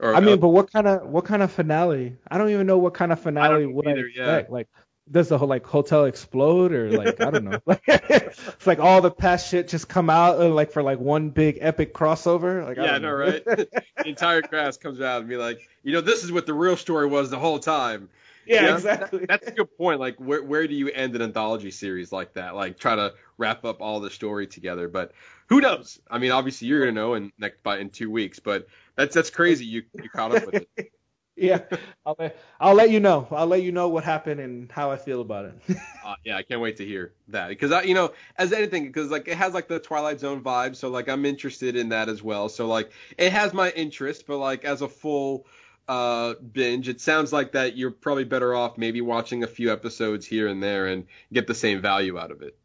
Or, 0.00 0.14
I 0.14 0.20
mean, 0.20 0.34
uh, 0.34 0.36
but 0.38 0.48
what 0.48 0.72
kind 0.72 0.88
of 0.88 1.08
what 1.08 1.26
kind 1.26 1.42
of 1.42 1.52
finale? 1.52 2.16
I 2.28 2.38
don't 2.38 2.48
even 2.50 2.66
know 2.66 2.78
what 2.78 2.94
kind 2.94 3.12
of 3.12 3.20
finale 3.20 3.66
would 3.66 3.86
I 3.86 3.90
either, 3.92 4.08
yeah. 4.08 4.42
Like, 4.48 4.66
does 5.10 5.28
the 5.28 5.38
whole 5.38 5.48
like 5.48 5.66
hotel 5.66 6.04
explode 6.04 6.72
or 6.72 6.90
like 6.90 7.20
I 7.20 7.30
don't 7.30 7.44
know? 7.44 7.58
Like, 7.66 7.82
it's 7.86 8.66
like 8.66 8.78
all 8.78 9.00
the 9.00 9.10
past 9.10 9.50
shit 9.50 9.68
just 9.68 9.88
come 9.88 10.10
out 10.10 10.40
uh, 10.40 10.48
like 10.50 10.70
for 10.72 10.82
like 10.82 10.98
one 10.98 11.30
big 11.30 11.58
epic 11.60 11.94
crossover. 11.94 12.64
Like, 12.64 12.78
I 12.78 12.84
yeah, 12.84 12.92
don't 12.92 13.02
no, 13.02 13.08
know. 13.08 13.14
right? 13.14 13.44
the 13.44 13.82
entire 14.06 14.42
cast 14.42 14.80
comes 14.80 15.00
out 15.00 15.20
and 15.20 15.28
be 15.28 15.36
like, 15.36 15.60
you 15.82 15.92
know, 15.92 16.00
this 16.00 16.24
is 16.24 16.32
what 16.32 16.46
the 16.46 16.54
real 16.54 16.76
story 16.76 17.06
was 17.06 17.30
the 17.30 17.38
whole 17.38 17.58
time. 17.58 18.08
yeah, 18.46 18.62
Yeah, 18.62 18.74
exactly. 18.74 19.26
That's 19.28 19.46
a 19.48 19.52
good 19.52 19.76
point. 19.76 20.00
Like, 20.00 20.16
where 20.16 20.42
where 20.42 20.66
do 20.66 20.74
you 20.74 20.88
end 20.88 21.14
an 21.16 21.22
anthology 21.22 21.70
series 21.70 22.12
like 22.12 22.34
that? 22.34 22.54
Like, 22.54 22.78
try 22.78 22.96
to 22.96 23.14
wrap 23.38 23.64
up 23.64 23.80
all 23.80 24.00
the 24.00 24.10
story 24.10 24.46
together. 24.46 24.88
But 24.88 25.12
who 25.48 25.60
knows? 25.60 25.98
I 26.10 26.18
mean, 26.18 26.30
obviously 26.30 26.68
you're 26.68 26.80
gonna 26.80 26.92
know 26.92 27.14
in 27.14 27.32
next 27.38 27.62
by 27.62 27.78
in 27.78 27.90
two 27.90 28.10
weeks. 28.10 28.38
But 28.38 28.68
that's 28.96 29.14
that's 29.14 29.30
crazy. 29.30 29.64
You 29.64 29.82
you 29.94 30.08
caught 30.08 30.34
up 30.36 30.46
with 30.46 30.54
it. 30.76 30.92
yeah, 31.42 31.60
I'll 32.04 32.16
let, 32.18 32.36
I'll 32.60 32.74
let 32.74 32.90
you 32.90 33.00
know. 33.00 33.26
I'll 33.30 33.46
let 33.46 33.62
you 33.62 33.72
know 33.72 33.88
what 33.88 34.04
happened 34.04 34.40
and 34.40 34.70
how 34.70 34.90
I 34.90 34.96
feel 34.96 35.20
about 35.20 35.46
it. 35.46 35.76
Uh, 36.02 36.14
yeah, 36.24 36.34
I 36.38 36.42
can't 36.42 36.62
wait 36.62 36.78
to 36.78 36.86
hear 36.86 37.12
that 37.28 37.48
because 37.50 37.70
I, 37.70 37.82
you 37.82 37.92
know, 37.92 38.12
as 38.36 38.54
anything, 38.54 38.86
because 38.86 39.10
like 39.10 39.28
it 39.28 39.36
has 39.36 39.52
like 39.52 39.68
the 39.68 39.78
Twilight 39.78 40.18
Zone 40.18 40.42
vibe, 40.42 40.74
so 40.74 40.88
like 40.88 41.10
I'm 41.10 41.26
interested 41.26 41.76
in 41.76 41.90
that 41.90 42.08
as 42.08 42.22
well. 42.22 42.48
So 42.48 42.66
like 42.66 42.90
it 43.18 43.30
has 43.32 43.52
my 43.52 43.70
interest, 43.72 44.26
but 44.26 44.38
like 44.38 44.64
as 44.64 44.80
a 44.80 44.88
full 44.88 45.46
uh 45.88 46.34
binge, 46.52 46.88
it 46.88 47.02
sounds 47.02 47.34
like 47.34 47.52
that 47.52 47.76
you're 47.76 47.90
probably 47.90 48.24
better 48.24 48.54
off 48.54 48.78
maybe 48.78 49.02
watching 49.02 49.44
a 49.44 49.46
few 49.46 49.70
episodes 49.70 50.24
here 50.24 50.48
and 50.48 50.62
there 50.62 50.86
and 50.86 51.06
get 51.34 51.46
the 51.46 51.54
same 51.54 51.82
value 51.82 52.18
out 52.18 52.30
of 52.30 52.40
it. 52.40 52.56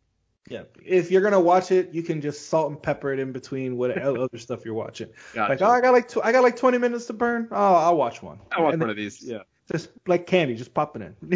Yeah, 0.47 0.63
if 0.83 1.09
you're 1.09 1.21
gonna 1.21 1.39
watch 1.39 1.71
it, 1.71 1.93
you 1.93 2.03
can 2.03 2.21
just 2.21 2.49
salt 2.49 2.69
and 2.69 2.81
pepper 2.81 3.11
it 3.11 3.19
in 3.19 3.31
between 3.31 3.77
what 3.77 3.97
other 4.01 4.37
stuff 4.37 4.63
you're 4.63 4.75
watching. 4.75 5.09
Gotcha. 5.33 5.51
Like, 5.53 5.61
oh, 5.61 5.71
I 5.71 5.81
got 5.81 5.93
like 5.93 6.07
tw- 6.07 6.23
I 6.23 6.31
got 6.31 6.43
like 6.43 6.55
20 6.55 6.77
minutes 6.77 7.05
to 7.07 7.13
burn. 7.13 7.47
Oh, 7.51 7.75
I'll 7.75 7.97
watch 7.97 8.21
one. 8.21 8.39
I 8.51 8.61
want 8.61 8.73
And 8.73 8.81
one 8.81 8.87
then 8.87 8.89
of 8.91 8.95
these. 8.95 9.23
Yeah. 9.23 9.39
Just 9.71 9.89
like 10.05 10.27
candy, 10.27 10.55
just 10.55 10.73
popping 10.73 11.01
in. 11.01 11.15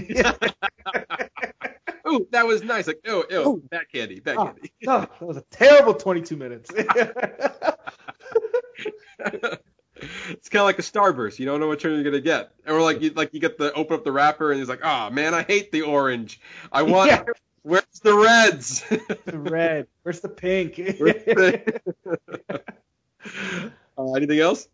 Ooh, 2.07 2.27
that 2.31 2.45
was 2.45 2.63
nice. 2.63 2.87
Like, 2.87 2.99
oh, 3.07 3.23
ew, 3.29 3.47
Ooh. 3.47 3.63
bad 3.69 3.85
candy, 3.91 4.19
bad 4.19 4.37
Oh, 4.37 4.41
ah, 4.41 4.45
candy. 4.45 4.71
oh, 4.87 4.99
that 5.01 5.21
was 5.21 5.37
a 5.37 5.43
terrible 5.51 5.93
22 5.93 6.35
minutes. 6.37 6.69
it's 6.75 6.87
kind 10.49 10.61
of 10.61 10.65
like 10.65 10.79
a 10.79 10.83
Starburst. 10.83 11.39
You 11.39 11.45
don't 11.45 11.59
know 11.59 11.67
what 11.67 11.83
one 11.83 11.93
you're 11.93 12.03
gonna 12.03 12.21
get, 12.21 12.51
or 12.67 12.81
like 12.81 13.01
you 13.01 13.09
like 13.11 13.33
you 13.33 13.39
get 13.39 13.57
the 13.57 13.73
open 13.73 13.95
up 13.95 14.03
the 14.03 14.11
wrapper 14.11 14.51
and 14.51 14.59
he's 14.59 14.69
like, 14.69 14.81
oh 14.83 15.09
man, 15.09 15.33
I 15.33 15.43
hate 15.43 15.71
the 15.71 15.81
orange. 15.83 16.39
I 16.71 16.83
want. 16.83 17.11
Yeah. 17.11 17.23
Where's 17.69 17.99
the 18.01 18.15
reds? 18.17 18.83
the 19.25 19.37
red. 19.37 19.87
Where's 20.01 20.21
the 20.21 20.29
pink? 20.29 20.75
Where's 20.97 21.23
the- 21.23 21.81
uh, 23.97 24.13
anything 24.13 24.39
else? 24.39 24.67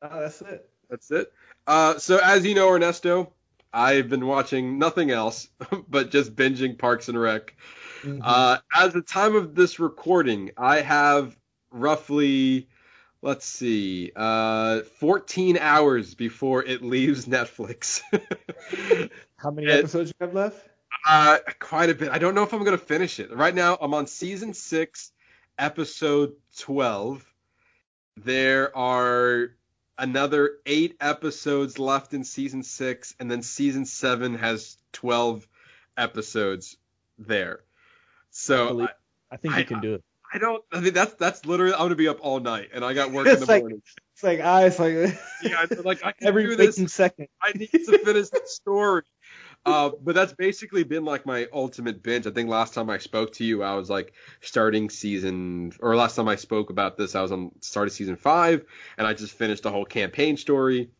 Oh, 0.00 0.20
that's 0.20 0.40
it. 0.40 0.68
That's 0.88 1.10
it. 1.10 1.32
Uh, 1.66 1.98
so 1.98 2.18
as 2.24 2.46
you 2.46 2.54
know, 2.54 2.70
Ernesto, 2.70 3.32
I've 3.74 4.08
been 4.08 4.26
watching 4.26 4.78
nothing 4.78 5.10
else 5.10 5.48
but 5.88 6.10
just 6.10 6.34
binging 6.34 6.78
Parks 6.78 7.08
and 7.10 7.20
Rec. 7.20 7.54
Mhm. 8.02 8.20
Uh, 8.24 8.56
as 8.74 8.94
the 8.94 9.02
time 9.02 9.36
of 9.36 9.54
this 9.54 9.78
recording, 9.78 10.52
I 10.56 10.80
have 10.80 11.36
roughly, 11.70 12.68
let's 13.20 13.44
see, 13.44 14.12
uh, 14.16 14.80
14 14.98 15.58
hours 15.58 16.14
before 16.14 16.64
it 16.64 16.82
leaves 16.82 17.26
Netflix. 17.26 18.00
How 19.36 19.50
many 19.50 19.66
it- 19.66 19.80
episodes 19.80 20.08
you 20.18 20.26
have 20.26 20.34
left? 20.34 20.69
Uh, 21.06 21.38
quite 21.58 21.90
a 21.90 21.94
bit. 21.94 22.10
I 22.10 22.18
don't 22.18 22.34
know 22.34 22.42
if 22.42 22.52
I'm 22.52 22.64
gonna 22.64 22.78
finish 22.78 23.18
it. 23.20 23.34
Right 23.34 23.54
now, 23.54 23.76
I'm 23.80 23.94
on 23.94 24.06
season 24.06 24.54
six, 24.54 25.12
episode 25.58 26.34
12. 26.58 27.24
There 28.16 28.76
are 28.76 29.50
another 29.98 30.52
eight 30.66 30.96
episodes 31.00 31.78
left 31.78 32.12
in 32.14 32.24
season 32.24 32.62
six, 32.62 33.14
and 33.20 33.30
then 33.30 33.42
season 33.42 33.84
seven 33.86 34.34
has 34.36 34.76
12 34.92 35.46
episodes 35.96 36.76
there. 37.18 37.60
So 38.30 38.68
Believe- 38.68 38.88
I, 39.30 39.34
I 39.34 39.36
think 39.36 39.54
I- 39.54 39.58
you 39.60 39.64
can 39.64 39.80
do 39.80 39.94
it. 39.94 40.04
I 40.32 40.38
don't. 40.38 40.62
I 40.70 40.78
mean, 40.78 40.94
that's 40.94 41.14
that's 41.14 41.44
literally. 41.44 41.72
I'm 41.72 41.80
gonna 41.80 41.96
be 41.96 42.06
up 42.06 42.18
all 42.20 42.38
night, 42.38 42.68
and 42.72 42.84
I 42.84 42.94
got 42.94 43.10
work 43.10 43.26
in 43.26 43.40
the 43.40 43.46
like- 43.46 43.62
morning. 43.62 43.82
It's 44.14 44.22
like 44.22 44.38
I 44.38 44.62
was 44.66 44.78
like 44.78 44.92
Yeah, 45.42 45.56
I'm 45.68 45.82
like 45.82 46.04
I 46.04 46.12
can 46.18 46.28
every 46.28 46.44
do 46.46 46.54
this. 46.54 46.76
second. 46.92 47.26
I 47.42 47.50
need 47.52 47.68
to 47.72 47.98
finish 47.98 48.28
the 48.28 48.40
story. 48.44 49.02
Uh, 49.66 49.90
but 50.02 50.14
that's 50.14 50.32
basically 50.32 50.84
been 50.84 51.04
like 51.04 51.26
my 51.26 51.46
ultimate 51.52 52.02
binge. 52.02 52.26
I 52.26 52.30
think 52.30 52.48
last 52.48 52.72
time 52.72 52.88
I 52.88 52.98
spoke 52.98 53.32
to 53.34 53.44
you, 53.44 53.62
I 53.62 53.74
was 53.74 53.90
like 53.90 54.14
starting 54.40 54.88
season, 54.88 55.72
or 55.80 55.96
last 55.96 56.16
time 56.16 56.28
I 56.28 56.36
spoke 56.36 56.70
about 56.70 56.96
this, 56.96 57.14
I 57.14 57.20
was 57.20 57.30
on 57.30 57.52
started 57.60 57.90
season 57.90 58.16
five, 58.16 58.64
and 58.96 59.06
I 59.06 59.12
just 59.12 59.34
finished 59.34 59.62
the 59.62 59.70
whole 59.70 59.84
campaign 59.84 60.38
story. 60.38 60.90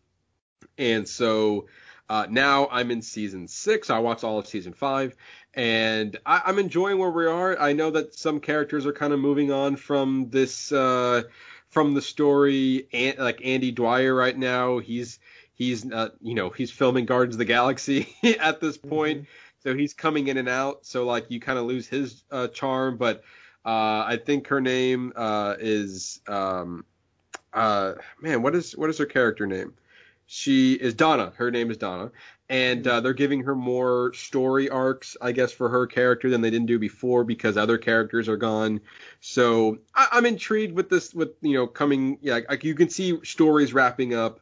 And 0.77 1.09
so 1.09 1.67
uh, 2.11 2.27
now 2.29 2.69
I'm 2.71 2.91
in 2.91 3.01
season 3.01 3.49
six. 3.49 3.89
I 3.89 3.99
watched 4.01 4.25
all 4.25 4.39
of 4.39 4.47
season 4.47 4.75
five, 4.75 5.15
and 5.55 6.19
I, 6.27 6.43
I'm 6.45 6.59
enjoying 6.59 6.99
where 6.99 7.11
we 7.11 7.27
are. 7.27 7.59
I 7.59 7.73
know 7.73 7.91
that 7.93 8.15
some 8.15 8.41
characters 8.41 8.85
are 8.85 8.93
kind 8.93 9.13
of 9.15 9.21
moving 9.21 9.53
on 9.53 9.77
from 9.77 10.29
this, 10.29 10.71
uh, 10.71 11.23
from 11.71 11.95
the 11.95 12.03
story. 12.03 12.89
And 12.93 13.19
like 13.19 13.41
Andy 13.45 13.71
Dwyer 13.71 14.15
right 14.15 14.37
now, 14.37 14.79
he's 14.79 15.19
he's 15.61 15.93
uh, 15.93 16.09
you 16.23 16.35
know 16.35 16.49
he's 16.49 16.71
filming 16.71 17.05
Guardians 17.05 17.35
of 17.35 17.39
the 17.39 17.45
Galaxy 17.45 18.09
at 18.41 18.61
this 18.61 18.79
point, 18.79 19.27
so 19.63 19.77
he's 19.77 19.93
coming 19.93 20.29
in 20.29 20.39
and 20.39 20.49
out. 20.49 20.87
So 20.87 21.05
like 21.05 21.31
you 21.31 21.39
kind 21.39 21.59
of 21.59 21.67
lose 21.67 21.87
his 21.87 22.25
uh, 22.33 22.49
charm, 22.49 22.97
but 22.97 23.23
uh, 23.65 24.09
I 24.09 24.19
think 24.25 24.49
her 24.49 24.61
name 24.61 25.13
uh, 25.15 25.57
is 25.61 26.21
um, 26.27 26.85
uh, 27.53 27.93
man, 28.21 28.43
what 28.43 28.57
is 28.57 28.77
what 28.77 28.89
is 28.89 28.99
her 28.99 29.07
character 29.07 29.47
name? 29.47 29.75
She 30.27 30.73
is 30.75 30.95
Donna. 30.95 31.33
Her 31.37 31.51
name 31.51 31.71
is 31.71 31.77
Donna, 31.77 32.11
and 32.49 32.87
uh, 32.87 33.01
they're 33.01 33.13
giving 33.13 33.43
her 33.43 33.55
more 33.55 34.15
story 34.15 34.71
arcs, 34.71 35.17
I 35.21 35.33
guess, 35.33 35.53
for 35.53 35.69
her 35.69 35.87
character 35.87 36.31
than 36.31 36.41
they 36.41 36.51
didn't 36.51 36.69
do 36.69 36.79
before 36.79 37.23
because 37.25 37.59
other 37.59 37.77
characters 37.77 38.31
are 38.31 38.39
gone. 38.39 38.81
So 39.21 39.79
I, 39.95 40.09
I'm 40.13 40.25
intrigued 40.25 40.75
with 40.75 40.89
this. 40.89 41.13
With 41.13 41.35
you 41.43 41.53
know 41.53 41.67
coming, 41.67 42.17
yeah, 42.23 42.41
like 42.49 42.65
you 42.65 42.75
can 42.75 42.89
see 42.89 43.19
stories 43.25 43.75
wrapping 43.75 44.15
up. 44.15 44.41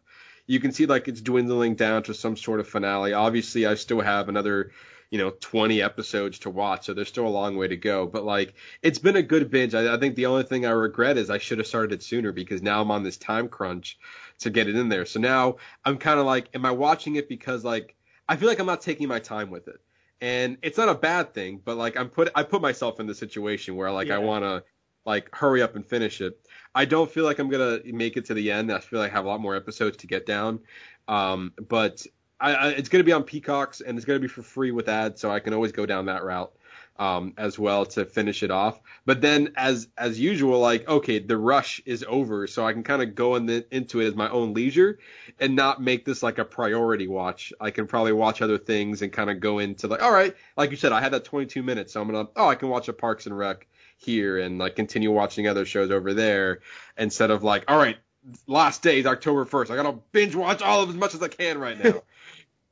You 0.48 0.58
can 0.58 0.72
see 0.72 0.86
like 0.86 1.06
it's 1.06 1.20
dwindling 1.20 1.76
down 1.76 2.02
to 2.04 2.14
some 2.14 2.36
sort 2.36 2.58
of 2.58 2.68
finale. 2.68 3.12
Obviously, 3.12 3.66
I 3.66 3.76
still 3.76 4.00
have 4.00 4.28
another 4.28 4.72
you 5.10 5.18
know 5.18 5.30
20 5.30 5.80
episodes 5.80 6.40
to 6.40 6.50
watch 6.50 6.84
so 6.84 6.92
there's 6.92 7.08
still 7.08 7.26
a 7.26 7.28
long 7.28 7.56
way 7.56 7.68
to 7.68 7.76
go. 7.76 8.06
But 8.06 8.24
like 8.24 8.54
it's 8.82 8.98
been 8.98 9.16
a 9.16 9.22
good 9.22 9.50
binge. 9.50 9.74
I, 9.74 9.94
I 9.94 9.98
think 9.98 10.16
the 10.16 10.26
only 10.26 10.42
thing 10.42 10.66
i 10.66 10.70
regret 10.70 11.16
is 11.16 11.30
i 11.30 11.38
should 11.38 11.58
have 11.58 11.66
started 11.66 11.92
it 11.92 12.02
sooner 12.02 12.32
because 12.32 12.62
now 12.62 12.80
i'm 12.80 12.90
on 12.90 13.02
this 13.02 13.16
time 13.16 13.48
crunch 13.48 13.98
to 14.40 14.50
get 14.50 14.68
it 14.68 14.76
in 14.76 14.88
there. 14.88 15.06
So 15.06 15.20
now 15.20 15.56
i'm 15.84 15.98
kind 15.98 16.20
of 16.20 16.26
like 16.26 16.48
am 16.54 16.66
i 16.66 16.70
watching 16.70 17.16
it 17.16 17.28
because 17.28 17.64
like 17.64 17.96
i 18.28 18.36
feel 18.36 18.48
like 18.48 18.58
i'm 18.58 18.66
not 18.66 18.80
taking 18.82 19.08
my 19.08 19.18
time 19.18 19.50
with 19.50 19.68
it. 19.68 19.80
And 20.20 20.58
it's 20.62 20.76
not 20.76 20.88
a 20.88 20.94
bad 20.94 21.32
thing 21.32 21.60
but 21.64 21.76
like 21.76 21.96
i'm 21.96 22.08
put 22.08 22.30
i 22.34 22.42
put 22.42 22.60
myself 22.60 23.00
in 23.00 23.06
the 23.06 23.14
situation 23.14 23.76
where 23.76 23.90
like 23.90 24.10
i 24.10 24.18
want 24.18 24.44
to 24.44 24.64
like 25.06 25.34
hurry 25.34 25.62
up 25.62 25.74
and 25.76 25.86
finish 25.86 26.20
it 26.20 26.38
i 26.74 26.84
don't 26.84 27.10
feel 27.10 27.24
like 27.24 27.38
i'm 27.38 27.48
gonna 27.48 27.78
make 27.86 28.16
it 28.16 28.26
to 28.26 28.34
the 28.34 28.50
end 28.50 28.72
i 28.72 28.78
feel 28.78 29.00
like 29.00 29.10
i 29.10 29.14
have 29.14 29.24
a 29.24 29.28
lot 29.28 29.40
more 29.40 29.56
episodes 29.56 29.96
to 29.96 30.06
get 30.06 30.26
down 30.26 30.60
um 31.08 31.52
but 31.68 32.06
I, 32.40 32.54
I, 32.54 32.68
it's 32.68 32.88
to 32.88 33.02
be 33.02 33.12
on 33.12 33.24
Peacocks 33.24 33.80
and 33.80 33.98
it's 33.98 34.06
to 34.06 34.20
be 34.20 34.28
for 34.28 34.42
free 34.42 34.70
with 34.70 34.88
ads, 34.88 35.20
so 35.20 35.30
I 35.30 35.40
can 35.40 35.54
always 35.54 35.72
go 35.72 35.86
down 35.86 36.06
that 36.06 36.22
route 36.22 36.52
um, 36.98 37.32
as 37.36 37.58
well 37.58 37.86
to 37.86 38.04
finish 38.04 38.42
it 38.42 38.50
off. 38.50 38.80
But 39.06 39.20
then, 39.20 39.52
as 39.56 39.88
as 39.96 40.18
usual, 40.18 40.60
like 40.60 40.88
okay, 40.88 41.18
the 41.18 41.36
rush 41.36 41.80
is 41.86 42.04
over, 42.08 42.46
so 42.46 42.66
I 42.66 42.72
can 42.72 42.82
kind 42.82 43.02
of 43.02 43.14
go 43.14 43.36
in 43.36 43.46
the, 43.46 43.66
into 43.74 44.00
it 44.00 44.06
as 44.06 44.14
my 44.14 44.28
own 44.30 44.54
leisure 44.54 44.98
and 45.40 45.56
not 45.56 45.82
make 45.82 46.04
this 46.04 46.22
like 46.22 46.38
a 46.38 46.44
priority 46.44 47.08
watch. 47.08 47.52
I 47.60 47.70
can 47.70 47.86
probably 47.86 48.12
watch 48.12 48.42
other 48.42 48.58
things 48.58 49.02
and 49.02 49.12
kind 49.12 49.30
of 49.30 49.40
go 49.40 49.58
into 49.58 49.86
like, 49.88 50.02
all 50.02 50.12
right, 50.12 50.34
like 50.56 50.70
you 50.70 50.76
said, 50.76 50.92
I 50.92 51.00
had 51.00 51.12
that 51.12 51.24
22 51.24 51.62
minutes, 51.62 51.92
so 51.92 52.00
I'm 52.00 52.10
gonna 52.10 52.28
oh, 52.36 52.48
I 52.48 52.54
can 52.54 52.68
watch 52.68 52.88
a 52.88 52.92
Parks 52.92 53.26
and 53.26 53.36
Rec 53.36 53.66
here 53.98 54.38
and 54.38 54.58
like 54.58 54.76
continue 54.76 55.10
watching 55.10 55.46
other 55.46 55.66
shows 55.66 55.90
over 55.90 56.14
there 56.14 56.60
instead 56.96 57.30
of 57.30 57.42
like, 57.42 57.64
all 57.68 57.76
right, 57.76 57.98
last 58.46 58.82
day 58.82 58.98
is 59.00 59.06
October 59.06 59.44
1st. 59.44 59.70
I 59.70 59.76
gotta 59.76 59.98
binge 60.12 60.34
watch 60.34 60.62
all 60.62 60.82
of 60.82 60.88
as 60.88 60.94
much 60.94 61.14
as 61.14 61.22
I 61.22 61.28
can 61.28 61.58
right 61.58 61.82
now. 61.82 62.02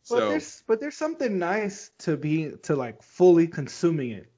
But 0.09 0.29
there's 0.29 0.63
but 0.69 0.79
there's 0.79 0.97
something 0.97 1.37
nice 1.37 1.91
to 1.99 2.17
be 2.17 2.53
to 2.63 2.77
like 2.77 3.03
fully 3.03 3.49
consuming 3.49 4.13
it. 4.13 4.31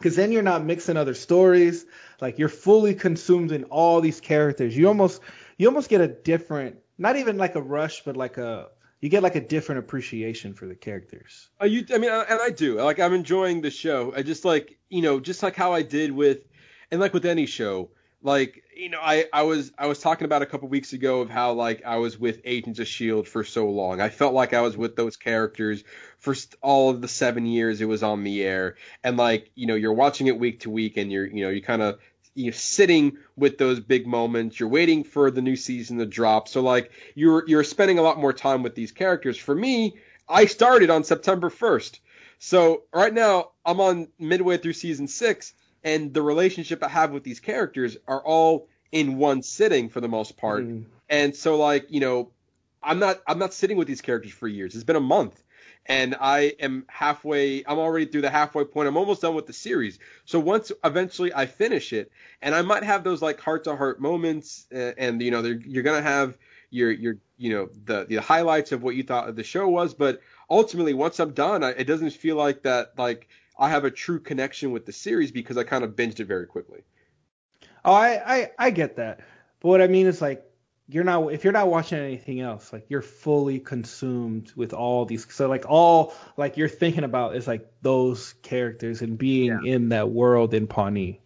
Cause 0.00 0.16
then 0.16 0.32
you're 0.32 0.40
not 0.40 0.64
mixing 0.64 0.96
other 0.96 1.12
stories. 1.12 1.84
Like 2.22 2.38
you're 2.38 2.48
fully 2.48 2.94
consumed 2.94 3.52
in 3.52 3.64
all 3.64 4.00
these 4.00 4.18
characters. 4.18 4.74
You 4.74 4.88
almost 4.88 5.20
you 5.58 5.68
almost 5.68 5.90
get 5.90 6.00
a 6.00 6.08
different 6.08 6.78
not 6.96 7.16
even 7.16 7.36
like 7.36 7.54
a 7.54 7.60
rush, 7.60 8.02
but 8.02 8.16
like 8.16 8.38
a 8.38 8.68
you 9.00 9.08
get 9.08 9.22
like 9.22 9.34
a 9.34 9.40
different 9.40 9.80
appreciation 9.80 10.54
for 10.54 10.66
the 10.66 10.74
characters. 10.74 11.48
Uh, 11.60 11.66
you, 11.66 11.84
I 11.92 11.98
mean, 11.98 12.10
and 12.10 12.40
I 12.40 12.50
do. 12.50 12.80
Like, 12.80 13.00
I'm 13.00 13.14
enjoying 13.14 13.62
the 13.62 13.70
show. 13.70 14.12
I 14.14 14.22
just 14.22 14.44
like, 14.44 14.78
you 14.88 15.02
know, 15.02 15.20
just 15.20 15.42
like 15.42 15.56
how 15.56 15.72
I 15.72 15.82
did 15.82 16.12
with, 16.12 16.40
and 16.90 17.00
like 17.00 17.14
with 17.14 17.24
any 17.24 17.46
show, 17.46 17.90
like, 18.22 18.62
you 18.76 18.90
know, 18.90 18.98
I, 19.00 19.24
I 19.32 19.42
was, 19.44 19.72
I 19.78 19.86
was 19.86 19.98
talking 19.98 20.26
about 20.26 20.42
a 20.42 20.46
couple 20.46 20.68
weeks 20.68 20.92
ago 20.92 21.22
of 21.22 21.30
how 21.30 21.54
like 21.54 21.82
I 21.86 21.96
was 21.96 22.18
with 22.18 22.42
Agents 22.44 22.78
of 22.78 22.86
Shield 22.86 23.26
for 23.26 23.44
so 23.44 23.70
long. 23.70 24.02
I 24.02 24.10
felt 24.10 24.34
like 24.34 24.52
I 24.52 24.60
was 24.60 24.76
with 24.76 24.96
those 24.96 25.16
characters 25.16 25.82
for 26.18 26.34
all 26.60 26.90
of 26.90 27.00
the 27.00 27.08
seven 27.08 27.46
years 27.46 27.80
it 27.80 27.86
was 27.86 28.02
on 28.02 28.24
the 28.24 28.42
air, 28.42 28.76
and 29.02 29.16
like, 29.16 29.50
you 29.54 29.66
know, 29.66 29.74
you're 29.74 29.94
watching 29.94 30.26
it 30.26 30.38
week 30.38 30.60
to 30.60 30.70
week, 30.70 30.98
and 30.98 31.10
you're, 31.10 31.26
you 31.26 31.44
know, 31.44 31.50
you 31.50 31.62
kind 31.62 31.80
of 31.80 31.98
you're 32.34 32.52
sitting 32.52 33.18
with 33.36 33.58
those 33.58 33.80
big 33.80 34.06
moments. 34.06 34.58
You're 34.58 34.68
waiting 34.68 35.04
for 35.04 35.30
the 35.30 35.42
new 35.42 35.56
season 35.56 35.98
to 35.98 36.06
drop. 36.06 36.48
So 36.48 36.60
like 36.62 36.90
you're 37.14 37.44
you're 37.46 37.64
spending 37.64 37.98
a 37.98 38.02
lot 38.02 38.18
more 38.18 38.32
time 38.32 38.62
with 38.62 38.74
these 38.74 38.92
characters. 38.92 39.36
For 39.36 39.54
me, 39.54 39.96
I 40.28 40.46
started 40.46 40.90
on 40.90 41.04
September 41.04 41.50
1st. 41.50 41.98
So 42.38 42.84
right 42.92 43.12
now 43.12 43.50
I'm 43.64 43.80
on 43.80 44.08
midway 44.18 44.56
through 44.56 44.72
season 44.72 45.08
6 45.08 45.52
and 45.84 46.14
the 46.14 46.22
relationship 46.22 46.82
I 46.82 46.88
have 46.88 47.10
with 47.10 47.24
these 47.24 47.40
characters 47.40 47.96
are 48.06 48.22
all 48.24 48.68
in 48.92 49.16
one 49.16 49.42
sitting 49.42 49.88
for 49.88 50.00
the 50.00 50.08
most 50.08 50.36
part. 50.36 50.64
Mm. 50.64 50.84
And 51.08 51.34
so 51.34 51.56
like, 51.56 51.86
you 51.90 52.00
know, 52.00 52.30
I'm 52.82 52.98
not 52.98 53.20
I'm 53.26 53.38
not 53.38 53.52
sitting 53.52 53.76
with 53.76 53.88
these 53.88 54.00
characters 54.00 54.32
for 54.32 54.48
years. 54.48 54.74
It's 54.74 54.84
been 54.84 54.96
a 54.96 55.00
month. 55.00 55.42
And 55.86 56.14
I 56.20 56.54
am 56.60 56.84
halfway 56.88 57.64
I'm 57.66 57.78
already 57.78 58.06
through 58.06 58.20
the 58.22 58.30
halfway 58.30 58.64
point. 58.64 58.88
I'm 58.88 58.96
almost 58.96 59.22
done 59.22 59.34
with 59.34 59.46
the 59.46 59.52
series. 59.52 59.98
So 60.24 60.38
once 60.38 60.70
eventually 60.84 61.32
I 61.34 61.46
finish 61.46 61.92
it 61.92 62.12
and 62.42 62.54
I 62.54 62.62
might 62.62 62.84
have 62.84 63.02
those 63.02 63.22
like 63.22 63.40
heart 63.40 63.64
to 63.64 63.76
heart 63.76 64.00
moments 64.00 64.66
uh, 64.72 64.92
and 64.96 65.20
you 65.20 65.30
know 65.30 65.42
you're 65.42 65.82
to 65.82 66.02
have 66.02 66.36
your 66.70 66.90
your 66.90 67.16
you 67.36 67.50
know 67.52 67.68
the 67.84 68.04
the 68.04 68.16
highlights 68.16 68.72
of 68.72 68.82
what 68.82 68.94
you 68.94 69.02
thought 69.02 69.34
the 69.34 69.44
show 69.44 69.68
was, 69.68 69.94
but 69.94 70.20
ultimately 70.48 70.94
once 70.94 71.18
I'm 71.18 71.32
done, 71.32 71.64
I, 71.64 71.70
it 71.70 71.84
doesn't 71.84 72.10
feel 72.10 72.36
like 72.36 72.62
that 72.62 72.92
like 72.98 73.28
I 73.58 73.68
have 73.68 73.84
a 73.84 73.90
true 73.90 74.20
connection 74.20 74.72
with 74.72 74.86
the 74.86 74.92
series 74.92 75.32
because 75.32 75.56
I 75.56 75.64
kind 75.64 75.84
of 75.84 75.96
binged 75.96 76.20
it 76.20 76.26
very 76.26 76.46
quickly. 76.46 76.82
Oh, 77.84 77.92
I, 77.92 78.40
I 78.40 78.50
I 78.58 78.70
get 78.70 78.96
that. 78.96 79.20
But 79.60 79.68
what 79.68 79.82
I 79.82 79.86
mean 79.86 80.06
is 80.06 80.22
like 80.22 80.44
you're 80.90 81.04
not 81.04 81.32
if 81.32 81.44
you're 81.44 81.52
not 81.52 81.68
watching 81.68 81.98
anything 81.98 82.40
else, 82.40 82.72
like 82.72 82.86
you're 82.88 83.02
fully 83.02 83.60
consumed 83.60 84.52
with 84.56 84.72
all 84.72 85.04
these. 85.04 85.26
So 85.32 85.48
like 85.48 85.64
all 85.68 86.14
like 86.36 86.56
you're 86.56 86.68
thinking 86.68 87.04
about 87.04 87.36
is 87.36 87.46
like 87.46 87.70
those 87.82 88.34
characters 88.42 89.00
and 89.00 89.16
being 89.16 89.66
in 89.66 89.90
that 89.90 90.10
world 90.10 90.52
in 90.52 90.66
Pawnee. 90.66 91.20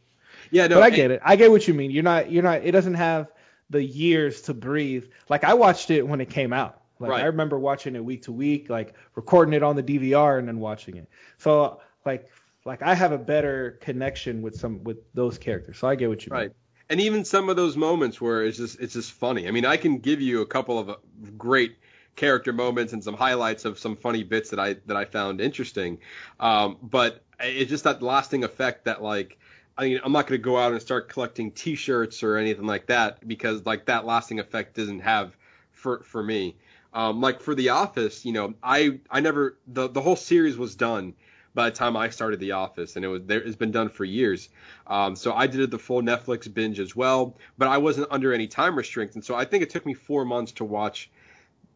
Yeah, 0.51 0.66
no, 0.66 0.77
but 0.77 0.85
I 0.85 0.91
get 0.91 1.11
it. 1.11 1.20
I 1.24 1.36
get 1.36 1.51
what 1.51 1.66
you 1.66 1.74
mean. 1.74 1.91
You're 1.91 2.03
not 2.03 2.31
you're 2.31 2.43
not. 2.43 2.65
It 2.65 2.73
doesn't 2.73 2.95
have 2.95 3.32
the 3.70 3.82
years 3.82 4.43
to 4.43 4.55
breathe. 4.55 5.07
Like 5.28 5.45
I 5.45 5.55
watched 5.55 5.91
it 5.91 6.07
when 6.07 6.20
it 6.20 6.31
came 6.31 6.53
out. 6.53 6.82
Like 7.01 7.11
Right. 7.11 7.23
I 7.23 7.27
remember 7.27 7.59
watching 7.59 7.97
it 7.97 8.05
week 8.05 8.23
to 8.24 8.32
week, 8.32 8.70
like 8.70 8.95
recording 9.15 9.55
it 9.55 9.62
on 9.62 9.77
the 9.77 9.82
DVR 9.82 10.39
and 10.39 10.47
then 10.47 10.61
watching 10.61 10.97
it. 10.97 11.09
So 11.39 11.81
like 12.05 12.31
like 12.65 12.82
I 12.82 12.95
have 12.95 13.12
a 13.12 13.19
better 13.19 13.78
connection 13.81 14.43
with 14.43 14.57
some 14.57 14.85
with 14.85 14.99
those 15.15 15.39
characters. 15.39 15.78
So 15.78 15.89
I 15.89 15.95
get 15.97 16.09
what 16.09 16.24
you 16.27 16.32
mean. 16.32 16.55
And 16.90 17.01
even 17.01 17.24
some 17.24 17.48
of 17.48 17.56
those 17.56 17.77
moments 17.77 18.20
where 18.20 18.44
it's 18.44 18.59
just 18.59 18.78
it's 18.81 18.93
just 18.94 19.12
funny. 19.12 19.48
I 19.48 19.51
mean, 19.51 19.65
I 19.65 19.77
can 19.77 19.98
give 19.98 20.20
you 20.20 20.43
a 20.43 20.47
couple 20.47 20.78
of 20.78 20.90
uh, 20.90 20.97
great 21.39 21.77
character 22.16 22.52
moments 22.52 22.93
and 22.93 23.02
some 23.02 23.15
highlights 23.15 23.65
of 23.65 23.78
some 23.78 23.97
funny 23.97 24.23
bits 24.23 24.51
that 24.51 24.61
I 24.61 24.74
that 24.86 24.97
I 24.97 25.05
found 25.05 25.40
interesting. 25.40 25.98
Um, 26.40 26.77
but 26.82 27.23
it's 27.40 27.70
just 27.70 27.85
that 27.85 28.02
lasting 28.02 28.44
effect 28.44 28.85
that 28.85 29.02
like 29.02 29.39
I 29.77 29.85
mean, 29.85 30.01
I'm 30.05 30.12
not 30.12 30.27
going 30.27 30.39
to 30.39 30.44
go 30.44 30.56
out 30.56 30.73
and 30.73 30.81
start 30.81 31.09
collecting 31.09 31.51
T-shirts 31.51 32.23
or 32.23 32.36
anything 32.36 32.66
like 32.66 32.86
that 32.86 33.27
because 33.27 33.66
like 33.66 33.86
that 33.86 34.06
lasting 34.06 34.39
effect 34.39 34.77
doesn't 34.77 35.01
have 35.01 35.36
for 35.73 36.02
for 36.05 36.23
me. 36.23 36.56
Um, 36.93 37.20
like 37.20 37.40
for 37.40 37.56
The 37.56 37.70
Office, 37.70 38.24
you 38.24 38.32
know, 38.32 38.55
I 38.62 39.01
I 39.11 39.20
never 39.20 39.56
the 39.66 39.89
the 39.89 40.01
whole 40.01 40.16
series 40.16 40.56
was 40.56 40.77
done 40.77 41.15
by 41.55 41.70
the 41.70 41.76
time 41.76 41.97
I 41.97 42.09
started 42.10 42.40
The 42.40 42.52
Office, 42.52 42.97
and 42.97 43.05
it 43.05 43.09
was 43.09 43.22
there. 43.24 43.40
It's 43.40 43.56
been 43.56 43.70
done 43.70 43.89
for 43.89 44.05
years. 44.05 44.48
Um, 44.86 45.16
so 45.16 45.32
I 45.32 45.47
did 45.47 45.70
the 45.70 45.78
full 45.78 46.02
Netflix 46.02 46.52
binge 46.52 46.81
as 46.81 46.94
well, 46.97 47.36
but 47.56 47.68
I 47.68 47.78
wasn't 47.78 48.09
under 48.10 48.32
any 48.35 48.48
time 48.48 48.76
restraints, 48.76 49.14
and 49.14 49.24
so 49.24 49.35
I 49.35 49.44
think 49.44 49.62
it 49.62 49.70
took 49.70 49.86
me 49.86 49.94
four 49.94 50.24
months 50.24 50.52
to 50.52 50.64
watch 50.64 51.10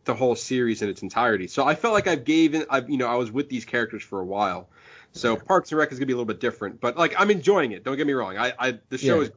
the 0.04 0.14
whole 0.14 0.34
series 0.34 0.82
in 0.82 0.88
its 0.88 1.02
entirety. 1.02 1.46
So 1.46 1.64
I 1.66 1.74
felt 1.74 1.94
like 1.94 2.06
I've 2.06 2.24
given, 2.24 2.64
I've 2.70 2.88
you 2.90 2.96
know, 2.96 3.06
I 3.06 3.16
was 3.16 3.30
with 3.30 3.48
these 3.48 3.64
characters 3.64 4.02
for 4.02 4.20
a 4.20 4.24
while. 4.24 4.68
So 5.12 5.36
Parks 5.36 5.70
and 5.70 5.78
Rec 5.78 5.92
is 5.92 5.98
gonna 5.98 6.06
be 6.06 6.12
a 6.12 6.16
little 6.16 6.26
bit 6.26 6.40
different, 6.40 6.80
but 6.80 6.96
like 6.96 7.14
I'm 7.18 7.30
enjoying 7.30 7.72
it. 7.72 7.84
Don't 7.84 7.96
get 7.96 8.06
me 8.06 8.12
wrong. 8.14 8.36
I, 8.36 8.52
I 8.58 8.78
the 8.88 8.98
show 8.98 9.16
Yeah. 9.16 9.22
is 9.22 9.30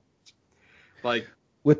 like 1.03 1.27
with 1.63 1.79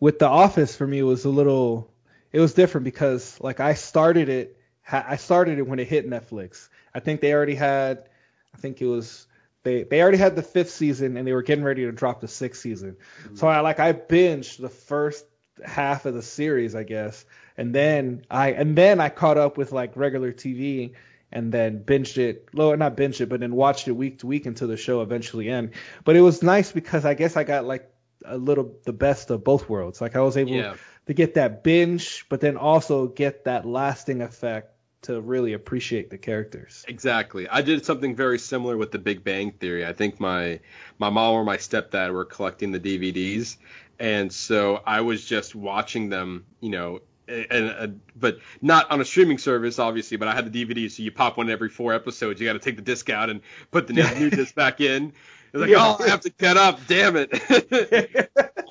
with 0.00 0.18
the 0.18 0.26
office 0.28 0.76
for 0.76 0.86
me 0.86 0.98
it 0.98 1.04
was 1.04 1.24
a 1.24 1.28
little 1.30 1.90
it 2.32 2.40
was 2.40 2.54
different 2.54 2.84
because 2.84 3.40
like 3.40 3.60
I 3.60 3.74
started 3.74 4.28
it 4.28 4.56
I 4.90 5.16
started 5.16 5.58
it 5.58 5.66
when 5.66 5.78
it 5.78 5.88
hit 5.88 6.08
Netflix. 6.08 6.68
I 6.98 7.00
think 7.00 7.20
they 7.20 7.32
already 7.32 7.54
had 7.54 8.08
I 8.52 8.58
think 8.58 8.82
it 8.82 8.86
was 8.86 9.28
they 9.62 9.84
they 9.84 10.02
already 10.02 10.18
had 10.18 10.34
the 10.34 10.42
fifth 10.42 10.70
season 10.70 11.16
and 11.16 11.24
they 11.24 11.32
were 11.32 11.42
getting 11.44 11.64
ready 11.64 11.84
to 11.84 11.92
drop 11.92 12.20
the 12.20 12.26
sixth 12.26 12.60
season. 12.60 12.96
So 13.36 13.46
I 13.46 13.60
like 13.60 13.78
I 13.78 13.92
binged 13.92 14.58
the 14.60 14.68
first 14.68 15.24
half 15.64 16.06
of 16.06 16.14
the 16.14 16.22
series 16.22 16.74
I 16.74 16.82
guess 16.82 17.24
and 17.56 17.72
then 17.72 18.24
I 18.28 18.50
and 18.50 18.76
then 18.76 19.00
I 19.00 19.10
caught 19.10 19.38
up 19.38 19.56
with 19.56 19.70
like 19.70 19.96
regular 19.96 20.32
TV 20.32 20.94
and 21.30 21.52
then 21.52 21.84
binged 21.84 22.16
it, 22.18 22.48
well, 22.54 22.76
not 22.76 22.96
binged 22.96 23.20
it, 23.20 23.28
but 23.28 23.38
then 23.40 23.54
watched 23.54 23.86
it 23.86 23.92
week 23.92 24.20
to 24.20 24.26
week 24.26 24.46
until 24.46 24.66
the 24.66 24.78
show 24.78 25.02
eventually 25.02 25.48
ended. 25.48 25.74
But 26.02 26.16
it 26.16 26.22
was 26.22 26.42
nice 26.42 26.72
because 26.72 27.04
I 27.04 27.14
guess 27.14 27.36
I 27.36 27.44
got 27.44 27.64
like 27.64 27.88
a 28.24 28.36
little 28.38 28.74
the 28.84 28.92
best 28.92 29.30
of 29.30 29.44
both 29.44 29.68
worlds. 29.68 30.00
Like 30.00 30.16
I 30.16 30.20
was 30.22 30.36
able 30.36 30.56
Yeah. 30.56 30.74
to 31.06 31.14
get 31.14 31.34
that 31.34 31.62
binge, 31.62 32.26
but 32.28 32.40
then 32.40 32.56
also 32.56 33.06
get 33.06 33.44
that 33.44 33.66
lasting 33.66 34.22
effect 34.22 34.72
to 35.02 35.20
really 35.20 35.52
appreciate 35.52 36.10
the 36.10 36.18
characters. 36.18 36.84
Exactly. 36.88 37.48
I 37.48 37.62
did 37.62 37.84
something 37.84 38.16
very 38.16 38.38
similar 38.38 38.76
with 38.76 38.90
the 38.90 38.98
Big 38.98 39.22
Bang 39.24 39.52
Theory. 39.52 39.86
I 39.86 39.92
think 39.92 40.18
my 40.20 40.60
my 40.98 41.10
mom 41.10 41.34
or 41.34 41.44
my 41.44 41.56
stepdad 41.56 42.12
were 42.12 42.24
collecting 42.24 42.72
the 42.72 42.80
DVDs, 42.80 43.56
and 43.98 44.32
so 44.32 44.82
I 44.86 45.00
was 45.02 45.24
just 45.24 45.54
watching 45.54 46.08
them, 46.08 46.44
you 46.60 46.70
know, 46.70 47.00
and, 47.28 47.46
and 47.50 48.00
but 48.16 48.38
not 48.62 48.90
on 48.90 49.00
a 49.00 49.04
streaming 49.04 49.38
service, 49.38 49.78
obviously. 49.78 50.16
But 50.16 50.28
I 50.28 50.34
had 50.34 50.50
the 50.52 50.64
DVD, 50.64 50.90
so 50.90 51.02
you 51.02 51.12
pop 51.12 51.36
one 51.36 51.48
every 51.50 51.68
four 51.68 51.94
episodes. 51.94 52.40
You 52.40 52.46
got 52.46 52.54
to 52.54 52.58
take 52.58 52.76
the 52.76 52.82
disc 52.82 53.08
out 53.10 53.30
and 53.30 53.40
put 53.70 53.86
the 53.86 53.92
new, 54.18 54.30
disc 54.30 54.54
back 54.54 54.80
in. 54.80 55.12
It's 55.52 55.60
like, 55.60 55.70
Yeah. 55.70 55.96
oh, 55.98 56.02
I 56.04 56.08
have 56.08 56.20
to 56.22 56.30
get 56.30 56.56
up. 56.56 56.80
Damn 56.88 57.16
it. 57.16 57.30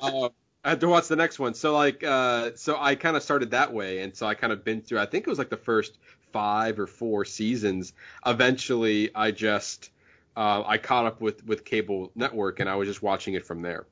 uh, 0.02 0.28
I 0.64 0.70
had 0.70 0.80
to 0.80 0.88
watch 0.88 1.08
the 1.08 1.16
next 1.16 1.38
one. 1.38 1.54
So 1.54 1.72
like, 1.74 2.02
uh, 2.04 2.50
so 2.56 2.76
I 2.78 2.94
kind 2.96 3.16
of 3.16 3.22
started 3.22 3.52
that 3.52 3.72
way, 3.72 4.00
and 4.00 4.14
so 4.14 4.26
I 4.26 4.34
kind 4.34 4.52
of 4.52 4.64
been 4.64 4.82
through. 4.82 4.98
I 4.98 5.06
think 5.06 5.26
it 5.26 5.30
was 5.30 5.38
like 5.38 5.50
the 5.50 5.56
first 5.56 5.98
five 6.32 6.78
or 6.78 6.86
four 6.86 7.24
seasons. 7.24 7.92
Eventually, 8.26 9.10
I 9.14 9.30
just 9.30 9.90
uh, 10.36 10.62
I 10.66 10.78
caught 10.78 11.06
up 11.06 11.20
with 11.20 11.44
with 11.46 11.64
cable 11.64 12.10
network, 12.14 12.60
and 12.60 12.68
I 12.68 12.76
was 12.76 12.88
just 12.88 13.02
watching 13.02 13.34
it 13.34 13.46
from 13.46 13.62
there. 13.62 13.86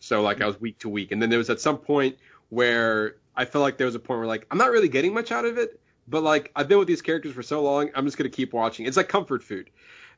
So 0.00 0.20
like, 0.22 0.40
I 0.40 0.46
was 0.46 0.60
week 0.60 0.78
to 0.80 0.88
week, 0.88 1.12
and 1.12 1.22
then 1.22 1.30
there 1.30 1.38
was 1.38 1.50
at 1.50 1.60
some 1.60 1.78
point 1.78 2.16
where 2.48 3.16
I 3.36 3.44
felt 3.44 3.62
like 3.62 3.78
there 3.78 3.86
was 3.86 3.94
a 3.94 4.00
point 4.00 4.18
where 4.18 4.26
like 4.26 4.46
I'm 4.50 4.58
not 4.58 4.70
really 4.70 4.88
getting 4.88 5.14
much 5.14 5.30
out 5.30 5.44
of 5.44 5.58
it, 5.58 5.80
but 6.08 6.22
like 6.22 6.50
I've 6.56 6.68
been 6.68 6.78
with 6.78 6.88
these 6.88 7.02
characters 7.02 7.32
for 7.34 7.42
so 7.42 7.62
long, 7.62 7.90
I'm 7.94 8.04
just 8.04 8.16
gonna 8.18 8.28
keep 8.30 8.52
watching. 8.52 8.86
It's 8.86 8.96
like 8.96 9.08
comfort 9.08 9.42
food. 9.44 9.70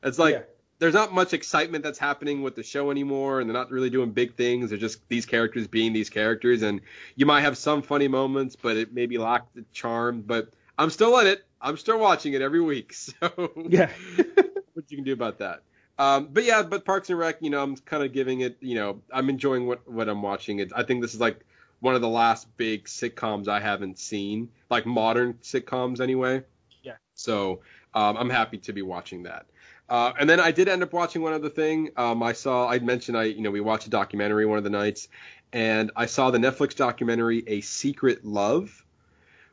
It's 0.03 0.17
like 0.17 0.33
Yeah. 0.33 0.41
there's 0.79 0.95
not 0.95 1.13
much 1.13 1.33
excitement 1.33 1.83
that's 1.83 1.99
happening 1.99 2.41
with 2.41 2.55
the 2.55 2.63
show 2.63 2.89
anymore, 2.89 3.39
and 3.39 3.47
they're 3.49 3.53
not 3.55 3.69
really 3.69 3.89
doing 3.91 4.09
big 4.11 4.33
things. 4.35 4.69
They're 4.71 4.79
just 4.79 5.07
these 5.07 5.25
characters 5.27 5.67
being 5.67 5.93
these 5.93 6.09
characters, 6.09 6.63
and 6.63 6.81
you 7.15 7.27
might 7.27 7.41
have 7.41 7.57
some 7.57 7.83
funny 7.83 8.07
moments, 8.07 8.55
but 8.55 8.75
it 8.75 8.91
maybe 8.93 9.17
lack 9.19 9.53
the 9.53 9.63
charm. 9.71 10.21
But 10.21 10.49
I'm 10.79 10.89
still 10.89 11.17
in 11.19 11.27
it. 11.27 11.45
I'm 11.65 11.77
still 11.77 11.99
watching 11.99 12.33
it 12.33 12.41
every 12.41 12.61
week. 12.61 12.95
So 13.19 13.51
Yeah. 13.67 13.89
what 14.73 14.89
you 14.89 14.97
can 14.97 15.03
do 15.03 15.13
about 15.13 15.39
that. 15.39 15.63
Um, 15.97 16.29
but 16.31 16.43
yeah, 16.43 16.61
but 16.63 16.85
Parks 16.85 17.09
and 17.09 17.17
Rec, 17.17 17.37
you 17.41 17.49
know, 17.49 17.63
I'm 17.63 17.75
kind 17.77 18.03
of 18.03 18.11
giving 18.11 18.41
it, 18.41 18.57
you 18.59 18.75
know, 18.75 19.01
I'm 19.11 19.29
enjoying 19.29 19.65
what 19.65 19.89
what 19.89 20.09
I'm 20.09 20.21
watching. 20.21 20.59
It, 20.59 20.71
I 20.75 20.83
think 20.83 21.01
this 21.01 21.13
is 21.13 21.19
like 21.19 21.45
one 21.79 21.95
of 21.95 22.01
the 22.01 22.09
last 22.09 22.55
big 22.57 22.85
sitcoms 22.85 23.47
I 23.47 23.59
haven't 23.59 23.99
seen, 23.99 24.49
like 24.69 24.85
modern 24.85 25.35
sitcoms 25.35 25.99
anyway. 26.01 26.43
Yeah. 26.83 26.97
So 27.13 27.61
um, 27.93 28.17
I'm 28.17 28.29
happy 28.29 28.57
to 28.59 28.73
be 28.73 28.81
watching 28.81 29.23
that. 29.23 29.45
Uh, 29.87 30.11
and 30.19 30.29
then 30.29 30.39
I 30.39 30.51
did 30.51 30.67
end 30.67 30.83
up 30.83 30.93
watching 30.93 31.21
one 31.21 31.33
other 31.33 31.49
thing. 31.49 31.91
Um, 31.95 32.23
I 32.23 32.33
saw, 32.33 32.67
I 32.67 32.79
mentioned, 32.79 33.17
I 33.17 33.25
you 33.25 33.41
know, 33.41 33.51
we 33.51 33.61
watched 33.61 33.87
a 33.87 33.91
documentary 33.91 34.45
one 34.45 34.57
of 34.57 34.63
the 34.63 34.69
nights, 34.69 35.07
and 35.53 35.91
I 35.95 36.07
saw 36.07 36.31
the 36.31 36.39
Netflix 36.39 36.75
documentary 36.75 37.43
A 37.47 37.61
Secret 37.61 38.25
Love, 38.25 38.85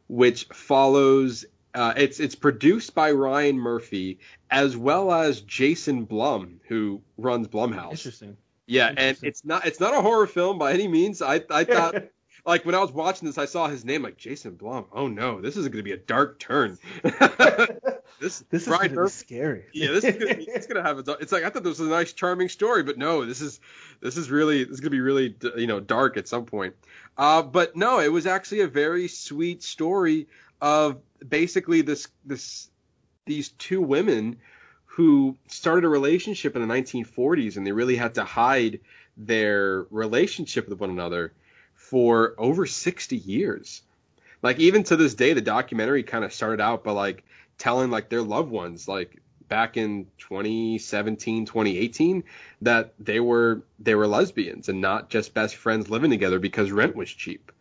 which 0.08 0.44
follows. 0.52 1.44
Uh, 1.74 1.94
it's 1.96 2.20
it's 2.20 2.34
produced 2.34 2.94
by 2.94 3.12
Ryan 3.12 3.58
Murphy 3.58 4.18
as 4.50 4.76
well 4.76 5.12
as 5.12 5.40
Jason 5.40 6.04
Blum, 6.04 6.60
who 6.68 7.00
runs 7.16 7.48
Blumhouse. 7.48 7.92
Interesting. 7.92 8.36
Yeah, 8.66 8.92
and 8.96 9.16
it's 9.22 9.44
not 9.44 9.66
it's 9.66 9.80
not 9.80 9.94
a 9.94 10.00
horror 10.02 10.26
film 10.26 10.58
by 10.58 10.72
any 10.72 10.88
means. 10.88 11.22
I 11.22 11.42
I 11.50 11.64
thought 11.64 11.94
like 12.44 12.64
when 12.64 12.74
I 12.74 12.80
was 12.80 12.92
watching 12.92 13.26
this, 13.26 13.38
I 13.38 13.46
saw 13.46 13.68
his 13.68 13.84
name 13.84 14.02
like 14.02 14.16
Jason 14.16 14.54
Blum. 14.54 14.86
Oh 14.92 15.08
no, 15.08 15.40
this 15.40 15.56
is 15.56 15.66
going 15.68 15.78
to 15.78 15.82
be 15.82 15.92
a 15.92 15.96
dark 15.96 16.38
turn. 16.38 16.78
this 17.02 18.44
This 18.50 18.66
is 18.66 18.66
gonna 18.66 18.88
be 18.88 19.08
scary. 19.08 19.64
yeah, 19.72 19.90
this 19.92 20.04
is 20.04 20.16
gonna 20.16 20.36
it's 20.38 20.66
gonna 20.66 20.82
have 20.82 20.98
a. 20.98 21.12
It's 21.20 21.32
like 21.32 21.44
I 21.44 21.50
thought 21.50 21.62
this 21.62 21.78
was 21.78 21.88
a 21.88 21.90
nice, 21.90 22.12
charming 22.12 22.48
story, 22.48 22.82
but 22.82 22.98
no, 22.98 23.24
this 23.24 23.40
is 23.40 23.60
this 24.00 24.16
is 24.16 24.30
really 24.30 24.64
this 24.64 24.74
is 24.74 24.80
gonna 24.80 24.90
be 24.90 25.00
really 25.00 25.36
you 25.56 25.66
know 25.66 25.80
dark 25.80 26.16
at 26.16 26.28
some 26.28 26.44
point. 26.44 26.74
Uh, 27.16 27.42
but 27.42 27.76
no, 27.76 28.00
it 28.00 28.10
was 28.10 28.26
actually 28.26 28.60
a 28.60 28.68
very 28.68 29.08
sweet 29.08 29.62
story 29.62 30.28
of 30.62 30.98
basically 31.28 31.82
this 31.82 32.08
this 32.24 32.70
these 33.26 33.50
two 33.50 33.82
women 33.82 34.38
who 34.86 35.36
started 35.48 35.84
a 35.84 35.88
relationship 35.88 36.54
in 36.56 36.66
the 36.66 36.74
1940s 36.74 37.56
and 37.56 37.66
they 37.66 37.72
really 37.72 37.96
had 37.96 38.14
to 38.14 38.24
hide 38.24 38.80
their 39.16 39.86
relationship 39.90 40.68
with 40.68 40.78
one 40.78 40.90
another 40.90 41.32
for 41.74 42.34
over 42.38 42.66
60 42.66 43.16
years. 43.16 43.82
Like 44.42 44.58
even 44.58 44.82
to 44.84 44.96
this 44.96 45.14
day, 45.14 45.32
the 45.32 45.40
documentary 45.40 46.02
kind 46.02 46.24
of 46.24 46.32
started 46.32 46.60
out 46.60 46.84
by 46.84 46.92
like 46.92 47.24
telling 47.58 47.90
like 47.90 48.08
their 48.08 48.22
loved 48.22 48.50
ones 48.50 48.88
like 48.88 49.18
back 49.48 49.76
in 49.76 50.06
2017 50.18 51.44
2018 51.44 52.24
that 52.62 52.94
they 52.98 53.20
were 53.20 53.62
they 53.78 53.94
were 53.94 54.06
lesbians 54.06 54.68
and 54.68 54.80
not 54.80 55.10
just 55.10 55.34
best 55.34 55.56
friends 55.56 55.90
living 55.90 56.10
together 56.10 56.38
because 56.38 56.70
rent 56.70 56.96
was 56.96 57.10
cheap. 57.10 57.52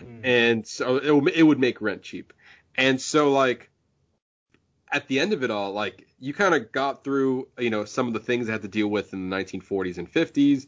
Mm. 0.00 0.20
And 0.24 0.66
so 0.66 0.96
it, 0.96 1.10
would- 1.10 1.34
it 1.34 1.42
would 1.42 1.58
make 1.58 1.80
rent 1.80 2.02
cheap 2.02 2.32
and 2.76 3.00
so 3.00 3.32
like 3.32 3.70
at 4.92 5.08
the 5.08 5.18
end 5.20 5.32
of 5.32 5.42
it 5.42 5.50
all 5.50 5.72
like 5.72 6.06
you 6.18 6.32
kind 6.32 6.54
of 6.54 6.72
got 6.72 7.04
through 7.04 7.48
you 7.58 7.70
know 7.70 7.84
some 7.84 8.06
of 8.06 8.14
the 8.14 8.20
things 8.20 8.46
they 8.46 8.52
had 8.52 8.62
to 8.62 8.68
deal 8.68 8.88
with 8.88 9.12
in 9.12 9.28
the 9.28 9.36
1940s 9.36 9.98
and 9.98 10.12
50s 10.12 10.66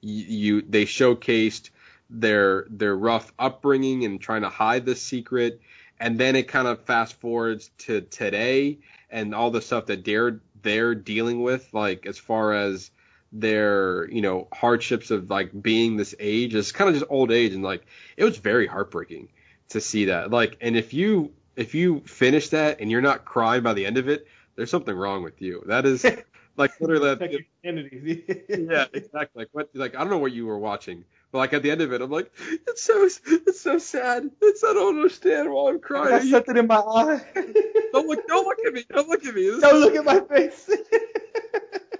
you, 0.00 0.24
you 0.24 0.62
they 0.62 0.84
showcased 0.84 1.70
their 2.10 2.66
their 2.70 2.96
rough 2.96 3.32
upbringing 3.38 4.04
and 4.04 4.20
trying 4.20 4.42
to 4.42 4.48
hide 4.48 4.86
this 4.86 5.02
secret. 5.02 5.60
And 6.00 6.18
then 6.18 6.36
it 6.36 6.48
kind 6.48 6.68
of 6.68 6.84
fast 6.84 7.14
forwards 7.20 7.70
to 7.78 8.02
today 8.02 8.78
and 9.10 9.34
all 9.34 9.50
the 9.50 9.60
stuff 9.60 9.86
that 9.86 10.04
they're 10.04 10.40
they're 10.62 10.94
dealing 10.94 11.42
with 11.42 11.68
like 11.72 12.06
as 12.06 12.18
far 12.18 12.54
as 12.54 12.90
their 13.30 14.08
you 14.10 14.22
know 14.22 14.48
hardships 14.52 15.10
of 15.10 15.28
like 15.28 15.50
being 15.60 15.96
this 15.96 16.14
age 16.18 16.54
it's 16.54 16.72
kind 16.72 16.88
of 16.88 16.94
just 16.94 17.10
old 17.10 17.30
age. 17.30 17.52
And 17.52 17.62
like 17.62 17.84
it 18.16 18.24
was 18.24 18.38
very 18.38 18.66
heartbreaking 18.66 19.28
to 19.70 19.80
see 19.80 20.06
that. 20.06 20.30
Like 20.30 20.56
and 20.60 20.76
if 20.76 20.94
you 20.94 21.32
if 21.58 21.74
you 21.74 22.00
finish 22.06 22.48
that 22.50 22.80
and 22.80 22.90
you're 22.90 23.02
not 23.02 23.24
crying 23.24 23.62
by 23.62 23.74
the 23.74 23.84
end 23.84 23.98
of 23.98 24.08
it 24.08 24.26
there's 24.56 24.70
something 24.70 24.94
wrong 24.94 25.22
with 25.22 25.40
you 25.40 25.62
that 25.66 25.86
is 25.86 26.04
like 26.58 26.72
literally 26.80 27.10
identities. 27.10 28.22
yeah, 28.48 28.86
exactly. 28.92 29.42
Like 29.42 29.48
what? 29.52 29.70
Like 29.72 29.94
I 29.94 30.00
don't 30.00 30.10
know 30.10 30.18
what 30.18 30.32
you 30.32 30.46
were 30.46 30.58
watching, 30.58 31.04
but 31.30 31.38
like 31.38 31.52
at 31.52 31.62
the 31.62 31.70
end 31.70 31.80
of 31.80 31.92
it, 31.92 32.02
I'm 32.02 32.10
like, 32.10 32.30
it's 32.66 32.82
so 32.82 33.04
it's 33.04 33.60
so 33.60 33.78
sad. 33.78 34.28
It's 34.42 34.64
I 34.64 34.72
don't 34.74 34.96
understand 34.96 35.50
why 35.50 35.70
I'm 35.70 35.80
crying. 35.80 36.12
I 36.14 36.18
got 36.18 36.26
something 36.26 36.56
in 36.56 36.66
my 36.66 36.76
eye. 36.78 37.24
don't 37.92 38.08
look, 38.08 38.26
don't 38.26 38.44
look 38.44 38.58
at 38.66 38.72
me. 38.72 38.84
Don't 38.90 39.08
look 39.08 39.24
at 39.24 39.34
me. 39.34 39.48
This- 39.48 39.60
Don't 39.60 39.80
look 39.80 39.94
at 39.94 40.04
my 40.04 40.20
face. 40.20 40.68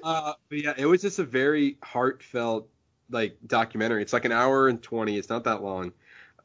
Uh, 0.03 0.33
but 0.49 0.59
yeah, 0.59 0.75
it 0.77 0.87
was 0.87 1.03
just 1.03 1.19
a 1.19 1.25
very 1.25 1.77
heartfelt 1.83 2.69
like 3.11 3.37
documentary. 3.47 4.03
It's 4.03 4.13
like 4.13 4.25
an 4.25 4.33
hour 4.33 4.69
and 4.69 4.83
twenty. 4.83 5.17
It's 5.17 5.29
not 5.29 5.45
that 5.45 5.63
long. 5.63 5.93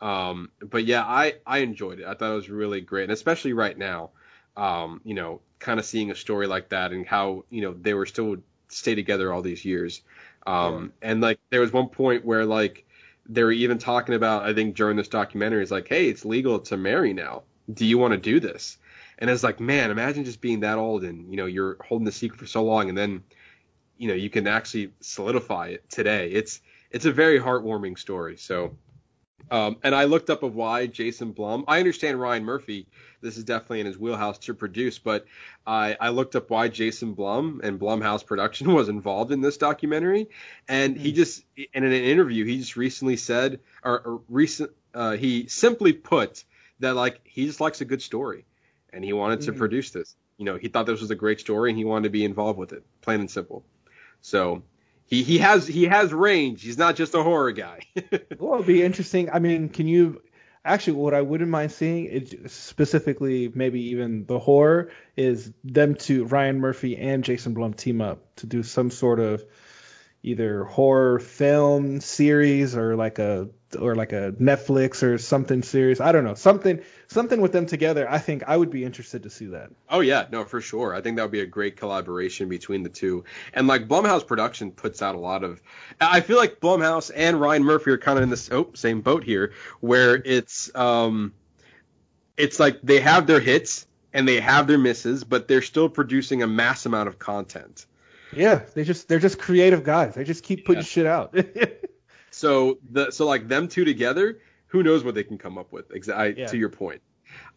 Um, 0.04 0.52
but 0.60 0.84
yeah, 0.84 1.04
I 1.04 1.36
I 1.48 1.60
enjoyed 1.60 2.02
it. 2.02 2.06
I 2.06 2.14
thought 2.14 2.34
it 2.34 2.36
was 2.36 2.50
really 2.50 2.82
great, 2.82 3.04
and 3.04 3.12
especially 3.12 3.54
right 3.54 3.78
now. 3.78 4.12
Um, 4.56 5.02
you 5.04 5.16
know, 5.16 5.42
kind 5.58 5.80
of 5.80 5.86
seeing 5.86 6.12
a 6.12 6.16
story 6.16 6.46
like 6.46 6.70
that 6.70 6.92
and 6.92 7.08
how 7.08 7.46
you 7.50 7.62
know 7.62 7.74
they 7.74 7.94
were 7.94 8.06
still 8.06 8.36
stay 8.68 8.94
together 8.96 9.32
all 9.34 9.42
these 9.42 9.64
years. 9.66 10.02
Um, 10.46 10.92
and 11.02 11.22
like 11.22 11.40
there 11.50 11.62
was 11.62 11.72
one 11.72 11.88
point 11.88 12.26
where 12.26 12.46
like 12.46 12.86
they 13.28 13.44
were 13.44 13.54
even 13.54 13.78
talking 13.78 14.14
about 14.14 14.44
I 14.44 14.54
think 14.54 14.76
during 14.76 14.98
this 14.98 15.08
documentary 15.08 15.64
is 15.64 15.72
like, 15.72 15.88
hey, 15.88 16.10
it's 16.10 16.26
legal 16.26 16.60
to 16.60 16.78
marry 16.78 17.14
now. 17.14 17.44
Do 17.74 17.86
you 17.86 17.98
want 17.98 18.12
to 18.12 18.20
do 18.20 18.42
this? 18.42 18.78
And 19.20 19.30
it's 19.30 19.44
like, 19.44 19.62
man, 19.62 19.90
imagine 19.90 20.26
just 20.26 20.42
being 20.42 20.60
that 20.60 20.78
old 20.78 21.06
and 21.06 21.32
you 21.32 21.38
know 21.38 21.46
you're 21.46 21.78
holding 21.82 22.06
the 22.06 22.12
secret 22.12 22.40
for 22.40 22.46
so 22.46 22.64
long, 22.64 22.90
and 22.90 22.98
then 22.98 23.24
you 23.98 24.10
know 24.10 24.16
you 24.16 24.30
can 24.30 24.48
actually 24.48 24.92
solidify 25.00 25.68
it 25.68 25.90
today. 25.90 26.30
It's 26.32 26.60
it's 26.92 27.06
a 27.06 27.12
very 27.12 27.40
heartwarming 27.40 27.98
story. 27.98 28.36
So 28.36 28.76
Um, 29.52 29.78
and 29.84 29.94
I 29.94 30.06
looked 30.06 30.30
up 30.30 30.42
of 30.42 30.56
why 30.56 30.88
Jason 30.88 31.32
Blum. 31.32 31.66
I 31.68 31.80
understand 31.80 32.20
Ryan 32.20 32.44
Murphy. 32.44 32.88
This 33.22 33.38
is 33.38 33.44
definitely 33.44 33.82
in 33.82 33.86
his 33.86 33.98
wheelhouse 33.98 34.38
to 34.40 34.54
produce, 34.54 34.98
but 35.00 35.26
I, 35.68 35.96
I 36.00 36.10
looked 36.10 36.36
up 36.36 36.50
why 36.50 36.70
Jason 36.70 37.14
Blum 37.14 37.62
and 37.64 37.80
Blumhouse 37.80 38.26
Production 38.26 38.74
was 38.74 38.90
involved 38.90 39.32
in 39.32 39.42
this 39.42 39.58
documentary, 39.58 40.30
and 40.68 40.98
he 40.98 41.12
just 41.12 41.44
in 41.56 41.84
an 41.84 41.92
interview 41.94 42.46
he 42.46 42.58
just 42.58 42.76
recently 42.78 43.16
said, 43.18 43.60
or, 43.84 44.00
or 44.00 44.22
recent, 44.28 44.72
uh, 44.94 45.12
he 45.12 45.48
simply 45.48 45.94
put 45.94 46.44
that 46.80 46.96
like 46.96 47.20
he 47.24 47.46
just 47.46 47.62
likes 47.62 47.82
a 47.82 47.86
good 47.86 48.02
story, 48.02 48.46
and 48.92 49.04
he 49.04 49.14
wanted 49.14 49.42
to 49.42 49.54
Mhm. 49.54 49.58
produce 49.58 49.92
this. 49.92 50.16
You 50.38 50.46
know, 50.46 50.58
he 50.58 50.68
thought 50.68 50.86
this 50.88 51.02
was 51.02 51.12
a 51.12 51.16
great 51.16 51.40
story, 51.40 51.70
and 51.70 51.78
he 51.78 51.86
wanted 51.86 52.06
to 52.06 52.10
be 52.10 52.26
involved 52.26 52.58
with 52.58 52.74
it, 52.74 52.84
plain 53.02 53.20
and 53.20 53.30
simple. 53.30 53.64
So 54.22 54.64
he 55.06 55.24
he 55.24 55.38
has 55.40 55.68
he 55.68 55.86
has 55.86 56.14
range. 56.14 56.64
He's 56.64 56.78
not 56.78 56.96
just 56.96 57.14
a 57.14 57.24
horror 57.24 57.52
guy. 57.52 57.80
Well, 58.40 58.56
it'd 58.56 58.68
be 58.68 58.84
interesting. 58.84 59.30
I 59.32 59.40
mean, 59.40 59.70
can 59.70 59.88
you 59.88 60.22
actually 60.66 60.94
what 60.94 61.14
I 61.14 61.22
wouldn't 61.22 61.50
mind 61.50 61.72
seeing 61.72 62.48
specifically 62.48 63.52
maybe 63.54 63.90
even 63.92 64.26
the 64.26 64.40
horror 64.40 64.92
is 65.16 65.52
them 65.64 65.96
to 65.96 66.26
Ryan 66.26 66.60
Murphy 66.60 66.98
and 66.98 67.24
Jason 67.24 67.54
Blum 67.54 67.74
team 67.74 68.02
up 68.02 68.36
to 68.38 68.48
do 68.48 68.64
some 68.64 68.92
sort 68.92 69.20
of 69.20 69.44
either 70.24 70.64
horror 70.64 71.20
film 71.20 72.00
series 72.00 72.76
or 72.78 72.96
like 72.96 73.20
a 73.20 73.50
or 73.80 73.96
like 73.96 74.14
a 74.14 74.32
Netflix 74.34 75.04
or 75.04 75.18
something 75.18 75.64
series. 75.64 76.00
I 76.00 76.12
don't 76.12 76.24
know. 76.24 76.36
Something 76.36 76.82
something 77.08 77.42
with 77.42 77.52
them 77.52 77.66
together. 77.66 78.10
I 78.10 78.20
think 78.20 78.44
I 78.48 78.56
would 78.56 78.70
be 78.70 78.86
interested 78.86 79.24
to 79.24 79.30
see 79.30 79.48
that. 79.48 79.70
Oh 79.90 80.00
yeah, 80.00 80.26
no, 80.32 80.46
for 80.46 80.62
sure. 80.62 80.96
I 80.96 81.02
think 81.02 81.18
that 81.18 81.24
would 81.24 81.32
be 81.32 81.42
a 81.42 81.46
great 81.46 81.76
collaboration 81.76 82.48
between 82.48 82.84
the 82.84 82.90
two. 82.90 83.26
And 83.54 83.68
like 83.68 83.88
Blumhouse 83.88 84.26
Production 84.26 84.72
puts 84.72 85.02
out 85.02 85.16
a 85.16 85.20
lot 85.20 85.44
of. 85.44 85.62
I 86.00 86.22
feel 86.22 86.38
like 86.38 86.60
Blumhouse 86.60 87.12
and 87.14 87.40
Ryan 87.40 87.64
Murphy 87.64 87.92
are 87.92 87.98
kind 87.98 88.18
of 88.18 88.24
in 88.24 88.30
this 88.30 88.50
oh, 88.52 88.70
same 88.74 89.02
boat 89.02 89.24
here, 89.24 89.54
where 89.82 90.16
it's 90.16 90.74
um, 90.74 91.34
it's 92.38 92.60
like 92.60 92.82
they 92.82 93.02
have 93.02 93.28
their 93.28 93.42
hits 93.42 93.86
and 94.14 94.28
they 94.28 94.40
have 94.40 94.68
their 94.68 94.78
misses, 94.78 95.24
but 95.24 95.48
they're 95.48 95.62
still 95.62 95.90
producing 95.90 96.44
a 96.44 96.48
mass 96.48 96.86
amount 96.86 97.10
of 97.10 97.20
content. 97.20 97.88
Yeah, 98.36 98.62
they 98.74 98.84
just 98.84 99.08
they're 99.08 99.20
just 99.20 99.40
creative 99.40 99.84
guys. 99.84 100.16
They 100.16 100.24
just 100.24 100.44
keep 100.44 100.66
putting 100.66 100.82
Yeah. 100.82 100.88
shit 100.88 101.06
out. 101.06 101.36
So 102.32 102.80
the 102.90 103.12
so 103.12 103.28
like 103.28 103.48
them 103.48 103.68
two 103.68 103.86
together, 103.86 104.40
who 104.66 104.82
knows 104.82 105.04
what 105.04 105.14
they 105.14 105.24
can 105.24 105.38
come 105.38 105.60
up 105.60 105.72
with? 105.72 105.92
Exactly 105.92 106.42
Yeah. 106.42 106.48
To 106.48 106.58
your 106.58 106.70
point. 106.70 107.02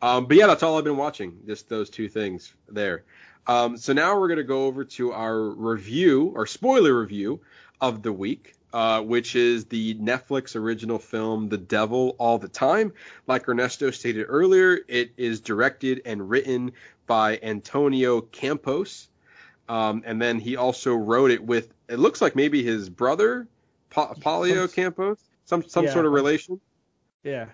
Um, 0.02 0.26
but 0.26 0.36
yeah, 0.36 0.46
that's 0.46 0.62
all 0.62 0.76
I've 0.76 0.84
been 0.84 0.98
watching. 0.98 1.38
Just 1.46 1.70
those 1.70 1.88
two 1.88 2.10
things 2.10 2.52
there. 2.68 3.04
Um, 3.46 3.78
so 3.78 3.94
now 3.94 4.18
we're 4.20 4.28
gonna 4.28 4.42
go 4.42 4.66
over 4.66 4.84
to 4.84 5.12
our 5.12 5.40
review 5.40 6.32
or 6.34 6.46
spoiler 6.46 6.98
review 7.00 7.40
of 7.80 8.02
the 8.02 8.12
week, 8.12 8.54
uh, 8.74 9.00
which 9.00 9.34
is 9.34 9.64
the 9.64 9.94
Netflix 9.94 10.56
original 10.56 10.98
film 10.98 11.48
The 11.48 11.56
Devil 11.58 12.14
All 12.18 12.38
the 12.38 12.48
Time. 12.48 12.92
Like 13.26 13.48
Ernesto 13.48 13.90
stated 13.90 14.26
earlier, 14.28 14.80
it 14.88 15.10
is 15.16 15.40
directed 15.40 16.02
and 16.04 16.28
written 16.28 16.72
by 17.06 17.38
Antonio 17.42 18.20
Campos. 18.20 19.08
Um, 19.68 20.02
and 20.06 20.20
then 20.22 20.38
he 20.38 20.56
also 20.56 20.94
wrote 20.94 21.30
it 21.30 21.42
with 21.44 21.72
it 21.88 21.98
looks 21.98 22.20
like 22.20 22.36
maybe 22.36 22.62
his 22.62 22.88
brother 22.88 23.48
Pa- 23.90 24.14
Paulio 24.14 24.72
Campos, 24.72 25.18
some 25.44 25.62
some 25.68 25.84
Yeah. 25.86 25.92
sort 25.92 26.06
of 26.06 26.12
relation. 26.12 26.60
yeah. 27.22 27.46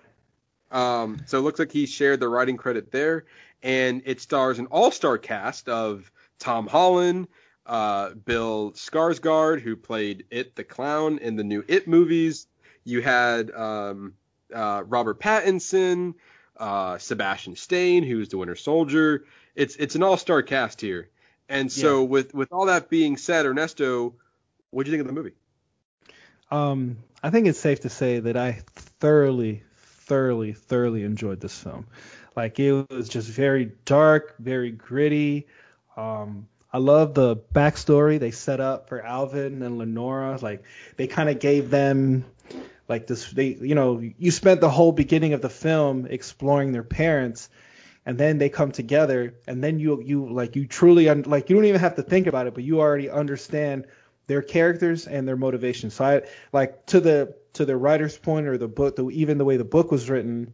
Um, 0.71 1.19
so 1.27 1.37
it 1.37 1.41
looks 1.41 1.59
like 1.59 1.71
he 1.71 1.85
shared 1.85 2.19
the 2.19 2.27
writing 2.27 2.57
credit 2.57 2.91
there, 2.91 3.25
and 3.61 4.01
it 4.05 4.19
stars 4.21 4.57
an 4.57 4.65
all-star 4.67 5.19
cast 5.19 5.69
of 5.69 6.11
Tom 6.39 6.65
Holland, 6.67 7.27
uh, 7.67 8.09
Bill 8.11 8.71
Skarsgård, 8.71 9.61
who 9.61 9.75
played 9.75 10.25
It 10.31 10.55
the 10.55 10.63
Clown 10.63 11.19
in 11.19 11.35
the 11.35 11.43
new 11.43 11.63
It 11.67 11.87
movies. 11.87 12.47
You 12.85 13.01
had 13.03 13.51
um, 13.51 14.15
uh, 14.53 14.83
Robert 14.87 15.19
Pattinson, 15.19 16.15
uh, 16.57 16.97
Sebastian 16.97 17.55
Stan, 17.55 18.01
who's 18.03 18.29
the 18.29 18.37
Winter 18.39 18.55
Soldier. 18.55 19.25
It's 19.55 19.75
it's 19.75 19.93
an 19.95 20.01
all-star 20.03 20.41
cast 20.41 20.81
here. 20.81 21.09
And 21.49 21.71
so 21.71 22.03
with 22.03 22.33
with 22.33 22.51
all 22.51 22.67
that 22.67 22.89
being 22.89 23.17
said, 23.17 23.45
Ernesto, 23.45 24.15
what 24.71 24.85
do 24.85 24.91
you 24.91 24.97
think 24.97 25.07
of 25.07 25.13
the 25.13 25.21
movie? 25.21 25.35
Um, 26.49 26.97
I 27.21 27.29
think 27.29 27.47
it's 27.47 27.59
safe 27.59 27.81
to 27.81 27.89
say 27.89 28.19
that 28.19 28.37
I 28.37 28.63
thoroughly, 28.75 29.63
thoroughly, 29.75 30.53
thoroughly 30.53 31.03
enjoyed 31.03 31.39
this 31.39 31.57
film. 31.57 31.87
Like 32.35 32.59
it 32.59 32.89
was 32.89 33.09
just 33.09 33.29
very 33.29 33.71
dark, 33.85 34.35
very 34.39 34.71
gritty. 34.71 35.47
Um, 35.95 36.47
I 36.71 36.79
love 36.79 37.13
the 37.13 37.35
backstory 37.35 38.19
they 38.19 38.31
set 38.31 38.59
up 38.59 38.89
for 38.89 38.99
Arvin 38.99 39.61
and 39.63 39.77
Lenora. 39.77 40.39
Like 40.41 40.63
they 40.97 41.07
kind 41.07 41.29
of 41.29 41.39
gave 41.39 41.69
them 41.69 42.25
like 42.89 43.05
this. 43.05 43.29
They, 43.29 43.49
you 43.49 43.75
know, 43.75 43.99
you 43.99 44.31
spent 44.31 44.59
the 44.59 44.69
whole 44.69 44.91
beginning 44.91 45.33
of 45.33 45.41
the 45.41 45.49
film 45.49 46.07
exploring 46.09 46.71
their 46.71 46.83
parents, 46.83 47.49
and 48.05 48.17
then 48.17 48.37
they 48.37 48.49
come 48.49 48.71
together, 48.71 49.35
and 49.47 49.63
then 49.63 49.79
you, 49.79 50.01
you 50.01 50.31
like 50.31 50.55
you 50.55 50.67
truly 50.67 51.09
un- 51.09 51.23
like 51.23 51.49
you 51.49 51.55
don't 51.55 51.65
even 51.65 51.79
have 51.81 51.95
to 51.95 52.03
think 52.03 52.27
about 52.27 52.47
it, 52.47 52.53
but 52.53 52.63
you 52.63 52.79
already 52.81 53.09
understand 53.09 53.87
their 54.27 54.41
characters 54.41 55.07
and 55.07 55.27
their 55.27 55.37
motivations. 55.37 55.93
So 55.95 56.05
I 56.05 56.21
like 56.51 56.85
to 56.87 56.99
the 56.99 57.35
to 57.53 57.65
the 57.65 57.77
writer's 57.77 58.17
point 58.17 58.47
or 58.47 58.57
the 58.57 58.67
book, 58.67 58.95
the, 58.95 59.09
even 59.11 59.37
the 59.37 59.45
way 59.45 59.57
the 59.57 59.63
book 59.63 59.91
was 59.91 60.09
written, 60.09 60.53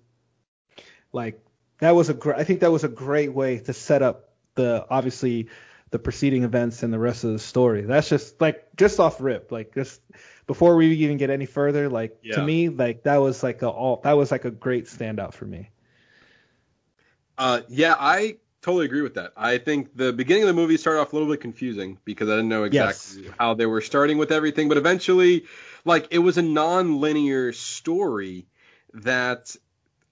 like 1.13 1.43
that 1.79 1.91
was 1.95 2.09
a 2.09 2.13
gr- 2.13 2.33
I 2.33 2.43
think 2.43 2.59
that 2.61 2.71
was 2.71 2.83
a 2.83 2.89
great 2.89 3.33
way 3.33 3.59
to 3.59 3.73
set 3.73 4.01
up 4.01 4.29
the 4.55 4.85
obviously 4.89 5.47
the 5.91 5.99
preceding 5.99 6.43
events 6.43 6.83
and 6.83 6.93
the 6.93 6.99
rest 6.99 7.23
of 7.23 7.31
the 7.31 7.39
story. 7.39 7.81
That's 7.81 8.09
just 8.09 8.39
like 8.41 8.67
just 8.75 8.99
off 8.99 9.21
rip, 9.21 9.51
like 9.51 9.73
just 9.73 10.01
before 10.45 10.75
we 10.75 10.87
even 10.87 11.17
get 11.17 11.29
any 11.29 11.45
further, 11.45 11.89
like 11.89 12.17
Yeah. 12.21 12.35
to 12.35 12.43
me, 12.43 12.69
like 12.69 13.03
that 13.03 13.17
was 13.17 13.41
like 13.41 13.61
a 13.61 13.69
all 13.69 14.01
that 14.03 14.13
was 14.13 14.31
like 14.31 14.45
a 14.45 14.51
great 14.51 14.85
standout 14.85 15.33
for 15.33 15.45
me. 15.45 15.69
Uh, 17.39 17.61
yeah, 17.69 17.95
I 17.97 18.35
totally 18.61 18.85
agree 18.85 19.01
with 19.01 19.13
that. 19.13 19.31
I 19.37 19.57
think 19.57 19.95
the 19.95 20.11
beginning 20.11 20.43
of 20.43 20.47
the 20.47 20.53
movie 20.53 20.75
started 20.75 20.99
off 20.99 21.13
a 21.13 21.15
little 21.15 21.31
bit 21.31 21.39
confusing 21.39 21.97
because 22.03 22.27
I 22.27 22.33
didn't 22.33 22.49
know 22.49 22.65
exactly 22.65 23.31
how 23.39 23.53
they 23.53 23.65
were 23.65 23.79
starting 23.79 24.17
with 24.17 24.31
everything, 24.33 24.67
but 24.67 24.77
eventually, 24.77 25.45
like, 25.85 26.09
it 26.11 26.19
was 26.19 26.37
a 26.37 26.41
non-linear 26.41 27.53
story 27.53 28.45
that 28.93 29.55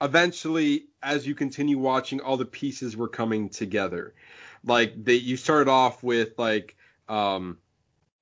eventually, 0.02 0.86
as 1.04 1.28
you 1.28 1.36
continue 1.36 1.78
watching, 1.78 2.22
all 2.22 2.38
the 2.38 2.46
pieces 2.46 2.96
were 2.96 3.10
coming 3.10 3.50
together. 3.50 4.14
Like, 4.64 5.04
they, 5.04 5.16
you 5.16 5.36
started 5.36 5.70
off 5.70 6.02
with 6.02 6.40
like, 6.40 6.78
um, 7.10 7.58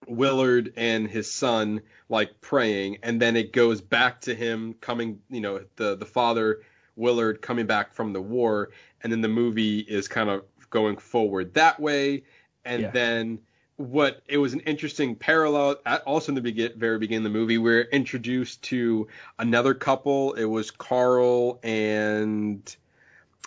Willard 0.08 0.74
and 0.78 1.08
his 1.08 1.32
son 1.32 1.82
like 2.10 2.42
praying, 2.42 3.00
and 3.04 3.22
then 3.22 3.36
it 3.36 3.54
goes 3.54 3.82
back 3.82 4.22
to 4.22 4.36
him 4.36 4.76
coming, 4.82 5.20
you 5.30 5.42
know, 5.42 5.62
the 5.76 5.96
the 5.96 6.06
father 6.06 6.62
Willard 6.96 7.42
coming 7.42 7.66
back 7.66 7.94
from 7.94 8.14
the 8.14 8.22
war, 8.22 8.72
and 9.04 9.12
then 9.12 9.22
the 9.22 9.28
movie 9.28 9.80
is 9.80 10.08
kind 10.08 10.30
of 10.30 10.44
going 10.70 10.98
forward 10.98 11.54
that 11.54 11.80
way, 11.80 12.24
and 12.64 12.84
Yeah. 12.84 12.92
then 12.92 13.40
what 13.78 14.22
it 14.28 14.38
was 14.38 14.54
an 14.54 14.62
interesting 14.62 15.16
parallel 15.16 15.76
at 15.86 16.02
also 16.04 16.32
in 16.32 16.36
the 16.36 16.42
begin, 16.42 16.72
very 16.78 16.98
beginning 16.98 17.26
of 17.26 17.34
the 17.34 17.38
movie. 17.40 17.58
We're 17.58 17.82
introduced 17.82 18.62
to 18.64 19.08
another 19.38 19.74
couple. 19.74 20.34
It 20.34 20.46
was 20.46 20.72
carl 20.72 21.60
and 21.64 22.74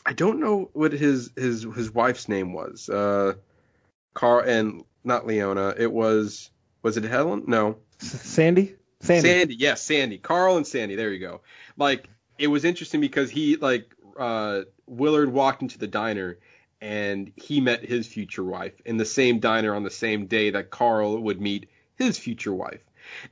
i 0.06 0.12
don't 0.12 0.38
know 0.38 0.68
what 0.74 0.92
his 0.92 1.30
his 1.36 1.62
his 1.74 1.90
wife's 1.92 2.28
name 2.28 2.52
was. 2.52 2.90
Uh 2.90 3.34
carl 4.14 4.44
and 4.46 4.84
not 5.02 5.26
leona. 5.26 5.74
It 5.78 5.90
was 5.90 6.50
was 6.82 6.96
it 6.98 7.04
helen? 7.04 7.44
No. 7.46 7.78
S- 8.00 8.20
Sandy, 8.22 8.76
Sandy, 9.00 9.28
Sandy, 9.30 9.54
yes, 9.56 9.80
Sandy. 9.82 10.18
Carl 10.18 10.56
and 10.58 10.66
Sandy. 10.66 10.94
There 10.94 11.10
you 11.12 11.20
go. 11.20 11.40
Like 11.78 12.08
it 12.38 12.46
was 12.46 12.64
interesting 12.64 13.00
because 13.00 13.30
he 13.30 13.56
like 13.56 13.94
uh 14.18 14.62
Willard 14.86 15.32
walked 15.32 15.62
into 15.62 15.78
the 15.78 15.86
diner 15.86 16.38
and 16.80 17.32
he 17.36 17.60
met 17.60 17.84
his 17.84 18.06
future 18.06 18.44
wife 18.44 18.80
in 18.84 18.96
the 18.96 19.04
same 19.04 19.40
diner 19.40 19.74
on 19.74 19.82
the 19.82 19.90
same 19.90 20.26
day 20.26 20.50
that 20.50 20.70
Carl 20.70 21.18
would 21.18 21.40
meet 21.40 21.68
his 21.96 22.18
future 22.18 22.54
wife. 22.54 22.80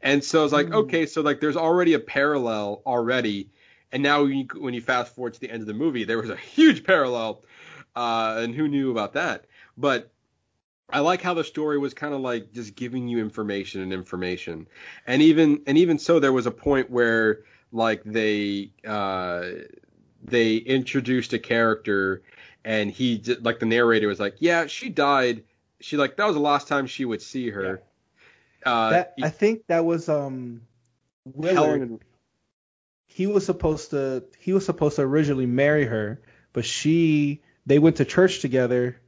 And 0.02 0.24
so 0.24 0.40
I 0.40 0.42
was 0.42 0.52
like, 0.52 0.72
okay, 0.72 1.06
so 1.06 1.20
like 1.20 1.40
there's 1.40 1.56
already 1.56 1.92
a 1.94 2.00
parallel 2.00 2.82
already. 2.84 3.50
And 3.92 4.02
now 4.02 4.22
when 4.22 4.32
you, 4.32 4.46
when 4.58 4.74
you 4.74 4.80
fast 4.80 5.14
forward 5.14 5.34
to 5.34 5.40
the 5.40 5.50
end 5.50 5.60
of 5.60 5.68
the 5.68 5.74
movie, 5.74 6.04
there 6.04 6.18
was 6.18 6.30
a 6.30 6.36
huge 6.36 6.82
parallel. 6.84 7.44
Uh, 7.94 8.40
and 8.40 8.54
who 8.54 8.68
knew 8.68 8.90
about 8.90 9.12
that? 9.12 9.46
But 9.76 10.10
I 10.90 11.00
like 11.00 11.22
how 11.22 11.34
the 11.34 11.44
story 11.44 11.78
was 11.78 11.94
kind 11.94 12.14
of 12.14 12.20
like 12.20 12.52
just 12.52 12.74
giving 12.74 13.08
you 13.08 13.18
information 13.18 13.80
and 13.80 13.92
information, 13.92 14.68
and 15.06 15.20
even 15.22 15.62
and 15.66 15.78
even 15.78 15.98
so, 15.98 16.20
there 16.20 16.32
was 16.32 16.46
a 16.46 16.50
point 16.50 16.90
where 16.90 17.40
like 17.76 18.02
they 18.04 18.70
uh, 18.86 19.44
they 20.22 20.56
introduced 20.56 21.32
a 21.32 21.38
character, 21.38 22.22
and 22.64 22.90
he 22.90 23.18
j- 23.18 23.36
like 23.36 23.58
the 23.58 23.66
narrator 23.66 24.08
was 24.08 24.18
like, 24.18 24.36
yeah, 24.38 24.66
she 24.66 24.88
died. 24.88 25.44
She 25.80 25.96
like 25.96 26.16
that 26.16 26.26
was 26.26 26.34
the 26.34 26.40
last 26.40 26.68
time 26.68 26.86
she 26.86 27.04
would 27.04 27.22
see 27.22 27.50
her. 27.50 27.82
Uh, 28.64 28.90
that 28.90 29.14
I 29.22 29.28
think 29.28 29.66
that 29.68 29.84
was 29.84 30.08
um 30.08 30.62
Willard. 31.24 31.54
Helen, 31.54 32.00
he 33.06 33.26
was 33.26 33.46
supposed 33.46 33.90
to 33.90 34.24
he 34.38 34.52
was 34.52 34.64
supposed 34.64 34.96
to 34.96 35.02
originally 35.02 35.46
marry 35.46 35.84
her, 35.84 36.20
but 36.52 36.64
she 36.64 37.42
they 37.66 37.78
went 37.78 37.96
to 37.96 38.04
church 38.04 38.40
together 38.40 39.00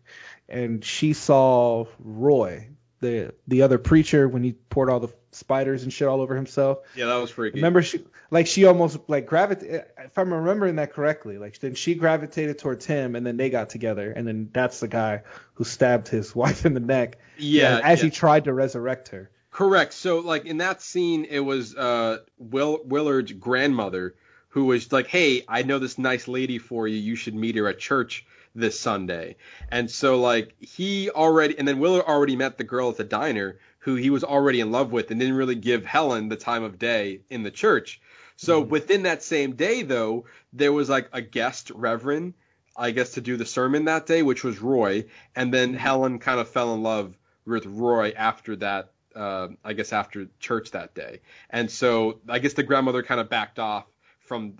and 0.49 0.85
she 0.85 1.13
saw 1.13 1.87
Roy, 1.99 2.69
the 3.01 3.35
the 3.47 3.63
other 3.63 3.79
preacher 3.79 4.29
when 4.29 4.43
he 4.43 4.53
poured 4.53 4.91
all 4.91 5.01
the 5.01 5.13
spiders 5.31 5.83
and 5.83 5.93
shit 5.93 6.09
all 6.09 6.21
over 6.21 6.35
himself. 6.35 6.79
Yeah, 6.95 7.07
that 7.07 7.17
was 7.17 7.31
freaky. 7.31 7.57
Remember 7.57 7.83
she 7.83 8.05
like 8.31 8.47
she 8.47 8.65
almost 8.65 8.99
like 9.09 9.27
gravitated 9.27 9.85
if 9.99 10.19
I'm 10.19 10.33
remembering 10.33 10.77
that 10.77 10.93
correctly, 10.93 11.39
like 11.39 11.59
then 11.59 11.75
she 11.75 11.95
gravitated 11.95 12.59
towards 12.59 12.87
him 12.87 13.17
and 13.17 13.27
then 13.27 13.37
they 13.37 13.51
got 13.51 13.71
together 13.71 14.13
and 14.13 14.27
then 14.27 14.51
that's 14.53 14.81
the 14.81 14.89
guy 14.89 15.23
who 15.55 15.65
stabbed 15.65 16.09
his 16.09 16.35
wife 16.35 16.65
in 16.67 16.75
the 16.75 16.81
neck. 16.81 17.19
Yeah, 17.39 17.81
as 17.83 18.01
yeah. 18.01 18.07
he 18.07 18.11
tried 18.11 18.45
to 18.45 18.53
resurrect 18.53 19.09
her. 19.09 19.31
Correct. 19.51 19.93
So 19.93 20.21
like 20.21 20.45
in 20.45 20.59
that 20.59 20.83
scene, 20.83 21.27
it 21.29 21.41
was 21.41 21.75
uh 21.75 22.19
Will 22.39 22.81
Willard's 22.85 23.33
grandmother 23.33 24.15
who 24.51 24.65
was 24.65 24.91
like, 24.93 25.09
"Hey, 25.09 25.45
I 25.49 25.63
know 25.63 25.79
this 25.79 25.99
nice 25.99 26.29
lady 26.29 26.59
for 26.59 26.89
you. 26.89 26.97
You 26.97 27.17
should 27.17 27.35
meet 27.35 27.57
her 27.57 27.69
at 27.69 27.79
church 27.79 28.27
this 28.55 28.79
Sunday." 28.79 29.37
And 29.71 29.91
so 29.91 30.21
like 30.21 30.55
he 30.61 31.11
already, 31.11 31.59
and 31.59 31.67
then 31.67 31.79
Willard 31.79 32.05
already 32.07 32.37
met 32.37 32.57
the 32.57 32.65
girl 32.65 32.91
at 32.91 32.97
the 32.97 33.05
diner 33.05 33.59
who 33.89 33.95
he 33.95 34.11
was 34.11 34.23
already 34.25 34.61
in 34.61 34.71
love 34.71 34.93
with, 34.93 35.11
and 35.11 35.19
didn't 35.19 35.37
really 35.37 35.55
give 35.55 35.87
Helen 35.87 36.29
the 36.29 36.37
time 36.37 36.63
of 36.63 36.79
day 36.79 37.21
in 37.31 37.43
the 37.43 37.51
church. 37.51 38.01
So 38.37 38.61
within 38.61 39.05
that 39.05 39.23
same 39.23 39.55
day, 39.55 39.83
though, 39.83 40.27
there 40.53 40.73
was 40.73 40.91
like 40.91 41.09
a 41.13 41.23
guest 41.23 41.71
reverend, 41.71 42.35
I 42.77 42.91
guess, 42.91 43.13
to 43.13 43.21
do 43.21 43.37
the 43.37 43.47
sermon 43.47 43.87
that 43.87 44.07
day, 44.07 44.23
which 44.23 44.45
was 44.45 44.61
Roy, 44.61 45.07
and 45.35 45.53
then 45.53 45.73
Helen 45.73 46.19
kind 46.19 46.39
of 46.39 46.49
fell 46.49 46.75
in 46.75 46.83
love 46.83 47.17
with 47.47 47.65
Roy 47.65 48.13
after 48.15 48.57
that 48.57 48.93
uh, 49.17 49.49
I 49.65 49.73
guess 49.73 49.93
after 49.93 50.29
church 50.39 50.73
that 50.73 50.95
day. 50.95 51.21
And 51.51 51.71
so 51.71 52.21
I 52.29 52.39
guess 52.39 52.53
the 52.53 52.63
grandmother 52.63 53.03
kind 53.03 53.21
of 53.21 53.29
backed 53.29 53.59
off 53.59 53.87
from 54.21 54.59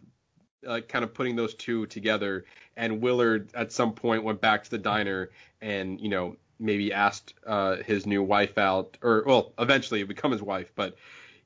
uh, 0.67 0.81
kind 0.81 1.05
of 1.05 1.15
putting 1.15 1.37
those 1.37 1.55
two 1.55 1.87
together. 1.87 2.45
And 2.77 3.01
Willard 3.01 3.51
at 3.55 3.73
some 3.73 3.93
point 3.93 4.25
went 4.25 4.41
back 4.41 4.65
to 4.65 4.71
the 4.71 4.79
diner 4.79 5.31
and 5.61 6.01
you 6.01 6.09
know 6.09 6.37
maybe 6.59 6.93
asked 6.93 7.35
uh, 7.47 7.77
his 7.77 8.07
new 8.07 8.23
wife 8.23 8.59
out, 8.59 8.97
or 9.03 9.23
well, 9.27 9.53
eventually 9.59 10.01
it 10.01 10.05
would 10.05 10.15
become 10.17 10.33
his 10.33 10.43
wife, 10.43 10.73
but 10.75 10.97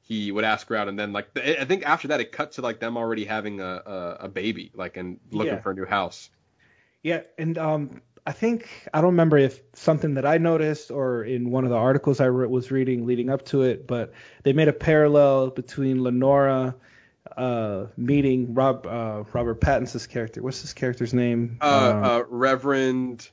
he 0.00 0.32
would 0.32 0.44
ask 0.44 0.68
her 0.68 0.76
out, 0.76 0.88
and 0.88 0.98
then 0.98 1.12
like 1.12 1.28
I 1.38 1.64
think 1.64 1.84
after 1.86 2.08
that 2.08 2.20
it 2.20 2.32
cut 2.32 2.52
to 2.52 2.62
like 2.62 2.80
them 2.80 2.96
already 2.96 3.24
having 3.24 3.60
a 3.60 3.82
a, 3.86 4.16
a 4.20 4.28
baby, 4.28 4.72
like 4.74 4.96
and 4.96 5.20
looking 5.30 5.54
Yeah. 5.54 5.60
for 5.60 5.70
a 5.70 5.74
new 5.74 5.86
house. 5.86 6.30
Yeah, 7.02 7.22
and 7.38 7.58
um, 7.58 8.00
I 8.26 8.32
think 8.32 8.68
I 8.94 9.00
don't 9.00 9.10
remember 9.10 9.36
if 9.38 9.60
something 9.74 10.14
that 10.14 10.24
I 10.26 10.38
noticed 10.38 10.90
or 10.90 11.24
in 11.24 11.50
one 11.50 11.64
of 11.64 11.70
the 11.70 11.76
articles 11.76 12.20
I 12.20 12.26
re- 12.26 12.46
was 12.46 12.70
reading 12.70 13.06
leading 13.06 13.28
up 13.30 13.44
to 13.46 13.62
it, 13.62 13.86
but 13.86 14.12
they 14.44 14.52
made 14.52 14.68
a 14.68 14.72
parallel 14.72 15.50
between 15.50 16.02
Lenora 16.02 16.74
uh, 17.36 17.86
meeting 17.96 18.54
Rob 18.54 18.86
uh, 18.86 19.24
Robert 19.32 19.60
Pattinson's 19.60 20.06
character. 20.06 20.42
What's 20.42 20.60
his 20.60 20.72
character's 20.72 21.14
name? 21.14 21.58
Uh, 21.60 21.64
uh, 21.64 22.24
Reverend 22.28 23.28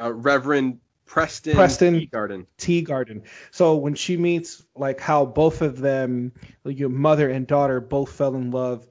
uh, 0.00 0.12
Reverend 0.12 0.80
Preston 1.06 1.54
Preston. 1.54 2.08
Garden. 2.10 2.46
Teagardin. 2.58 3.22
So 3.52 3.76
when 3.76 3.94
she 3.94 4.16
meets 4.16 4.62
like 4.74 5.00
how 5.00 5.24
both 5.24 5.62
of 5.62 5.78
them, 5.78 6.32
like 6.64 6.78
your 6.78 6.88
mother 6.88 7.30
and 7.30 7.46
daughter, 7.46 7.80
both 7.80 8.12
fell 8.12 8.34
in 8.34 8.50
love, 8.50 8.86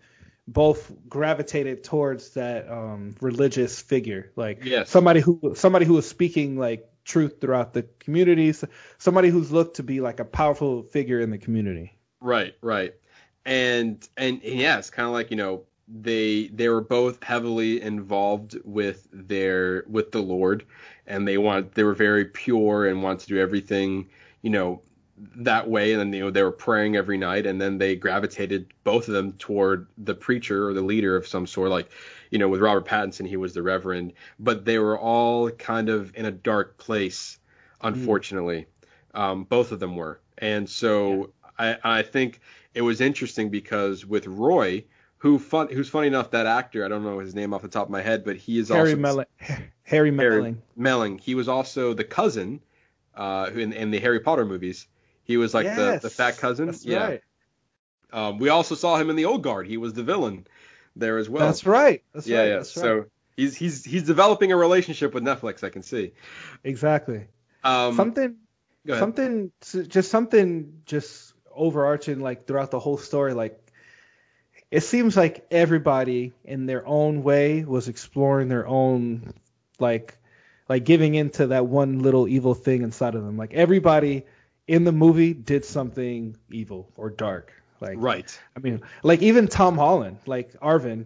both 0.47 0.91
gravitated 1.09 1.83
towards 1.83 2.31
that 2.31 2.69
um, 2.69 3.15
religious 3.19 3.81
figure, 3.81 4.31
like 4.35 4.63
Yes. 4.63 4.89
somebody 4.89 5.19
who 5.19 5.53
somebody 5.55 5.85
who 5.85 5.95
was 5.95 6.07
speaking 6.07 6.57
like 6.57 6.89
truth 7.03 7.41
throughout 7.41 7.73
the 7.73 7.83
communities, 7.99 8.63
somebody 8.97 9.29
who's 9.29 9.51
looked 9.51 9.77
to 9.77 9.83
be 9.83 10.01
like 10.01 10.19
a 10.19 10.25
powerful 10.25 10.83
figure 10.83 11.19
in 11.19 11.31
the 11.31 11.37
community. 11.37 11.97
Right, 12.21 12.55
right. 12.61 12.93
And 13.45 14.07
and, 14.17 14.41
and 14.43 14.59
yeah, 14.59 14.77
it's 14.77 14.89
kind 14.89 15.07
of 15.07 15.13
like 15.13 15.31
you 15.31 15.37
know 15.37 15.63
they 15.87 16.47
they 16.47 16.69
were 16.69 16.81
both 16.81 17.23
heavily 17.23 17.81
involved 17.81 18.57
with 18.63 19.07
their 19.11 19.83
with 19.87 20.11
the 20.11 20.21
Lord, 20.21 20.65
and 21.07 21.27
they 21.27 21.37
want 21.37 21.73
they 21.73 21.83
were 21.83 21.93
very 21.93 22.25
pure 22.25 22.87
and 22.87 23.03
wanted 23.03 23.19
to 23.21 23.27
do 23.27 23.39
everything 23.39 24.07
you 24.41 24.49
know 24.49 24.81
that 25.37 25.69
way. 25.69 25.93
And 25.93 25.99
then 25.99 26.13
you 26.13 26.21
know 26.21 26.31
they 26.31 26.43
were 26.43 26.51
praying 26.51 26.95
every 26.95 27.17
night, 27.17 27.45
and 27.45 27.59
then 27.59 27.77
they 27.77 27.95
gravitated 27.95 28.67
both 28.83 29.07
of 29.07 29.13
them 29.13 29.33
toward 29.33 29.87
the 29.97 30.15
preacher 30.15 30.67
or 30.67 30.73
the 30.73 30.81
leader 30.81 31.15
of 31.15 31.27
some 31.27 31.47
sort, 31.47 31.69
like 31.69 31.89
you 32.31 32.39
know 32.39 32.49
with 32.49 32.61
Robert 32.61 32.85
Pattinson 32.85 33.27
he 33.27 33.37
was 33.37 33.53
the 33.53 33.63
Reverend, 33.63 34.13
but 34.39 34.65
they 34.65 34.79
were 34.79 34.99
all 34.99 35.49
kind 35.51 35.89
of 35.89 36.11
in 36.15 36.25
a 36.25 36.31
dark 36.31 36.77
place, 36.77 37.39
unfortunately. 37.81 38.67
Um, 39.13 39.45
both 39.45 39.71
of 39.71 39.79
them 39.79 39.95
were, 39.95 40.19
and 40.39 40.69
so 40.69 41.31
I, 41.57 41.77
I 41.83 42.01
think 42.01 42.41
it 42.73 42.81
was 42.81 42.99
interesting 42.99 43.49
because 43.49 44.05
with 44.05 44.27
Roy, 44.27 44.83
who 45.17 45.39
fun, 45.39 45.69
who's 45.69 45.89
funny 45.89 46.07
enough, 46.07 46.31
that 46.31 46.45
actor, 46.45 46.85
I 46.85 46.87
don't 46.87 47.03
know 47.03 47.19
his 47.19 47.35
name 47.35 47.53
off 47.53 47.61
the 47.61 47.67
top 47.67 47.87
of 47.87 47.91
my 47.91 48.01
head, 48.01 48.23
but 48.23 48.35
he 48.35 48.59
is 48.59 48.69
Harry 48.69 48.91
also 48.91 48.95
Melling. 48.97 49.25
Harry 49.83 50.11
Melling. 50.11 50.61
Melling. 50.75 51.17
He 51.17 51.35
was 51.35 51.47
also 51.47 51.93
the 51.93 52.03
cousin, 52.03 52.61
uh, 53.15 53.49
in, 53.53 53.73
in 53.73 53.91
the 53.91 53.99
Harry 53.99 54.19
Potter 54.19 54.45
movies. 54.45 54.87
He 55.23 55.37
was 55.37 55.53
like 55.53 55.65
the, 55.65 55.99
the 56.01 56.09
fat 56.09 56.37
cousin. 56.37 56.67
That's 56.67 56.85
yeah. 56.85 57.03
right. 57.03 57.21
Um, 58.13 58.37
we 58.37 58.49
also 58.49 58.75
saw 58.75 58.97
him 58.97 59.09
in 59.09 59.15
the 59.15 59.25
Old 59.25 59.41
Guard. 59.41 59.67
He 59.67 59.77
was 59.77 59.93
the 59.93 60.03
villain 60.03 60.45
there 60.95 61.17
as 61.17 61.29
well. 61.29 61.45
That's 61.45 61.65
right. 61.65 62.03
That's 62.13 62.27
yeah, 62.27 62.39
right. 62.39 62.47
yeah. 62.47 62.55
That's 62.57 62.71
so 62.71 62.95
right. 62.97 63.07
he's 63.35 63.55
he's 63.55 63.83
he's 63.83 64.03
developing 64.03 64.51
a 64.51 64.57
relationship 64.57 65.13
with 65.13 65.23
Netflix. 65.23 65.63
I 65.63 65.69
can 65.69 65.81
see. 65.81 66.13
exactly. 66.63 67.25
Um, 67.63 67.95
something 67.95 68.35
something 68.87 69.51
just 69.87 70.11
something 70.11 70.81
just 70.85 71.33
overarching 71.51 72.19
like 72.19 72.45
throughout 72.45 72.69
the 72.69 72.79
whole 72.79 72.97
story 72.97 73.33
like 73.33 73.59
it 74.75 74.83
seems 74.83 75.15
like 75.15 75.45
everybody 75.51 76.33
in 76.43 76.65
their 76.65 76.85
own 76.85 77.23
way 77.23 77.63
was 77.63 77.87
exploring 77.87 78.47
their 78.49 78.67
own 78.67 79.33
like 79.79 80.17
like 80.67 80.83
giving 80.83 81.15
into 81.15 81.47
that 81.47 81.65
one 81.65 81.99
little 81.99 82.27
evil 82.27 82.53
thing 82.53 82.81
inside 82.81 83.15
of 83.15 83.23
them 83.23 83.37
like 83.37 83.53
everybody 83.53 84.23
in 84.67 84.83
the 84.83 84.91
movie 84.91 85.33
did 85.33 85.63
something 85.63 86.35
evil 86.51 86.89
or 86.97 87.09
dark 87.09 87.53
like 87.81 87.97
Right. 87.97 88.39
I 88.55 88.59
mean, 88.59 88.81
like 89.03 89.21
even 89.21 89.47
Tom 89.47 89.77
Holland, 89.77 90.17
like 90.25 90.53
Arvin, 90.59 91.05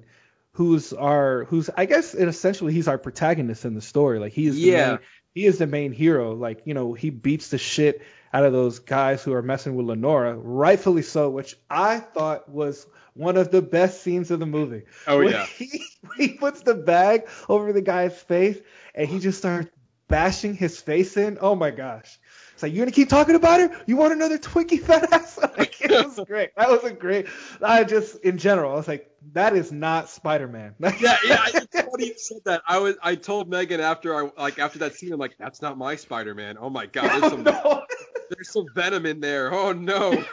who's 0.53 0.93
our 0.93 1.45
who's 1.45 1.69
I 1.75 1.85
guess 1.85 2.13
in 2.13 2.29
essentially 2.29 2.73
he's 2.73 2.87
our 2.87 2.97
protagonist 2.97 3.65
in 3.65 3.73
the 3.73 3.81
story. 3.81 4.19
Like 4.19 4.33
he 4.33 4.45
is 4.47 4.55
the 4.55 4.61
Yeah. 4.61 4.89
main, 4.91 4.99
he 5.33 5.45
is 5.45 5.57
the 5.57 5.67
main 5.67 5.91
hero. 5.91 6.33
Like 6.35 6.61
you 6.65 6.73
know 6.73 6.93
he 6.93 7.09
beats 7.09 7.49
the 7.49 7.57
shit 7.57 8.01
out 8.33 8.45
of 8.45 8.53
those 8.53 8.79
guys 8.79 9.23
who 9.23 9.33
are 9.33 9.41
messing 9.41 9.75
with 9.75 9.85
Lenora, 9.87 10.35
rightfully 10.37 11.01
so, 11.01 11.29
which 11.29 11.55
I 11.69 11.99
thought 11.99 12.47
was 12.49 12.85
one 13.13 13.37
of 13.37 13.51
the 13.51 13.61
best 13.61 14.01
scenes 14.03 14.31
of 14.31 14.39
the 14.39 14.45
movie. 14.45 14.83
Oh, 15.07 15.19
When 15.19 15.29
yeah. 15.29 15.45
he, 15.45 15.83
he 16.17 16.29
puts 16.29 16.61
the 16.61 16.75
bag 16.75 17.27
over 17.49 17.73
the 17.73 17.81
guy's 17.81 18.19
face 18.21 18.57
and 18.95 19.07
he 19.07 19.19
just 19.19 19.37
starts 19.39 19.69
bashing 20.07 20.55
his 20.55 20.79
face 20.79 21.17
in. 21.17 21.37
Oh 21.41 21.55
my 21.55 21.71
gosh. 21.71 22.19
It's 22.53 22.63
like, 22.63 22.73
you're 22.73 22.83
gonna 22.85 22.91
keep 22.91 23.07
talking 23.09 23.35
about 23.35 23.59
her? 23.61 23.83
You 23.87 23.95
want 23.95 24.11
another 24.13 24.37
Twinkie 24.37 24.79
fat 24.83 25.11
ass? 25.13 25.37
Like, 25.57 25.79
it 25.81 25.91
was 25.91 26.19
great. 26.27 26.49
That 26.57 26.69
was 26.69 26.83
a 26.83 26.91
great. 26.91 27.27
I 27.61 27.83
just, 27.85 28.17
in 28.19 28.37
general, 28.37 28.71
I 28.73 28.75
was 28.75 28.87
like, 28.87 29.09
that 29.33 29.55
is 29.55 29.71
not 29.71 30.09
Spider-Man. 30.09 30.75
yeah, 30.79 31.17
yeah. 31.25 31.37
I- 31.41 31.51
It's 31.53 31.65
you 31.99 32.13
said 32.17 32.37
that. 32.45 32.61
I 32.67 32.79
was 32.79 32.95
I 33.03 33.15
told 33.15 33.49
Megan 33.49 33.81
after 33.81 34.15
I 34.15 34.29
like 34.41 34.57
after 34.59 34.79
that 34.79 34.95
scene, 34.95 35.11
I'm 35.11 35.19
like, 35.19 35.37
that's 35.37 35.61
not 35.61 35.77
my 35.77 35.95
Spider-Man. 35.97 36.57
Oh 36.59 36.69
my 36.69 36.85
god, 36.85 37.09
oh, 37.11 37.19
there's 37.19 37.31
some 37.33 37.43
no. 37.43 37.83
There's 38.29 38.51
some 38.51 38.65
venom 38.73 39.05
in 39.05 39.19
there. 39.19 39.53
Oh 39.53 39.73
no. 39.73 40.11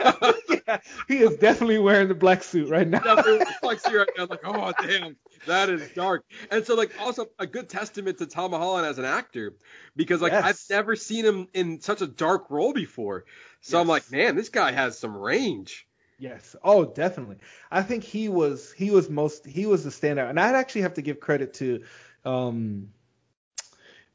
yeah, 0.69 0.79
he 1.09 1.19
is 1.19 1.37
definitely 1.39 1.79
wearing 1.79 2.09
the 2.09 2.15
black 2.15 2.43
suit 2.43 2.69
right 2.69 2.87
now. 2.87 3.01
Definitely 3.01 3.47
like 3.63 3.81
see 3.81 3.97
right 3.97 4.09
now, 4.17 4.27
like, 4.27 4.41
oh 4.45 4.73
damn, 4.81 5.17
that 5.47 5.69
is 5.69 5.89
dark. 5.95 6.25
And 6.51 6.65
so 6.65 6.75
like 6.75 6.93
also 7.01 7.27
a 7.39 7.47
good 7.47 7.69
testament 7.69 8.19
to 8.19 8.27
Tom 8.27 8.53
Holland 8.53 8.87
as 8.87 8.99
an 8.99 9.05
actor 9.05 9.55
because 9.95 10.21
like 10.21 10.33
Yes. 10.33 10.45
I've 10.45 10.77
never 10.77 10.97
seen 10.97 11.25
him 11.25 11.49
in 11.55 11.81
such 11.81 12.03
a 12.03 12.07
dark 12.07 12.51
role 12.51 12.73
before. 12.73 13.25
So 13.61 13.81
I'm 13.81 13.89
like, 13.89 14.11
man, 14.11 14.37
this 14.37 14.49
guy 14.49 14.73
has 14.73 14.99
some 14.99 15.17
range. 15.17 15.87
Yes. 16.19 16.57
Oh, 16.63 16.85
definitely. 16.85 17.37
I 17.71 17.83
think 17.83 18.05
he 18.05 18.29
was 18.29 18.73
he 18.73 18.91
was 18.91 19.11
most 19.11 19.45
he 19.45 19.67
was 19.67 19.85
the 19.85 19.91
standout, 19.91 20.31
and 20.31 20.41
I'd 20.41 20.55
actually 20.55 20.83
have 20.83 20.95
to 20.95 21.03
give 21.03 21.21
credit 21.21 21.55
to 21.55 21.83
um 22.25 22.89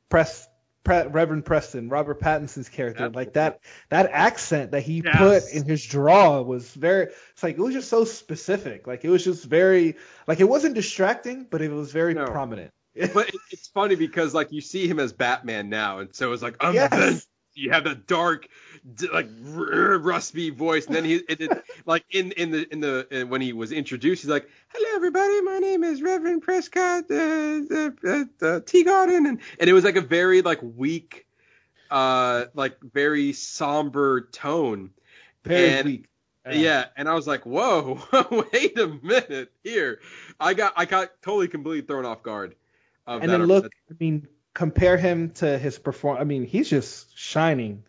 Press 0.09 0.47
Pre, 0.83 1.03
Reverend 1.07 1.45
Preston, 1.45 1.89
Robert 1.89 2.19
Pattinson's 2.19 2.69
character. 2.69 3.09
Like 3.09 3.33
that 3.33 3.59
that 3.89 4.09
accent 4.11 4.71
that 4.71 4.81
he 4.81 5.01
Yes. 5.03 5.17
put 5.17 5.53
in 5.55 5.65
his 5.65 5.85
draw 5.85 6.41
was 6.41 6.69
very. 6.71 7.07
It's 7.33 7.43
like 7.43 7.57
it 7.57 7.61
was 7.61 7.73
just 7.73 7.89
so 7.89 8.03
specific. 8.03 8.87
Like 8.87 9.05
it 9.05 9.09
was 9.09 9.23
just 9.23 9.45
very 9.45 9.95
like 10.27 10.39
it 10.39 10.49
wasn't 10.49 10.75
distracting, 10.75 11.45
but 11.49 11.61
it 11.61 11.71
was 11.71 11.91
very 11.91 12.13
No. 12.13 12.25
prominent. 12.25 12.71
But 13.13 13.29
it, 13.29 13.35
it's 13.51 13.67
funny 13.67 13.95
because 13.95 14.33
like 14.33 14.51
you 14.51 14.61
see 14.61 14.87
him 14.87 14.99
as 14.99 15.13
Batman 15.13 15.69
now, 15.69 15.99
and 15.99 16.13
so 16.15 16.33
it's 16.33 16.41
like 16.43 16.55
I'm 16.59 16.73
Yes. 16.73 17.25
The- 17.55 17.61
you 17.61 17.71
have 17.71 17.83
that 17.85 18.07
dark, 18.07 18.47
like 19.11 19.27
r- 19.55 19.97
rusty 19.97 20.49
voice, 20.49 20.85
and 20.87 20.95
then 20.95 21.05
he 21.05 21.15
it, 21.15 21.41
it, 21.41 21.63
like 21.85 22.05
in 22.09 22.31
in 22.33 22.51
the 22.51 22.71
in 22.71 22.79
the 22.79 23.25
when 23.27 23.41
he 23.41 23.53
was 23.53 23.71
introduced, 23.71 24.21
he's 24.23 24.29
like, 24.31 24.49
"Hello, 24.69 24.95
everybody, 24.95 25.41
my 25.41 25.59
name 25.59 25.83
is 25.83 26.01
Reverend 26.01 26.41
Prescott, 26.43 27.05
uh, 27.09 27.15
uh, 27.15 27.17
uh, 27.17 28.25
uh, 28.41 28.59
Teagardin," 28.61 29.27
and 29.27 29.39
and 29.59 29.69
it 29.69 29.73
was 29.73 29.83
like 29.83 29.95
a 29.97 30.01
very 30.01 30.41
like 30.41 30.59
weak, 30.61 31.25
uh, 31.89 32.45
like 32.53 32.79
very 32.81 33.33
somber 33.33 34.21
tone. 34.31 34.91
Very 35.43 35.69
And- 35.69 35.85
weak. 35.85 36.05
Yeah, 36.51 36.85
and 36.97 37.07
I 37.07 37.13
was 37.13 37.27
like, 37.27 37.45
"Whoa, 37.45 38.01
wait 38.51 38.75
a 38.79 38.87
minute 38.87 39.51
here." 39.63 39.99
I 40.39 40.55
got 40.55 40.73
I 40.75 40.85
got 40.85 41.21
totally 41.21 41.47
completely 41.47 41.85
thrown 41.85 42.03
off 42.03 42.23
guard. 42.23 42.55
Of 43.05 43.21
And 43.21 43.31
that, 43.31 43.37
then 43.37 43.47
look, 43.47 43.71
I 43.91 43.93
mean, 43.99 44.27
compare 44.53 44.97
him 44.97 45.31
to 45.31 45.57
his 45.57 45.77
perform. 45.79 46.17
I 46.17 46.23
mean, 46.23 46.45
he's 46.45 46.69
just 46.69 47.17
shining 47.17 47.83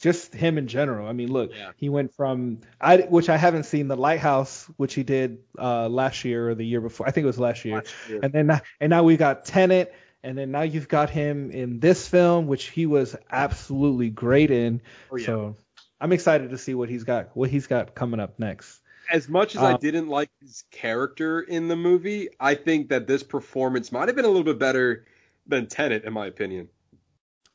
just 0.00 0.32
him 0.34 0.56
in 0.56 0.66
general. 0.66 1.06
I 1.06 1.12
mean, 1.12 1.30
look, 1.30 1.50
Yeah. 1.54 1.72
he 1.76 1.90
went 1.90 2.14
from 2.14 2.60
I 2.80 2.98
which 2.98 3.28
I 3.28 3.36
haven't 3.36 3.64
seen 3.64 3.86
the 3.88 3.96
Lighthouse, 3.96 4.64
which 4.78 4.94
he 4.94 5.02
did 5.02 5.38
uh, 5.58 5.88
last 5.90 6.24
year 6.24 6.48
or 6.50 6.54
the 6.54 6.64
year 6.64 6.80
before. 6.80 7.06
I 7.06 7.10
think 7.10 7.24
it 7.24 7.26
was 7.26 7.38
last 7.38 7.64
year. 7.66 7.76
Last 7.76 7.94
year. 8.08 8.20
And 8.22 8.32
then 8.32 8.60
and 8.80 8.88
now 8.90 9.02
we've 9.02 9.18
got 9.18 9.44
Tenet, 9.44 9.94
and 10.22 10.38
then 10.38 10.50
now 10.52 10.62
you've 10.62 10.88
got 10.88 11.10
him 11.10 11.50
in 11.50 11.80
this 11.80 12.08
film, 12.08 12.46
which 12.46 12.68
he 12.68 12.86
was 12.86 13.14
absolutely 13.30 14.08
great 14.08 14.50
in. 14.50 14.80
Oh, 15.12 15.16
yeah. 15.16 15.26
So 15.26 15.56
I'm 16.00 16.12
excited 16.12 16.48
to 16.50 16.56
see 16.58 16.72
what 16.74 16.88
he's 16.88 17.04
got 17.04 17.36
what 17.36 17.50
he's 17.50 17.66
got 17.66 17.94
coming 17.94 18.20
up 18.20 18.38
next. 18.38 18.80
as 19.12 19.28
much 19.28 19.54
as 19.54 19.60
I 19.62 19.72
Um, 19.72 19.80
didn't 19.82 20.08
like 20.08 20.30
his 20.40 20.64
character 20.70 21.40
in 21.40 21.68
the 21.68 21.76
movie, 21.76 22.28
I 22.40 22.54
think 22.54 22.88
that 22.88 23.06
this 23.06 23.22
performance 23.22 23.92
might 23.92 24.08
have 24.08 24.16
been 24.16 24.24
a 24.24 24.28
little 24.28 24.44
bit 24.44 24.58
better 24.58 25.04
than 25.50 25.66
Tenet, 25.66 26.04
in 26.04 26.12
my 26.12 26.26
opinion. 26.26 26.68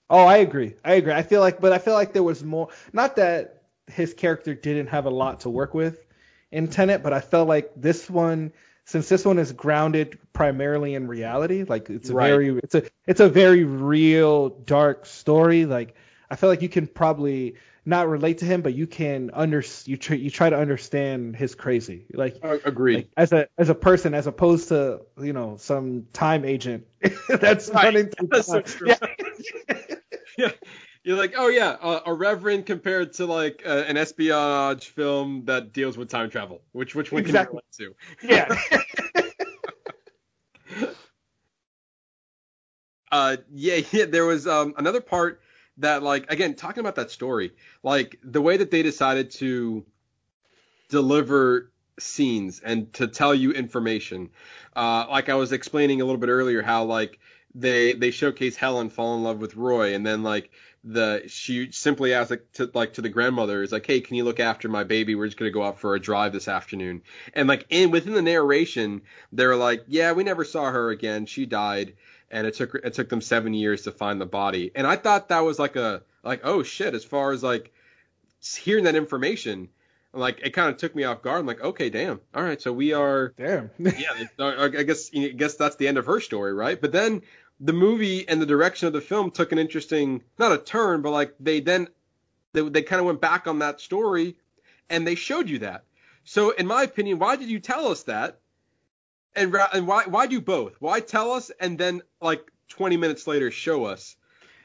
Oh, 0.10 0.26
I 0.26 0.38
agree. 0.38 0.76
I 0.84 0.94
agree. 0.96 1.14
I 1.14 1.24
feel 1.24 1.42
like, 1.42 1.60
but 1.60 1.72
I 1.72 1.80
feel 1.80 1.94
like 1.94 2.14
there 2.14 2.24
was 2.24 2.44
more. 2.44 2.70
Not 2.94 3.16
that 3.16 3.64
his 3.88 4.14
character 4.14 4.54
didn't 4.54 4.88
have 4.88 5.06
a 5.06 5.10
lot 5.10 5.42
to 5.42 5.50
work 5.50 5.74
with 5.74 6.06
in 6.52 6.68
Tenet, 6.68 7.02
but 7.04 7.14
I 7.14 7.22
felt 7.22 7.48
like 7.48 7.72
this 7.76 8.10
one, 8.10 8.54
since 8.86 9.10
this 9.10 9.26
one 9.26 9.40
is 9.40 9.52
grounded 9.52 10.20
primarily 10.32 10.94
in 10.94 11.08
reality, 11.08 11.64
like 11.64 11.90
it's 11.90 12.10
a 12.10 12.14
Right. 12.14 12.16
very, 12.16 12.58
it's 12.60 12.76
a, 12.76 12.84
it's 13.08 13.20
a 13.20 13.30
very 13.30 13.64
real 13.64 14.50
dark 14.50 15.06
story. 15.08 15.66
Like 15.66 15.96
I 16.30 16.36
feel 16.36 16.50
like 16.50 16.62
you 16.62 16.70
can 16.70 16.86
probably 16.88 17.56
not 17.86 18.08
relate 18.10 18.40
to 18.40 18.46
him, 18.46 18.62
but 18.62 18.74
you 18.74 18.88
can 18.88 19.30
under, 19.34 19.64
you 19.86 19.98
try, 19.98 20.16
you 20.16 20.30
try 20.32 20.50
to 20.50 20.58
understand 20.58 21.36
his 21.36 21.54
crazy. 21.56 22.06
Like 22.14 22.38
Agreed. 22.44 22.96
like, 22.96 23.10
as 23.16 23.32
a 23.32 23.48
as 23.58 23.70
a 23.70 23.76
person 23.76 24.14
as 24.14 24.26
opposed 24.28 24.70
to 24.70 25.02
you 25.22 25.34
know 25.34 25.58
some 25.58 26.08
time 26.14 26.46
agent 26.46 26.88
that's 27.30 27.70
Right. 27.70 27.86
running 27.86 28.08
through 28.10 28.28
That's 28.32 28.48
so 28.48 28.62
time. 28.62 28.64
true. 28.64 28.88
Yeah. 28.88 28.98
yeah. 30.38 30.52
You're 31.04 31.18
like, 31.18 31.36
oh 31.38 31.50
yeah, 31.50 31.78
uh, 31.80 32.00
a 32.08 32.14
reverend 32.14 32.66
compared 32.66 33.14
to 33.14 33.28
like 33.28 33.62
uh, 33.66 33.84
an 33.88 33.96
espionage 33.98 34.88
film 34.88 35.46
that 35.46 35.72
deals 35.72 35.98
with 35.98 36.10
time 36.10 36.32
travel. 36.32 36.64
Which 36.72 36.96
which 36.96 37.12
one 37.12 37.22
Exactly. 37.22 37.62
can 37.78 37.86
you 37.86 37.96
relate 38.24 38.50
to? 38.50 38.56
yeah 38.58 38.86
uh 43.12 43.38
yeah 43.54 43.80
yeah 43.92 44.06
there 44.06 44.26
was 44.26 44.48
um 44.48 44.74
another 44.78 45.00
part 45.02 45.42
that 45.78 46.04
like 46.04 46.32
again 46.32 46.56
talking 46.56 46.82
about 46.82 46.96
that 46.96 47.12
story 47.12 47.54
like 47.84 48.20
the 48.24 48.42
way 48.42 48.58
that 48.58 48.72
they 48.72 48.84
decided 48.84 49.32
to 49.32 49.86
deliver 50.90 51.72
scenes 52.00 52.60
and 52.60 52.92
to 52.94 53.08
tell 53.08 53.34
you 53.34 53.52
information 53.52 54.30
uh 54.76 55.06
like 55.10 55.30
i 55.30 55.36
was 55.36 55.52
explaining 55.52 56.02
a 56.02 56.06
little 56.06 56.20
bit 56.20 56.30
earlier 56.30 56.62
how 56.62 56.84
like 56.84 57.20
they 57.54 57.94
they 57.94 58.12
showcase 58.12 58.56
helen 58.56 58.90
fall 58.90 59.16
in 59.16 59.24
love 59.24 59.40
with 59.40 59.56
roy 59.56 59.94
and 59.94 60.06
then 60.06 60.24
like 60.24 60.50
the 60.86 61.24
she 61.28 61.72
simply 61.72 62.14
asked 62.14 62.30
like 62.30 62.52
to 62.54 62.70
like 62.76 62.94
to 62.94 63.02
the 63.02 63.10
grandmother 63.10 63.64
is 63.64 63.72
like 63.72 63.88
hey 63.88 64.00
can 64.00 64.16
you 64.16 64.24
look 64.24 64.40
after 64.40 64.70
my 64.70 64.84
baby? 64.84 65.16
We're 65.16 65.26
just 65.26 65.40
to 65.40 65.50
go 65.50 65.64
out 65.64 65.80
for 65.80 65.96
a 65.96 66.00
drive 66.00 66.32
this 66.32 66.48
afternoon. 66.48 67.02
And 67.34 67.50
like 67.50 67.66
in 67.70 67.90
within 67.90 68.14
the 68.14 68.22
narration 68.22 69.02
they're 69.32 69.56
like 69.56 69.84
yeah 69.88 70.12
we 70.12 70.24
never 70.24 70.46
saw 70.46 70.70
her 70.72 70.92
again. 70.92 71.26
She 71.26 71.48
died 71.48 71.96
and 72.32 72.48
it 72.48 72.56
took 72.56 72.76
it 72.76 72.94
took 72.94 73.10
them 73.10 73.22
seven 73.22 73.54
years 73.54 73.84
to 73.84 73.92
find 73.92 74.20
the 74.20 74.26
body. 74.26 74.72
And 74.76 74.86
I 74.86 74.96
thought 74.96 75.30
that 75.30 75.42
was 75.42 75.60
like 75.60 75.76
a 75.76 76.04
like 76.24 76.42
oh 76.44 76.64
shit, 76.64 76.94
as 76.94 77.04
far 77.04 77.32
as 77.32 77.44
like 77.44 77.72
hearing 78.42 78.86
that 78.86 78.96
information, 78.96 79.70
like 80.14 80.40
it 80.44 80.52
kind 80.52 80.70
of 80.70 80.78
took 80.78 80.96
me 80.96 81.04
off 81.04 81.22
guard. 81.22 81.42
I'm 81.42 81.46
like, 81.46 81.62
okay, 81.62 81.90
damn, 81.90 82.22
all 82.34 82.44
right, 82.44 82.62
so 82.62 82.72
we 82.72 82.94
are 82.94 83.34
damn 83.38 83.70
yeah, 83.80 84.26
I 84.40 84.84
guess 84.84 85.12
I 85.16 85.30
guess 85.30 85.56
that's 85.56 85.76
the 85.76 85.88
end 85.88 85.98
of 85.98 86.06
her 86.06 86.20
story, 86.20 86.54
right? 86.54 86.80
But 86.80 86.92
then 86.92 87.22
the 87.60 87.74
movie 87.74 88.28
and 88.28 88.42
the 88.42 88.46
direction 88.46 88.88
of 88.88 88.94
the 88.94 89.02
film 89.02 89.32
took 89.32 89.52
an 89.52 89.60
interesting 89.60 90.24
not 90.38 90.52
a 90.52 90.58
turn, 90.58 91.02
but 91.02 91.12
like 91.12 91.36
they 91.40 91.60
then 91.60 91.88
they 92.54 92.68
they 92.68 92.82
kind 92.82 93.00
of 93.00 93.06
went 93.06 93.22
back 93.22 93.48
on 93.48 93.60
that 93.60 93.80
story 93.80 94.38
and 94.90 95.06
they 95.06 95.16
showed 95.16 95.50
you 95.50 95.60
that. 95.60 95.84
So 96.24 96.52
in 96.52 96.68
my 96.68 96.84
opinion, 96.84 97.20
why 97.20 97.36
did 97.36 97.50
you 97.50 97.60
tell 97.60 97.88
us 97.88 98.04
that? 98.04 98.40
And 99.36 99.52
ra- 99.52 99.70
and 99.74 99.88
why 99.88 100.04
why 100.06 100.28
do 100.28 100.40
both? 100.42 100.76
Why 100.80 101.00
tell 101.00 101.32
us 101.32 101.52
and 101.60 101.78
then 101.78 102.02
like 102.22 102.42
20 102.70 102.98
minutes 102.98 103.28
later 103.28 103.52
show 103.52 103.86
us? 103.86 104.16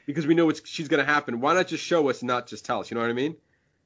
Because 0.05 0.25
we 0.25 0.33
know 0.33 0.49
it's 0.49 0.67
she's 0.67 0.87
gonna 0.87 1.05
happen. 1.05 1.41
Why 1.41 1.53
not 1.53 1.67
just 1.67 1.83
show 1.83 2.09
us 2.09 2.21
and 2.21 2.27
not 2.27 2.47
just 2.47 2.65
tell 2.65 2.79
us? 2.79 2.89
You 2.89 2.95
know 2.95 3.01
what 3.01 3.09
I 3.09 3.13
mean? 3.13 3.35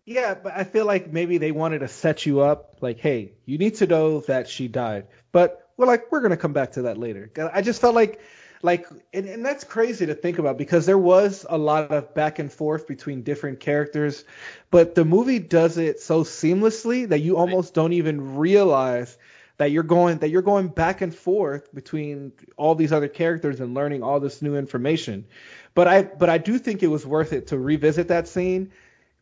yeah 0.06 0.36
but 0.36 0.54
i 0.56 0.64
feel 0.64 0.86
like 0.86 1.12
maybe 1.12 1.38
they 1.38 1.52
wanted 1.52 1.80
to 1.80 1.88
set 1.88 2.26
you 2.26 2.42
up 2.42 2.78
like 2.82 3.00
hey 3.00 3.34
you 3.46 3.58
need 3.58 3.76
to 3.76 3.88
know 3.88 4.22
that 4.22 4.48
she 4.48 4.68
died 4.68 5.08
but 5.32 5.70
we're 5.78 5.88
like 5.88 6.12
we're 6.12 6.22
gonna 6.22 6.38
come 6.38 6.54
back 6.54 6.74
to 6.74 6.84
that 6.84 6.98
later 6.98 7.32
i 7.54 7.62
just 7.62 7.82
felt 7.82 7.96
like 7.96 8.22
like 8.62 8.88
and, 9.14 9.28
and 9.28 9.46
that's 9.46 9.64
crazy 9.64 10.06
to 10.06 10.16
think 10.16 10.40
about 10.40 10.58
because 10.58 10.86
there 10.86 10.98
was 10.98 11.46
a 11.50 11.58
lot 11.58 11.92
of 11.92 12.14
back 12.14 12.40
and 12.40 12.52
forth 12.52 12.88
between 12.88 13.24
different 13.24 13.60
characters 13.60 14.24
but 14.72 14.96
the 14.96 15.04
movie 15.06 15.40
does 15.40 15.78
it 15.78 16.00
so 16.00 16.24
seamlessly 16.24 17.10
that 17.10 17.20
you 17.20 17.38
almost 17.38 17.74
don't 17.74 17.94
even 17.94 18.38
realize 18.38 19.18
that 19.58 19.72
you're 19.72 19.84
going 19.84 20.18
that 20.20 20.30
you're 20.30 20.42
going 20.42 20.68
back 20.68 21.02
and 21.02 21.16
forth 21.16 21.74
between 21.74 22.34
all 22.58 22.76
these 22.76 22.92
other 22.92 23.08
characters 23.08 23.60
and 23.60 23.74
learning 23.74 24.04
all 24.04 24.20
this 24.20 24.42
new 24.42 24.56
information. 24.56 25.26
But 25.74 25.88
i 25.88 26.04
but 26.04 26.30
i 26.30 26.38
do 26.38 26.58
think 26.58 26.84
it 26.84 26.88
was 26.88 27.06
worth 27.06 27.34
it 27.34 27.48
to 27.48 27.58
revisit 27.58 28.08
that 28.10 28.28
scene 28.28 28.72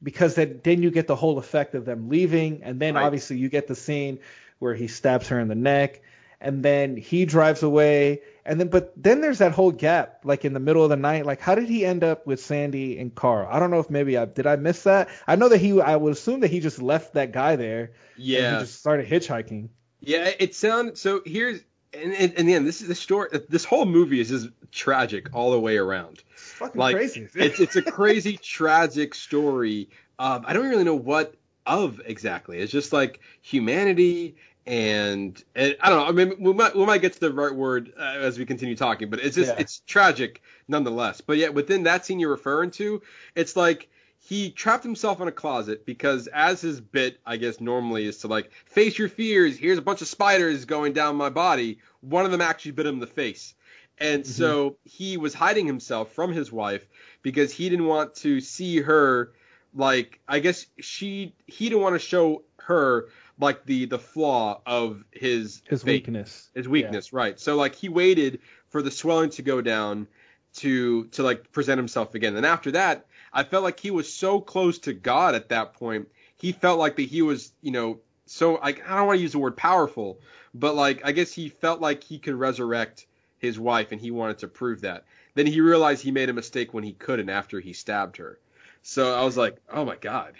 because 0.02 0.36
then, 0.36 0.60
then 0.64 0.84
you 0.84 0.92
get 0.92 1.08
the 1.08 1.16
whole 1.16 1.38
effect 1.38 1.76
of 1.76 1.86
them 1.86 2.10
leaving 2.10 2.64
and 2.64 2.80
then 2.80 2.96
Right. 2.96 3.04
obviously 3.06 3.38
you 3.38 3.50
get 3.50 3.68
the 3.68 3.76
scene 3.76 4.20
where 4.60 4.74
he 4.76 4.88
stabs 4.88 5.28
her 5.30 5.40
in 5.40 5.48
the 5.48 5.56
neck 5.56 6.02
and 6.42 6.64
then 6.64 6.98
he 6.98 7.26
drives 7.26 7.64
away 7.64 8.22
and 8.46 8.60
then 8.60 8.68
but 8.68 8.92
then 9.02 9.22
there's 9.22 9.38
that 9.40 9.54
whole 9.54 9.72
gap 9.72 10.22
like 10.26 10.44
in 10.46 10.54
the 10.54 10.60
middle 10.60 10.84
of 10.84 10.90
the 10.90 10.98
night. 10.98 11.26
Like 11.26 11.40
how 11.40 11.56
did 11.56 11.70
he 11.70 11.86
end 11.86 12.04
up 12.04 12.28
with 12.28 12.40
Sandy 12.42 12.98
and 13.00 13.14
Carl? 13.16 13.48
I 13.50 13.60
don't 13.60 13.72
know 13.72 13.80
if 13.80 13.90
maybe 13.90 14.18
I 14.18 14.26
did 14.26 14.46
I 14.48 14.56
miss 14.58 14.84
that? 14.84 15.10
I 15.28 15.36
know 15.38 15.50
that 15.50 15.60
he 15.60 15.80
I 15.80 15.96
would 15.96 16.14
assume 16.14 16.42
that 16.42 16.52
he 16.52 16.60
just 16.60 16.82
left 16.82 17.14
that 17.14 17.32
guy 17.32 17.56
there 17.56 17.94
and 18.34 18.46
Yeah. 18.46 18.50
he 18.50 18.58
just 18.58 18.76
started 18.76 19.08
hitchhiking 19.08 19.70
Yeah, 20.06 20.32
it 20.40 20.54
sounds 20.56 21.00
so. 21.00 21.22
Here's 21.26 21.62
and, 21.94 22.14
and, 22.14 22.34
and 22.38 22.48
again, 22.48 22.66
this 22.66 22.82
is 22.82 22.88
the 22.88 22.96
story. 22.96 23.30
This 23.50 23.64
whole 23.66 23.86
movie 23.86 24.20
is 24.20 24.30
just 24.30 24.50
tragic 24.72 25.34
all 25.34 25.52
the 25.52 25.60
way 25.60 25.78
around. 25.78 26.24
it's 26.34 26.52
fucking 26.54 26.80
Like 26.80 26.96
crazy 26.96 27.28
it's 27.36 27.60
it's 27.60 27.76
a 27.76 27.82
crazy 27.82 28.38
tragic 28.42 29.16
story. 29.16 29.90
Um, 30.20 30.44
I 30.48 30.54
don't 30.54 30.68
really 30.68 30.84
know 30.84 30.96
what 30.96 31.36
of 31.66 32.02
exactly. 32.06 32.60
It's 32.60 32.72
just 32.72 32.92
like 32.94 33.22
humanity 33.42 34.36
and, 34.66 35.42
and 35.56 35.76
I 35.82 35.90
don't 35.90 36.00
know. 36.00 36.06
I 36.08 36.12
mean, 36.12 36.42
we 36.42 36.54
might 36.54 36.76
we 36.76 36.86
might 36.86 37.02
get 37.02 37.14
to 37.14 37.20
the 37.20 37.32
right 37.34 37.54
word 37.54 37.94
uh, 37.98 38.02
as 38.02 38.38
we 38.40 38.46
continue 38.46 38.76
talking, 38.76 39.10
but 39.10 39.20
it's 39.20 39.36
just 39.36 39.52
Yeah. 39.52 39.60
it's 39.60 39.80
tragic 39.80 40.42
nonetheless. 40.68 41.22
But 41.22 41.38
yet 41.38 41.54
within 41.54 41.84
that 41.84 42.06
scene 42.06 42.20
you're 42.20 42.32
referring 42.32 42.72
to, 42.72 43.02
it's 43.36 43.56
like 43.56 43.90
he 44.26 44.52
trapped 44.52 44.84
himself 44.84 45.20
in 45.20 45.28
a 45.28 45.32
closet 45.32 45.86
because 45.86 46.28
as 46.28 46.62
his 46.62 46.80
bit 46.80 47.20
i 47.26 47.36
guess 47.36 47.60
normally 47.60 48.06
is 48.06 48.20
to 48.20 48.28
like 48.28 48.52
face 48.66 48.98
your 48.98 49.10
fears. 49.10 49.58
Here's 49.58 49.78
a 49.78 49.82
bunch 49.82 50.02
of 50.02 50.08
spiders 50.08 50.66
going 50.66 50.94
down 50.94 51.16
my 51.18 51.30
body. 51.30 51.80
One 52.02 52.26
of 52.26 52.32
them 52.32 52.42
actually 52.42 52.72
bit 52.72 52.86
him 52.86 52.96
in 52.96 53.00
the 53.00 53.08
face. 53.08 53.54
And 54.00 54.24
mm-hmm. 54.24 54.32
so 54.32 54.78
he 54.86 55.18
was 55.18 55.34
hiding 55.34 55.68
himself 55.68 56.14
from 56.14 56.32
his 56.32 56.52
wife 56.52 56.88
because 57.22 57.52
he 57.52 57.70
didn't 57.70 57.86
want 57.86 58.16
to 58.16 58.40
see 58.42 58.82
her 58.82 59.34
like 59.76 60.20
i 60.28 60.40
guess 60.40 60.68
she 60.80 61.34
he 61.48 61.68
didn't 61.68 61.82
want 61.82 61.96
to 61.96 62.00
show 62.00 62.44
her 62.60 63.10
like 63.40 63.66
the 63.66 63.86
the 63.86 64.00
flaw 64.00 64.62
of 64.66 65.04
his 65.12 65.62
his 65.68 65.84
fate. 65.84 66.06
weakness. 66.06 66.50
His 66.56 66.68
weakness, 66.68 67.12
right? 67.14 67.40
So 67.40 67.56
like 67.56 67.76
he 67.76 67.90
waited 67.90 68.40
for 68.70 68.82
the 68.82 68.92
swelling 68.92 69.32
to 69.32 69.42
go 69.42 69.62
down 69.62 70.08
to 70.56 71.06
to 71.08 71.24
like 71.24 71.52
present 71.52 71.78
himself 71.78 72.16
again. 72.16 72.36
And 72.36 72.46
after 72.46 72.72
that, 72.72 73.06
I 73.34 73.44
felt 73.44 73.64
like 73.64 73.80
he 73.80 73.92
was 73.92 74.12
so 74.12 74.40
close 74.40 74.80
to 74.80 74.94
God 74.94 75.36
at 75.36 75.50
that 75.50 75.74
point. 75.74 76.10
He 76.38 76.52
felt 76.52 76.80
like 76.80 76.96
that 76.98 77.04
he 77.04 77.22
was, 77.22 77.52
you 77.62 77.72
know, 77.72 78.00
so 78.26 78.56
like 78.56 78.88
I 78.88 78.96
don't 78.96 79.08
want 79.08 79.18
to 79.18 79.22
use 79.22 79.32
the 79.32 79.40
word 79.40 79.58
powerful, 79.58 80.20
but 80.54 80.76
like 80.76 81.02
I 81.06 81.12
guess 81.12 81.32
he 81.32 81.50
felt 81.50 81.82
like 81.82 82.04
he 82.04 82.20
could 82.20 82.36
resurrect 82.36 83.08
his 83.40 83.60
wife 83.60 83.92
and 83.92 84.00
he 84.00 84.12
wanted 84.12 84.40
to 84.40 84.48
prove 84.48 84.82
that. 84.82 85.06
Then 85.36 85.46
he 85.48 85.62
realized 85.62 86.04
he 86.04 86.12
made 86.12 86.30
a 86.30 86.34
mistake 86.34 86.74
when 86.74 86.84
he 86.84 86.94
couldn't 86.94 87.30
after 87.30 87.60
he 87.60 87.74
stabbed 87.74 88.18
her. 88.18 88.40
So 88.84 89.16
I 89.16 89.24
was 89.24 89.36
like, 89.36 89.58
"Oh 89.70 89.84
my 89.84 89.96
god." 89.96 90.34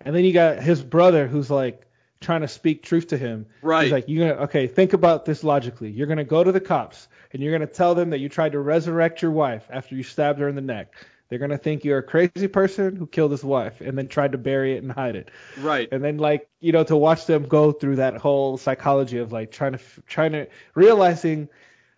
And 0.00 0.14
then 0.14 0.24
you 0.24 0.32
got 0.32 0.58
his 0.58 0.82
brother 0.82 1.28
who's 1.28 1.50
like 1.50 1.86
trying 2.22 2.40
to 2.40 2.48
speak 2.48 2.82
truth 2.82 3.08
to 3.08 3.18
him. 3.18 3.46
Right. 3.60 3.84
He's 3.84 3.92
like, 3.92 4.04
you're 4.08 4.28
gonna 4.28 4.44
okay, 4.44 4.66
think 4.66 4.92
about 4.92 5.24
this 5.24 5.44
logically. 5.44 5.90
You're 5.90 6.06
gonna 6.06 6.24
go 6.24 6.42
to 6.42 6.52
the 6.52 6.60
cops 6.60 7.08
and 7.32 7.42
you're 7.42 7.52
gonna 7.52 7.66
tell 7.66 7.94
them 7.94 8.10
that 8.10 8.18
you 8.18 8.28
tried 8.28 8.52
to 8.52 8.60
resurrect 8.60 9.22
your 9.22 9.30
wife 9.30 9.66
after 9.70 9.94
you 9.94 10.02
stabbed 10.02 10.40
her 10.40 10.48
in 10.48 10.54
the 10.54 10.60
neck. 10.60 10.94
They're 11.32 11.38
gonna 11.38 11.56
think 11.56 11.82
you're 11.82 11.96
a 11.96 12.02
crazy 12.02 12.46
person 12.46 12.94
who 12.94 13.06
killed 13.06 13.30
his 13.30 13.42
wife 13.42 13.80
and 13.80 13.96
then 13.96 14.06
tried 14.06 14.32
to 14.32 14.38
bury 14.38 14.74
it 14.74 14.82
and 14.82 14.92
hide 14.92 15.16
it. 15.16 15.30
Right. 15.56 15.88
And 15.90 16.04
then 16.04 16.18
like 16.18 16.46
you 16.60 16.72
know 16.72 16.84
to 16.84 16.94
watch 16.94 17.24
them 17.24 17.44
go 17.44 17.72
through 17.72 17.96
that 17.96 18.18
whole 18.18 18.58
psychology 18.58 19.16
of 19.16 19.32
like 19.32 19.50
trying 19.50 19.72
to 19.72 19.78
trying 20.06 20.32
to 20.32 20.46
realizing 20.74 21.48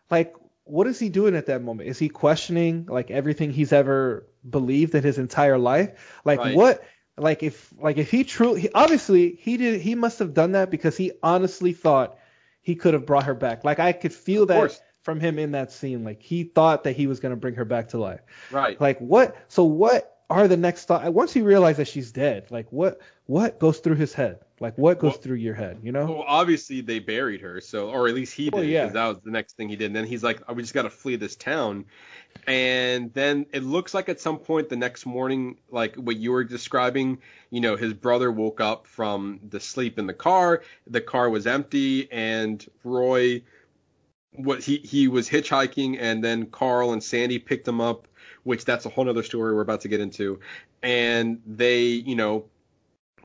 like 0.08 0.36
what 0.62 0.86
is 0.86 1.00
he 1.00 1.08
doing 1.08 1.34
at 1.34 1.46
that 1.46 1.62
moment? 1.62 1.88
Is 1.88 1.98
he 1.98 2.08
questioning 2.08 2.86
like 2.86 3.10
everything 3.10 3.50
he's 3.50 3.72
ever 3.72 4.24
believed 4.48 4.94
in 4.94 5.02
his 5.02 5.18
entire 5.18 5.58
life? 5.58 6.20
Like 6.24 6.38
Right. 6.38 6.54
what 6.54 6.84
like 7.16 7.42
if 7.42 7.74
like 7.76 7.98
if 7.98 8.12
he 8.12 8.22
truly 8.22 8.60
he, 8.60 8.68
obviously 8.72 9.36
he 9.40 9.56
did 9.56 9.80
he 9.80 9.96
must 9.96 10.20
have 10.20 10.32
done 10.32 10.52
that 10.52 10.70
because 10.70 10.96
he 10.96 11.10
honestly 11.24 11.72
thought 11.72 12.18
he 12.62 12.76
could 12.76 12.94
have 12.94 13.04
brought 13.04 13.24
her 13.24 13.34
back. 13.34 13.64
Like 13.64 13.80
I 13.80 13.90
could 13.90 14.12
feel 14.12 14.46
that 14.46 14.58
course. 14.60 14.80
From 15.04 15.20
him 15.20 15.38
in 15.38 15.52
that 15.52 15.70
scene. 15.70 16.02
Like 16.02 16.20
he 16.20 16.42
thought 16.42 16.82
that 16.84 16.96
he 16.96 17.06
was 17.06 17.20
going 17.20 17.30
to 17.30 17.36
bring 17.36 17.54
her 17.54 17.64
back 17.64 17.90
to 17.90 17.98
life. 17.98 18.20
Right. 18.50 18.80
Like 18.80 18.98
what? 18.98 19.36
So 19.48 19.62
what? 19.64 20.10
are 20.30 20.48
the 20.48 20.56
next 20.56 20.86
thought 20.86 21.12
once 21.12 21.34
he 21.34 21.42
realized 21.42 21.78
that 21.78 21.86
she's 21.86 22.10
dead? 22.10 22.46
Like 22.50 22.66
what 22.72 22.98
what 23.26 23.60
goes 23.60 23.78
through 23.78 23.96
his 23.96 24.14
head? 24.14 24.38
Like 24.58 24.76
what 24.78 24.98
goes 24.98 25.12
Well- 25.12 25.20
through 25.20 25.36
your 25.36 25.54
head? 25.54 25.78
You 25.82 25.92
know? 25.92 26.06
Well, 26.06 26.24
obviously 26.26 26.80
they 26.80 26.98
buried 26.98 27.42
her, 27.42 27.60
so 27.60 27.90
or 27.90 28.08
at 28.08 28.14
least 28.14 28.34
he 28.34 28.44
did, 28.46 28.54
Well, 28.54 28.64
yeah. 28.64 28.86
that 28.86 29.06
was 29.06 29.18
the 29.22 29.30
next 29.30 29.56
thing 29.56 29.68
he 29.68 29.76
did. 29.76 29.86
And 29.86 29.96
then 29.96 30.06
he's 30.06 30.24
like, 30.24 30.40
oh, 30.48 30.54
"We 30.54 30.62
just 30.62 30.72
got 30.72 30.82
to 30.82 30.90
flee 30.90 31.16
this 31.16 31.36
town." 31.36 31.84
And 32.46 33.12
then 33.12 33.46
it 33.52 33.62
looks 33.64 33.92
like 33.94 34.08
at 34.08 34.18
some 34.18 34.38
point 34.38 34.70
the 34.70 34.76
next 34.76 35.04
morning, 35.06 35.58
like 35.70 35.94
what 35.96 36.16
you 36.16 36.32
were 36.32 36.42
describing, 36.44 37.18
you 37.50 37.60
know, 37.60 37.76
his 37.76 37.92
brother 37.92 38.32
woke 38.32 38.60
up 38.60 38.86
from 38.86 39.40
the 39.50 39.60
sleep 39.60 39.98
in 39.98 40.06
the 40.06 40.14
car. 40.14 40.62
The 40.86 41.02
car 41.02 41.28
was 41.28 41.46
empty, 41.46 42.10
and 42.10 42.66
Roy, 42.82 43.42
what 44.34 44.62
he 44.62 44.78
he 44.78 45.08
was 45.08 45.28
hitchhiking, 45.28 45.98
and 46.00 46.22
then 46.22 46.46
Carl 46.46 46.92
and 46.92 47.02
Sandy 47.02 47.38
picked 47.38 47.66
him 47.68 47.80
up, 47.80 48.08
which 48.44 48.64
that's 48.64 48.86
a 48.86 48.88
whole 48.88 49.08
other 49.08 49.22
story 49.22 49.54
we're 49.54 49.60
about 49.62 49.82
to 49.82 49.88
get 49.88 50.00
into. 50.00 50.40
And 50.82 51.40
they, 51.46 51.84
you 51.84 52.16
know, 52.16 52.46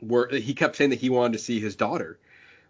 were 0.02 0.30
he 0.30 0.54
kept 0.54 0.76
saying 0.76 0.92
that 0.92 1.00
he 1.00 1.10
wanted 1.10 1.34
to 1.34 1.40
see 1.40 1.60
his 1.60 1.76
daughter. 1.76 2.20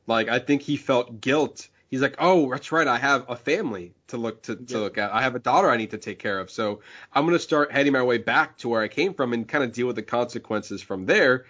Like 0.07 0.29
I 0.29 0.39
think 0.39 0.61
he 0.61 0.77
felt 0.77 1.21
guilt. 1.21 1.69
He's 1.89 2.01
like, 2.01 2.15
oh, 2.19 2.51
that's 2.51 2.71
right, 2.71 2.87
I 2.87 2.97
have 2.99 3.25
a 3.29 3.35
family 3.35 3.93
to 4.07 4.17
look 4.17 4.43
to, 4.43 4.55
to 4.55 4.77
Yeah. 4.77 4.79
look 4.79 4.97
at. 4.97 5.11
I 5.13 5.21
have 5.23 5.35
a 5.35 5.39
daughter 5.39 5.69
I 5.69 5.77
need 5.77 5.91
to 5.91 5.97
take 5.97 6.19
care 6.19 6.39
of. 6.39 6.49
So 6.51 6.81
I'm 7.13 7.25
gonna 7.25 7.39
start 7.39 7.71
heading 7.71 7.93
my 7.93 8.03
way 8.03 8.17
back 8.19 8.57
to 8.59 8.69
where 8.69 8.81
I 8.81 8.87
came 8.87 9.13
from 9.13 9.33
and 9.33 9.47
kind 9.47 9.63
of 9.63 9.71
deal 9.71 9.87
with 9.87 9.95
the 9.95 10.03
consequences 10.03 10.81
from 10.81 11.05
there. 11.05 11.45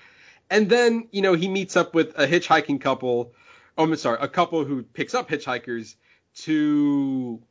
And 0.50 0.70
then 0.70 1.08
you 1.12 1.22
know 1.22 1.34
he 1.34 1.48
meets 1.48 1.76
up 1.78 1.94
with 1.94 2.18
a 2.18 2.28
hitchhiking 2.28 2.82
couple. 2.82 3.34
Oh, 3.78 3.84
I'm 3.84 3.96
sorry, 3.96 4.18
a 4.22 4.28
couple 4.28 4.66
who 4.66 4.84
picks 4.84 5.14
up 5.14 5.30
hitchhikers 5.30 5.96
to 6.36 7.42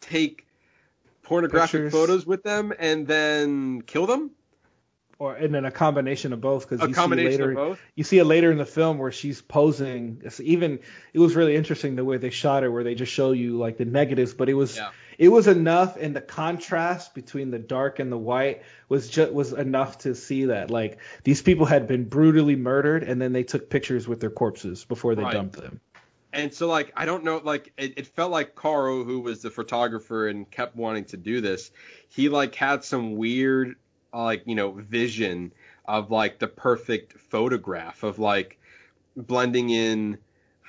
take 0.00 0.46
pornographic 1.22 1.70
Pictures. 1.82 1.92
photos 1.92 2.26
with 2.26 2.42
them 2.42 2.72
and 2.78 3.06
then 3.06 3.82
kill 3.82 4.06
them. 4.06 4.30
Or 5.18 5.36
and 5.36 5.54
then 5.54 5.64
a 5.64 5.70
combination 5.70 6.32
of 6.32 6.40
both 6.40 6.68
because 6.68 6.86
you 6.88 6.92
combination 6.94 7.30
see 7.30 7.36
later 7.38 7.50
of 7.50 7.56
both. 7.56 7.80
you 7.94 8.02
see 8.02 8.18
it 8.18 8.24
later 8.24 8.50
in 8.50 8.58
the 8.58 8.66
film 8.66 8.98
where 8.98 9.12
she's 9.12 9.40
posing. 9.40 10.20
It's 10.24 10.40
even 10.40 10.80
it 11.12 11.20
was 11.20 11.36
really 11.36 11.54
interesting 11.54 11.94
the 11.94 12.04
way 12.04 12.16
they 12.16 12.30
shot 12.30 12.64
it, 12.64 12.70
where 12.70 12.82
they 12.82 12.96
just 12.96 13.12
show 13.12 13.30
you 13.30 13.56
like 13.56 13.76
the 13.76 13.84
negatives, 13.84 14.34
but 14.34 14.48
it 14.48 14.54
was 14.54 14.76
Yeah. 14.76 14.90
it 15.18 15.28
was 15.28 15.46
enough, 15.46 15.96
and 15.96 16.16
the 16.16 16.20
contrast 16.20 17.14
between 17.14 17.52
the 17.52 17.60
dark 17.60 18.00
and 18.00 18.10
the 18.10 18.18
white 18.18 18.62
was 18.88 19.08
just 19.08 19.32
was 19.32 19.52
enough 19.52 19.98
to 19.98 20.16
see 20.16 20.46
that 20.46 20.72
like 20.72 20.98
these 21.22 21.40
people 21.40 21.66
had 21.66 21.86
been 21.86 22.02
brutally 22.08 22.56
murdered, 22.56 23.04
and 23.04 23.22
then 23.22 23.32
they 23.32 23.44
took 23.44 23.70
pictures 23.70 24.08
with 24.08 24.18
their 24.18 24.30
corpses 24.30 24.84
before 24.84 25.14
they 25.14 25.22
Right. 25.22 25.34
dumped 25.34 25.54
them. 25.60 25.80
And 26.32 26.52
so 26.52 26.66
like 26.66 26.92
I 26.96 27.04
don't 27.04 27.24
know 27.24 27.40
like 27.42 27.72
it, 27.76 27.94
it 27.98 28.06
felt 28.06 28.30
like 28.30 28.54
Carl 28.54 29.04
who 29.04 29.20
was 29.20 29.42
the 29.42 29.50
photographer 29.50 30.28
and 30.28 30.50
kept 30.50 30.76
wanting 30.76 31.04
to 31.06 31.16
do 31.16 31.40
this 31.40 31.70
he 32.08 32.28
like 32.28 32.54
had 32.54 32.84
some 32.84 33.16
weird 33.16 33.76
uh, 34.14 34.24
like 34.24 34.42
you 34.46 34.54
know 34.54 34.72
vision 34.72 35.52
of 35.84 36.10
like 36.10 36.38
the 36.38 36.48
perfect 36.48 37.18
photograph 37.18 38.02
of 38.02 38.18
like 38.18 38.58
blending 39.16 39.70
in 39.70 40.18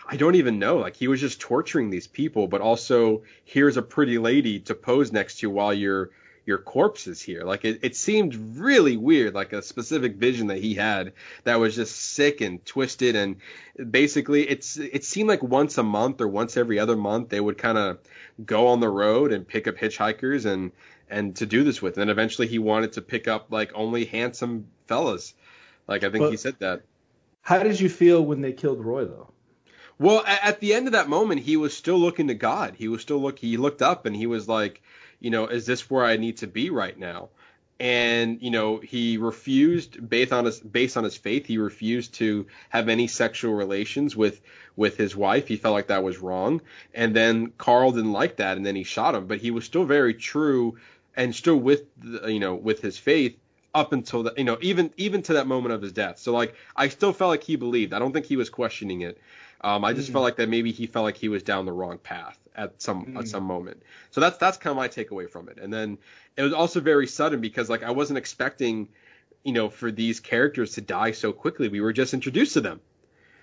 I 0.08 0.18
don't 0.18 0.36
even 0.36 0.60
know 0.60 0.78
like 0.78 0.96
he 0.96 1.08
was 1.08 1.22
just 1.22 1.40
torturing 1.40 1.90
these 1.90 2.08
people 2.08 2.48
but 2.48 2.62
also 2.62 3.24
here's 3.46 3.78
a 3.78 3.82
pretty 3.82 4.18
lady 4.18 4.60
to 4.62 4.76
pose 4.76 5.12
next 5.12 5.40
to 5.40 5.50
while 5.50 5.74
your 5.74 6.12
your 6.46 6.58
corpse 6.58 7.08
is 7.08 7.22
here. 7.22 7.44
Like 7.44 7.64
it, 7.64 7.80
it 7.84 7.96
seemed 7.96 8.58
really 8.58 8.98
weird 8.98 9.34
like 9.34 9.54
a 9.54 9.62
specific 9.62 10.16
vision 10.16 10.48
that 10.48 10.58
he 10.58 10.74
had 10.74 11.14
that 11.46 11.60
was 11.60 11.76
just 11.76 11.96
sick 11.96 12.42
and 12.42 12.64
twisted. 12.66 13.16
And 13.16 13.38
basically 13.90 14.48
it's 14.50 14.78
it 14.78 15.06
seemed 15.06 15.30
like 15.30 15.42
once 15.42 15.78
a 15.78 15.84
month 15.84 16.20
or 16.20 16.28
once 16.28 16.58
every 16.58 16.80
other 16.80 16.98
month 16.98 17.30
they 17.30 17.40
would 17.40 17.58
kind 17.58 17.78
of 17.78 18.00
go 18.46 18.68
on 18.68 18.80
the 18.82 18.90
road 18.90 19.32
and 19.32 19.48
pick 19.48 19.68
up 19.68 19.76
hitchhikers 19.76 20.46
and 20.46 20.72
and 21.10 21.36
to 21.38 21.46
do 21.46 21.64
this 21.64 21.82
with. 21.82 21.98
And 21.98 22.10
eventually 22.10 22.48
he 22.48 22.60
wanted 22.60 22.94
to 22.94 23.02
pick 23.02 23.28
up 23.28 23.48
like 23.50 23.72
only 23.74 24.06
handsome 24.06 24.68
fellas. 24.88 25.34
Like 25.88 26.04
i 26.04 26.10
think 26.10 26.24
But- 26.24 26.32
he 26.32 26.38
said 26.38 26.56
that. 26.60 26.82
How 27.42 27.62
did 27.62 27.78
you 27.78 27.90
feel 27.90 28.24
when 28.24 28.40
they 28.42 28.54
killed 28.54 28.84
Roy 28.84 29.06
though? 29.06 29.30
well 30.00 30.24
at 30.26 30.60
the 30.60 30.74
end 30.74 30.88
of 30.88 30.94
that 30.94 31.08
moment 31.08 31.40
he 31.40 31.56
was 31.56 31.72
still 31.78 31.98
looking 32.00 32.28
to 32.28 32.34
god. 32.34 32.74
He 32.78 32.88
was 32.88 33.02
still 33.02 33.20
look 33.22 33.40
he 33.40 33.56
looked 33.58 33.82
up 33.82 34.06
and 34.06 34.16
he 34.16 34.26
was 34.28 34.48
like 34.50 34.82
you 35.24 35.32
know 35.32 35.48
is 35.48 35.66
this 35.66 35.90
where 35.90 36.06
i 36.06 36.18
need 36.18 36.38
to 36.38 36.48
be 36.48 36.70
right 36.70 37.00
now? 37.00 37.30
And 37.80 38.40
you 38.42 38.52
know 38.52 38.78
he 38.78 39.18
refused 39.18 40.08
based 40.08 40.32
on 40.32 40.46
his 40.46 40.60
based 40.60 40.96
on 40.96 41.04
his 41.04 41.18
faith 41.18 41.48
he 41.48 41.58
refused 41.58 42.14
to 42.16 42.46
have 42.70 42.88
any 42.88 43.08
sexual 43.08 43.54
relations 43.56 44.16
with 44.16 44.42
with 44.76 44.96
his 44.98 45.16
wife. 45.16 45.48
He 45.48 45.58
felt 45.58 45.74
like 45.74 45.88
that 45.88 46.04
was 46.04 46.20
wrong. 46.20 46.62
And 46.94 47.16
then 47.16 47.54
carl 47.58 47.92
didn't 47.92 48.12
like 48.12 48.36
that 48.38 48.58
and 48.58 48.66
then 48.66 48.76
he 48.76 48.84
shot 48.84 49.16
him. 49.16 49.26
But 49.26 49.40
he 49.40 49.50
was 49.50 49.66
still 49.66 49.86
very 49.86 50.14
true 50.14 50.78
and 51.16 51.34
still 51.36 51.58
with 51.58 51.84
the, 51.98 52.28
you 52.32 52.40
know 52.40 52.54
with 52.54 52.82
his 52.82 52.98
faith 52.98 53.38
up 53.74 53.92
until 53.92 54.24
that 54.24 54.38
you 54.38 54.44
know 54.44 54.58
even 54.62 54.92
even 54.98 55.24
to 55.24 55.34
that 55.34 55.48
moment 55.48 55.74
of 55.74 55.82
his 55.82 55.94
death. 55.94 56.20
So 56.20 56.32
like 56.34 56.54
i 56.76 56.90
still 56.90 57.14
felt 57.14 57.30
like 57.30 57.44
he 57.44 57.56
believed. 57.56 57.94
I 57.94 58.00
don't 58.00 58.14
think 58.14 58.28
he 58.28 58.38
was 58.38 58.50
questioning 58.50 59.02
it 59.02 59.18
um, 59.64 59.86
I 59.86 59.94
just 59.94 60.12
felt 60.12 60.24
like 60.24 60.36
that 60.38 60.50
maybe 60.50 60.72
he 60.72 60.88
felt 60.88 61.04
like 61.06 61.18
he 61.18 61.30
was 61.30 61.42
down 61.44 61.66
the 61.66 61.72
wrong 61.72 61.98
path 61.98 62.38
at 62.56 62.82
some 62.82 63.16
at 63.18 63.28
some 63.28 63.44
moment. 63.44 63.82
So 64.12 64.20
that's 64.22 64.38
that's 64.38 64.58
kind 64.58 64.72
of 64.72 64.78
my 64.78 64.88
takeaway 64.90 65.30
from 65.30 65.48
it. 65.50 65.58
And 65.60 65.74
then 65.74 65.98
it 66.36 66.44
was 66.44 66.54
also 66.54 66.80
very 66.82 67.08
sudden 67.08 67.40
because 67.42 67.70
like 67.70 67.82
I 67.84 67.92
wasn't 67.92 68.18
expecting, 68.18 68.90
you 69.44 69.54
know, 69.54 69.70
for 69.70 69.90
these 69.92 70.20
characters 70.20 70.74
to 70.74 70.82
die 70.82 71.12
so 71.12 71.32
quickly. 71.32 71.70
We 71.70 71.80
were 71.82 71.94
just 71.94 72.14
introduced 72.14 72.54
to 72.54 72.62
them. 72.62 72.82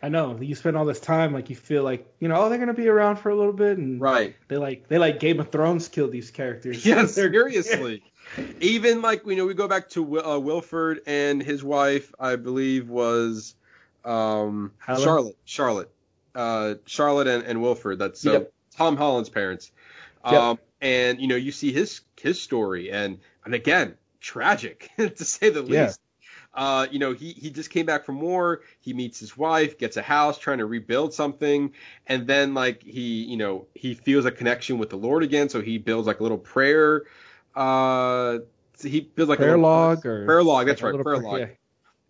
I 0.02 0.08
know 0.08 0.38
you 0.40 0.54
spend 0.54 0.76
all 0.78 0.86
this 0.86 1.00
time 1.00 1.32
like 1.34 1.50
you 1.50 1.56
feel 1.56 1.82
like 1.82 2.06
you 2.20 2.28
know 2.28 2.36
oh 2.36 2.48
they're 2.48 2.58
gonna 2.58 2.72
be 2.74 2.88
around 2.88 3.16
for 3.16 3.28
a 3.30 3.34
little 3.36 3.52
bit 3.52 3.76
and 3.78 4.00
Right. 4.00 4.34
they 4.48 4.56
like 4.56 4.88
they 4.88 4.98
like 4.98 5.20
Game 5.20 5.40
of 5.40 5.50
Thrones 5.50 5.88
killed 5.88 6.12
these 6.12 6.30
characters. 6.30 6.84
Yes, 6.86 7.12
seriously. 7.14 8.02
Even 8.60 9.02
like 9.02 9.26
you 9.26 9.36
know 9.36 9.46
we 9.46 9.54
go 9.54 9.68
back 9.68 9.88
to 9.90 10.02
Wil- 10.02 10.26
uh, 10.26 10.38
Wilford 10.38 11.00
and 11.06 11.42
his 11.42 11.64
wife, 11.64 12.12
I 12.20 12.36
believe 12.36 12.88
was 12.88 13.54
um? 14.04 14.72
Charlotte. 14.86 15.36
Charlotte. 15.44 15.90
Uh, 16.34 16.74
Charlotte 16.86 17.26
and, 17.26 17.44
and 17.44 17.62
Wilford. 17.62 17.98
That's 17.98 18.20
so 18.20 18.32
Yep. 18.32 18.52
Tom 18.76 18.96
Holland's 18.96 19.28
parents. 19.28 19.72
Yep. 20.24 20.40
Um, 20.40 20.58
and 20.80 21.20
you 21.20 21.28
know 21.28 21.36
you 21.36 21.52
see 21.52 21.72
his 21.72 22.00
his 22.20 22.40
story 22.40 22.90
and 22.90 23.18
and 23.44 23.54
again 23.54 23.96
tragic 24.20 24.90
to 24.98 25.24
say 25.24 25.50
the 25.50 25.62
Yeah. 25.62 25.84
least. 25.84 26.00
Uh, 26.52 26.86
you 26.90 26.98
know, 26.98 27.12
he, 27.12 27.30
he 27.32 27.48
just 27.50 27.70
came 27.70 27.86
back 27.86 28.04
from 28.04 28.20
war. 28.20 28.62
He 28.80 28.92
meets 28.92 29.20
his 29.20 29.36
wife, 29.36 29.78
gets 29.78 29.96
a 29.96 30.02
house, 30.02 30.36
trying 30.36 30.58
to 30.58 30.66
rebuild 30.66 31.14
something, 31.14 31.72
and 32.08 32.26
then 32.26 32.54
like 32.54 32.82
he, 32.82 33.22
you 33.22 33.36
know, 33.36 33.66
he 33.74 33.94
feels 33.94 34.24
a 34.24 34.32
connection 34.32 34.78
with 34.78 34.90
the 34.90 34.96
Lord 34.96 35.22
again. 35.22 35.48
So 35.48 35.60
he 35.60 35.78
builds 35.78 36.08
like 36.08 36.18
a 36.18 36.22
little 36.24 36.38
prayer. 36.38 37.04
Uh, 37.54 38.38
he 38.82 39.00
builds 39.02 39.28
like 39.28 39.38
a 39.38 39.42
prayer 39.42 39.56
little 39.56 39.62
log 39.62 40.04
or 40.04 40.24
prayer 40.24 40.42
log. 40.42 40.66
That's 40.66 40.82
like 40.82 40.86
right, 40.86 40.90
little 40.92 41.04
prayer 41.04 41.18
log 41.18 41.38
yeah. 41.40 41.46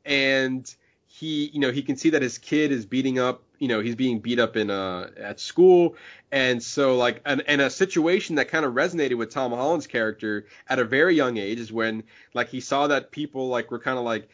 and 0.04 0.74
he 1.12 1.50
you 1.52 1.58
know 1.58 1.72
he 1.72 1.82
can 1.82 1.96
see 1.96 2.10
that 2.10 2.22
his 2.22 2.38
kid 2.38 2.70
is 2.70 2.86
beating 2.86 3.18
up 3.18 3.42
you 3.58 3.66
know 3.66 3.80
he's 3.80 3.96
being 3.96 4.20
beat 4.20 4.38
up 4.38 4.56
in 4.56 4.70
uh 4.70 5.10
at 5.16 5.40
school 5.40 5.96
and 6.30 6.62
so 6.62 6.96
like 6.96 7.20
and, 7.26 7.42
and 7.48 7.60
a 7.60 7.68
situation 7.68 8.36
that 8.36 8.46
kind 8.46 8.64
of 8.64 8.74
resonated 8.74 9.18
with 9.18 9.28
Tom 9.28 9.50
Holland's 9.50 9.88
character 9.88 10.46
at 10.68 10.78
a 10.78 10.84
very 10.84 11.16
young 11.16 11.36
age 11.36 11.58
is 11.58 11.72
when 11.72 12.04
like 12.32 12.48
he 12.48 12.60
saw 12.60 12.86
that 12.86 13.10
people 13.10 13.48
like 13.48 13.72
were 13.72 13.80
kind 13.80 13.98
of 13.98 14.04
like 14.04 14.28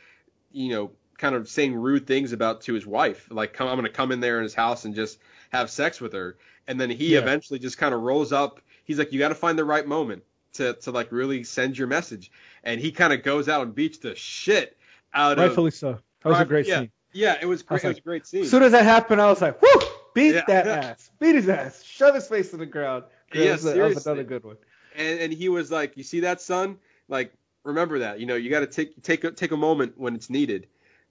you 0.52 0.70
know 0.70 0.90
kind 1.16 1.34
of 1.34 1.48
saying 1.48 1.74
rude 1.74 2.06
things 2.06 2.32
about 2.32 2.60
to 2.60 2.74
his 2.74 2.86
wife 2.86 3.26
like 3.30 3.54
come 3.54 3.68
I'm 3.68 3.76
gonna 3.76 3.88
come 3.88 4.12
in 4.12 4.20
there 4.20 4.36
in 4.36 4.42
his 4.42 4.54
house 4.54 4.84
and 4.84 4.94
just 4.94 5.18
have 5.50 5.70
sex 5.70 5.98
with 5.98 6.12
her 6.12 6.36
and 6.68 6.78
then 6.78 6.90
he 6.90 7.14
Yeah. 7.14 7.20
eventually 7.20 7.58
just 7.58 7.78
kind 7.78 7.94
of 7.94 8.02
rolls 8.02 8.32
up 8.34 8.60
he's 8.84 8.98
like 8.98 9.12
you 9.12 9.18
got 9.18 9.28
to 9.28 9.34
find 9.34 9.58
the 9.58 9.64
right 9.64 9.86
moment 9.86 10.24
to 10.52 10.74
to 10.74 10.90
like 10.90 11.10
really 11.10 11.42
send 11.42 11.78
your 11.78 11.88
message 11.88 12.30
and 12.64 12.82
he 12.82 12.92
kind 12.92 13.14
of 13.14 13.22
goes 13.22 13.48
out 13.48 13.62
and 13.62 13.74
beats 13.74 13.96
the 13.96 14.14
shit 14.14 14.76
out 15.14 15.38
of 15.38 15.44
Rightfully 15.46 15.70
so. 15.70 15.98
That 16.22 16.30
was 16.30 16.40
a 16.40 16.44
great 16.44 16.66
yeah. 16.66 16.80
scene. 16.80 16.90
Yeah, 17.12 17.38
it 17.40 17.46
was 17.46 17.62
great. 17.62 17.84
it 17.84 17.88
was 17.88 17.98
a 17.98 18.00
great 18.00 18.26
scene. 18.26 18.42
As 18.42 18.50
soon 18.50 18.62
as 18.62 18.72
that 18.72 18.84
happened, 18.84 19.20
I 19.20 19.26
was 19.26 19.40
like, 19.40 19.60
"Whoo! 19.62 19.80
Beat 20.14 20.34
Yeah. 20.34 20.42
that 20.48 20.66
ass! 20.66 21.10
Beat 21.18 21.34
his 21.34 21.48
ass! 21.48 21.82
Shove 21.82 22.14
his 22.14 22.26
face 22.26 22.50
to 22.50 22.56
the 22.56 22.66
ground." 22.66 23.04
Yeah, 23.32 23.44
that, 23.44 23.52
was, 23.52 23.62
that 23.64 23.76
was 23.78 24.06
another 24.06 24.24
good 24.24 24.44
one. 24.44 24.56
and 24.94 25.20
and 25.20 25.32
he 25.32 25.48
was 25.48 25.70
like, 25.70 25.96
"You 25.96 26.02
see 26.02 26.20
that, 26.20 26.40
son? 26.40 26.78
Like, 27.08 27.32
remember 27.64 28.00
that. 28.00 28.20
You 28.20 28.26
know, 28.26 28.34
you 28.36 28.50
got 28.50 28.60
to 28.60 28.66
take 28.66 29.02
take 29.02 29.24
a, 29.24 29.30
take 29.30 29.52
a 29.52 29.56
moment 29.56 29.94
when 29.96 30.14
it's 30.14 30.28
needed, 30.30 30.66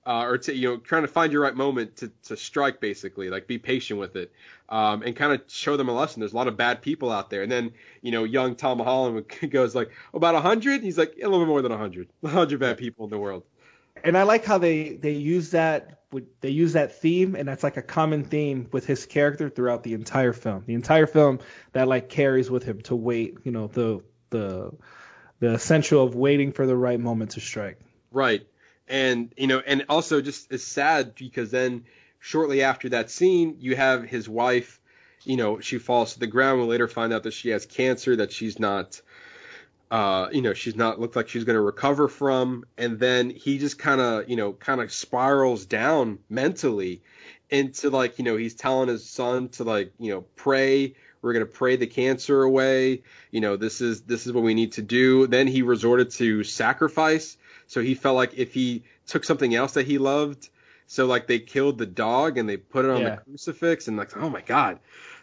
uh, 0.06 0.23
or 0.23 0.38
to, 0.38 0.56
you 0.56 0.69
know, 0.69 0.77
trying 0.77 1.02
to 1.03 1.07
find 1.07 1.32
your 1.32 1.41
right 1.41 1.56
moment 1.56 1.98
to 1.98 2.11
to 2.23 2.38
strike. 2.38 2.80
Basically, 2.80 3.30
like 3.30 3.48
be 3.48 3.57
patient 3.57 3.99
with 3.99 4.15
it, 4.15 4.32
um, 4.69 5.02
and 5.02 5.15
kind 5.15 5.34
of 5.34 5.41
show 5.48 5.76
them 5.77 5.90
a 5.90 5.94
lesson. 5.94 6.19
There's 6.19 6.34
a 6.34 6.38
lot 6.38 6.48
of 6.48 6.56
bad 6.57 6.82
people 6.82 7.11
out 7.11 7.30
there. 7.30 7.41
And 7.44 7.52
then 7.52 7.72
you 8.02 8.11
know, 8.11 8.23
young 8.23 8.56
Tom 8.56 8.80
Holland 8.80 9.26
goes 9.49 9.76
like, 9.76 9.91
about 10.14 10.36
a 10.36 10.41
hundred. 10.41 10.84
He's 10.84 10.98
like, 10.98 11.15
a 11.18 11.27
little 11.27 11.40
bit 11.40 11.48
more 11.48 11.61
than 11.61 11.72
a 11.72 11.77
hundred. 11.77 12.10
A 12.23 12.27
hundred 12.27 12.60
bad 12.60 12.77
people 12.77 13.06
in 13.06 13.11
the 13.11 13.19
world. 13.19 13.44
And 14.03 14.17
I 14.17 14.23
like 14.23 14.45
how 14.45 14.57
they 14.57 14.89
they 14.95 15.13
use 15.13 15.51
that 15.51 15.99
they 16.41 16.49
use 16.49 16.73
that 16.73 16.99
theme, 16.99 17.35
and 17.35 17.47
that's 17.47 17.63
like 17.63 17.77
a 17.77 17.81
common 17.81 18.23
theme 18.23 18.67
with 18.72 18.85
his 18.85 19.05
character 19.05 19.49
throughout 19.49 19.84
the 19.84 19.93
entire 19.93 20.34
film. 20.34 20.63
The 20.65 20.73
entire 20.73 21.07
film 21.07 21.39
that 21.73 21.88
like 21.88 22.09
carries 22.09 22.49
with 22.49 22.63
him 22.63 22.81
to 22.84 22.95
wait, 22.95 23.38
you 23.43 23.51
know, 23.51 23.67
the 23.67 24.01
the 24.30 24.72
the 25.39 25.53
essential 25.53 26.03
of 26.03 26.15
waiting 26.15 26.51
for 26.51 26.65
the 26.65 26.76
right 26.76 26.99
moment 26.99 27.31
to 27.31 27.41
strike. 27.41 27.80
Right. 28.11 28.47
And 28.88 29.34
you 29.38 29.47
know, 29.47 29.61
and 29.65 29.85
also 29.89 30.22
just 30.22 30.51
it's 30.51 30.63
sad 30.63 31.15
because 31.15 31.51
then 31.51 31.85
shortly 32.19 32.63
after 32.63 32.89
that 32.89 33.09
scene, 33.09 33.57
you 33.59 33.76
have 33.76 34.03
his 34.03 34.30
wife, 34.30 34.80
you 35.23 35.38
know, 35.38 35.59
she 35.59 35.80
falls 35.80 36.13
to 36.13 36.19
the 36.19 36.27
ground. 36.27 36.61
We 36.61 36.67
later 36.67 36.88
find 36.88 37.11
out 37.13 37.23
that 37.23 37.34
she 37.34 37.49
has 37.49 37.65
cancer, 37.65 38.15
that 38.17 38.31
she's 38.31 38.59
not 38.59 39.01
uh, 39.91 40.27
you 40.31 40.41
know, 40.41 40.53
she's 40.53 40.75
not 40.75 40.99
looked 40.99 41.15
like 41.15 41.29
she's 41.29 41.43
going 41.43 41.55
to 41.55 41.61
recover 41.61 42.07
from, 42.07 42.65
and 42.77 42.99
then 42.99 43.29
he 43.29 43.57
just 43.57 43.77
kind 43.77 44.01
of, 44.01 44.29
you 44.29 44.35
know, 44.35 44.53
kind 44.53 44.81
of 44.81 44.91
spirals 44.91 45.65
down 45.65 46.19
mentally 46.29 47.01
into 47.49 47.89
like, 47.89 48.17
you 48.17 48.25
know, 48.25 48.35
he's 48.35 48.55
telling 48.55 48.89
his 48.89 49.07
son 49.07 49.49
to 49.49 49.63
like, 49.63 49.93
you 49.99 50.11
know, 50.11 50.21
pray. 50.35 50.95
We're 51.21 51.33
going 51.33 51.45
to 51.45 51.51
pray 51.51 51.75
the 51.75 51.87
cancer 51.87 52.43
away. 52.43 53.01
You 53.31 53.41
know, 53.41 53.55
this 53.57 53.81
is 53.81 54.01
this 54.01 54.27
is 54.27 54.33
what 54.33 54.43
we 54.43 54.53
need 54.53 54.73
to 54.73 54.81
do. 54.83 55.25
Then 55.27 55.47
he 55.47 55.61
resorted 55.63 56.11
to 56.11 56.43
sacrifice. 56.43 57.37
So 57.67 57.81
he 57.81 57.95
felt 57.95 58.15
like 58.15 58.35
if 58.35 58.53
he 58.53 58.83
took 59.07 59.23
something 59.23 59.53
else 59.55 59.73
that 59.73 59.87
he 59.87 59.97
loved, 59.97 60.49
so 60.87 61.07
like 61.07 61.25
they 61.25 61.39
killed 61.39 61.77
the 61.79 61.87
dog 61.87 62.37
and 62.37 62.47
they 62.47 62.57
put 62.57 62.85
it 62.85 62.91
on 62.91 63.01
Yeah. 63.01 63.15
the 63.15 63.17
crucifix, 63.17 63.87
and 63.87 63.97
like, 63.97 64.15
oh 64.17 64.29
my 64.29 64.41
god, 64.41 64.79